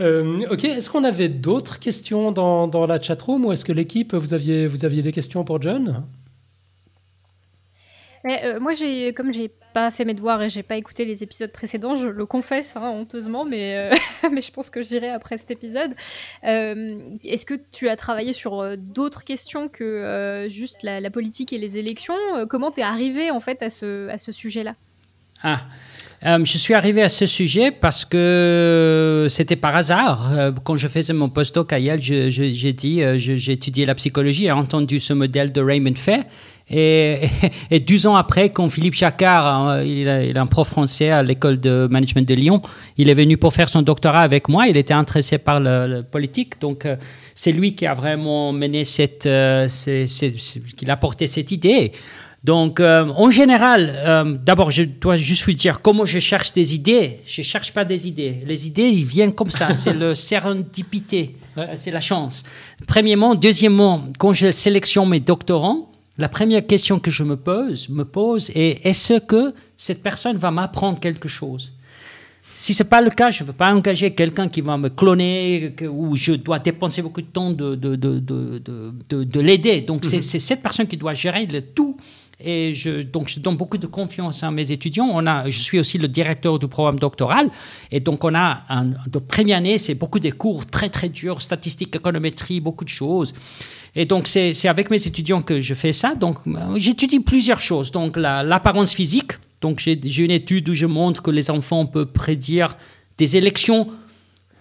Euh, 0.02 0.46
ok, 0.52 0.66
est-ce 0.66 0.90
qu'on 0.90 1.04
avait 1.04 1.30
d'autres 1.30 1.80
questions 1.80 2.32
dans, 2.32 2.68
dans 2.68 2.86
la 2.86 3.00
chatroom 3.00 3.46
ou 3.46 3.52
est-ce 3.52 3.64
que 3.64 3.72
l'équipe, 3.72 4.14
vous 4.14 4.34
aviez, 4.34 4.68
vous 4.68 4.84
aviez 4.84 5.02
des 5.02 5.12
questions 5.12 5.44
pour 5.44 5.62
John? 5.62 6.06
Euh, 8.26 8.60
moi, 8.60 8.74
j'ai, 8.74 9.14
comme 9.14 9.32
j'ai 9.34 9.52
pas 9.74 9.92
fait 9.92 10.04
mes 10.04 10.16
devoirs 10.16 10.42
et 10.42 10.50
j'ai 10.50 10.64
pas 10.64 10.78
écouté 10.78 11.06
les 11.06 11.22
épisodes 11.22 11.52
précédents, 11.52 11.96
je 11.96 12.08
le 12.08 12.26
confesse 12.26 12.76
hein, 12.76 12.90
honteusement, 12.90 13.46
mais, 13.46 13.78
euh, 13.78 13.96
mais 14.32 14.42
je 14.42 14.52
pense 14.52 14.72
que 14.72 14.82
je 14.82 14.88
dirai 14.88 15.10
après 15.10 15.38
cet 15.38 15.52
épisode. 15.52 15.94
est-ce 16.42 17.46
que 17.46 17.54
tu 17.72 17.88
as 17.88 17.96
travaillé 17.96 18.34
sur 18.34 18.78
d'autres 18.78 19.24
questions 19.24 19.70
que 19.70 20.48
juste 20.50 20.82
la, 20.82 21.00
la, 21.00 21.12
politique 21.12 21.54
et 21.54 21.60
les 21.60 21.78
élections? 21.78 22.16
Comment 22.50 22.72
t'es 22.72 22.82
arrivé 22.82 23.30
en 23.30 23.40
fait 23.40 23.62
à 23.62 23.70
ce, 23.70 24.10
à 24.10 24.18
ce 24.18 24.32
sujet-là? 24.32 24.76
Ah, 25.44 25.62
euh, 26.26 26.44
je 26.44 26.58
suis 26.58 26.74
arrivé 26.74 27.04
à 27.04 27.10
ce 27.10 27.28
sujet 27.28 27.70
parce 27.70 28.04
que 28.04 29.28
c'était 29.30 29.56
par 29.56 29.76
hasard. 29.76 30.32
Euh, 30.34 30.52
quand 30.64 30.76
je 30.76 30.88
faisais 30.88 31.14
mon 31.14 31.30
postdoc 31.30 31.72
à 31.72 31.78
Yale, 31.78 32.02
j'ai 32.02 32.74
dit, 32.74 33.04
euh, 33.04 33.18
j'ai 33.18 33.52
étudié 33.52 33.86
la 33.86 33.94
psychologie 33.94 34.46
et 34.46 34.52
entendu 34.52 35.00
ce 35.00 35.14
modèle 35.14 35.52
de 35.52 35.62
Raymond 35.62 35.94
Fay. 35.94 36.24
Et, 36.68 37.30
et, 37.70 37.80
deux 37.80 38.08
ans 38.08 38.16
après, 38.16 38.50
quand 38.50 38.68
Philippe 38.70 38.96
Chacard, 38.96 39.84
il, 39.84 40.08
est 40.08 40.36
un 40.36 40.48
prof 40.48 40.68
français 40.68 41.12
à 41.12 41.22
l'école 41.22 41.60
de 41.60 41.88
management 41.92 42.28
de 42.28 42.34
Lyon, 42.34 42.64
il 42.98 43.08
est 43.10 43.14
venu 43.14 43.38
pour 43.38 43.54
faire 43.54 43.70
son 43.70 43.84
doctorat 43.84 44.22
avec 44.22 44.50
moi. 44.50 44.68
Il 44.68 44.78
était 44.78 44.96
intéressé 44.96 45.38
par 45.38 45.60
le, 45.60 46.02
politique, 46.02 46.60
donc 46.60 46.88
c'est 47.36 47.52
lui 47.52 47.76
qui 47.76 47.86
a 47.86 47.94
vraiment 47.94 48.52
mené 48.52 48.84
cette, 48.84 49.30
qui 49.30 50.90
a 50.90 50.98
porté 50.98 51.28
cette 51.28 51.52
idée. 51.52 51.92
Donc, 52.46 52.80
euh, 52.80 53.08
en 53.16 53.32
général, 53.32 53.92
euh, 53.96 54.36
d'abord, 54.36 54.70
je 54.70 54.84
dois 54.84 55.18
juste 55.18 55.46
vous 55.46 55.54
dire 55.54 55.82
comment 55.82 56.06
je 56.06 56.20
cherche 56.20 56.54
des 56.54 56.76
idées. 56.76 57.22
Je 57.26 57.42
cherche 57.42 57.74
pas 57.74 57.84
des 57.84 58.08
idées. 58.08 58.38
Les 58.46 58.68
idées, 58.68 58.90
ils 58.90 59.04
viennent 59.04 59.34
comme 59.34 59.50
ça. 59.50 59.72
C'est 59.72 59.94
le 60.06 60.14
sérendipité. 60.14 61.38
C'est 61.76 61.90
la 61.90 62.02
chance. 62.02 62.44
Premièrement. 62.86 63.34
Deuxièmement, 63.34 64.04
quand 64.20 64.32
je 64.32 64.52
sélectionne 64.52 65.10
mes 65.10 65.20
doctorants, 65.20 65.90
la 66.20 66.30
première 66.30 66.64
question 66.68 67.00
que 67.00 67.10
je 67.10 67.24
me 67.24 67.36
pose, 67.36 67.90
me 67.90 68.06
pose 68.06 68.52
est 68.54 68.86
est-ce 68.86 69.18
que 69.18 69.56
cette 69.76 70.04
personne 70.04 70.38
va 70.38 70.52
m'apprendre 70.52 71.00
quelque 71.00 71.28
chose? 71.28 71.74
Si 72.58 72.76
ce 72.76 72.84
n'est 72.84 72.90
pas 72.90 73.02
le 73.02 73.10
cas, 73.10 73.32
je 73.32 73.44
ne 73.44 73.48
veux 73.48 73.54
pas 73.54 73.74
engager 73.74 74.14
quelqu'un 74.14 74.48
qui 74.50 74.62
va 74.62 74.78
me 74.78 74.90
cloner 74.90 75.74
ou 75.90 76.16
je 76.16 76.34
dois 76.34 76.60
dépenser 76.60 77.02
beaucoup 77.02 77.22
de 77.22 77.28
temps 77.28 77.52
de, 77.52 77.74
de, 77.76 77.96
de, 77.96 78.20
de, 78.20 79.24
de 79.24 79.40
l'aider. 79.40 79.82
Donc, 79.82 80.06
c'est 80.06 80.18
mhm. 80.18 80.40
cette 80.40 80.62
personne 80.62 80.88
qui 80.88 80.96
doit 80.96 81.16
gérer 81.16 81.48
le 81.48 81.62
tout. 81.62 81.98
Et 82.40 82.74
je, 82.74 83.02
donc, 83.02 83.30
je 83.30 83.40
donne 83.40 83.56
beaucoup 83.56 83.78
de 83.78 83.88
confiance 83.88 84.44
à 84.44 84.52
mes 84.52 84.72
étudiants. 84.72 85.08
On 85.12 85.26
a, 85.26 85.50
je 85.50 85.58
suis 85.58 85.80
aussi 85.80 85.98
le 85.98 86.08
directeur 86.08 86.60
du 86.60 86.68
programme 86.68 87.00
doctoral. 87.00 87.50
Et 87.92 88.00
donc, 88.00 88.24
on 88.24 88.36
a, 88.36 88.64
un, 88.70 88.86
de 89.08 89.20
première 89.20 89.58
année, 89.58 89.78
c'est 89.78 89.96
beaucoup 89.96 90.20
de 90.20 90.30
cours 90.32 90.66
très, 90.66 90.90
très 90.90 91.10
durs, 91.10 91.42
statistiques, 91.42 91.96
économétrie, 91.96 92.60
beaucoup 92.60 92.84
de 92.84 92.90
choses. 92.90 93.34
Et 93.96 94.06
donc, 94.06 94.28
c'est 94.28 94.68
avec 94.68 94.92
mes 94.92 95.08
étudiants 95.08 95.42
que 95.42 95.62
je 95.62 95.74
fais 95.74 95.94
ça. 95.94 96.16
Donc, 96.16 96.38
j'étudie 96.76 97.22
plusieurs 97.22 97.62
choses. 97.62 97.92
Donc, 97.92 98.18
l'apparence 98.18 98.94
physique. 98.94 99.34
Donc, 99.62 99.80
j'ai 99.80 100.24
une 100.24 100.32
étude 100.32 100.68
où 100.68 100.76
je 100.76 100.86
montre 100.86 101.22
que 101.22 101.32
les 101.32 101.50
enfants 101.50 101.86
peuvent 101.86 102.12
prédire 102.12 102.78
des 103.18 103.38
élections 103.38 103.88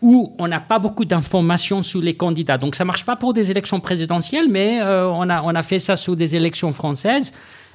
où 0.01 0.37
on 0.39 0.47
n'a 0.47 0.61
pas 0.61 0.79
beaucoup 0.79 1.05
d'informations 1.05 1.83
sur 1.83 2.01
les 2.01 2.15
candidats. 2.15 2.59
Donc, 2.59 2.77
ça 2.77 2.85
marche 2.85 3.05
pas 3.05 3.17
pour 3.17 3.33
des 3.33 3.51
élections 3.51 3.81
présidentielles, 3.81 4.49
mais 4.49 4.81
euh, 4.83 5.09
on, 5.09 5.29
a, 5.29 5.43
on 5.43 5.55
a 5.55 5.63
fait 5.63 5.79
ça 5.79 5.97
sur 5.97 6.15
des 6.15 6.37
élections 6.37 6.73
françaises 6.73 7.33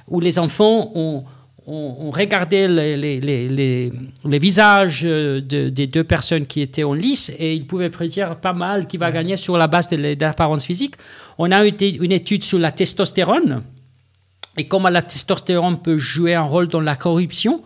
où 0.08 0.20
les 0.20 0.38
enfants 0.38 0.90
ont, 0.94 1.24
ont, 1.66 2.10
regardé 2.10 2.66
les, 2.68 2.96
les, 2.96 3.20
les, 3.20 3.92
les 4.24 4.38
visages 4.38 5.02
de, 5.02 5.40
des 5.40 5.86
deux 5.86 6.04
personnes 6.04 6.46
qui 6.46 6.60
étaient 6.60 6.84
en 6.84 6.94
lice 6.94 7.30
et 7.38 7.54
ils 7.54 7.66
pouvaient 7.66 7.90
prédire 7.90 8.36
pas 8.36 8.52
mal 8.52 8.86
qui 8.86 8.96
va 8.96 9.12
gagner 9.12 9.36
sur 9.36 9.56
la 9.56 9.66
base 9.66 9.88
de 9.88 10.16
l'apparence 10.20 10.64
physique. 10.64 10.94
On 11.38 11.50
a 11.52 11.66
eu 11.66 11.70
une 11.70 12.12
étude 12.12 12.44
sur 12.44 12.58
la 12.58 12.72
testostérone 12.72 13.62
et 14.56 14.66
comment 14.66 14.88
la 14.88 15.02
testostérone 15.02 15.80
peut 15.80 15.96
jouer 15.96 16.34
un 16.34 16.42
rôle 16.42 16.68
dans 16.68 16.80
la 16.80 16.96
corruption. 16.96 17.62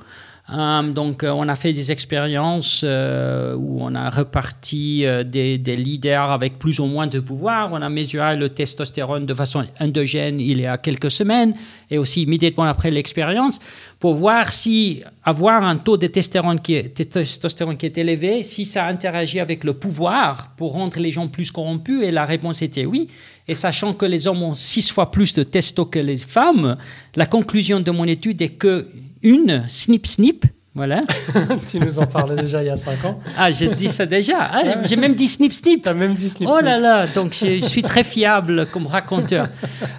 Euh, 0.52 0.82
donc, 0.82 1.24
euh, 1.24 1.30
on 1.30 1.48
a 1.48 1.56
fait 1.56 1.72
des 1.72 1.90
expériences 1.90 2.82
euh, 2.84 3.54
où 3.54 3.78
on 3.80 3.94
a 3.94 4.10
reparti 4.10 5.06
des, 5.24 5.56
leaders 5.76 6.30
avec 6.30 6.58
plus 6.58 6.80
ou 6.80 6.86
moins 6.86 7.06
de 7.06 7.18
pouvoir. 7.20 7.70
On 7.72 7.80
a 7.80 7.88
mesuré 7.88 8.36
le 8.36 8.50
testostérone 8.50 9.24
de 9.24 9.32
façon 9.32 9.64
endogène 9.80 10.40
il 10.40 10.60
y 10.60 10.66
a 10.66 10.76
quelques 10.76 11.10
semaines 11.10 11.54
et 11.90 11.96
aussi 11.96 12.22
immédiatement 12.22 12.64
après 12.64 12.90
l'expérience 12.90 13.58
pour 13.98 14.14
voir 14.14 14.52
si 14.52 15.02
avoir 15.22 15.64
un 15.64 15.78
taux 15.78 15.96
de 15.96 16.06
testostérone 16.06 16.60
qui 16.60 16.74
est, 16.74 17.10
testostérone 17.10 17.78
qui 17.78 17.86
est 17.86 17.96
élevé, 17.96 18.42
si 18.42 18.66
ça 18.66 18.86
interagit 18.86 19.40
avec 19.40 19.64
le 19.64 19.72
pouvoir 19.72 20.50
pour 20.56 20.72
rendre 20.72 20.98
les 20.98 21.10
gens 21.10 21.28
plus 21.28 21.50
corrompus. 21.50 22.02
Et 22.02 22.10
la 22.10 22.26
réponse 22.26 22.60
était 22.60 22.84
oui. 22.84 23.08
Et 23.48 23.54
sachant 23.54 23.94
que 23.94 24.04
les 24.04 24.26
hommes 24.26 24.42
ont 24.42 24.54
six 24.54 24.90
fois 24.90 25.10
plus 25.10 25.32
de 25.34 25.42
testo 25.42 25.86
que 25.86 25.98
les 25.98 26.16
femmes, 26.16 26.76
la 27.14 27.26
conclusion 27.26 27.80
de 27.80 27.90
mon 27.90 28.04
étude 28.04 28.40
est 28.42 28.50
que 28.50 28.88
une, 29.24 29.64
snip 29.68 30.06
snip, 30.06 30.46
voilà. 30.76 31.02
tu 31.70 31.78
nous 31.78 32.00
en 32.00 32.06
parlais 32.06 32.34
déjà 32.34 32.60
il 32.60 32.66
y 32.66 32.70
a 32.70 32.76
5 32.76 33.04
ans. 33.04 33.20
Ah, 33.38 33.52
j'ai 33.52 33.68
dit 33.76 33.88
ça 33.88 34.06
déjà. 34.06 34.38
Ah, 34.40 34.62
j'ai 34.84 34.96
même 34.96 35.14
dit 35.14 35.28
snip 35.28 35.52
snip. 35.52 35.82
T'as 35.82 35.94
même 35.94 36.14
dit 36.14 36.28
snip 36.28 36.48
snip. 36.48 36.60
Oh 36.60 36.64
là 36.64 36.80
là, 36.80 37.06
donc 37.06 37.32
je 37.40 37.60
suis 37.60 37.82
très 37.82 38.02
fiable 38.02 38.66
comme 38.72 38.88
raconteur. 38.88 39.48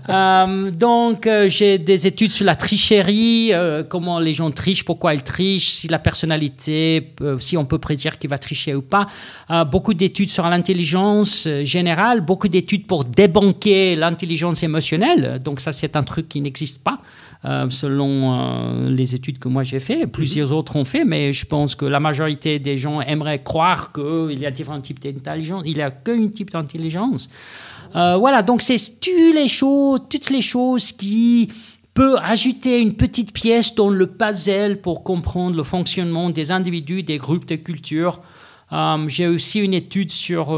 Euh, 0.10 0.70
donc 0.70 1.28
euh, 1.28 1.48
j'ai 1.48 1.80
des 1.80 2.08
études 2.08 2.30
sur 2.30 2.46
la 2.46 2.56
tricherie, 2.56 3.54
euh, 3.54 3.84
comment 3.84 4.20
les 4.20 4.34
gens 4.34 4.52
trichent, 4.52 4.84
pourquoi 4.84 5.14
ils 5.14 5.24
trichent, 5.24 5.70
si 5.70 5.88
la 5.88 5.98
personnalité, 5.98 7.14
si 7.40 7.56
on 7.56 7.66
peut 7.66 7.80
prédire 7.80 8.20
qu'il 8.20 8.30
va 8.30 8.38
tricher 8.38 8.76
ou 8.76 8.82
pas. 8.82 9.08
beaucoup 9.72 9.94
d'études 9.94 10.30
sur 10.30 10.48
l'intelligence 10.50 11.48
générale, 11.64 12.20
beaucoup 12.20 12.50
d'études 12.50 12.86
pour 12.86 13.06
débanquer 13.06 13.96
l'intelligence 13.96 14.62
émotionnelle. 14.62 15.42
Donc 15.42 15.62
ça 15.62 15.72
c'est 15.72 15.96
un 15.96 16.04
truc 16.04 16.28
qui 16.28 16.42
n'existe 16.42 16.84
pas. 16.84 17.00
Euh, 17.46 17.70
selon 17.70 18.34
euh, 18.34 18.90
les 18.90 19.14
études 19.14 19.38
que 19.38 19.48
moi 19.48 19.62
j'ai 19.62 19.80
fait. 19.80 20.08
Plusieurs 20.08 20.50
mhm. 20.50 20.56
autres 20.56 20.76
ont 20.78 20.86
fait, 20.86 21.06
mais 21.06 21.32
je 21.32 21.46
pense 21.46 21.76
que 21.76 21.86
la 21.86 22.00
majorité 22.00 22.58
des 22.58 22.76
gens 22.76 23.02
aimeraient 23.02 23.44
croire 23.44 23.92
qu'il 23.94 24.40
y 24.40 24.48
a 24.48 24.52
différents 24.52 24.82
types 24.82 25.00
d'intelligence. 25.00 25.62
Il 25.66 25.76
n'y 25.76 25.82
a 25.84 25.92
qu'un 25.92 26.28
type 26.30 26.50
d'intelligence. 26.50 27.30
Euh, 27.96 28.16
voilà, 28.18 28.42
donc 28.42 28.64
c'est 28.64 29.00
toutes 29.00 29.36
les 29.36 29.48
choses, 29.48 30.02
toutes 30.10 30.32
les 30.32 30.42
choses 30.42 30.92
qui 30.92 31.52
peuvent 31.94 32.20
ajouter 32.24 32.82
une 32.82 32.96
petite 32.96 33.32
pièce 33.32 33.76
dans 33.76 33.92
le 33.92 34.08
puzzle 34.08 34.78
pour 34.82 35.04
comprendre 35.04 35.56
le 35.56 35.64
fonctionnement 35.64 36.32
des 36.32 36.52
individus, 36.52 37.04
des 37.04 37.20
groupes, 37.20 37.46
des 37.46 37.60
cultures. 37.60 38.22
j'ai 39.08 39.28
aussi 39.28 39.60
une 39.60 39.76
étude 39.76 40.12
sur, 40.12 40.50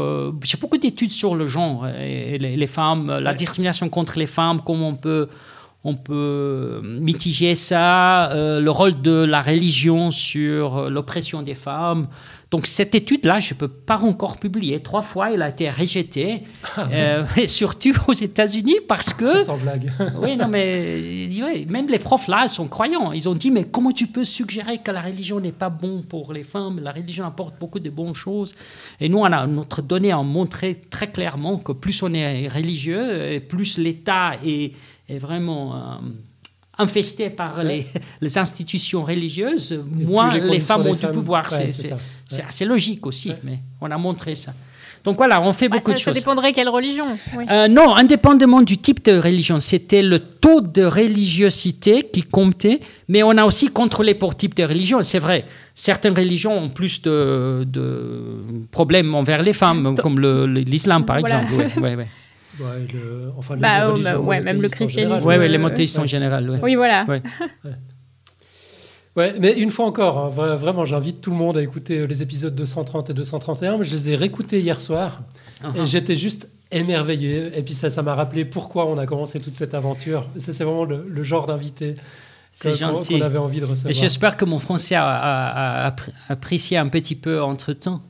j'ai 0.42 0.58
beaucoup 0.58 0.78
d'études 0.78 1.12
sur 1.12 1.36
le 1.36 1.46
genre 1.46 1.86
et 1.86 2.38
les, 2.38 2.56
les 2.56 2.66
femmes, 2.66 3.18
la 3.20 3.34
discrimination 3.34 3.88
contre 3.90 4.18
les 4.18 4.26
femmes, 4.26 4.62
comment 4.64 4.88
on 4.88 4.96
peut 4.96 5.28
on 5.84 5.94
peut 5.94 6.80
mitiger 6.82 7.54
ça, 7.54 8.32
euh, 8.32 8.60
le 8.60 8.70
rôle 8.70 9.00
de 9.00 9.24
la 9.24 9.42
religion 9.42 10.10
sur 10.10 10.76
euh, 10.76 10.90
l'oppression 10.90 11.42
des 11.42 11.54
femmes. 11.54 12.08
Donc 12.50 12.66
cette 12.66 12.94
étude-là, 12.94 13.40
je 13.40 13.54
ne 13.54 13.58
peux 13.58 13.68
pas 13.68 13.98
encore 13.98 14.38
publier. 14.38 14.80
Trois 14.82 15.02
fois, 15.02 15.32
elle 15.32 15.42
a 15.42 15.50
été 15.50 15.70
rejetée, 15.70 16.42
ah 16.76 16.88
euh, 16.90 17.24
et 17.36 17.46
surtout 17.46 17.92
aux 18.08 18.12
États-Unis 18.12 18.78
parce 18.88 19.14
que... 19.14 19.38
Sans 19.44 19.56
blague. 19.56 19.92
oui, 20.20 20.36
non, 20.36 20.48
mais 20.48 21.28
même 21.68 21.86
les 21.88 21.98
profs 22.00 22.26
là 22.26 22.48
sont 22.48 22.66
croyants. 22.66 23.12
Ils 23.12 23.28
ont 23.28 23.34
dit, 23.34 23.52
mais 23.52 23.64
comment 23.64 23.92
tu 23.92 24.08
peux 24.08 24.24
suggérer 24.24 24.78
que 24.78 24.90
la 24.90 25.02
religion 25.02 25.38
n'est 25.38 25.52
pas 25.52 25.70
bon 25.70 26.02
pour 26.02 26.32
les 26.32 26.42
femmes? 26.42 26.80
La 26.80 26.90
religion 26.90 27.24
apporte 27.24 27.58
beaucoup 27.60 27.78
de 27.80 27.90
bonnes 27.90 28.14
choses. 28.14 28.56
Et 28.98 29.08
nous, 29.08 29.18
on 29.18 29.24
a, 29.24 29.46
notre 29.46 29.80
donnée 29.80 30.10
a 30.10 30.22
montré 30.22 30.80
très 30.90 31.08
clairement 31.08 31.58
que 31.58 31.72
plus 31.72 32.02
on 32.02 32.12
est 32.14 32.48
religieux, 32.48 33.30
et 33.30 33.40
plus 33.40 33.78
l'État 33.78 34.32
est 34.44 34.72
est 35.08 35.18
vraiment 35.18 35.74
euh, 35.74 35.78
infesté 36.78 37.30
par 37.30 37.62
les, 37.62 37.86
les, 38.20 38.38
institutions 38.38 39.04
religieuses, 39.04 39.78
moins 39.90 40.34
les 40.36 40.60
femmes 40.60 40.86
ont 40.86 40.94
du 40.94 41.06
pouvoir. 41.08 41.50
c'est 41.50 42.44
assez 42.46 42.64
logique 42.64 43.06
aussi, 43.06 43.32
mais 43.42 43.60
on 43.80 43.90
a 43.90 43.98
montré 43.98 44.34
ça. 44.34 44.52
Donc 45.04 45.16
voilà, 45.16 45.40
on 45.40 45.52
fait 45.52 45.68
bah, 45.68 45.78
beaucoup 45.78 45.92
de 45.92 45.96
choses. 45.96 46.12
Ça 46.14 46.20
dépendrait 46.20 46.52
quelle 46.52 46.68
religion 46.68 47.06
euh, 47.50 47.68
Non, 47.68 47.96
indépendamment 47.96 48.62
du 48.62 48.78
type 48.78 49.04
de 49.04 49.18
religion, 49.18 49.58
c'était 49.58 50.02
le 50.02 50.18
taux 50.18 50.60
de 50.60 50.84
religiosité 50.84 52.02
qui 52.02 52.22
comptait, 52.22 52.80
mais 53.08 53.22
on 53.22 53.30
a 53.30 53.44
aussi 53.44 53.68
contrôlé 53.68 54.14
pour 54.14 54.36
type 54.36 54.54
de 54.54 54.64
religion. 54.64 55.02
C'est 55.02 55.18
vrai, 55.18 55.44
certaines 55.74 56.14
religions 56.14 56.56
ont 56.58 56.68
plus 56.68 57.00
de, 57.02 57.64
de 57.66 58.34
problèmes 58.70 59.14
envers 59.14 59.42
les 59.42 59.52
femmes, 59.52 59.94
comme 60.02 60.20
l'islam 60.46 61.04
par 61.04 61.18
exemple. 61.18 61.52
Ouais, 62.60 62.86
enfin, 63.36 63.56
bah, 63.56 63.92
oh, 63.92 63.98
bah, 64.02 64.18
ouais, 64.18 64.40
même 64.40 64.60
le 64.60 64.68
christianisme. 64.68 65.26
Oui, 65.26 65.36
ouais, 65.36 65.48
les 65.48 65.58
monothéistes 65.58 65.98
en 65.98 66.06
général. 66.06 66.58
Oui, 66.62 66.74
voilà. 66.74 67.06
Ouais. 69.16 69.34
mais 69.40 69.58
une 69.58 69.70
fois 69.70 69.86
encore, 69.86 70.18
hein, 70.18 70.28
vraiment, 70.56 70.84
j'invite 70.84 71.20
tout 71.20 71.30
le 71.30 71.36
monde 71.36 71.56
à 71.56 71.62
écouter 71.62 71.98
euh, 71.98 72.06
les 72.06 72.22
épisodes 72.22 72.54
230 72.54 73.10
et 73.10 73.14
231. 73.14 73.82
Je 73.82 73.90
les 73.90 74.10
ai 74.10 74.16
réécoutés 74.16 74.60
hier 74.60 74.80
soir 74.80 75.22
et 75.62 75.66
uh-huh. 75.66 75.86
j'étais 75.86 76.14
juste 76.14 76.48
émerveillé. 76.70 77.58
Et 77.58 77.62
puis 77.62 77.74
ça, 77.74 77.90
ça 77.90 78.02
m'a 78.02 78.14
rappelé 78.14 78.44
pourquoi 78.44 78.86
on 78.86 78.96
a 78.98 79.06
commencé 79.06 79.40
toute 79.40 79.54
cette 79.54 79.74
aventure. 79.74 80.28
C'est 80.36 80.56
vraiment 80.62 80.84
le, 80.84 81.22
genre 81.24 81.46
d'invité 81.46 81.96
qu'on 82.62 83.20
avait 83.20 83.38
envie 83.38 83.60
de 83.60 83.64
recevoir. 83.64 83.92
J'espère 83.92 84.36
que 84.36 84.44
mon 84.44 84.60
français 84.60 84.94
a, 84.94 85.88
a, 85.88 85.96
apprécié 86.28 86.76
un 86.76 86.88
petit 86.88 87.16
peu 87.16 87.42
entre 87.42 87.72
temps. 87.72 88.02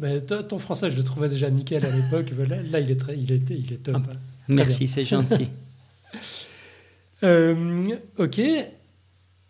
Mais 0.00 0.20
ton 0.20 0.58
français, 0.58 0.90
je 0.90 0.96
le 0.96 1.04
trouvais 1.04 1.28
déjà 1.28 1.50
nickel 1.50 1.84
à 1.84 1.90
l'époque. 1.90 2.32
Là, 2.48 2.80
il 2.80 2.90
est, 2.90 2.96
très, 2.96 3.16
il 3.18 3.32
est, 3.32 3.50
il 3.50 3.72
est 3.72 3.82
top. 3.82 3.96
Ah, 4.08 4.12
merci, 4.48 4.88
c'est 4.88 5.04
gentil. 5.04 5.48
Euh, 7.24 7.96
ok. 8.16 8.40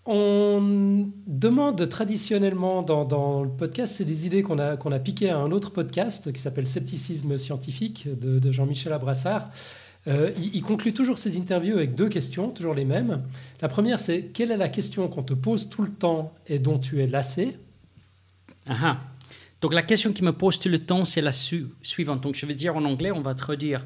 On 0.07 1.11
demande 1.27 1.87
traditionnellement 1.87 2.83
dans, 2.83 3.05
dans 3.05 3.43
le 3.43 3.51
podcast, 3.51 3.97
c'est 3.97 4.07
des 4.07 4.25
idées 4.25 4.43
qu'on 4.43 4.59
a, 4.59 4.79
qu'on 4.79 4.91
a 4.91 4.99
piquées 4.99 5.29
à 5.29 5.37
un 5.37 5.53
autre 5.53 5.71
podcast 5.71 6.33
qui 6.33 6.41
s'appelle 6.41 6.67
Scepticisme 6.67 7.37
scientifique 7.37 8.09
de, 8.19 8.39
de 8.39 8.53
Jean-Michel 8.53 8.95
Abrassard. 8.95 9.51
Euh, 10.07 10.31
il, 10.39 10.63
conclut 10.63 10.95
toujours 10.95 11.19
ses 11.19 11.37
interviews 11.37 11.77
avec 11.77 11.95
deux 11.95 12.09
questions, 12.09 12.49
toujours 12.49 12.73
les 12.73 12.87
mêmes. 12.87 13.23
La 13.61 13.69
première, 13.69 14.01
c'est 14.01 14.23
quelle 14.23 14.51
est 14.51 14.57
la 14.57 14.71
question 14.71 15.07
qu'on 15.09 15.23
te 15.23 15.35
pose 15.35 15.69
tout 15.69 15.83
le 15.83 15.91
temps 15.91 16.33
et 16.47 16.59
dont 16.59 16.79
tu 16.79 17.03
es 17.03 17.07
lassé? 17.07 17.59
Ah, 18.67 18.77
ah. 18.83 19.01
Donc 19.61 19.75
la 19.75 19.83
question 19.83 20.13
qui 20.13 20.23
me 20.23 20.33
pose 20.33 20.59
tout 20.59 20.69
le 20.69 20.79
temps, 20.79 21.05
c'est 21.05 21.21
la 21.21 21.33
suivante. 21.33 22.23
Donc 22.23 22.35
je 22.35 22.47
vais 22.47 22.55
dire 22.55 22.77
en 22.77 22.85
anglais, 22.85 23.11
on 23.11 23.21
va 23.21 23.35
traduire. 23.35 23.85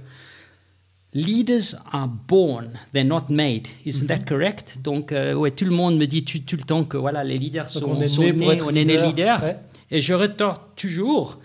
Leaders 1.14 1.76
are 1.92 2.08
born, 2.08 2.78
they're 2.94 3.04
not 3.04 3.26
made. 3.28 3.68
Isn't 3.84 4.06
that 4.06 4.20
mhm. 4.20 4.24
correct? 4.24 4.78
Donc 4.82 5.12
euh, 5.12 5.34
ouais, 5.34 5.50
tout 5.50 5.66
le 5.66 5.70
monde 5.70 5.98
me 5.98 6.06
dit 6.06 6.24
tout, 6.24 6.56
le 6.56 6.62
temps 6.62 6.84
que 6.84 6.96
voilà, 6.96 7.22
les 7.22 7.38
leaders 7.38 7.68
sont, 7.68 7.84
on 7.84 8.00
est 8.00 8.18
nés, 8.18 8.62
on 8.62 8.74
est 8.74 8.84
nés 8.84 8.96
leaders. 8.96 9.42
Et 9.90 10.00
je 10.00 10.14
retorque 10.14 10.74
toujours. 10.76 11.38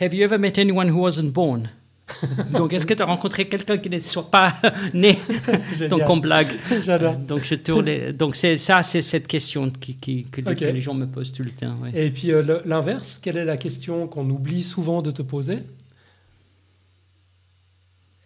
Have 0.00 0.12
you 0.12 0.24
ever 0.24 0.38
met 0.38 0.58
anyone 0.58 0.90
who 0.90 1.02
wasn't 1.02 1.32
born? 1.32 1.70
Donc, 2.52 2.72
est-ce 2.72 2.86
que 2.86 2.94
tu 2.94 3.02
as 3.02 3.06
rencontré 3.06 3.48
quelqu'un 3.48 3.78
qui 3.78 3.90
ne 3.90 4.00
soit 4.00 4.30
pas 4.30 4.54
né 4.94 5.18
Donc, 5.90 6.02
on 6.08 6.16
blague. 6.16 6.48
J'adore. 6.80 7.16
Donc, 7.16 7.44
je 7.44 7.54
tourne. 7.54 8.12
Donc, 8.12 8.36
c'est 8.36 8.56
ça, 8.56 8.82
c'est 8.82 9.02
cette 9.02 9.26
question 9.26 9.70
qui, 9.70 9.96
qui, 9.96 10.24
que, 10.24 10.40
les 10.40 10.80
gens 10.80 10.94
me 10.94 11.06
posent 11.06 11.32
tout 11.32 11.42
le 11.42 11.50
temps. 11.50 11.76
Et 11.94 12.10
puis, 12.10 12.32
euh, 12.32 12.60
l'inverse, 12.64 13.18
quelle 13.22 13.36
est 13.36 13.44
la 13.44 13.56
question 13.56 14.06
qu'on 14.06 14.28
oublie 14.30 14.62
souvent 14.62 15.02
de 15.02 15.10
te 15.10 15.22
poser 15.22 15.58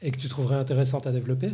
et 0.03 0.11
que 0.11 0.19
tu 0.19 0.29
trouverais 0.29 0.57
intéressante 0.57 1.07
à 1.07 1.13
développer? 1.13 1.51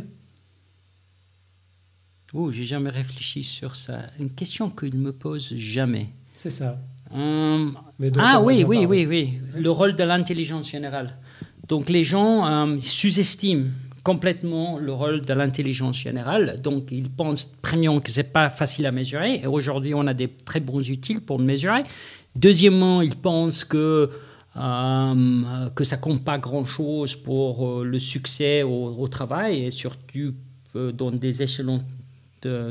Oh, 2.33 2.51
j'ai 2.51 2.65
jamais 2.65 2.89
réfléchi 2.89 3.43
sur 3.43 3.75
ça. 3.75 3.99
Une 4.19 4.31
question 4.31 4.69
qu'ils 4.69 4.97
me 4.97 5.13
posent 5.13 5.53
jamais. 5.55 6.09
C'est 6.35 6.49
ça. 6.49 6.79
ah 7.11 8.41
oui, 8.41 8.63
oui, 8.63 8.85
oui, 8.87 9.05
oui, 9.05 9.39
le 9.55 9.69
rôle 9.69 9.95
de 9.95 10.03
l'intelligence 10.03 10.69
générale. 10.69 11.15
Donc 11.67 11.89
les 11.89 12.03
gens 12.03 12.77
sous-estiment 12.79 13.69
complètement 14.03 14.77
le 14.77 14.93
rôle 14.93 15.21
de 15.21 15.33
l'intelligence 15.33 15.97
générale. 15.97 16.59
Donc, 16.61 16.91
ils 16.91 17.09
pensent, 17.09 17.45
premièrement, 17.61 18.01
que 18.01 18.11
ce 18.11 18.19
n'est 18.19 18.27
pas 18.27 18.49
facile 18.49 18.85
à 18.85 18.91
mesurer. 18.91 19.39
Et 19.41 19.47
aujourd'hui, 19.47 19.93
on 19.93 20.05
a 20.07 20.13
des 20.13 20.27
très 20.27 20.59
bons 20.59 20.89
outils 20.91 21.15
pour 21.15 21.39
le 21.39 21.45
mesurer. 21.45 21.83
Deuxièmement, 22.35 23.01
ils 23.01 23.15
pensent 23.15 23.63
que, 23.63 24.09
euh, 24.57 25.69
que 25.73 25.83
ça 25.85 25.97
compte 25.97 26.23
pas 26.23 26.37
grand-chose 26.37 27.15
pour 27.15 27.65
euh, 27.65 27.85
le 27.85 27.97
succès 27.97 28.61
au, 28.63 29.07
travail 29.07 29.63
et 29.65 29.71
surtout 29.71 30.33
euh, 30.75 30.91
dans 30.91 31.11
des 31.11 31.41
échelons 31.41 31.81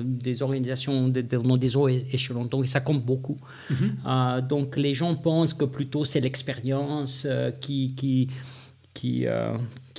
des 0.05 0.43
organisations 0.43 1.09
dans 1.09 1.56
des 1.56 1.77
hauts 1.77 1.89
échelons. 1.89 2.44
Donc, 2.44 2.69
ça 2.69 2.81
compte 2.81 3.02
beaucoup. 3.02 3.39
Mm-hmm. 3.70 4.47
donc, 4.47 4.77
les 4.77 4.93
gens 4.93 5.14
pensent 5.14 5.55
que 5.55 5.64
plutôt 5.64 6.05
c'est 6.05 6.20
l'expérience 6.20 7.27
qui, 7.62 7.94
qui, 7.97 8.28
qui, 8.94 9.27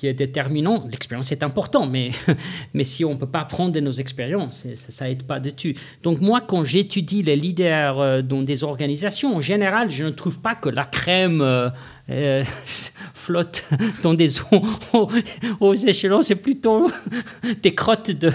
qui 0.03 0.07
est 0.07 0.13
déterminant. 0.13 0.85
L'expérience 0.91 1.31
est 1.31 1.43
importante, 1.43 1.89
mais, 1.89 2.11
mais 2.73 2.83
si 2.83 3.05
on 3.05 3.13
ne 3.13 3.17
peut 3.17 3.27
pas 3.27 3.39
apprendre 3.39 3.71
de 3.71 3.79
nos 3.79 3.91
expériences, 3.91 4.67
ça 4.75 5.07
n'aide 5.07 5.23
pas 5.23 5.39
du 5.39 5.53
tout. 5.53 5.79
Donc 6.03 6.19
moi, 6.19 6.41
quand 6.41 6.65
j'étudie 6.65 7.23
les 7.23 7.37
leaders 7.37 7.99
euh, 7.99 8.21
dans 8.21 8.41
des 8.41 8.65
organisations, 8.65 9.35
en 9.35 9.41
général, 9.41 9.89
je 9.89 10.03
ne 10.03 10.09
trouve 10.09 10.39
pas 10.39 10.55
que 10.55 10.69
la 10.69 10.83
crème 10.83 11.41
euh, 11.41 11.69
euh, 12.09 12.43
flotte 13.13 13.63
dans 14.01 14.13
des 14.13 14.41
eaux 14.51 15.09
aux 15.59 15.73
échelons, 15.73 16.21
c'est 16.21 16.35
plutôt 16.35 16.91
des 17.61 17.73
crottes 17.73 18.11
de, 18.11 18.31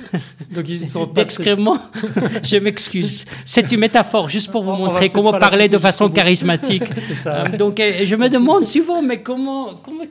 donc 0.50 0.68
ils 0.68 0.86
sont 0.86 1.06
d'excréments. 1.06 1.78
je 2.42 2.56
m'excuse. 2.56 3.24
C'est 3.44 3.70
une 3.72 3.80
métaphore 3.80 4.28
juste 4.28 4.50
pour 4.50 4.62
vous 4.64 4.72
montrer 4.72 5.08
comment 5.08 5.32
parler 5.32 5.68
de 5.68 5.78
façon 5.78 6.08
charismatique. 6.08 6.84
Euh, 7.26 7.56
donc 7.56 7.78
euh, 7.78 8.04
je 8.04 8.16
me 8.16 8.28
demande 8.28 8.64
souvent, 8.64 9.02
mais 9.02 9.22
comment, 9.22 9.74
comment, 9.82 10.04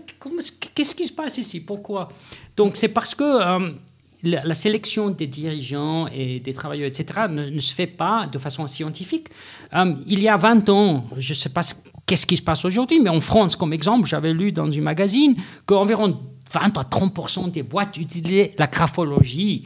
qu'est-ce 0.73 0.95
qui 0.95 1.05
se 1.05 1.11
passe 1.11 1.37
ici? 1.37 1.59
Pourquoi? 1.59 2.09
Donc 2.55 2.77
c'est 2.77 2.87
parce 2.87 3.15
que 3.15 3.23
euh, 3.23 3.71
la, 4.23 4.53
sélection 4.53 5.09
des 5.09 5.27
dirigeants 5.27 6.07
et 6.07 6.39
des 6.39 6.53
travailleurs, 6.53 6.87
etc., 6.87 7.21
ne, 7.29 7.59
se 7.59 7.73
fait 7.73 7.87
pas 7.87 8.27
de 8.31 8.37
façon 8.37 8.65
scientifique. 8.67 9.27
il 10.07 10.19
y 10.19 10.29
a 10.29 10.37
20 10.37 10.69
ans, 10.69 11.05
je 11.17 11.31
ne 11.31 11.35
sais 11.35 11.49
pas 11.49 11.63
qu'est-ce 12.11 12.25
qui 12.25 12.35
se 12.35 12.41
passe 12.41 12.65
aujourd'hui, 12.65 12.99
mais 12.99 13.09
en 13.09 13.21
France, 13.21 13.55
comme 13.55 13.71
exemple, 13.71 14.05
j'avais 14.05 14.33
lu 14.33 14.51
dans 14.51 14.69
un 14.69 14.81
magazine 14.81 15.33
qu'environ 15.65 16.19
20 16.51 16.77
à 16.77 16.83
30% 16.83 17.51
des 17.51 17.63
boîtes 17.63 17.95
utilisaient 17.95 18.53
la 18.57 18.67
graphologie 18.67 19.65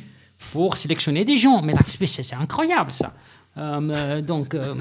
pour 0.51 0.77
sélectionner 0.77 1.25
des 1.25 1.37
gens. 1.37 1.63
Mais 1.63 1.73
c'est 2.05 2.35
incroyable 2.35 2.91
ça. 2.91 3.15
Euh, 3.57 3.81
euh, 3.81 4.21
donc, 4.21 4.53
euh, 4.53 4.75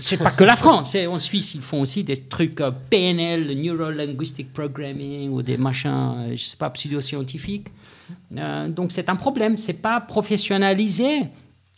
c'est 0.00 0.16
pas 0.16 0.32
que 0.32 0.42
la 0.42 0.56
France. 0.56 0.96
En 0.96 1.18
Suisse, 1.20 1.54
ils 1.54 1.60
font 1.60 1.80
aussi 1.80 2.02
des 2.02 2.22
trucs 2.22 2.60
PNL, 2.88 3.56
Neuro 3.62 3.88
Linguistic 3.90 4.52
Programming, 4.52 5.30
ou 5.30 5.42
des 5.42 5.58
machins, 5.58 6.30
je 6.32 6.42
sais 6.42 6.56
pas, 6.56 6.70
pseudo-scientifiques. 6.70 7.68
donc, 8.32 8.90
c'est 8.90 9.08
un 9.08 9.16
problème. 9.16 9.56
C'est 9.58 9.80
pas 9.80 10.00
professionnalisé 10.00 11.28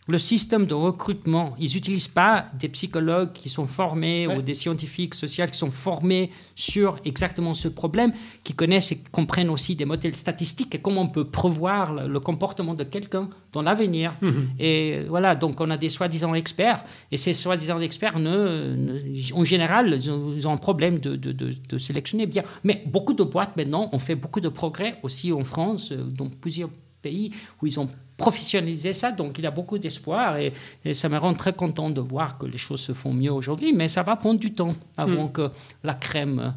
le 0.09 0.19
système 0.19 0.67
de 0.67 0.75
recrutement, 0.75 1.55
ils 1.61 1.73
n'utilisent 1.75 2.09
pas 2.09 2.47
des 2.59 2.69
psychologues 2.69 3.33
qui 3.33 3.49
sont 3.49 3.69
formés 3.69 4.27
ou 4.27 4.43
des 4.43 4.55
scientifiques 4.55 5.15
sociaux 5.15 5.47
qui 5.47 5.57
sont 5.57 5.71
formés 5.71 6.31
sur 6.57 6.97
exactement 7.05 7.55
ce 7.55 7.69
problème, 7.69 8.13
qui 8.43 8.53
connaissent 8.53 8.91
et 8.91 8.99
comprennent 9.13 9.49
aussi 9.49 9.77
des 9.77 9.85
modèles 9.85 10.17
statistiques 10.17 10.75
et 10.75 10.81
comment 10.81 11.03
on 11.03 11.09
peut 11.09 11.27
prévoir 11.27 11.95
le, 12.09 12.21
comportement 12.21 12.75
de 12.75 12.83
quelqu'un 12.83 13.31
dans 13.53 13.63
l'avenir. 13.63 14.17
Mhm. 14.23 14.49
Et 14.59 15.05
voilà, 15.09 15.37
donc 15.37 15.61
on 15.61 15.71
a 15.71 15.77
des 15.77 15.89
soi-disant 15.89 16.35
experts, 16.35 16.85
et 17.13 17.17
ces 17.17 17.33
soi-disant 17.33 17.81
experts, 17.81 18.19
ne, 18.19 19.33
en 19.35 19.45
général, 19.45 19.97
ils 19.97 20.47
ont, 20.47 20.53
un 20.53 20.57
problème 20.57 20.99
de, 20.99 21.15
de, 21.15 21.33
de, 21.33 21.79
sélectionner 21.79 22.27
bien. 22.27 22.43
Mais 22.65 22.83
beaucoup 22.87 23.15
de 23.15 23.23
boîtes 23.23 23.57
maintenant 23.57 23.89
ont 23.93 23.99
fait 24.01 24.17
beaucoup 24.17 24.41
de 24.41 24.49
progrès 24.49 24.99
aussi 25.05 25.33
en 25.33 25.45
France, 25.45 25.93
euh, 25.93 26.05
dans 26.05 26.29
plusieurs 26.29 26.71
pays 27.03 27.33
où 27.61 27.67
ils 27.67 27.79
ont 27.79 27.89
professionnalisé 28.17 28.93
ça, 28.93 29.11
donc 29.11 29.39
il 29.39 29.45
y 29.45 29.47
a 29.47 29.51
beaucoup 29.51 29.79
d'espoir 29.79 30.37
et, 30.37 30.53
ça 30.93 31.09
me 31.09 31.19
rend 31.19 31.35
très 31.35 31.53
content 31.53 31.91
de 31.91 32.01
voir 32.01 32.39
que 32.39 32.47
les 32.47 32.59
choses 32.59 32.81
se 32.81 32.93
font 32.93 33.13
mieux 33.13 33.33
aujourd'hui, 33.33 33.73
mais 33.73 33.89
ça 33.89 34.03
va 34.03 34.17
prendre 34.17 34.39
du 34.39 34.53
temps 34.53 34.75
avant 34.97 35.27
hmm. 35.27 35.33
que 35.33 35.51
la 35.83 35.95
crème, 35.95 36.55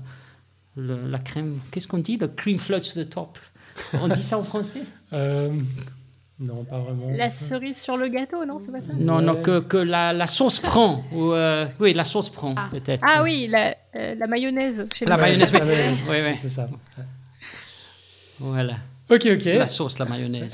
la 0.76 1.20
crème, 1.20 1.60
qu'est-ce 1.72 1.88
qu'on 1.88 1.98
dit, 2.00 2.18
le 2.18 2.28
cream 2.28 2.60
floats 2.60 2.82
to 2.82 3.04
the 3.04 3.10
top. 3.10 3.38
On 3.94 4.08
dit 4.08 4.24
ça 4.24 4.38
en 4.38 4.44
français? 4.44 4.82
Euh, 5.14 5.52
Non, 6.40 6.66
pas 6.66 6.80
vraiment. 6.80 7.12
La 7.12 7.32
cerise 7.32 7.82
sur 7.82 7.96
le 7.96 8.10
gâteau, 8.10 8.44
non, 8.44 8.60
c'est 8.60 8.72
pas 8.72 8.82
ça? 8.82 8.92
Non, 8.94 9.22
non, 9.22 9.42
que, 9.42 9.62
que 9.62 9.78
la, 9.78 10.12
la, 10.12 10.28
sauce 10.28 10.60
prend. 10.60 11.06
Ou, 11.14 11.32
euh, 11.32 11.66
oui, 11.80 11.94
la 11.94 12.04
sauce 12.04 12.30
prend, 12.30 12.54
ah. 12.58 12.68
peut-être. 12.72 13.02
Ah 13.08 13.24
oui, 13.24 13.48
la, 13.48 13.76
euh, 13.96 14.16
la 14.16 14.28
mayonnaise. 14.28 14.86
Chez 14.94 15.06
la, 15.06 15.16
mayonnaise, 15.16 15.54
oui, 15.54 15.60
oui, 16.10 16.18
oui. 16.26 16.36
c'est 16.36 16.50
ça. 16.50 16.68
Voilà. 18.40 18.78
Ok, 19.10 19.28
ok. 19.32 19.46
La 19.46 19.68
sauce, 19.68 19.98
la 20.00 20.06
mayonnaise. 20.06 20.54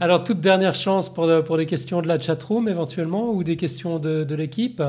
Alors, 0.00 0.24
toute 0.24 0.40
dernière 0.40 0.74
chance 0.74 1.12
pour, 1.12 1.30
pour 1.44 1.56
des 1.56 1.66
questions 1.66 2.02
de 2.02 2.08
la 2.08 2.18
chatroom 2.18 2.68
éventuellement 2.68 3.30
ou 3.30 3.44
des 3.44 3.56
questions 3.56 3.98
de, 3.98 4.24
de 4.24 4.34
l'équipe? 4.34 4.82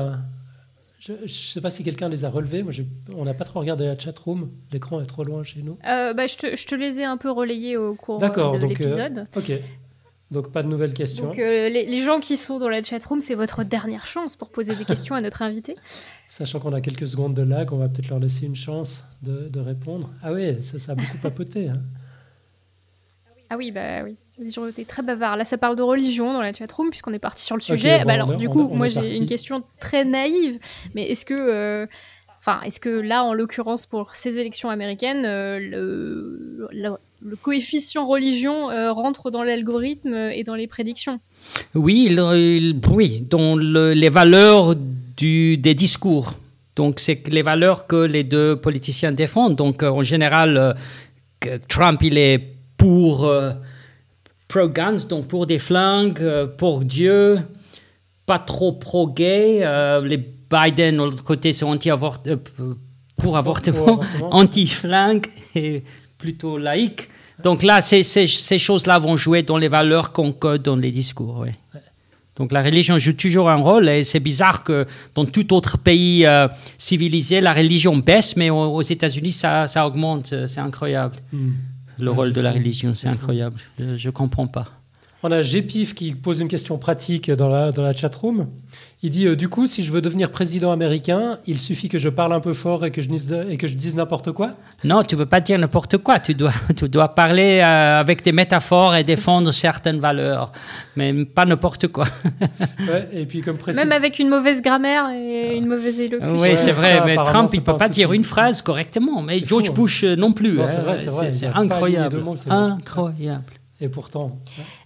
Je 1.06 1.12
ne 1.12 1.28
sais 1.28 1.60
pas 1.60 1.70
si 1.70 1.84
quelqu'un 1.84 2.08
les 2.08 2.24
a 2.24 2.30
relevées. 2.30 2.62
Moi, 2.62 2.72
on 3.14 3.24
n'a 3.24 3.34
pas 3.34 3.44
trop 3.44 3.60
regardé 3.60 3.86
la 3.86 3.98
chatroom. 3.98 4.50
L'écran 4.72 5.00
est 5.00 5.06
trop 5.06 5.22
loin 5.22 5.44
chez 5.44 5.62
nous. 5.62 5.78
Euh, 5.86 6.12
bah, 6.14 6.26
je, 6.26 6.36
te, 6.36 6.56
je, 6.56 6.66
te, 6.66 6.74
les 6.74 7.00
ai 7.00 7.04
un 7.04 7.16
peu 7.16 7.30
relayés 7.30 7.76
au 7.76 7.94
cours 7.94 8.18
de 8.18 8.24
euh, 8.24 8.58
l'épisode. 8.58 9.26
ok. 9.36 9.52
Donc, 10.32 10.50
pas 10.50 10.64
de 10.64 10.68
nouvelles 10.68 10.94
questions. 10.94 11.26
Donc, 11.26 11.38
euh, 11.38 11.68
les, 11.68 11.86
les, 11.86 12.00
gens 12.02 12.18
qui 12.18 12.36
sont 12.36 12.58
dans 12.58 12.68
la 12.68 12.82
chatroom, 12.82 13.20
c'est 13.20 13.36
votre 13.36 13.62
dernière 13.62 14.08
chance 14.08 14.34
pour 14.34 14.50
poser 14.50 14.74
des 14.74 14.84
questions 14.84 15.14
à 15.14 15.20
notre 15.20 15.42
invité. 15.42 15.76
Sachant 16.28 16.58
qu'on 16.58 16.72
a 16.72 16.80
quelques 16.80 17.06
secondes 17.06 17.34
de 17.34 17.42
lag, 17.42 17.72
on 17.72 17.76
va 17.76 17.88
peut-être 17.88 18.08
leur 18.08 18.18
laisser 18.18 18.46
une 18.46 18.56
chance 18.56 19.04
de, 19.22 19.48
de 19.48 19.60
répondre. 19.60 20.10
Ah 20.24 20.32
oui, 20.32 20.60
ça, 20.60 20.80
ça 20.80 20.92
a 20.92 20.94
beaucoup 20.96 21.18
papoté. 21.18 21.68
Hein. 21.68 21.82
Ah 23.50 23.56
oui, 23.56 23.70
bah 23.70 24.02
oui. 24.04 24.16
Gens 24.50 24.66
étaient 24.66 24.84
très 24.84 25.02
bavards. 25.02 25.36
Là, 25.36 25.44
ça 25.44 25.56
parle 25.56 25.76
de 25.76 25.82
religion 25.82 26.32
dans 26.32 26.42
la 26.42 26.52
chatroom, 26.52 26.90
puisqu'on 26.90 27.12
est 27.12 27.18
parti 27.18 27.44
sur 27.44 27.56
le 27.56 27.62
sujet. 27.62 28.04
bah 28.04 28.12
alors, 28.12 28.36
du 28.36 28.48
coup, 28.48 28.68
moi, 28.68 28.88
j'ai 28.88 29.16
une 29.16 29.26
question 29.26 29.62
très 29.80 30.04
naïve. 30.04 30.58
Mais 30.94 31.10
est-ce 31.10 31.24
que. 31.24 31.34
Euh, 31.34 31.86
enfin, 32.38 32.60
est-ce 32.64 32.80
que 32.80 32.88
là, 32.88 33.24
en 33.24 33.32
l'occurrence, 33.32 33.86
pour 33.86 34.14
ces 34.14 34.38
élections 34.38 34.68
américaines, 34.68 35.24
euh, 35.24 35.58
le, 35.58 36.68
le, 37.22 37.36
coefficient 37.36 38.06
religion 38.06 38.70
euh, 38.70 38.92
rentre 38.92 39.30
dans 39.30 39.42
l'algorithme 39.42 40.14
et 40.14 40.44
dans 40.44 40.54
les 40.54 40.66
prédictions? 40.66 41.20
Oui, 41.74 42.14
oui, 42.90 43.26
dans 43.30 43.56
les 43.56 44.08
valeurs 44.08 44.74
du, 45.16 45.56
des 45.56 45.74
discours. 45.74 46.34
Donc, 46.74 47.00
c'est 47.00 47.26
les 47.28 47.42
valeurs 47.42 47.86
que 47.86 47.96
les 47.96 48.22
deux 48.22 48.56
politiciens 48.56 49.12
défendent. 49.12 49.56
Donc, 49.56 49.82
en 49.82 50.02
général, 50.02 50.76
Trump, 51.68 52.02
il 52.02 52.18
est 52.18 52.55
pour 52.76 53.24
euh, 53.24 53.52
pro-guns, 54.48 55.06
donc 55.08 55.28
pour 55.28 55.46
des 55.46 55.58
flingues, 55.58 56.20
euh, 56.20 56.46
pour 56.46 56.84
Dieu, 56.84 57.38
pas 58.26 58.38
trop 58.38 58.72
pro-gay. 58.72 59.60
Euh, 59.62 60.00
les 60.06 60.18
Biden, 60.18 60.96
de 60.96 61.02
l'autre 61.02 61.24
côté, 61.24 61.52
sont 61.52 61.66
anti 61.66 61.90
pour 63.20 63.36
avortement, 63.36 64.00
anti-flingue 64.30 65.26
et 65.54 65.82
plutôt 66.18 66.58
laïque. 66.58 67.08
Donc 67.42 67.62
là, 67.62 67.80
ces, 67.80 68.02
ces, 68.02 68.58
choses-là 68.58 68.98
vont 68.98 69.16
jouer 69.16 69.42
dans 69.42 69.58
les 69.58 69.68
valeurs 69.68 70.12
qu'on 70.12 70.32
code 70.32 70.62
dans 70.62 70.76
les 70.76 70.90
discours. 70.90 71.44
Donc 72.36 72.52
la 72.52 72.62
religion 72.62 72.98
joue 72.98 73.12
toujours 73.12 73.50
un 73.50 73.56
rôle 73.56 73.88
et 73.88 74.04
c'est 74.04 74.20
bizarre 74.20 74.62
que 74.64 74.86
dans 75.14 75.26
tout 75.26 75.52
autre 75.52 75.76
pays 75.76 76.26
civilisé, 76.78 77.42
la 77.42 77.52
religion 77.52 77.96
baisse, 77.96 78.36
mais 78.36 78.48
aux, 78.48 78.80
États-Unis, 78.80 79.32
ça, 79.32 79.66
ça, 79.66 79.86
augmente. 79.86 80.34
C'est 80.46 80.60
incroyable. 80.60 81.16
Hmm 81.30 81.52
le 81.98 82.10
rôle 82.10 82.32
de 82.32 82.40
la 82.40 82.52
religion. 82.52 82.92
C'est 82.94 83.08
incroyable. 83.08 83.60
Je 83.78 84.06
ne 84.06 84.12
comprends 84.12 84.46
pas. 84.46 84.75
On 85.28 85.32
a 85.32 85.42
Gépif 85.42 85.92
qui 85.92 86.14
pose 86.14 86.38
une 86.38 86.46
question 86.46 86.78
pratique 86.78 87.32
dans 87.32 87.48
la, 87.48 87.72
dans 87.72 87.82
la 87.82 87.92
chat-room. 87.92 88.46
Il 89.02 89.10
dit 89.10 89.26
euh, 89.26 89.34
Du 89.34 89.48
coup, 89.48 89.66
si 89.66 89.82
je 89.82 89.90
veux 89.90 90.00
devenir 90.00 90.30
président 90.30 90.70
américain, 90.70 91.40
il 91.48 91.60
suffit 91.60 91.88
que 91.88 91.98
je 91.98 92.08
parle 92.08 92.32
un 92.32 92.38
peu 92.38 92.54
fort 92.54 92.84
et 92.84 92.92
que 92.92 93.02
je 93.02 93.08
dise, 93.08 93.36
et 93.50 93.56
que 93.56 93.66
je 93.66 93.74
dise 93.74 93.96
n'importe 93.96 94.30
quoi? 94.30 94.52
Non, 94.84 95.02
tu 95.02 95.16
ne 95.16 95.22
peux 95.22 95.26
pas 95.26 95.40
dire 95.40 95.58
n'importe 95.58 95.98
quoi. 95.98 96.20
Tu 96.20 96.36
dois, 96.36 96.52
tu 96.76 96.88
dois 96.88 97.08
parler 97.08 97.58
euh, 97.58 97.98
avec 97.98 98.22
des 98.22 98.30
métaphores 98.30 98.94
et 98.94 99.02
défendre 99.02 99.50
certaines 99.50 99.98
valeurs, 99.98 100.52
mais 100.94 101.12
pas 101.24 101.44
n'importe 101.44 101.88
quoi. 101.88 102.06
et 103.12 103.26
puis 103.26 103.40
comme 103.40 103.58
Même 103.74 103.90
avec 103.90 104.20
une 104.20 104.28
mauvaise 104.28 104.62
grammaire 104.62 105.08
et 105.10 105.56
une 105.56 105.66
mauvaise 105.66 105.98
élocution. 105.98 106.36
Oui, 106.38 106.50
c'est 106.54 106.70
vrai, 106.70 107.02
mais 107.04 107.16
Trump, 107.16 107.50
il 107.52 107.58
ne 107.58 107.64
peut 107.64 107.76
pas 107.76 107.88
dire 107.88 108.12
une 108.12 108.22
phrase 108.22 108.62
correctement, 108.62 109.22
mais 109.22 109.40
George 109.44 109.70
hein. 109.70 109.74
Bush 109.74 110.04
euh, 110.04 110.14
non 110.14 110.32
plus. 110.32 110.60
c'est 110.68 110.82
vrai, 110.82 110.98
c'est 110.98 111.10
vrai. 111.10 111.32
C'est 111.32 111.46
incroyable. 111.48 112.22
incroyable. 112.48 113.55
Et 113.80 113.88
pourtant. 113.88 114.38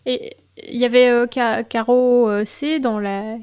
Et 0.06 0.36
il 0.56 0.76
y 0.76 0.84
avait 0.84 1.08
euh, 1.08 1.26
Caro 1.26 2.28
euh, 2.28 2.44
C 2.44 2.80
dans 2.80 2.98
la 2.98 3.36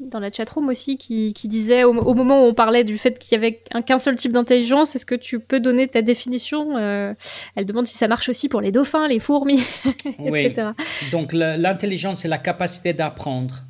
dans 0.00 0.18
la 0.18 0.32
chatroom 0.32 0.68
aussi 0.68 0.98
qui, 0.98 1.32
qui 1.32 1.48
disait 1.48 1.84
au, 1.84 1.92
moment 1.92 2.44
où 2.44 2.48
on 2.48 2.54
parlait 2.54 2.84
du 2.84 2.98
fait 2.98 3.18
qu'il 3.18 3.32
y 3.32 3.38
avait 3.38 3.62
qu'un 3.86 3.98
seul 3.98 4.16
type 4.16 4.32
d'intelligence, 4.32 4.96
est-ce 4.96 5.06
que 5.06 5.14
tu 5.14 5.38
peux 5.38 5.60
donner 5.60 5.86
ta 5.86 6.02
définition 6.02 6.76
euh, 6.76 7.14
Elle 7.54 7.66
demande 7.66 7.86
si 7.86 7.96
ça 7.96 8.08
marche 8.08 8.28
aussi 8.28 8.48
pour 8.48 8.60
les 8.60 8.72
dauphins, 8.72 9.06
les 9.06 9.20
fourmis, 9.20 9.62
etc. 10.18 10.70
Donc 11.12 11.32
l'intelligence, 11.32 12.22
c'est 12.22 12.28
la 12.28 12.38
capacité 12.38 12.92
d'apprendre. 12.92 13.62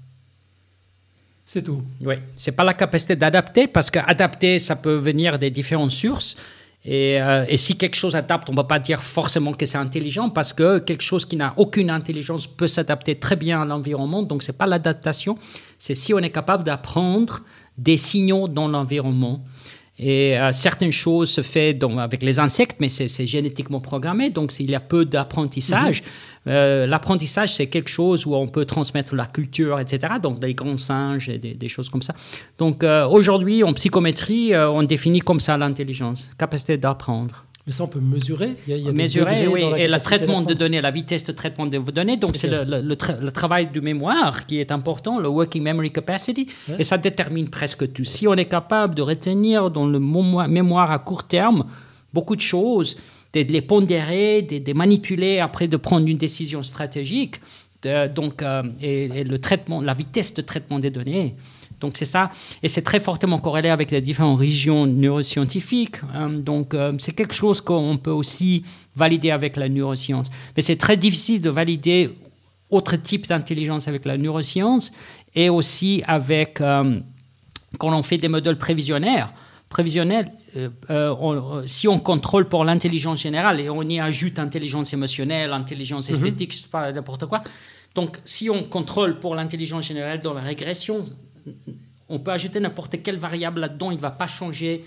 C'est 1.45 1.63
tout. 1.63 1.83
Oui, 2.01 2.15
c'est 2.35 2.53
pas 2.53 2.65
la 2.65 2.73
capacité 2.73 3.15
d'adapter, 3.17 3.67
parce 3.67 3.91
qu'adapter, 3.91 4.59
ça 4.59 4.77
peut 4.77 4.95
venir 4.95 5.39
des 5.39 5.51
différentes 5.51 5.91
sources. 5.91 6.37
Et, 6.85 7.23
euh, 7.23 7.45
et, 7.49 7.59
si 7.59 7.77
quelque 7.77 7.95
chose 7.95 8.17
adapte, 8.17 8.49
on 8.49 8.53
ne 8.53 8.57
va 8.57 8.65
pas 8.65 8.81
dire 8.81 9.01
forcément 9.01 9.53
que 9.53 9.65
c'est 9.67 9.79
intelligent 9.79 10.31
parce 10.31 10.53
que 10.53 10.81
quelque 10.81 11.03
chose 11.03 11.25
qui 11.25 11.37
n'a 11.37 11.55
aucune 11.57 11.91
intelligence 11.91 12.49
peut 12.49 12.67
s'adapter 12.67 13.15
très 13.21 13.37
bien 13.37 13.63
à 13.63 13.65
l'environnement. 13.65 14.23
Donc, 14.23 14.43
ce 14.43 14.51
n'est 14.51 14.59
pas 14.59 14.67
l'adaptation, 14.67 15.39
c'est 15.79 15.95
si 15.95 16.13
on 16.13 16.19
est 16.19 16.31
capable 16.31 16.65
d'apprendre 16.65 17.41
des 17.79 17.97
signaux 17.97 18.49
dans 18.49 18.67
l'environnement. 18.67 19.45
Et 19.99 20.39
euh, 20.39 20.53
certaines 20.53 20.93
choses 20.93 21.31
se 21.31 21.43
font 21.43 21.99
avec 21.99 22.23
les 22.23 22.39
insectes, 22.39 22.77
mais 22.81 22.89
c'est 22.89 23.27
génétiquement 23.27 23.81
programmé, 23.81 24.31
donc 24.31 24.51
s'il 24.51 24.71
y 24.71 24.75
a 24.75 24.81
peu 24.81 25.05
d'apprentissage. 25.05 26.03
Mhm. 26.03 26.09
Euh, 26.49 26.87
l'apprentissage, 26.87 27.55
c'est 27.55 27.69
quelque 27.69 27.91
chose 27.91 28.27
où 28.27 28.35
on 28.35 28.49
peut 28.49 28.65
transmettre 28.65 29.15
la 29.15 29.27
culture, 29.27 29.79
etc. 29.79 30.15
Donc 30.21 30.41
des 30.41 30.55
grands 30.55 30.79
singes 30.79 31.29
et 31.29 31.39
des, 31.39 31.69
choses 31.69 31.89
comme 31.89 32.03
ça. 32.03 32.15
Donc 32.59 32.83
euh, 32.83 33.07
aujourd'hui, 33.07 33.63
en 33.63 33.73
psychométrie, 33.75 34.57
on 34.57 34.83
définit 34.83 35.21
comme 35.21 35.41
ça 35.41 35.57
l'intelligence, 35.57 36.31
capacité 36.39 36.79
d'apprendre. 36.79 37.45
Mais 37.67 37.73
ça, 37.73 37.85
on 37.85 37.89
peut 37.89 38.01
mesurer. 38.01 38.57
Il 38.67 38.77
y 38.77 38.89
a, 38.89 38.93
mesurer, 38.93 39.47
oui. 39.47 39.63
Et 39.77 39.87
le 39.87 39.99
traitement 39.99 40.43
de 40.43 40.53
données, 40.53 40.81
la 40.81 40.91
vitesse 40.91 41.25
de 41.25 41.31
traitement 41.31 41.67
de 41.67 41.79
données. 41.79 42.17
Donc, 42.17 42.37
c'est 42.37 42.49
le, 42.49 42.81
le, 42.83 43.31
travail 43.31 43.69
de 43.71 43.81
mémoire 43.81 44.47
qui 44.47 44.59
est 44.59 44.73
important, 44.73 45.21
le 45.21 45.29
working 45.29 45.63
memory 45.63 45.93
capacity. 45.93 46.49
Et 46.77 46.83
ça 46.83 46.99
détermine 46.99 47.49
presque 47.49 47.93
tout. 47.93 48.03
Si 48.03 48.27
on 48.27 48.35
est 48.35 48.47
capable 48.47 48.97
de 48.97 49.03
retenir 49.03 49.71
dans 49.71 49.87
le 49.87 50.01
mémoire 50.01 50.91
à 50.91 50.99
court 50.99 51.25
terme 51.25 51.67
beaucoup 52.13 52.35
de 52.35 52.41
choses, 52.41 52.97
de 53.33 53.41
les 53.41 53.63
pondérer, 53.63 54.43
de 54.43 54.63
les 54.65 54.75
manipuler 54.75 55.39
après 55.39 55.69
de 55.69 55.77
prendre 55.77 56.07
une 56.07 56.19
décision 56.19 56.65
stratégique, 56.65 57.37
donc, 58.15 58.43
euh, 58.43 58.63
et, 58.81 59.25
le 59.25 59.39
traitement, 59.39 59.81
la 59.81 59.95
vitesse 59.95 60.35
de 60.35 60.43
traitement 60.43 60.79
des 60.79 60.91
données, 60.91 61.35
donc 61.83 61.97
c'est 61.97 62.07
ça, 62.07 62.31
et 62.63 62.69
c'est 62.69 62.83
très 62.83 63.01
fortement 63.01 63.39
corrélé 63.39 63.69
avec 63.69 63.91
les 63.91 64.01
différentes 64.01 64.39
régions 64.39 64.87
neuroscientifiques. 64.87 65.97
Hein. 66.15 66.31
donc 66.31 66.73
euh, 66.73 66.95
c'est 66.99 67.13
quelque 67.13 67.35
chose 67.35 67.61
qu'on 67.61 67.99
peut 67.99 68.13
aussi 68.13 68.63
valider 68.97 69.31
avec 69.31 69.57
la 69.57 69.69
neuroscience. 69.69 70.31
Mais 70.57 70.63
c'est 70.63 70.77
très 70.77 70.97
difficile 70.97 71.41
de 71.41 71.51
valider 71.51 72.11
autre 72.71 72.97
type 72.97 73.29
d'intelligence 73.29 73.89
avec 73.89 74.05
la 74.07 74.17
neuroscience 74.17 74.93
et 75.35 75.51
aussi 75.51 76.03
avec 76.07 76.61
euh, 76.61 77.01
quand 77.79 77.93
on 77.95 78.03
fait 78.03 78.17
des 78.17 78.29
modèles 78.29 78.59
prévisionnaires. 78.59 79.35
Prévisionnels, 79.69 80.31
euh, 80.91 81.63
si 81.65 81.89
on 81.89 81.99
contrôle 81.99 82.47
pour 82.47 82.63
l'intelligence 82.63 83.23
générale 83.23 83.59
et 83.59 83.71
on 83.71 83.83
y 83.83 83.99
ajoute 83.99 84.39
intelligence 84.39 84.93
émotionnelle, 84.93 85.51
intelligence 85.51 86.11
mhm. 86.11 86.15
esthétique, 86.15 86.53
je 86.53 86.59
sais 86.59 86.69
pas 86.69 86.93
n'importe 86.93 87.25
quoi. 87.25 87.43
Donc, 87.95 88.19
si 88.25 88.51
on 88.51 88.65
contrôle 88.65 89.19
pour 89.19 89.35
l'intelligence 89.35 89.87
générale 89.87 90.21
dans 90.21 90.35
la 90.35 90.43
régression, 90.43 91.05
on 92.09 92.19
peut 92.19 92.31
ajouter 92.31 92.61
n'importe 92.61 93.03
quelle 93.03 93.17
variable 93.17 93.61
là-dedans, 93.61 93.91
il 93.91 93.97
ne 93.97 94.03
va 94.03 94.11
pas 94.11 94.27
changer 94.27 94.85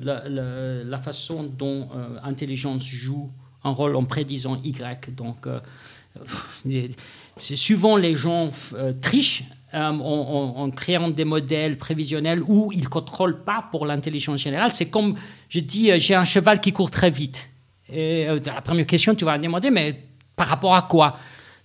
la, 0.00 0.98
façon 0.98 1.44
dont 1.44 1.88
euh, 1.94 2.18
intelligence 2.22 2.84
joue 2.84 3.30
un 3.62 3.70
rôle 3.70 3.96
en 3.96 4.04
prédisant 4.04 4.56
Y. 4.62 5.10
Donc, 5.10 5.46
euh, 5.46 6.88
souvent 7.36 7.96
les 7.96 8.14
gens 8.14 8.50
euh, 8.74 8.92
trichent 9.00 9.44
en, 9.72 10.70
créant 10.70 11.10
des 11.10 11.24
modèles 11.24 11.78
prévisionnels 11.78 12.42
où 12.42 12.70
ils 12.72 12.82
ne 12.82 12.86
contrôlent 12.86 13.42
pas 13.42 13.64
pour 13.70 13.86
l'intelligence 13.86 14.40
générale. 14.40 14.70
C'est 14.72 14.86
comme, 14.86 15.16
je 15.48 15.58
dis, 15.58 15.90
j'ai 15.98 16.14
un 16.14 16.24
cheval 16.24 16.60
qui 16.60 16.72
court 16.72 16.92
très 16.92 17.10
vite. 17.10 17.48
Et 17.92 18.26
la 18.26 18.62
première 18.62 18.86
question, 18.86 19.16
tu 19.16 19.24
vas 19.24 19.36
demander, 19.36 19.70
mais 19.70 20.00
par 20.36 20.46
rapport 20.46 20.74
à 20.76 20.82
quoi? 20.82 21.18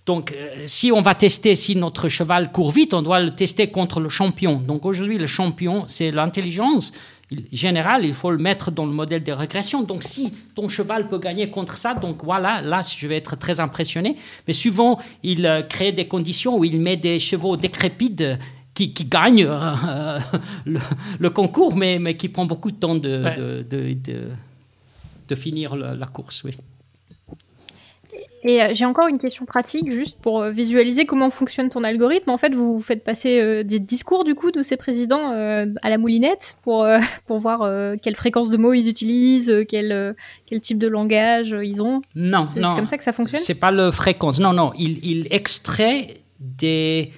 Donc, 0.06 0.32
euh, 0.32 0.64
si 0.66 0.90
on 0.90 1.02
va 1.02 1.14
tester 1.14 1.54
si 1.54 1.76
notre 1.76 2.08
cheval 2.08 2.52
court 2.52 2.70
vite, 2.70 2.94
on 2.94 3.02
doit 3.02 3.20
le 3.20 3.30
tester 3.34 3.68
contre 3.68 4.00
le 4.00 4.08
champion. 4.08 4.56
Donc, 4.56 4.86
aujourd'hui, 4.86 5.18
le 5.18 5.26
champion, 5.26 5.84
c'est 5.88 6.10
l'intelligence 6.10 6.92
générale. 7.52 8.04
Il 8.04 8.14
faut 8.14 8.30
le 8.30 8.38
mettre 8.38 8.70
dans 8.70 8.86
le 8.86 8.92
modèle 8.92 9.22
de 9.22 9.32
régression. 9.32 9.82
Donc, 9.82 10.02
si 10.02 10.32
ton 10.54 10.68
cheval 10.68 11.08
peut 11.08 11.18
gagner 11.18 11.50
contre 11.50 11.76
ça, 11.76 11.94
donc 11.94 12.24
voilà, 12.24 12.62
là, 12.62 12.80
je 12.80 13.06
vais 13.06 13.16
être 13.16 13.36
très 13.36 13.60
impressionné. 13.60 14.16
Mais 14.48 14.54
souvent, 14.54 14.98
il 15.22 15.44
euh, 15.46 15.62
crée 15.62 15.92
des 15.92 16.08
conditions 16.08 16.56
où 16.58 16.64
il 16.64 16.80
met 16.80 16.96
des 16.96 17.20
chevaux 17.20 17.56
décrépites 17.56 18.24
qui, 18.74 18.92
gagnent 19.04 19.46
euh, 19.46 20.18
le, 21.18 21.30
concours, 21.30 21.76
mais, 21.76 21.98
mais 21.98 22.16
qui 22.16 22.30
prend 22.30 22.46
beaucoup 22.46 22.70
de 22.70 22.76
temps 22.76 22.94
de, 22.94 23.62
de, 23.68 25.34
finir 25.34 25.76
la 25.76 26.06
course. 26.06 26.42
Oui. 26.44 26.52
Et 28.42 28.62
euh, 28.62 28.72
j'ai 28.74 28.86
encore 28.86 29.08
une 29.08 29.18
question 29.18 29.44
pratique, 29.44 29.92
juste 29.92 30.18
pour 30.20 30.40
euh, 30.40 30.50
visualiser 30.50 31.04
comment 31.04 31.28
fonctionne 31.30 31.68
ton 31.68 31.84
algorithme. 31.84 32.30
En 32.30 32.38
fait, 32.38 32.54
vous 32.54 32.80
faites 32.80 33.04
passer 33.04 33.38
euh, 33.38 33.62
des 33.62 33.78
discours 33.78 34.24
du 34.24 34.34
coup 34.34 34.50
de 34.50 34.62
ces 34.62 34.76
présidents 34.76 35.30
à 35.30 35.90
la 35.90 35.98
moulinette 35.98 36.56
pour 36.62 36.86
pour 37.26 37.38
voir 37.38 37.60
quelle 38.02 38.16
fréquence 38.16 38.50
de 38.50 38.56
mots 38.56 38.72
ils 38.72 38.88
utilisent, 38.88 39.64
quel 39.68 40.14
quel 40.46 40.60
type 40.60 40.78
de 40.78 40.88
langage 40.88 41.56
ils 41.62 41.82
ont. 41.82 42.00
Non, 42.14 42.46
c'est 42.46 42.60
comme 42.60 42.86
ça 42.86 42.96
que 42.96 43.04
ça 43.04 43.12
fonctionne? 43.12 43.40
C'est 43.40 43.54
pas 43.54 43.70
le 43.70 43.90
fréquence. 43.90 44.40
Non, 44.40 44.52
non, 44.52 44.72
il, 44.78 45.04
il 45.04 45.28
extrait 45.30 46.22
des 46.38 47.12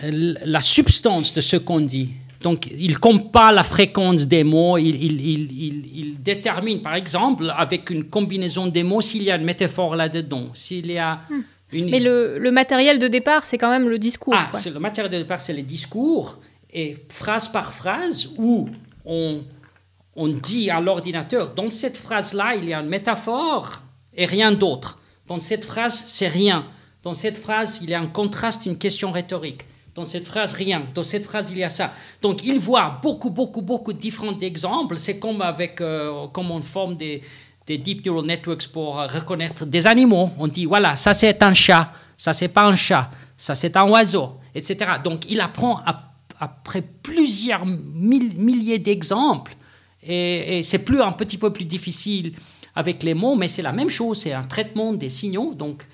la 0.00 0.60
substance 0.60 1.34
de 1.34 1.40
ce 1.40 1.56
qu'on 1.56 1.80
dit. 1.80 2.12
Donc, 2.40 2.68
il 2.70 2.98
pas 3.32 3.50
la 3.50 3.64
fréquence 3.64 4.26
des 4.26 4.44
mots, 4.44 4.78
il, 4.78 4.94
il, 4.94 5.20
il, 5.20 5.98
il, 5.98 6.22
détermine, 6.22 6.82
par 6.82 6.94
exemple, 6.94 7.52
avec 7.56 7.90
une 7.90 8.04
combinaison 8.04 8.68
des 8.68 8.84
mots, 8.84 9.00
s'il 9.00 9.24
y 9.24 9.30
a 9.30 9.36
une 9.36 9.44
métaphore 9.44 9.96
là-dedans, 9.96 10.50
s'il 10.54 10.90
y 10.90 10.98
a... 10.98 11.20
Hmm. 11.28 11.42
Une... 11.70 11.90
Mais 11.90 12.00
le, 12.00 12.38
le, 12.38 12.50
matériel 12.50 12.98
de 12.98 13.08
départ, 13.08 13.44
c'est 13.44 13.58
quand 13.58 13.68
même 13.68 13.90
le 13.90 13.98
discours. 13.98 14.34
Ah, 14.34 14.50
le 14.72 14.80
matériel 14.80 15.12
de 15.12 15.18
départ, 15.18 15.40
c'est 15.40 15.52
le 15.52 15.62
discours, 15.62 16.38
et 16.72 16.96
phrase 17.10 17.48
par 17.48 17.74
phrase, 17.74 18.30
où 18.38 18.70
on, 19.04 19.42
on 20.16 20.28
dit 20.28 20.70
à 20.70 20.80
l'ordinateur, 20.80 21.54
dans 21.54 21.70
cette 21.70 21.96
phrase-là, 21.96 22.54
il 22.54 22.68
y 22.68 22.72
a 22.72 22.80
une 22.80 22.88
métaphore 22.88 23.82
et 24.14 24.24
rien 24.24 24.52
d'autre. 24.52 24.98
Dans 25.26 25.38
cette 25.38 25.64
phrase, 25.64 26.02
c'est 26.06 26.28
rien. 26.28 26.66
Dans 27.02 27.14
cette 27.14 27.36
phrase, 27.36 27.80
il 27.82 27.90
y 27.90 27.94
a 27.94 28.00
un 28.00 28.06
contraste, 28.06 28.64
une 28.64 28.78
question 28.78 29.12
rhétorique. 29.12 29.64
Dans 29.98 30.04
cette 30.04 30.28
phrase, 30.28 30.54
rien. 30.54 30.86
Dans 30.94 31.02
cette 31.02 31.24
phrase, 31.24 31.50
il 31.50 31.58
y 31.58 31.64
a 31.64 31.68
ça. 31.68 31.92
Donc, 32.22 32.44
il 32.44 32.60
voit 32.60 33.00
beaucoup, 33.02 33.30
beaucoup, 33.30 33.62
beaucoup 33.62 33.92
de 33.92 33.98
différents 33.98 34.38
exemples. 34.38 34.96
C'est 34.96 35.18
comme 35.18 35.42
avec, 35.42 35.80
euh, 35.80 36.28
comme 36.28 36.52
on 36.52 36.62
forme 36.62 36.96
des, 36.96 37.20
deep 37.66 38.06
neural 38.06 38.24
networks 38.24 38.68
pour 38.68 38.94
reconnaître 38.94 39.66
des 39.66 39.88
animaux. 39.88 40.30
On 40.38 40.46
dit, 40.46 40.66
voilà, 40.66 40.94
ça 40.94 41.14
c'est 41.14 41.42
un 41.42 41.52
chat, 41.52 41.92
ça 42.16 42.32
c'est 42.32 42.46
pas 42.46 42.62
un 42.62 42.76
chat, 42.76 43.10
ça 43.36 43.56
c'est 43.56 43.76
un 43.76 43.88
oiseau, 43.88 44.34
etc. 44.54 44.76
Donc, 45.02 45.28
il 45.28 45.40
apprend 45.40 45.82
après 46.38 46.84
plusieurs 47.02 47.66
milliers 47.66 48.78
d'exemples. 48.78 49.56
Et, 50.00 50.58
et 50.58 50.62
c'est 50.62 50.84
plus 50.84 51.02
un 51.02 51.10
petit 51.10 51.38
peu 51.38 51.52
plus 51.52 51.64
difficile 51.64 52.34
avec 52.76 53.02
les 53.02 53.14
mots, 53.14 53.34
mais 53.34 53.48
c'est 53.48 53.62
la 53.62 53.72
même 53.72 53.90
chose. 53.90 54.20
C'est 54.20 54.32
un 54.32 54.44
traitement 54.44 54.92
des 54.92 55.08
signaux. 55.08 55.54
Donc, 55.54 55.84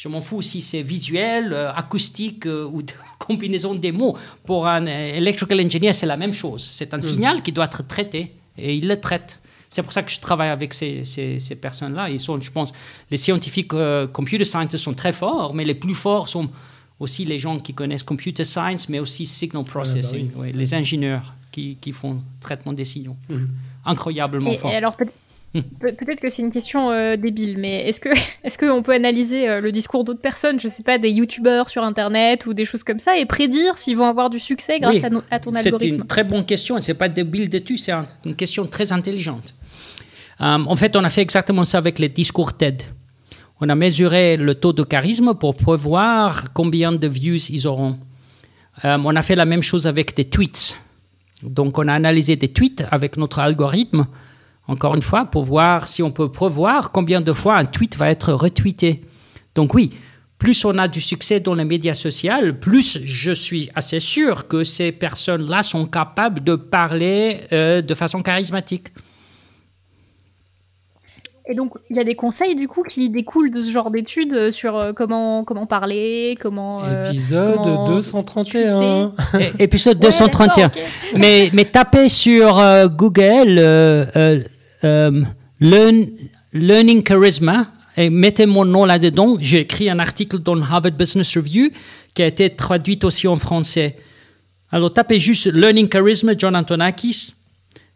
je 0.00 0.08
m'en 0.08 0.22
fous 0.22 0.40
si 0.40 0.62
c'est 0.62 0.80
visuel, 0.80 1.52
euh, 1.52 1.70
acoustique 1.74 2.46
euh, 2.46 2.64
ou 2.64 2.80
de 2.80 2.92
combinaison 3.18 3.74
des 3.74 3.92
mots. 3.92 4.16
Pour 4.46 4.66
un 4.66 4.86
euh, 4.86 5.16
electrical 5.16 5.60
engineer, 5.60 5.92
c'est 5.92 6.06
la 6.06 6.16
même 6.16 6.32
chose. 6.32 6.66
C'est 6.72 6.94
un 6.94 6.98
mm. 6.98 7.02
signal 7.02 7.42
qui 7.42 7.52
doit 7.52 7.66
être 7.66 7.86
traité 7.86 8.32
et 8.56 8.74
il 8.74 8.88
le 8.88 8.98
traite. 8.98 9.38
C'est 9.68 9.82
pour 9.82 9.92
ça 9.92 10.02
que 10.02 10.10
je 10.10 10.18
travaille 10.18 10.48
avec 10.48 10.72
ces, 10.72 11.04
ces, 11.04 11.54
personnes-là. 11.54 12.08
Ils 12.08 12.18
sont, 12.18 12.40
je 12.40 12.50
pense, 12.50 12.72
les 13.10 13.18
scientifiques 13.18 13.72
computer 14.12 14.44
scientists 14.44 14.82
sont 14.82 14.94
très 14.94 15.12
forts, 15.12 15.54
mais 15.54 15.64
les 15.64 15.76
plus 15.76 15.94
forts 15.94 16.28
sont 16.28 16.48
aussi 16.98 17.24
les 17.24 17.38
gens 17.38 17.60
qui 17.60 17.72
connaissent 17.72 18.02
computer 18.02 18.42
science, 18.42 18.88
mais 18.88 18.98
aussi 18.98 19.26
signal 19.26 19.62
bah 19.62 19.70
processing, 19.70 20.30
les 20.52 20.74
ingénieurs 20.74 21.34
qui, 21.52 21.76
qui, 21.80 21.92
font 21.92 22.20
traitement 22.40 22.72
des 22.72 22.84
signaux. 22.84 23.16
Mm. 23.28 23.44
Incroyablement 23.84 24.54
forts. 24.54 24.72
Et 24.72 24.76
alors, 24.76 24.96
Peut-être 24.96 25.12
que 25.52 26.30
c'est 26.30 26.42
une 26.42 26.52
question 26.52 26.90
euh, 26.90 27.16
débile, 27.16 27.58
mais 27.58 27.88
est-ce 27.88 28.00
que 28.00 28.08
est-ce 28.44 28.58
qu'on 28.58 28.82
peut 28.82 28.92
analyser 28.92 29.48
euh, 29.48 29.60
le 29.60 29.72
discours 29.72 30.04
d'autres 30.04 30.20
personnes, 30.20 30.60
je 30.60 30.68
sais 30.68 30.82
pas, 30.82 30.98
des 30.98 31.10
youtubeurs 31.10 31.68
sur 31.68 31.82
internet 31.82 32.46
ou 32.46 32.54
des 32.54 32.64
choses 32.64 32.84
comme 32.84 32.98
ça, 32.98 33.18
et 33.18 33.26
prédire 33.26 33.76
s'ils 33.76 33.96
vont 33.96 34.06
avoir 34.06 34.30
du 34.30 34.38
succès 34.38 34.78
grâce 34.80 35.02
à, 35.02 35.10
ton 35.10 35.52
algorithme 35.52 35.78
C'est 35.80 35.88
une 35.88 36.06
très 36.06 36.24
bonne 36.24 36.44
question, 36.44 36.78
et 36.78 36.80
c'est 36.80 36.94
pas 36.94 37.08
débile 37.08 37.48
de 37.48 37.58
tout, 37.58 37.76
c'est 37.76 37.92
une 38.24 38.36
question 38.36 38.66
très 38.66 38.92
intelligente. 38.92 39.54
Euh, 40.40 40.44
en 40.44 40.76
fait, 40.76 40.96
on 40.96 41.04
a 41.04 41.10
fait 41.10 41.22
exactement 41.22 41.64
ça 41.64 41.78
avec 41.78 41.98
les 41.98 42.08
discours 42.08 42.54
TED. 42.56 42.82
On 43.60 43.68
a 43.68 43.74
mesuré 43.74 44.38
le 44.38 44.54
taux 44.54 44.72
de 44.72 44.82
charisme 44.82 45.34
pour 45.34 45.54
prévoir 45.54 46.44
combien 46.54 46.92
de 46.92 47.06
views 47.06 47.50
ils 47.50 47.66
auront. 47.66 47.98
on 48.82 49.16
a 49.16 49.22
fait 49.22 49.36
la 49.36 49.44
même 49.44 49.62
chose 49.62 49.86
avec 49.86 50.16
des 50.16 50.24
tweets. 50.24 50.78
Donc, 51.42 51.78
on 51.78 51.86
a 51.88 51.92
analysé 51.92 52.36
des 52.36 52.48
tweets 52.48 52.84
avec 52.90 53.18
notre 53.18 53.38
algorithme 53.38 54.06
encore 54.70 54.94
une 54.94 55.02
fois, 55.02 55.24
pour 55.24 55.44
voir 55.44 55.88
si 55.88 56.02
on 56.02 56.10
peut 56.10 56.30
prévoir 56.30 56.92
combien 56.92 57.20
de 57.20 57.32
fois 57.32 57.56
un 57.56 57.64
tweet 57.64 57.96
va 57.96 58.10
être 58.10 58.32
retweeté. 58.32 59.02
Donc 59.54 59.74
oui, 59.74 59.92
plus 60.40 60.64
on 60.64 60.78
a 60.78 60.88
du 60.88 61.00
succès 61.00 61.38
dans 61.38 61.54
les 61.54 61.64
médias 61.64 61.94
sociaux, 61.94 62.54
plus 62.58 62.98
je 63.04 63.30
suis 63.30 63.70
assez 63.74 64.00
sûr 64.00 64.48
que 64.48 64.64
ces 64.64 64.90
personnes-là 64.90 65.62
sont 65.62 65.86
capables 65.86 66.42
de 66.42 66.56
parler 66.56 67.42
euh, 67.52 67.82
de 67.82 67.94
façon 67.94 68.22
charismatique. 68.22 68.88
Et 71.46 71.54
donc, 71.54 71.74
il 71.90 71.96
y 71.96 71.98
a 71.98 72.04
des 72.04 72.14
conseils 72.14 72.54
du 72.54 72.68
coup 72.68 72.84
qui 72.84 73.10
découlent 73.10 73.50
de 73.50 73.60
ce 73.60 73.70
genre 73.70 73.90
d'études 73.90 74.32
euh, 74.32 74.52
sur 74.52 74.76
euh, 74.76 74.92
comment, 74.92 75.42
comment 75.44 75.66
parler, 75.66 76.38
comment. 76.40 76.80
Épisode 77.08 77.84
231. 77.86 79.12
épisode 79.58 79.98
231. 79.98 80.70
mais, 81.16 81.50
mais 81.52 81.64
tapez 81.66 82.08
sur 82.08 82.62
Google 82.88 83.58
Learning 84.82 87.02
Charisma 87.02 87.72
et 87.96 88.10
mettez 88.10 88.46
mon 88.46 88.64
nom 88.64 88.84
là-dedans. 88.84 89.36
J'ai 89.40 89.60
écrit 89.60 89.90
un 89.90 89.98
article 89.98 90.38
dans 90.38 90.60
Harvard 90.60 90.92
Business 90.92 91.36
Review 91.36 91.70
qui 92.14 92.22
a 92.22 92.26
été 92.26 92.50
traduit 92.50 92.98
aussi 93.02 93.28
en 93.28 93.36
français. 93.36 93.96
Alors 94.70 94.92
tapez 94.92 95.18
juste 95.18 95.52
Learning 95.52 95.88
Charisma 95.88 96.32
John 96.36 96.56
Antonakis 96.56 97.34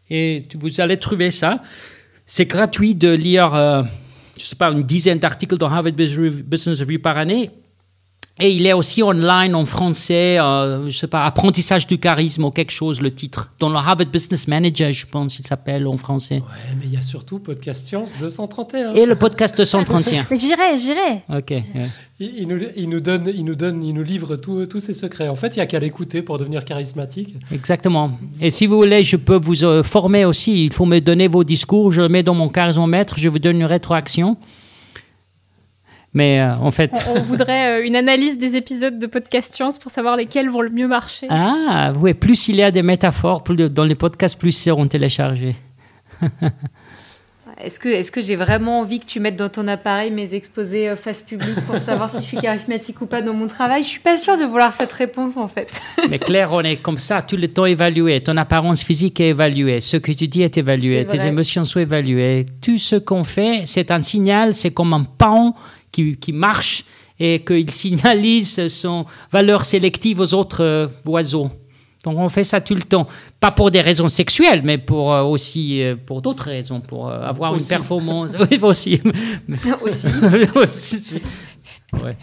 et 0.09 0.45
vous 0.55 0.81
allez 0.81 0.97
trouver 0.97 1.31
ça. 1.31 1.61
C'est 2.25 2.45
gratuit 2.45 2.95
de 2.95 3.09
lire, 3.09 3.53
euh, 3.53 3.83
je 4.37 4.45
sais 4.45 4.55
pas, 4.55 4.71
une 4.71 4.83
dizaine 4.83 5.19
d'articles 5.19 5.57
dans 5.57 5.69
Harvard 5.69 5.93
Business 5.93 6.79
Review 6.79 6.99
par 6.99 7.17
année. 7.17 7.51
Et 8.37 8.51
il 8.51 8.67
est 8.67 8.73
aussi 8.73 9.01
online 9.01 9.55
en 9.55 9.63
français, 9.63 10.37
euh, 10.39 10.89
je 10.89 10.97
sais 10.97 11.07
pas, 11.07 11.23
apprentissage 11.23 11.87
du 11.87 11.97
charisme 11.97 12.43
ou 12.43 12.51
quelque 12.51 12.71
chose, 12.71 12.99
le 12.99 13.13
titre. 13.13 13.49
Dans 13.59 13.69
le 13.69 13.77
Harvard 13.77 14.07
Business 14.07 14.49
Manager, 14.49 14.91
je 14.91 15.05
pense 15.05 15.37
qu'il 15.37 15.47
s'appelle 15.47 15.87
en 15.87 15.95
français. 15.95 16.39
Ouais, 16.39 16.75
mais 16.77 16.83
il 16.85 16.93
y 16.93 16.97
a 16.97 17.01
surtout 17.01 17.39
Podcast 17.39 17.87
Science 17.87 18.13
231. 18.19 18.91
Et 18.91 19.05
le 19.05 19.15
podcast 19.15 19.55
231. 19.55 20.27
j'irai, 20.37 20.77
j'irai. 20.77 21.21
Ok. 21.33 21.53
Il, 22.19 22.47
nous, 22.49 22.59
il, 22.75 22.89
nous, 22.89 22.99
donne, 22.99 23.31
il 23.33 23.45
nous 23.45 23.55
donne, 23.55 23.81
il 23.81 23.93
nous 23.93 24.03
livre 24.03 24.35
tous 24.35 24.79
ses 24.81 24.93
secrets. 24.93 25.29
En 25.29 25.35
fait, 25.35 25.55
il 25.55 25.59
n'y 25.59 25.63
a 25.63 25.65
qu'à 25.65 25.79
l'écouter 25.79 26.21
pour 26.21 26.37
devenir 26.37 26.65
charismatique. 26.65 27.35
Exactement. 27.53 28.19
Et 28.41 28.49
si 28.49 28.65
vous 28.65 28.75
voulez, 28.75 29.05
je 29.05 29.15
peux 29.15 29.37
vous 29.37 29.63
euh, 29.63 29.81
former 29.81 30.25
aussi. 30.25 30.65
Il 30.65 30.73
faut 30.73 30.85
me 30.85 30.99
donner 30.99 31.29
vos 31.29 31.45
discours. 31.45 31.93
Je 31.93 32.01
le 32.01 32.09
mets 32.09 32.23
dans 32.23 32.35
mon 32.35 32.49
charismomètre. 32.49 33.17
Je 33.17 33.29
vous 33.29 33.39
donne 33.39 33.61
une 33.61 33.65
rétroaction. 33.65 34.35
Mais 36.15 36.39
euh, 36.39 36.55
en 36.55 36.71
fait. 36.71 36.91
On, 37.13 37.19
voudrait 37.19 37.81
euh, 37.81 37.85
une 37.85 37.97
analyse 37.97 38.39
des 38.39 38.55
épisodes 38.55 38.97
de 38.97 39.05
Podcast 39.05 39.53
Science 39.53 39.77
pour 39.77 39.91
savoir 39.91 40.15
lesquels 40.15 40.49
vont 40.49 40.61
le 40.61 40.69
mieux 40.69 40.87
marcher. 40.87 41.27
Ah, 41.29 41.91
oui, 41.99 42.13
plus 42.13 42.47
il 42.47 42.55
y 42.55 42.63
a 42.63 42.71
des 42.71 42.83
métaphores 42.83 43.43
plus 43.43 43.57
dans 43.69 43.83
les 43.83 43.95
podcasts, 43.95 44.39
plus 44.39 44.57
ils 44.57 44.63
seront 44.63 44.87
téléchargés. 44.87 45.57
Est-ce 47.61 47.79
que, 47.79 47.87
est 47.87 48.11
que 48.11 48.21
j'ai 48.21 48.35
vraiment 48.35 48.81
envie 48.81 48.99
que 48.99 49.05
tu 49.05 49.21
mettes 49.21 49.37
dans 49.37 49.47
ton 49.47 49.67
appareil 49.67 50.11
mes 50.11 50.35
exposés 50.35 50.89
euh, 50.89 50.95
face 50.97 51.21
publique 51.21 51.55
pour 51.65 51.77
savoir 51.77 52.09
si 52.09 52.17
je 52.17 52.23
suis 52.23 52.37
charismatique 52.37 52.99
ou 53.01 53.05
pas 53.05 53.21
dans 53.21 53.33
mon 53.33 53.47
travail? 53.47 53.81
Je 53.81 53.87
suis 53.87 54.01
pas 54.01 54.17
sûre 54.17 54.37
de 54.37 54.43
vouloir 54.43 54.73
cette 54.73 54.91
réponse 54.91 55.37
en 55.37 55.47
fait. 55.47 55.81
Mais 56.09 56.19
Claire, 56.19 56.51
on 56.51 56.61
est 56.61 56.75
comme 56.75 56.97
ça 56.97 57.21
tout 57.21 57.37
le 57.37 57.47
temps 57.47 57.65
évalué. 57.65 58.19
Ton 58.21 58.35
apparence 58.35 58.83
physique 58.83 59.21
est 59.21 59.29
évaluée. 59.29 59.79
Ce 59.79 59.95
que 59.95 60.11
tu 60.11 60.27
dis 60.27 60.41
est 60.41 60.57
évalué. 60.57 61.05
Tes 61.05 61.25
émotions 61.25 61.63
sont 61.63 61.79
évaluées. 61.79 62.45
Tout 62.61 62.77
ce 62.77 62.97
qu'on 62.97 63.23
fait, 63.23 63.63
c'est 63.65 63.89
un 63.89 64.01
signal, 64.01 64.53
c'est 64.53 64.71
comme 64.71 64.93
un 64.93 65.03
pan 65.03 65.55
qui, 65.95 66.33
marche 66.33 66.83
et 67.19 67.43
qu'il 67.45 67.71
signalise 67.71 68.67
son 68.67 69.05
valeur 69.31 69.63
sélective 69.63 70.19
aux 70.19 70.33
autres 70.33 70.63
euh, 70.63 70.87
oiseaux. 71.05 71.49
Donc 72.03 72.17
on 72.19 72.29
fait 72.29 72.43
ça 72.43 72.61
tout 72.61 72.75
le 72.75 72.83
temps, 72.83 73.07
pas 73.39 73.51
pour 73.51 73.71
des 73.71 73.81
raisons 73.81 74.09
sexuelles, 74.09 74.61
mais 74.63 74.77
pour 74.77 75.11
euh, 75.11 75.23
aussi 75.23 75.81
euh, 75.81 75.95
pour 75.95 76.21
d'autres 76.21 76.43
raisons, 76.43 76.81
pour 76.81 77.09
avoir 77.09 77.55
une 77.55 77.65
performance. 77.65 78.35
oui, 78.51 78.59
aussi. 78.61 79.01
aussi. 79.81 80.07
aussi. 80.55 81.21
Ouais. 81.93 82.17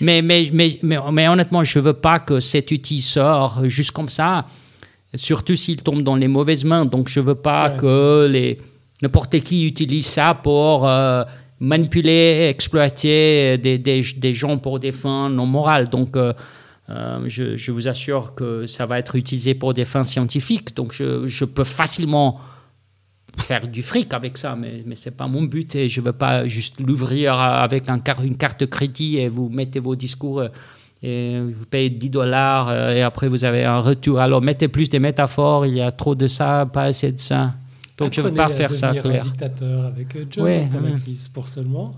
Mais, 0.00 0.22
mais, 0.22 0.48
mais, 0.52 0.78
mais, 0.82 1.28
honnêtement, 1.28 1.64
je 1.64 1.78
ne 1.78 1.84
veux 1.84 1.92
pas 1.92 2.20
que 2.20 2.40
cet 2.40 2.70
outil 2.70 3.00
sorte 3.00 3.66
juste 3.66 3.90
comme 3.90 4.08
ça, 4.08 4.46
surtout 5.14 5.56
s'il 5.56 5.82
tombe 5.82 6.02
dans 6.02 6.16
les 6.16 6.28
mauvaises 6.28 6.64
mains. 6.64 6.84
Donc 6.84 7.08
je 7.08 7.20
ne 7.20 7.26
veux 7.26 7.34
pas 7.34 7.70
que 7.70 8.28
les 8.30 8.58
n'importe 9.02 9.40
qui 9.40 9.66
utilise 9.66 10.06
ça 10.06 10.34
pour 10.34 10.88
manipuler, 11.62 12.48
exploiter 12.48 13.56
des, 13.56 13.78
des, 13.78 14.02
des, 14.16 14.34
gens 14.34 14.58
pour 14.58 14.80
des 14.80 14.90
fins 14.90 15.30
non 15.30 15.46
morales. 15.46 15.88
Donc, 15.88 16.16
euh, 16.16 16.32
euh, 16.90 17.20
je, 17.26 17.56
je, 17.56 17.70
vous 17.70 17.86
assure 17.86 18.34
que 18.34 18.66
ça 18.66 18.84
va 18.84 18.98
être 18.98 19.14
utilisé 19.14 19.54
pour 19.54 19.72
des 19.72 19.84
fins 19.84 20.02
scientifiques. 20.02 20.74
Donc, 20.74 20.92
je, 20.92 21.28
je 21.28 21.44
peux 21.44 21.62
facilement 21.62 22.40
faire 23.38 23.68
du 23.68 23.80
fric 23.80 24.12
avec 24.12 24.36
ça, 24.38 24.56
mais, 24.56 24.82
mais 24.84 24.96
ce 24.96 25.08
n'est 25.08 25.14
pas 25.14 25.28
mon 25.28 25.44
but 25.44 25.74
et 25.76 25.88
je 25.88 26.00
ne 26.00 26.06
veux 26.06 26.12
pas 26.12 26.48
juste 26.48 26.80
l'ouvrir 26.80 27.34
avec 27.38 27.88
un, 27.88 28.02
une 28.24 28.36
carte 28.36 28.66
crédit 28.66 29.18
et 29.18 29.28
vous 29.28 29.48
mettez 29.48 29.78
vos 29.78 29.94
discours 29.94 30.40
euh, 30.40 30.48
et 31.04 31.40
vous 31.40 31.64
payez 31.64 31.90
10 31.90 32.10
dollars 32.10 32.90
et 32.90 33.02
après 33.02 33.28
vous 33.28 33.44
avez 33.44 33.64
un 33.64 33.80
retour. 33.80 34.20
Alors 34.20 34.42
mettez 34.42 34.68
plus 34.68 34.88
des 34.88 34.98
métaphores, 34.98 35.66
il 35.66 35.76
y 35.76 35.80
a 35.80 35.90
trop 35.92 36.14
de 36.14 36.26
ça, 36.26 36.68
pas 36.72 36.84
assez 36.84 37.10
de 37.10 37.18
ça. 37.18 37.54
Donc 37.98 38.12
je 38.12 38.20
ne 38.20 38.28
veux 38.28 38.34
pas 38.34 38.48
faire 38.48 38.74
ça, 38.74 38.92
Claire. 38.92 39.24
un 39.24 39.28
dictateur 39.28 39.84
avec 39.84 40.16
euh, 40.16 40.24
John 40.30 40.44
ouais, 40.44 40.68
ouais. 40.72 41.14
pour 41.32 41.48
seulement 41.48 41.92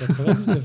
99 0.00 0.64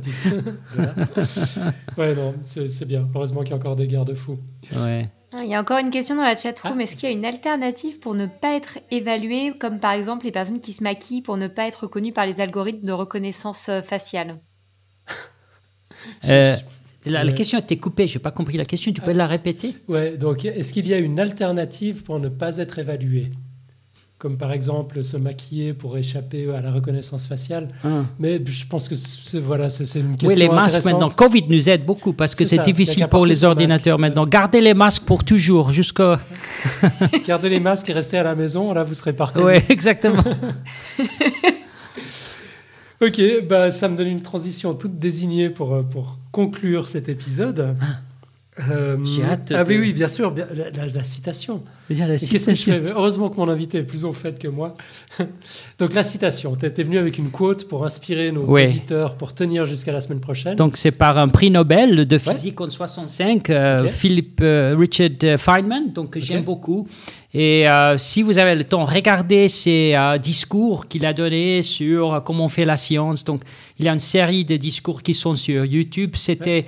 Ouais, 1.98 2.16
non, 2.16 2.36
c'est 2.44 2.86
bien. 2.86 3.08
Heureusement 3.14 3.42
qu'il 3.42 3.52
y 3.52 3.54
a 3.54 3.58
encore 3.58 3.76
des 3.76 3.88
garde-fous. 3.88 4.40
Ouais. 4.76 5.10
Ah, 5.34 5.44
il 5.44 5.50
y 5.50 5.56
a 5.56 5.60
encore 5.60 5.80
une 5.80 5.90
question 5.90 6.16
dans 6.16 6.24
la 6.24 6.36
chatroom. 6.36 6.76
Ah. 6.78 6.84
Est-ce 6.84 6.96
qu'il 6.96 7.10
y 7.10 7.12
a 7.12 7.16
une 7.16 7.26
alternative 7.26 8.00
pour 8.00 8.14
ne 8.14 8.28
pas 8.28 8.56
être 8.56 8.78
évalué, 8.92 9.52
comme 9.60 9.80
par 9.80 9.94
exemple 9.94 10.26
les 10.26 10.32
personnes 10.32 10.60
qui 10.60 10.74
se 10.74 10.84
maquillent 10.84 11.24
pour 11.24 11.38
ne 11.38 11.48
pas 11.48 11.68
être 11.68 11.84
reconnues 11.84 12.14
par 12.14 12.26
les 12.26 12.40
algorithmes 12.40 12.86
de 12.86 12.92
reconnaissance 12.92 13.70
euh, 13.70 13.82
faciale? 13.82 14.40
Euh, 16.26 16.58
la, 17.06 17.32
question 17.32 17.58
a 17.58 17.62
été 17.62 17.78
coupée, 17.78 18.08
je 18.08 18.18
n'ai 18.18 18.22
pas 18.22 18.32
compris 18.32 18.58
la 18.58 18.66
question, 18.66 18.92
tu 18.92 19.00
peux 19.00 19.14
la 19.14 19.26
répéter? 19.26 19.76
Ouais, 19.88 20.18
donc 20.18 20.44
est-ce 20.44 20.74
qu'il 20.74 20.86
y 20.86 20.94
a 20.94 20.98
une 20.98 21.18
alternative 21.18 22.04
pour 22.04 22.20
ne 22.20 22.28
pas 22.28 22.58
être 22.58 22.78
évalué? 22.78 23.30
Comme 24.24 24.38
par 24.38 24.54
exemple 24.54 25.04
se 25.04 25.18
maquiller 25.18 25.74
pour 25.74 25.98
échapper 25.98 26.50
à 26.56 26.62
la 26.62 26.72
reconnaissance 26.72 27.26
faciale. 27.26 27.68
Ah. 27.84 28.06
Mais 28.20 28.42
je 28.46 28.66
pense 28.66 28.88
que 28.88 28.96
c'est 28.96 29.42
voilà, 29.42 29.68
c'est 29.68 30.00
une 30.00 30.12
question. 30.12 30.30
Oui, 30.30 30.36
les 30.36 30.48
masques 30.48 30.86
maintenant. 30.86 31.10
Covid 31.10 31.44
nous 31.50 31.68
aide 31.68 31.86
beaucoup 31.86 32.14
parce 32.14 32.34
que 32.34 32.46
c'est 32.46 32.64
difficile 32.64 33.06
pour 33.10 33.26
les 33.26 33.44
ordinateurs 33.44 34.00
maintenant. 34.00 34.26
Gardez 34.26 34.62
les 34.62 34.74
masques 34.74 35.04
pour 35.04 35.26
toujours, 35.26 35.74
jusqu'à. 35.74 36.22
Gardez 37.28 37.50
les 37.50 37.60
masques 37.60 37.90
et 37.90 37.92
restez 37.92 38.18
à 38.18 38.24
la 38.24 38.34
maison, 38.34 38.72
là 38.72 38.86
vous 38.86 38.94
serez 38.94 39.12
parfait. 39.12 39.44
Oui, 39.44 39.56
exactement. 39.68 40.24
ok, 43.02 43.22
bah, 43.50 43.72
ça 43.72 43.90
me 43.90 43.98
donne 43.98 44.08
une 44.08 44.22
transition 44.22 44.74
toute 44.74 44.98
désignée 44.98 45.50
pour, 45.50 45.74
euh, 45.74 45.84
pour 45.84 46.18
conclure 46.32 46.88
cet 46.88 47.10
épisode. 47.10 47.76
Euh, 48.70 48.98
J'ai 49.04 49.24
hâte. 49.24 49.52
Ah 49.56 49.64
oui, 49.68 49.78
oui, 49.80 49.94
bien 49.94 50.08
sûr, 50.08 50.34
la, 50.36 51.04
citation. 51.04 51.64
Qu'est-ce 51.88 52.46
que 52.46 52.54
je 52.54 52.64
fais? 52.64 52.82
Heureusement 52.86 53.30
que 53.30 53.38
mon 53.38 53.50
invité 53.50 53.80
est 53.80 53.84
plus 53.84 54.06
au 54.06 54.14
fait 54.14 54.38
que 54.38 54.48
moi. 54.48 54.76
Donc 55.80 55.94
la 55.94 56.04
citation, 56.04 56.56
tu 56.56 56.66
étais 56.66 56.84
venu 56.84 57.00
avec 57.00 57.18
une 57.18 57.30
quote 57.30 57.68
pour 57.68 57.84
inspirer 57.84 58.32
nos 58.32 58.46
auditeurs 58.46 59.16
pour 59.16 59.34
tenir 59.34 59.66
jusqu'à 59.66 59.92
la 59.92 60.02
semaine 60.02 60.20
prochaine. 60.20 60.56
Donc 60.56 60.78
c'est 60.78 60.92
par 60.92 61.18
un 61.18 61.30
prix 61.30 61.50
Nobel 61.50 62.06
de 62.06 62.18
physique 62.18 62.62
en 62.62 62.70
65, 62.70 63.50
euh, 63.50 63.90
Philippe 63.90 64.40
euh, 64.42 64.76
Richard 64.78 65.40
Feynman, 65.40 65.92
donc 65.92 66.18
j'aime 66.20 66.44
beaucoup. 66.44 66.88
Et 67.36 67.66
si 67.98 68.22
vous 68.22 68.38
avez 68.38 68.54
le 68.54 68.64
temps, 68.64 68.86
regardez 68.86 69.48
ses 69.50 69.96
discours 70.22 70.88
qu'il 70.88 71.04
a 71.04 71.14
donnés 71.14 71.64
sur 71.64 72.22
comment 72.24 72.46
on 72.46 72.50
fait 72.50 72.66
la 72.66 72.78
science. 72.78 73.24
Donc 73.24 73.42
il 73.80 73.86
y 73.86 73.90
a 73.90 73.94
une 73.94 74.00
série 74.00 74.46
de 74.46 74.56
discours 74.56 75.02
qui 75.02 75.16
sont 75.16 75.34
sur 75.34 75.66
YouTube. 75.66 76.12
C'était 76.14 76.68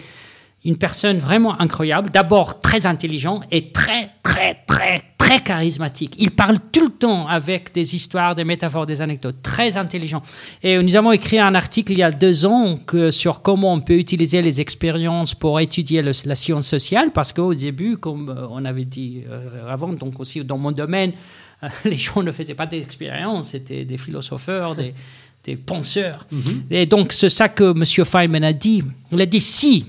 une 0.65 0.77
personne 0.77 1.19
vraiment 1.19 1.61
incroyable, 1.61 2.09
d'abord 2.09 2.59
très 2.59 2.87
intelligent 2.87 3.41
et 3.51 3.71
très, 3.71 4.09
très, 4.23 4.55
très, 4.67 5.03
très 5.19 5.39
charismatique. 5.41 6.15
Il 6.17 6.31
parle 6.31 6.57
tout 6.71 6.85
le 6.85 6.91
temps 6.91 7.27
avec 7.27 7.71
des 7.71 7.93
histoires, 7.93 8.33
des 8.33 8.43
métaphores, 8.43 8.87
des 8.87 8.99
anecdotes, 8.99 9.37
très 9.43 9.77
intelligent. 9.77 10.23
Et 10.63 10.81
nous 10.81 10.95
avons 10.95 11.11
écrit 11.11 11.39
un 11.39 11.53
article 11.53 11.91
il 11.91 11.99
y 11.99 12.03
a 12.03 12.11
deux 12.11 12.47
ans 12.47 12.77
que, 12.77 13.11
sur 13.11 13.43
comment 13.43 13.73
on 13.73 13.81
peut 13.81 13.97
utiliser 13.97 14.41
les 14.41 14.59
expériences 14.59 15.35
pour 15.35 15.59
étudier 15.59 16.01
la 16.01 16.35
science 16.35 16.67
sociale, 16.67 17.11
parce 17.13 17.31
qu'au 17.31 17.53
début, 17.53 17.97
comme 17.97 18.29
euh, 18.29 18.47
on 18.49 18.65
avait 18.65 18.85
dit 18.85 19.23
euh, 19.29 19.71
avant, 19.71 19.93
donc 19.93 20.19
aussi 20.19 20.43
dans 20.43 20.57
mon 20.57 20.71
domaine, 20.71 21.13
euh, 21.63 21.67
les 21.85 21.97
gens 21.97 22.23
ne 22.23 22.31
faisaient 22.31 22.55
pas 22.55 22.65
des 22.65 22.81
expériences, 22.81 23.49
c'était 23.49 23.85
des 23.85 23.99
philosopheurs, 23.99 24.75
des, 24.75 24.95
des 25.43 25.57
penseurs. 25.57 26.25
Mm-hmm. 26.33 26.71
Et 26.71 26.85
donc, 26.87 27.13
c'est 27.13 27.29
ça 27.29 27.49
que 27.49 27.71
M. 27.71 28.05
Feynman 28.05 28.43
a 28.43 28.53
dit. 28.53 28.83
Il 29.11 29.21
a 29.21 29.27
dit 29.27 29.41
si 29.41 29.85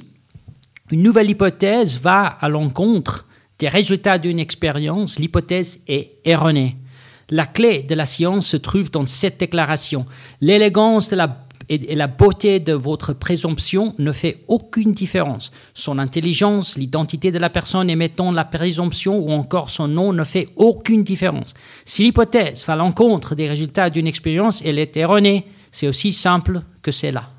une 0.92 1.02
nouvelle 1.02 1.30
hypothèse 1.30 2.00
va 2.00 2.26
à 2.26 2.48
l'encontre 2.48 3.26
des 3.58 3.68
résultats 3.68 4.18
d'une 4.18 4.38
expérience, 4.38 5.18
l'hypothèse 5.18 5.82
est 5.88 6.12
erronée. 6.24 6.76
La 7.28 7.46
clé 7.46 7.82
de 7.82 7.94
la 7.94 8.06
science 8.06 8.46
se 8.46 8.56
trouve 8.56 8.90
dans 8.90 9.06
cette 9.06 9.40
déclaration. 9.40 10.06
L'élégance 10.40 11.12
et 11.68 11.94
la 11.96 12.06
beauté 12.06 12.60
de 12.60 12.72
votre 12.72 13.14
présomption 13.14 13.94
ne 13.98 14.12
fait 14.12 14.44
aucune 14.46 14.92
différence. 14.92 15.50
Son 15.74 15.98
intelligence, 15.98 16.76
l'identité 16.76 17.32
de 17.32 17.38
la 17.38 17.50
personne 17.50 17.90
émettant 17.90 18.30
la 18.30 18.44
présomption 18.44 19.18
ou 19.18 19.32
encore 19.32 19.70
son 19.70 19.88
nom 19.88 20.12
ne 20.12 20.22
fait 20.22 20.48
aucune 20.54 21.02
différence. 21.02 21.54
Si 21.84 22.04
l'hypothèse 22.04 22.64
va 22.64 22.74
à 22.74 22.76
l'encontre 22.76 23.34
des 23.34 23.48
résultats 23.48 23.90
d'une 23.90 24.06
expérience, 24.06 24.62
elle 24.64 24.78
est 24.78 24.96
erronée. 24.96 25.46
C'est 25.72 25.88
aussi 25.88 26.12
simple 26.12 26.62
que 26.80 26.92
c'est 26.92 27.10
là. 27.10 27.30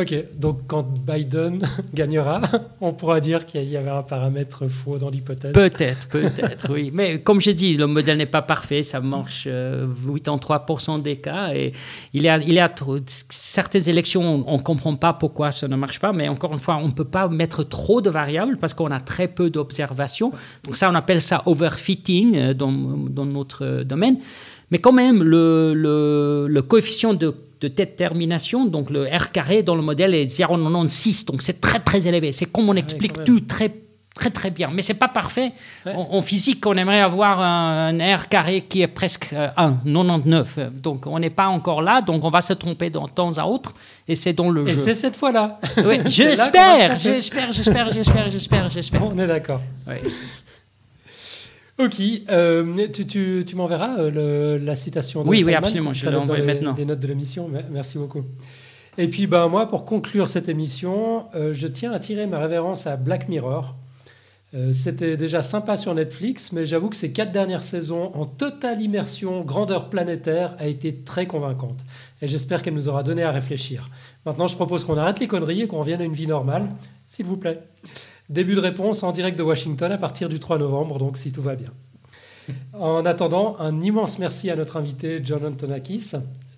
Ok, 0.00 0.14
donc 0.38 0.60
quand 0.66 0.86
Biden 1.06 1.58
gagnera, 1.94 2.40
on 2.80 2.94
pourra 2.94 3.20
dire 3.20 3.44
qu'il 3.44 3.68
y 3.68 3.76
avait 3.76 3.90
un 3.90 4.02
paramètre 4.02 4.66
faux 4.66 4.96
dans 4.96 5.10
l'hypothèse. 5.10 5.52
Peut-être, 5.52 6.08
peut-être, 6.08 6.72
oui. 6.72 6.90
Mais 6.94 7.20
comme 7.20 7.38
j'ai 7.38 7.52
dit, 7.52 7.74
le 7.74 7.86
modèle 7.86 8.16
n'est 8.16 8.24
pas 8.24 8.40
parfait, 8.40 8.82
ça 8.82 9.00
marche 9.00 9.46
83% 9.46 9.48
euh, 9.50 11.02
des 11.02 11.16
cas. 11.16 11.52
Et 11.54 11.72
il 12.14 12.22
y 12.22 12.30
a, 12.30 12.38
il 12.38 12.54
y 12.54 12.58
a 12.58 12.72
certaines 13.28 13.88
élections, 13.90 14.44
on 14.46 14.56
ne 14.56 14.62
comprend 14.62 14.96
pas 14.96 15.12
pourquoi 15.12 15.50
ça 15.50 15.68
ne 15.68 15.76
marche 15.76 16.00
pas, 16.00 16.12
mais 16.12 16.28
encore 16.28 16.54
une 16.54 16.60
fois, 16.60 16.76
on 16.76 16.88
ne 16.88 16.92
peut 16.92 17.04
pas 17.04 17.28
mettre 17.28 17.62
trop 17.62 18.00
de 18.00 18.08
variables 18.08 18.56
parce 18.56 18.72
qu'on 18.72 18.90
a 18.90 19.00
très 19.00 19.28
peu 19.28 19.50
d'observations. 19.50 20.32
Donc 20.64 20.78
ça, 20.78 20.90
on 20.90 20.94
appelle 20.94 21.20
ça 21.20 21.42
overfitting 21.44 22.36
euh, 22.36 22.54
dans, 22.54 22.72
dans 22.72 23.26
notre 23.26 23.82
domaine. 23.82 24.16
Mais 24.70 24.78
quand 24.78 24.92
même, 24.92 25.22
le, 25.22 25.74
le, 25.74 26.46
le 26.48 26.62
coefficient 26.62 27.14
de 27.14 27.34
de 27.60 27.68
détermination, 27.68 28.64
donc 28.64 28.90
le 28.90 29.04
R 29.04 29.32
carré 29.32 29.62
dans 29.62 29.74
le 29.74 29.82
modèle 29.82 30.14
est 30.14 30.26
0,96, 30.26 31.26
donc 31.26 31.42
c'est 31.42 31.60
très 31.60 31.78
très 31.78 32.06
élevé. 32.06 32.32
C'est 32.32 32.46
comme 32.46 32.68
on 32.68 32.76
ah 32.76 32.80
explique 32.80 33.22
tout 33.24 33.40
très 33.40 33.70
très 34.14 34.30
très 34.30 34.50
bien, 34.50 34.70
mais 34.72 34.82
c'est 34.82 34.94
pas 34.94 35.08
parfait. 35.08 35.52
En, 35.86 36.20
physique, 36.20 36.66
on 36.66 36.76
aimerait 36.76 37.00
avoir 37.00 37.40
un, 37.40 38.16
R 38.16 38.28
carré 38.28 38.62
qui 38.62 38.82
est 38.82 38.88
presque 38.88 39.32
1, 39.32 39.36
euh, 39.36 39.48
99. 39.84 40.58
Donc 40.82 41.06
on 41.06 41.18
n'est 41.18 41.30
pas 41.30 41.46
encore 41.46 41.80
là, 41.80 42.00
donc 42.00 42.24
on 42.24 42.30
va 42.30 42.40
se 42.40 42.52
tromper 42.52 42.90
de 42.90 42.98
temps 43.14 43.38
à 43.38 43.44
autre, 43.44 43.74
et 44.08 44.14
c'est 44.14 44.32
dans 44.32 44.50
le 44.50 44.66
et 44.66 44.70
jeu. 44.70 44.76
c'est 44.76 44.94
cette 44.94 45.16
fois-là. 45.16 45.58
Oui, 45.78 46.00
j'espère, 46.06 46.98
j'espère, 46.98 47.52
j'espère, 47.52 47.92
j'espère, 47.92 48.30
j'espère, 48.30 48.70
j'espère. 48.70 49.04
On 49.04 49.18
est 49.18 49.26
d'accord. 49.26 49.60
Oui. 49.86 49.96
Ok, 51.80 52.02
euh, 52.28 52.88
tu, 52.92 53.06
tu, 53.06 53.44
tu 53.46 53.56
m'enverras 53.56 53.98
euh, 54.00 54.58
la 54.58 54.74
citation 54.74 55.24
de 55.24 55.28
Oui, 55.28 55.42
oui, 55.44 55.54
absolument, 55.54 55.94
je 55.94 56.10
l'envoie 56.10 56.38
maintenant. 56.42 56.74
Les 56.76 56.84
notes 56.84 57.00
de 57.00 57.06
l'émission, 57.06 57.50
merci 57.70 57.96
beaucoup. 57.96 58.22
Et 58.98 59.08
puis, 59.08 59.26
ben, 59.26 59.48
moi, 59.48 59.66
pour 59.66 59.86
conclure 59.86 60.28
cette 60.28 60.50
émission, 60.50 61.24
euh, 61.34 61.54
je 61.54 61.66
tiens 61.66 61.92
à 61.92 61.98
tirer 61.98 62.26
ma 62.26 62.38
révérence 62.38 62.86
à 62.86 62.96
Black 62.96 63.28
Mirror. 63.28 63.76
C'était 64.72 65.16
déjà 65.16 65.42
sympa 65.42 65.76
sur 65.76 65.94
Netflix, 65.94 66.50
mais 66.50 66.66
j'avoue 66.66 66.88
que 66.90 66.96
ces 66.96 67.12
quatre 67.12 67.30
dernières 67.30 67.62
saisons, 67.62 68.10
en 68.14 68.26
totale 68.26 68.82
immersion, 68.82 69.42
grandeur 69.42 69.88
planétaire, 69.88 70.56
a 70.58 70.66
été 70.66 70.96
très 70.96 71.28
convaincante. 71.28 71.78
Et 72.20 72.26
j'espère 72.26 72.60
qu'elle 72.62 72.74
nous 72.74 72.88
aura 72.88 73.04
donné 73.04 73.22
à 73.22 73.30
réfléchir. 73.30 73.90
Maintenant, 74.26 74.48
je 74.48 74.56
propose 74.56 74.84
qu'on 74.84 74.98
arrête 74.98 75.20
les 75.20 75.28
conneries 75.28 75.62
et 75.62 75.66
qu'on 75.68 75.78
revienne 75.78 76.00
à 76.00 76.04
une 76.04 76.14
vie 76.14 76.26
normale, 76.26 76.68
s'il 77.06 77.26
vous 77.26 77.36
plaît. 77.36 77.60
Début 78.28 78.54
de 78.54 78.60
réponse 78.60 79.04
en 79.04 79.12
direct 79.12 79.38
de 79.38 79.44
Washington 79.44 79.92
à 79.92 79.98
partir 79.98 80.28
du 80.28 80.40
3 80.40 80.58
novembre, 80.58 80.98
donc 80.98 81.16
si 81.16 81.30
tout 81.30 81.42
va 81.42 81.54
bien. 81.54 81.70
En 82.72 83.06
attendant, 83.06 83.54
un 83.60 83.80
immense 83.80 84.18
merci 84.18 84.50
à 84.50 84.56
notre 84.56 84.76
invité 84.76 85.20
John 85.22 85.46
Antonakis. 85.46 86.12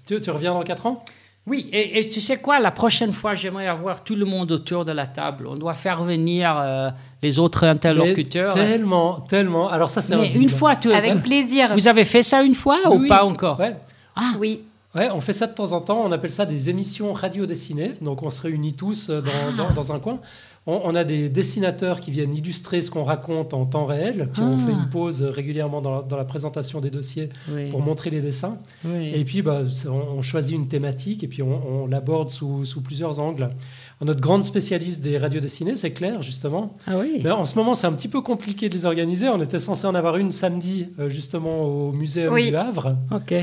Tu, 0.06 0.18
tu 0.18 0.30
reviens 0.30 0.54
dans 0.54 0.62
4 0.62 0.86
ans? 0.86 1.04
Oui, 1.44 1.68
et, 1.72 2.08
tu 2.08 2.20
sais 2.20 2.36
quoi, 2.36 2.60
la 2.60 2.70
prochaine 2.70 3.12
fois, 3.12 3.34
j'aimerais 3.34 3.66
avoir 3.66 4.04
tout 4.04 4.14
le 4.14 4.24
monde 4.24 4.52
autour 4.52 4.84
de 4.84 4.92
la 4.92 5.06
table. 5.06 5.48
On 5.48 5.56
doit 5.56 5.74
faire 5.74 6.00
venir 6.04 6.56
euh, 6.56 6.90
les 7.20 7.40
autres 7.40 7.64
interlocuteurs. 7.64 8.54
tellement, 8.54 9.20
tellement. 9.20 9.68
Alors 9.68 9.90
ça, 9.90 10.02
c'est 10.02 10.14
une 10.34 10.48
fois, 10.48 10.76
tu, 10.76 10.92
avec 10.92 11.20
plaisir. 11.22 11.70
Vous 11.74 11.88
avez 11.88 12.04
fait 12.04 12.22
ça 12.22 12.42
une 12.42 12.54
fois 12.54 12.78
ou 12.88 13.08
pas 13.08 13.24
encore 13.24 13.58
ouais. 13.58 13.74
Ah 14.14 14.34
oui. 14.38 14.60
Ouais, 14.94 15.08
on 15.10 15.20
fait 15.20 15.32
ça 15.32 15.46
de 15.46 15.54
temps 15.54 15.72
en 15.72 15.80
temps. 15.80 16.04
On 16.04 16.12
appelle 16.12 16.30
ça 16.30 16.46
des 16.46 16.68
émissions 16.68 17.12
radio 17.12 17.44
dessinées. 17.44 17.94
Donc 18.00 18.22
on 18.22 18.30
se 18.30 18.42
réunit 18.42 18.74
tous 18.74 19.10
dans, 19.10 19.22
ah. 19.58 19.72
dans 19.72 19.92
un 19.92 19.98
coin. 19.98 20.20
On, 20.64 20.94
a 20.94 21.02
des 21.02 21.28
dessinateurs 21.28 21.98
qui 21.98 22.12
viennent 22.12 22.32
illustrer 22.32 22.82
ce 22.82 22.90
qu'on 22.92 23.02
raconte 23.02 23.52
en 23.52 23.66
temps 23.66 23.84
réel, 23.84 24.30
qui 24.32 24.40
ont 24.40 24.56
fait 24.58 24.70
une 24.70 24.84
ah. 24.84 24.90
pause 24.92 25.20
régulièrement 25.22 25.82
dans 25.82 26.16
la, 26.16 26.24
présentation 26.24 26.80
des 26.80 26.90
dossiers 26.90 27.30
pour 27.70 27.80
montrer 27.80 28.10
les 28.10 28.20
dessins. 28.20 28.58
Et 28.84 29.24
puis, 29.24 29.42
bah, 29.42 29.62
on, 29.88 30.22
choisit 30.22 30.54
une 30.54 30.68
thématique 30.68 31.24
et 31.24 31.28
puis 31.28 31.42
on, 31.42 31.86
l'aborde 31.88 32.30
sous, 32.30 32.64
plusieurs 32.84 33.18
angles. 33.18 33.50
Notre 34.00 34.20
grande 34.20 34.44
spécialiste 34.44 35.00
des 35.00 35.18
radios 35.18 35.40
dessinées, 35.40 35.74
c'est 35.74 35.90
Claire, 35.90 36.22
justement. 36.22 36.76
Ah 36.86 36.96
oui. 36.96 37.20
Mais 37.24 37.30
en 37.32 37.44
ce 37.44 37.56
moment, 37.56 37.74
c'est 37.74 37.88
un 37.88 37.92
petit 37.92 38.08
peu 38.08 38.20
compliqué 38.20 38.68
de 38.68 38.74
les 38.74 38.84
organiser. 38.84 39.28
On 39.28 39.42
était 39.42 39.58
censé 39.58 39.86
en 39.88 39.96
avoir 39.96 40.16
une 40.16 40.30
samedi, 40.30 40.86
euh, 41.00 41.08
justement, 41.08 41.64
au 41.64 41.92
musée 41.92 42.28
du 42.28 42.54
Havre. 42.54 42.96
OK. 43.10 43.34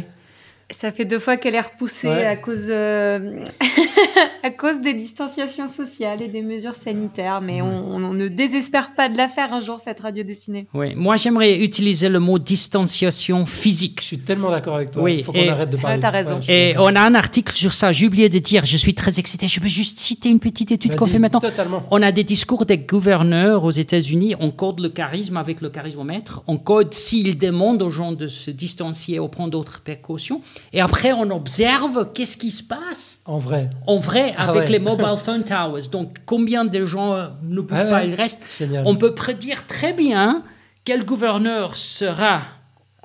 Ça 0.72 0.92
fait 0.92 1.06
deux 1.06 1.18
fois 1.18 1.38
qu'elle 1.38 1.56
est 1.56 1.62
repoussée 1.62 2.08
à 2.08 2.36
cause 2.36 2.68
euh, 2.70 3.44
à 4.44 4.52
cause 4.52 4.82
des 4.82 4.94
distanciations 4.94 5.68
sociales 5.68 6.22
et 6.22 6.28
des 6.28 6.44
mesures 6.44 6.76
sanitaires, 6.76 7.42
mais 7.42 7.62
on, 7.62 8.00
ne 8.00 8.28
désespère 8.28 8.94
pas 8.94 9.10
de 9.10 9.18
la 9.18 9.28
faire 9.28 9.54
un 9.54 9.62
jour 9.62 9.80
cette 9.80 10.00
radio 10.00 10.24
dessinée. 10.24 10.68
Oui, 10.76 10.94
moi 10.96 11.16
j'aimerais 11.16 11.60
utiliser 11.60 12.08
le 12.08 12.20
mot 12.20 12.38
distanciation 12.38 13.46
physique. 13.48 14.00
Je 14.02 14.06
suis 14.06 14.20
tellement 14.20 14.52
d'accord 14.52 14.76
avec 14.76 14.92
toi. 14.92 15.02
Oui, 15.02 15.18
il 15.18 15.24
faut 15.24 15.32
qu'on 15.32 15.48
arrête 15.48 15.72
de 15.72 15.78
parler. 15.78 16.00
Tu 16.00 16.06
as 16.06 16.10
raison. 16.12 16.40
et 16.48 16.76
on 16.78 16.96
a 16.96 17.02
un 17.02 17.16
article 17.16 17.54
sur 17.54 17.74
ça. 17.74 17.92
J'ai 17.92 18.06
oublié 18.06 18.30
de 18.30 18.40
dire. 18.40 18.66
Je 18.66 18.78
suis 18.78 18.94
très 18.94 19.20
excité. 19.20 19.48
Je 19.48 19.60
peux 19.60 19.68
juste 19.68 19.98
citer 19.98 20.30
une 20.30 20.40
petite 20.40 20.72
étude 20.72 20.96
qu'on 20.96 21.08
fait 21.08 21.20
maintenant. 21.20 21.40
Totalement. 21.40 21.84
On 21.90 22.02
a 22.02 22.12
des 22.12 22.24
discours 22.24 22.66
des 22.66 22.78
gouverneurs 22.78 23.66
aux 23.66 23.72
États-Unis. 23.72 24.36
On 24.40 24.52
code 24.52 24.80
le 24.80 24.90
charisme 24.90 25.38
avec 25.38 25.62
le 25.62 25.70
charismomètre. 25.70 26.44
On 26.48 26.58
code 26.58 26.94
s'ils 26.94 27.38
demandent 27.38 27.82
aux 27.82 27.90
gens 27.90 28.12
de 28.12 28.28
se 28.28 28.52
distancier 28.52 29.20
ou 29.20 29.28
prendre 29.28 29.50
d'autres 29.50 29.82
précautions. 29.82 30.42
Et 30.74 30.82
après, 30.82 31.12
on 31.14 31.30
observe 31.32 32.12
qu'est-ce 32.14 32.38
qui 32.38 32.52
se 32.52 32.64
passe. 32.64 33.22
En 33.26 33.38
vrai. 33.38 33.70
En 33.88 34.00
vrai, 34.00 34.34
ah 34.38 34.50
avec 34.50 34.70
les 34.70 34.80
mobile 34.92 35.18
phone 35.18 35.44
towers. 35.44 35.88
Donc, 35.92 36.18
combien 36.26 36.66
de 36.66 36.86
gens 36.86 37.14
euh, 37.14 37.28
ne 37.44 37.62
bougent 37.62 37.80
ah 37.80 37.86
pas, 37.86 38.04
ils 38.06 38.16
restent. 38.16 38.44
On 38.86 38.96
peut 38.96 39.14
prédire 39.14 39.66
très 39.68 39.94
bien 39.94 40.44
quel 40.86 41.06
gouverneur 41.06 41.76
sera 41.76 42.42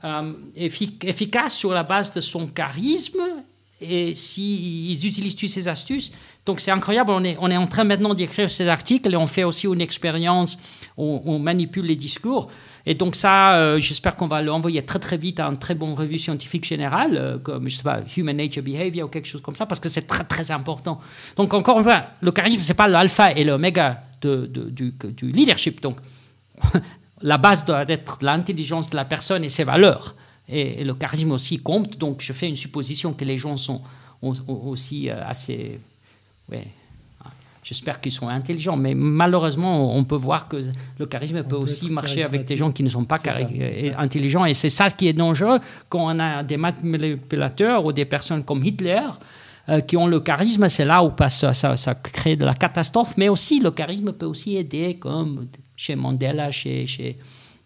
euh, 0.05 0.32
efficace 0.56 1.55
sur 1.55 1.72
la 1.72 1.82
base 1.82 2.12
de 2.12 2.20
son 2.20 2.47
charisme 2.47 3.20
et 3.81 4.14
s'ils 4.14 4.98
si 4.98 5.06
utilisent 5.06 5.36
toutes 5.36 5.48
ces 5.48 5.68
astuces. 5.68 6.12
Donc 6.47 6.60
c'est 6.60 6.70
incroyable, 6.70 7.10
on 7.10 7.24
est, 7.24 7.36
on 7.40 7.51
est 7.51 7.56
en 7.56 7.66
train 7.66 7.85
maintenant 7.85 8.14
d'écrire 8.14 8.51
ces 8.51 8.68
articles 8.68 9.12
et 9.12 9.16
on 9.16 9.26
fait 9.26 9.44
aussi 9.44 9.66
une 9.66 9.81
expérience, 9.81 10.59
on, 10.97 11.22
on 11.24 11.39
manipule 11.39 11.86
les 11.86 11.97
discours. 11.97 12.51
Et 12.86 12.94
donc 12.94 13.16
ça, 13.16 13.56
euh, 13.56 13.78
j'espère 13.78 14.15
qu'on 14.15 14.27
va 14.27 14.43
l'envoyer 14.43 14.82
très 14.85 14.98
très 14.98 15.16
vite 15.16 15.40
à 15.40 15.47
une 15.47 15.59
très 15.59 15.74
bonne 15.74 15.94
revue 15.94 16.19
scientifique 16.19 16.65
générale, 16.65 17.16
euh, 17.16 17.39
comme 17.39 17.69
je 17.69 17.77
sais 17.77 17.82
pas, 17.82 18.01
Human 18.16 18.36
Nature 18.36 18.62
Behavior 18.62 19.06
ou 19.06 19.11
quelque 19.11 19.27
chose 19.27 19.40
comme 19.40 19.55
ça, 19.55 19.65
parce 19.65 19.81
que 19.81 19.89
c'est 19.89 20.06
très 20.06 20.24
très 20.24 20.51
important. 20.51 21.01
Donc 21.36 21.55
encore 21.55 21.78
une 21.78 21.85
fois, 21.85 22.05
le 22.20 22.31
charisme 22.31 22.61
c'est 22.61 22.74
pas 22.74 22.89
l'alpha 22.89 23.32
et 23.32 23.44
l'oméga 23.44 24.02
de, 24.20 24.47
du, 24.47 25.32
leadership. 25.32 25.81
Donc 25.81 25.97
la 27.23 27.39
base 27.39 27.65
doit 27.65 27.85
être 27.89 28.19
l'intelligence 28.20 28.90
de 28.90 28.97
la 28.97 29.06
personne 29.06 29.44
et 29.44 29.48
ses 29.48 29.65
valeurs. 29.65 30.15
Et, 30.48 30.85
le 30.85 30.94
charisme 30.94 31.32
aussi 31.32 31.59
compte. 31.59 31.97
Donc 31.97 32.20
je 32.20 32.35
fais 32.35 32.48
une 32.48 32.56
supposition 32.56 33.15
que 33.15 33.24
les 33.24 33.39
gens 33.39 33.56
sont 33.56 33.81
aussi 34.23 35.09
euh, 35.09 35.24
assez 35.27 35.81
ouais, 36.51 36.66
J'espère 37.64 37.98
qu'ils 37.98 38.12
sont 38.12 38.28
intelligents, 38.28 38.76
mais 38.76 38.94
malheureusement, 38.94 39.96
on 39.96 40.04
peut 40.04 40.16
voir 40.16 40.48
que 40.48 40.58
le 40.98 41.06
charisme 41.06 41.42
peut, 41.44 41.56
aussi 41.56 41.88
marcher 41.88 42.22
avec 42.22 42.44
des 42.44 42.58
gens 42.58 42.70
qui 42.70 42.82
ne 42.82 42.90
sont 42.90 43.06
pas 43.06 43.16
intelligents. 43.96 44.44
Et 44.44 44.52
c'est 44.52 44.68
ça 44.68 44.90
qui 44.90 45.08
est 45.08 45.14
dangereux 45.14 45.58
quand 45.88 46.14
on 46.14 46.18
a 46.18 46.42
des 46.42 46.58
manipulateurs 46.58 47.86
ou 47.86 47.92
des 47.92 48.04
personnes 48.04 48.44
comme 48.44 48.62
Hitler 48.62 49.00
euh, 49.70 49.80
qui 49.80 49.96
ont 49.96 50.06
le 50.06 50.20
charisme. 50.20 50.68
C'est 50.68 50.84
là 50.84 51.02
où 51.02 51.10
ça, 51.28 51.54
ça, 51.54 51.94
crée 51.94 52.36
de 52.36 52.44
la 52.44 52.52
catastrophe. 52.52 53.14
Mais 53.16 53.30
aussi, 53.30 53.60
le 53.60 53.70
charisme 53.70 54.12
peut 54.12 54.26
aussi 54.26 54.56
aider, 54.56 54.98
comme 55.00 55.46
chez 55.74 55.96
Mandela, 55.96 56.50
chez, 56.50 56.86
chez, 56.86 57.16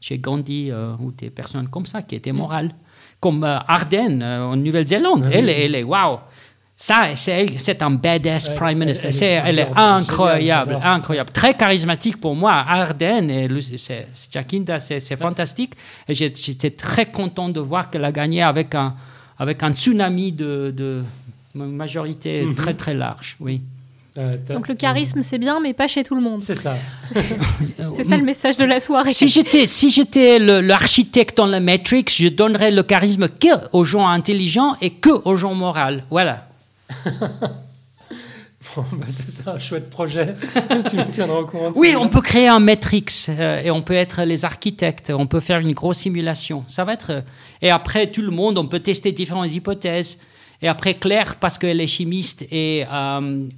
chez 0.00 0.18
Gandhi 0.18 0.70
euh, 0.70 0.92
ou 1.00 1.10
des 1.10 1.30
personnes 1.30 1.66
comme 1.66 1.86
ça 1.86 2.02
qui 2.02 2.14
étaient 2.14 2.30
morales. 2.30 2.72
Comme 3.18 3.42
euh, 3.42 3.58
Arden 3.66 4.22
en 4.22 4.54
Nouvelle-Zélande. 4.54 5.28
Elle, 5.32 5.48
elle 5.48 5.74
est 5.74 5.82
waouh! 5.82 6.20
Ça, 6.80 7.08
c'est 7.16 7.82
un 7.82 7.90
badass 7.90 8.50
prime 8.50 8.78
minister. 8.78 9.08
Elle, 9.24 9.58
est 9.58 9.68
incroyable, 9.74 10.78
incroyable. 10.80 11.30
Très 11.32 11.52
charismatique 11.54 12.20
pour 12.20 12.36
moi. 12.36 12.52
Arden 12.52 13.28
et 13.28 13.48
Jacinda, 14.30 14.78
c'est 14.78 15.16
fantastique. 15.16 15.72
Et 16.08 16.14
j'étais 16.14 16.70
très 16.70 17.06
content 17.06 17.48
de 17.48 17.58
voir 17.58 17.90
qu'elle 17.90 18.04
a 18.04 18.12
gagné 18.12 18.42
avec 18.42 18.76
un, 18.76 18.94
avec 19.40 19.64
un 19.64 19.72
tsunami 19.72 20.30
de, 20.30 20.72
de 20.74 21.02
majorité 21.54 22.42
mhm. 22.42 22.54
très, 22.54 22.74
très 22.74 22.94
large. 22.94 23.36
Oui. 23.40 23.60
Euh, 24.16 24.36
Donc 24.48 24.68
le 24.68 24.76
charisme 24.76 25.22
c'est 25.22 25.38
bien, 25.38 25.58
mais 25.60 25.72
pas 25.72 25.88
chez 25.88 26.04
tout 26.04 26.14
le 26.14 26.22
monde. 26.22 26.42
C'est 26.42 26.54
ça. 26.54 26.76
c'est 27.00 28.04
ça 28.04 28.16
le 28.16 28.24
message 28.24 28.56
de 28.56 28.64
la 28.64 28.78
soirée. 28.78 29.12
Si 29.12 29.26
j'étais 29.26 29.66
si 29.66 29.90
j'étais 29.90 30.38
l'architecte 30.38 31.36
dans 31.36 31.46
la 31.46 31.60
Matrix, 31.60 32.04
je 32.08 32.28
donnerais 32.28 32.70
le 32.70 32.84
charisme 32.84 33.28
que 33.28 33.48
aux 33.72 33.84
gens 33.84 34.06
intelligents 34.06 34.76
et 34.80 34.90
que 34.90 35.10
aux 35.10 35.34
gens 35.34 35.54
moraux. 35.54 36.00
Voilà. 36.10 36.47
Bon, 38.74 38.84
bah, 38.92 39.06
c'est 39.08 39.30
ça, 39.30 39.52
un 39.52 39.58
chouette 39.58 39.88
projet. 39.88 40.34
tu 40.90 40.96
me 40.96 41.10
tiendras 41.10 41.38
au 41.38 41.46
courant. 41.46 41.72
Oui, 41.74 41.94
on 41.96 42.08
peut 42.08 42.20
créer 42.20 42.48
un 42.48 42.58
Matrix 42.58 43.26
euh, 43.28 43.62
et 43.62 43.70
on 43.70 43.82
peut 43.82 43.94
être 43.94 44.22
les 44.22 44.44
architectes. 44.44 45.12
On 45.16 45.26
peut 45.26 45.40
faire 45.40 45.60
une 45.60 45.72
grosse 45.72 45.98
simulation. 45.98 46.64
Ça 46.66 46.84
va 46.84 46.94
être. 46.94 47.10
Euh, 47.10 47.20
et 47.62 47.70
après, 47.70 48.08
tout 48.08 48.22
le 48.22 48.30
monde, 48.30 48.58
on 48.58 48.66
peut 48.66 48.80
tester 48.80 49.12
différentes 49.12 49.52
hypothèses. 49.52 50.18
Et 50.60 50.68
après, 50.68 50.94
Claire, 50.94 51.36
parce 51.36 51.56
qu'elle 51.56 51.80
est 51.80 51.86
chimiste 51.86 52.44
et, 52.50 52.84
euh, 52.92 53.48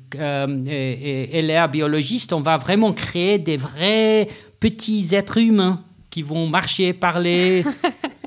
et, 0.66 1.38
elle 1.38 1.50
est 1.50 1.68
biologiste, 1.68 2.34
on 2.34 2.40
va 2.40 2.58
vraiment 2.58 2.92
créer 2.92 3.38
des 3.38 3.56
vrais 3.56 4.28
petits 4.60 5.14
êtres 5.14 5.38
humains 5.38 5.82
qui 6.10 6.20
vont 6.20 6.46
marcher, 6.46 6.92
parler. 6.92 7.64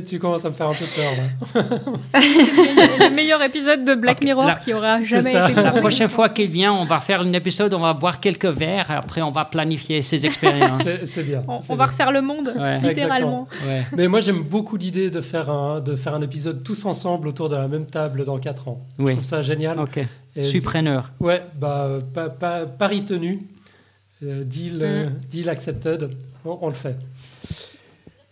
tu 0.00 0.18
commences 0.18 0.44
à 0.44 0.48
me 0.48 0.54
faire 0.54 0.68
un 0.68 0.72
peu 0.72 0.84
peur 0.96 1.12
là. 1.16 2.20
le 3.08 3.14
meilleur 3.14 3.42
épisode 3.42 3.84
de 3.84 3.94
Black 3.94 4.22
Mirror 4.22 4.58
qui 4.60 4.72
aura 4.72 5.00
jamais 5.00 5.30
été 5.30 5.54
La 5.54 5.72
prochaine 5.72 6.08
fois 6.08 6.28
qu'il 6.28 6.50
vient, 6.50 6.72
on 6.72 6.84
va 6.84 7.00
faire 7.00 7.20
un 7.20 7.32
épisode, 7.32 7.74
on 7.74 7.80
va 7.80 7.94
boire 7.94 8.20
quelques 8.20 8.46
verres, 8.46 8.90
après 8.90 9.22
on 9.22 9.30
va 9.30 9.44
planifier 9.44 10.02
ses 10.02 10.24
expériences. 10.26 10.88
c'est 11.04 11.24
bien. 11.24 11.44
On, 11.46 11.74
va 11.74 11.86
refaire 11.86 12.12
le 12.12 12.22
monde, 12.22 12.52
littéralement. 12.82 13.48
Mais 13.96 14.08
moi 14.08 14.20
j'aime 14.20 14.42
beaucoup 14.42 14.76
l'idée 14.76 15.10
de 15.10 15.20
faire 15.20 15.50
un 15.50 15.80
de 15.80 15.96
faire 15.96 16.14
un 16.14 16.22
épisode 16.22 16.62
tous 16.62 16.84
ensemble 16.84 17.28
autour 17.28 17.48
de 17.48 17.56
la 17.56 17.68
même 17.68 17.86
table 17.86 18.24
dans 18.24 18.38
4 18.38 18.68
ans. 18.68 18.86
Je 18.98 19.04
trouve 19.04 19.24
ça 19.24 19.42
génial. 19.42 19.78
Ok. 19.78 20.00
Je 20.36 20.42
suis 20.42 20.60
preneur. 20.60 21.12
Ouais, 21.20 21.42
bah 21.54 21.98
pas, 22.14 22.66
pari 22.66 23.04
tenu. 23.04 23.46
Euh, 24.22 24.44
deal, 24.44 24.78
euh, 24.82 25.08
mm. 25.08 25.12
deal 25.30 25.48
accepted. 25.48 26.10
on 26.44 26.68
le 26.68 26.74
fait. 26.74 26.96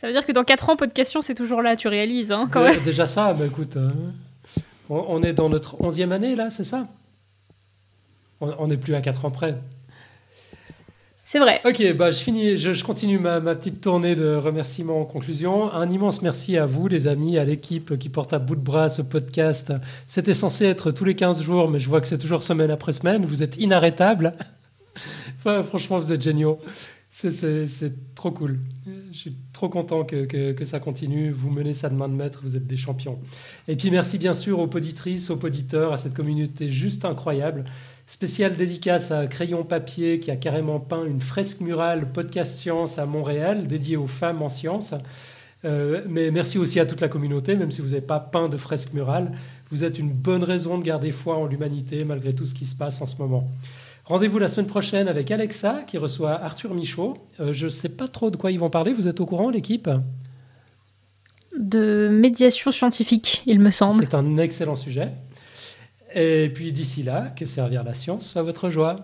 Ça 0.00 0.06
veut 0.06 0.14
dire 0.14 0.24
que 0.24 0.32
dans 0.32 0.44
4 0.44 0.70
ans, 0.70 0.76
Pod 0.76 0.94
Question, 0.94 1.20
c'est 1.20 1.34
toujours 1.34 1.60
là, 1.60 1.76
tu 1.76 1.86
réalises. 1.86 2.32
Hein, 2.32 2.48
quand 2.50 2.64
même. 2.64 2.82
Déjà 2.84 3.04
ça, 3.04 3.36
mais 3.38 3.48
écoute, 3.48 3.76
hein. 3.76 3.92
on, 4.88 5.22
est 5.22 5.34
dans 5.34 5.50
notre 5.50 5.76
11e 5.76 6.10
année, 6.10 6.34
là, 6.34 6.48
c'est 6.48 6.64
ça? 6.64 6.88
On 8.40 8.68
n'est 8.68 8.78
plus 8.78 8.94
à 8.94 9.02
4 9.02 9.26
ans 9.26 9.30
près. 9.30 9.58
C'est 11.22 11.38
vrai. 11.38 11.60
Ok, 11.66 11.92
bah, 11.92 12.10
je, 12.12 12.22
finis, 12.22 12.56
je, 12.56 12.82
continue 12.82 13.18
ma, 13.18 13.42
petite 13.42 13.82
tournée 13.82 14.14
de 14.14 14.36
remerciements 14.36 15.02
en 15.02 15.04
conclusion. 15.04 15.70
Un 15.70 15.90
immense 15.90 16.22
merci 16.22 16.56
à 16.56 16.64
vous, 16.64 16.88
les 16.88 17.06
amis, 17.06 17.36
à 17.36 17.44
l'équipe 17.44 17.98
qui 17.98 18.08
porte 18.08 18.32
à 18.32 18.38
bout 18.38 18.56
de 18.56 18.62
bras 18.62 18.88
ce 18.88 19.02
podcast. 19.02 19.70
C'était 20.06 20.32
censé 20.32 20.64
être 20.64 20.92
tous 20.92 21.04
les 21.04 21.14
15 21.14 21.42
jours, 21.42 21.68
mais 21.68 21.78
je 21.78 21.90
vois 21.90 22.00
que 22.00 22.08
c'est 22.08 22.16
toujours 22.16 22.42
semaine 22.42 22.70
après 22.70 22.92
semaine. 22.92 23.26
Vous 23.26 23.42
êtes 23.42 23.58
inarrêtables. 23.58 24.32
enfin, 25.36 25.62
franchement, 25.62 25.98
vous 25.98 26.10
êtes 26.10 26.22
géniaux. 26.22 26.58
C'est 27.10 28.14
trop 28.14 28.30
cool. 28.30 28.60
Je 29.12 29.18
suis 29.18 29.36
trop 29.60 29.68
content 29.68 30.04
que, 30.04 30.24
que, 30.24 30.64
ça 30.64 30.80
continue. 30.80 31.30
Vous 31.30 31.50
menez 31.50 31.74
ça 31.74 31.90
de 31.90 31.94
main 31.94 32.08
de 32.08 32.14
maître, 32.14 32.40
vous 32.42 32.56
êtes 32.56 32.66
des 32.66 32.78
champions. 32.78 33.18
Et 33.68 33.76
puis 33.76 33.90
merci 33.90 34.16
bien 34.16 34.32
sûr 34.32 34.58
aux 34.58 34.66
poditrices, 34.66 35.28
aux 35.28 35.36
poditeurs, 35.36 35.92
à 35.92 35.98
cette 35.98 36.14
communauté 36.14 36.70
juste 36.70 37.04
incroyable. 37.04 37.66
Spécial 38.06 38.56
dédicace 38.56 39.10
à 39.10 39.26
Crayon 39.26 39.62
Papier 39.64 40.18
qui 40.18 40.30
a 40.30 40.36
carrément 40.36 40.80
peint 40.80 41.04
une 41.04 41.20
fresque 41.20 41.60
murale 41.60 42.10
podcast 42.10 42.56
science 42.56 42.98
à 42.98 43.04
Montréal 43.04 43.66
dédiée 43.66 43.98
aux 43.98 44.06
femmes 44.06 44.40
en 44.40 44.48
sciences. 44.48 44.94
Euh, 45.66 46.04
mais 46.08 46.30
merci 46.30 46.56
aussi 46.56 46.80
à 46.80 46.86
toute 46.86 47.02
la 47.02 47.08
communauté, 47.08 47.54
même 47.54 47.70
si 47.70 47.82
vous 47.82 47.88
n'avez 47.88 48.00
pas 48.00 48.18
peint 48.18 48.48
de 48.48 48.56
fresque 48.56 48.94
murale. 48.94 49.32
Vous 49.68 49.84
êtes 49.84 49.98
une 49.98 50.10
bonne 50.10 50.42
raison 50.42 50.78
de 50.78 50.84
garder 50.84 51.10
foi 51.10 51.36
en 51.36 51.44
l'humanité 51.44 52.04
malgré 52.04 52.32
tout 52.32 52.46
ce 52.46 52.54
qui 52.54 52.64
se 52.64 52.74
passe 52.74 53.02
en 53.02 53.06
ce 53.06 53.16
moment. 53.18 53.46
Rendez-vous 54.10 54.40
la 54.40 54.48
semaine 54.48 54.66
prochaine 54.66 55.06
avec 55.06 55.30
Alexa 55.30 55.84
qui 55.86 55.96
reçoit 55.96 56.32
Arthur 56.32 56.74
Michaud. 56.74 57.16
Euh, 57.38 57.52
je 57.52 57.66
ne 57.66 57.70
sais 57.70 57.90
pas 57.90 58.08
trop 58.08 58.32
de 58.32 58.36
quoi 58.36 58.50
ils 58.50 58.58
vont 58.58 58.68
parler. 58.68 58.92
Vous 58.92 59.06
êtes 59.06 59.20
au 59.20 59.24
courant, 59.24 59.50
l'équipe? 59.50 59.88
De 61.56 62.08
médiation 62.10 62.72
scientifique, 62.72 63.44
il 63.46 63.60
me 63.60 63.70
semble. 63.70 63.94
C'est 63.94 64.14
un 64.14 64.36
excellent 64.36 64.74
sujet. 64.74 65.12
Et 66.12 66.50
puis 66.52 66.72
d'ici 66.72 67.04
là, 67.04 67.28
que 67.36 67.46
servir 67.46 67.84
la 67.84 67.94
science 67.94 68.28
soit 68.28 68.42
votre 68.42 68.68
joie. 68.68 68.96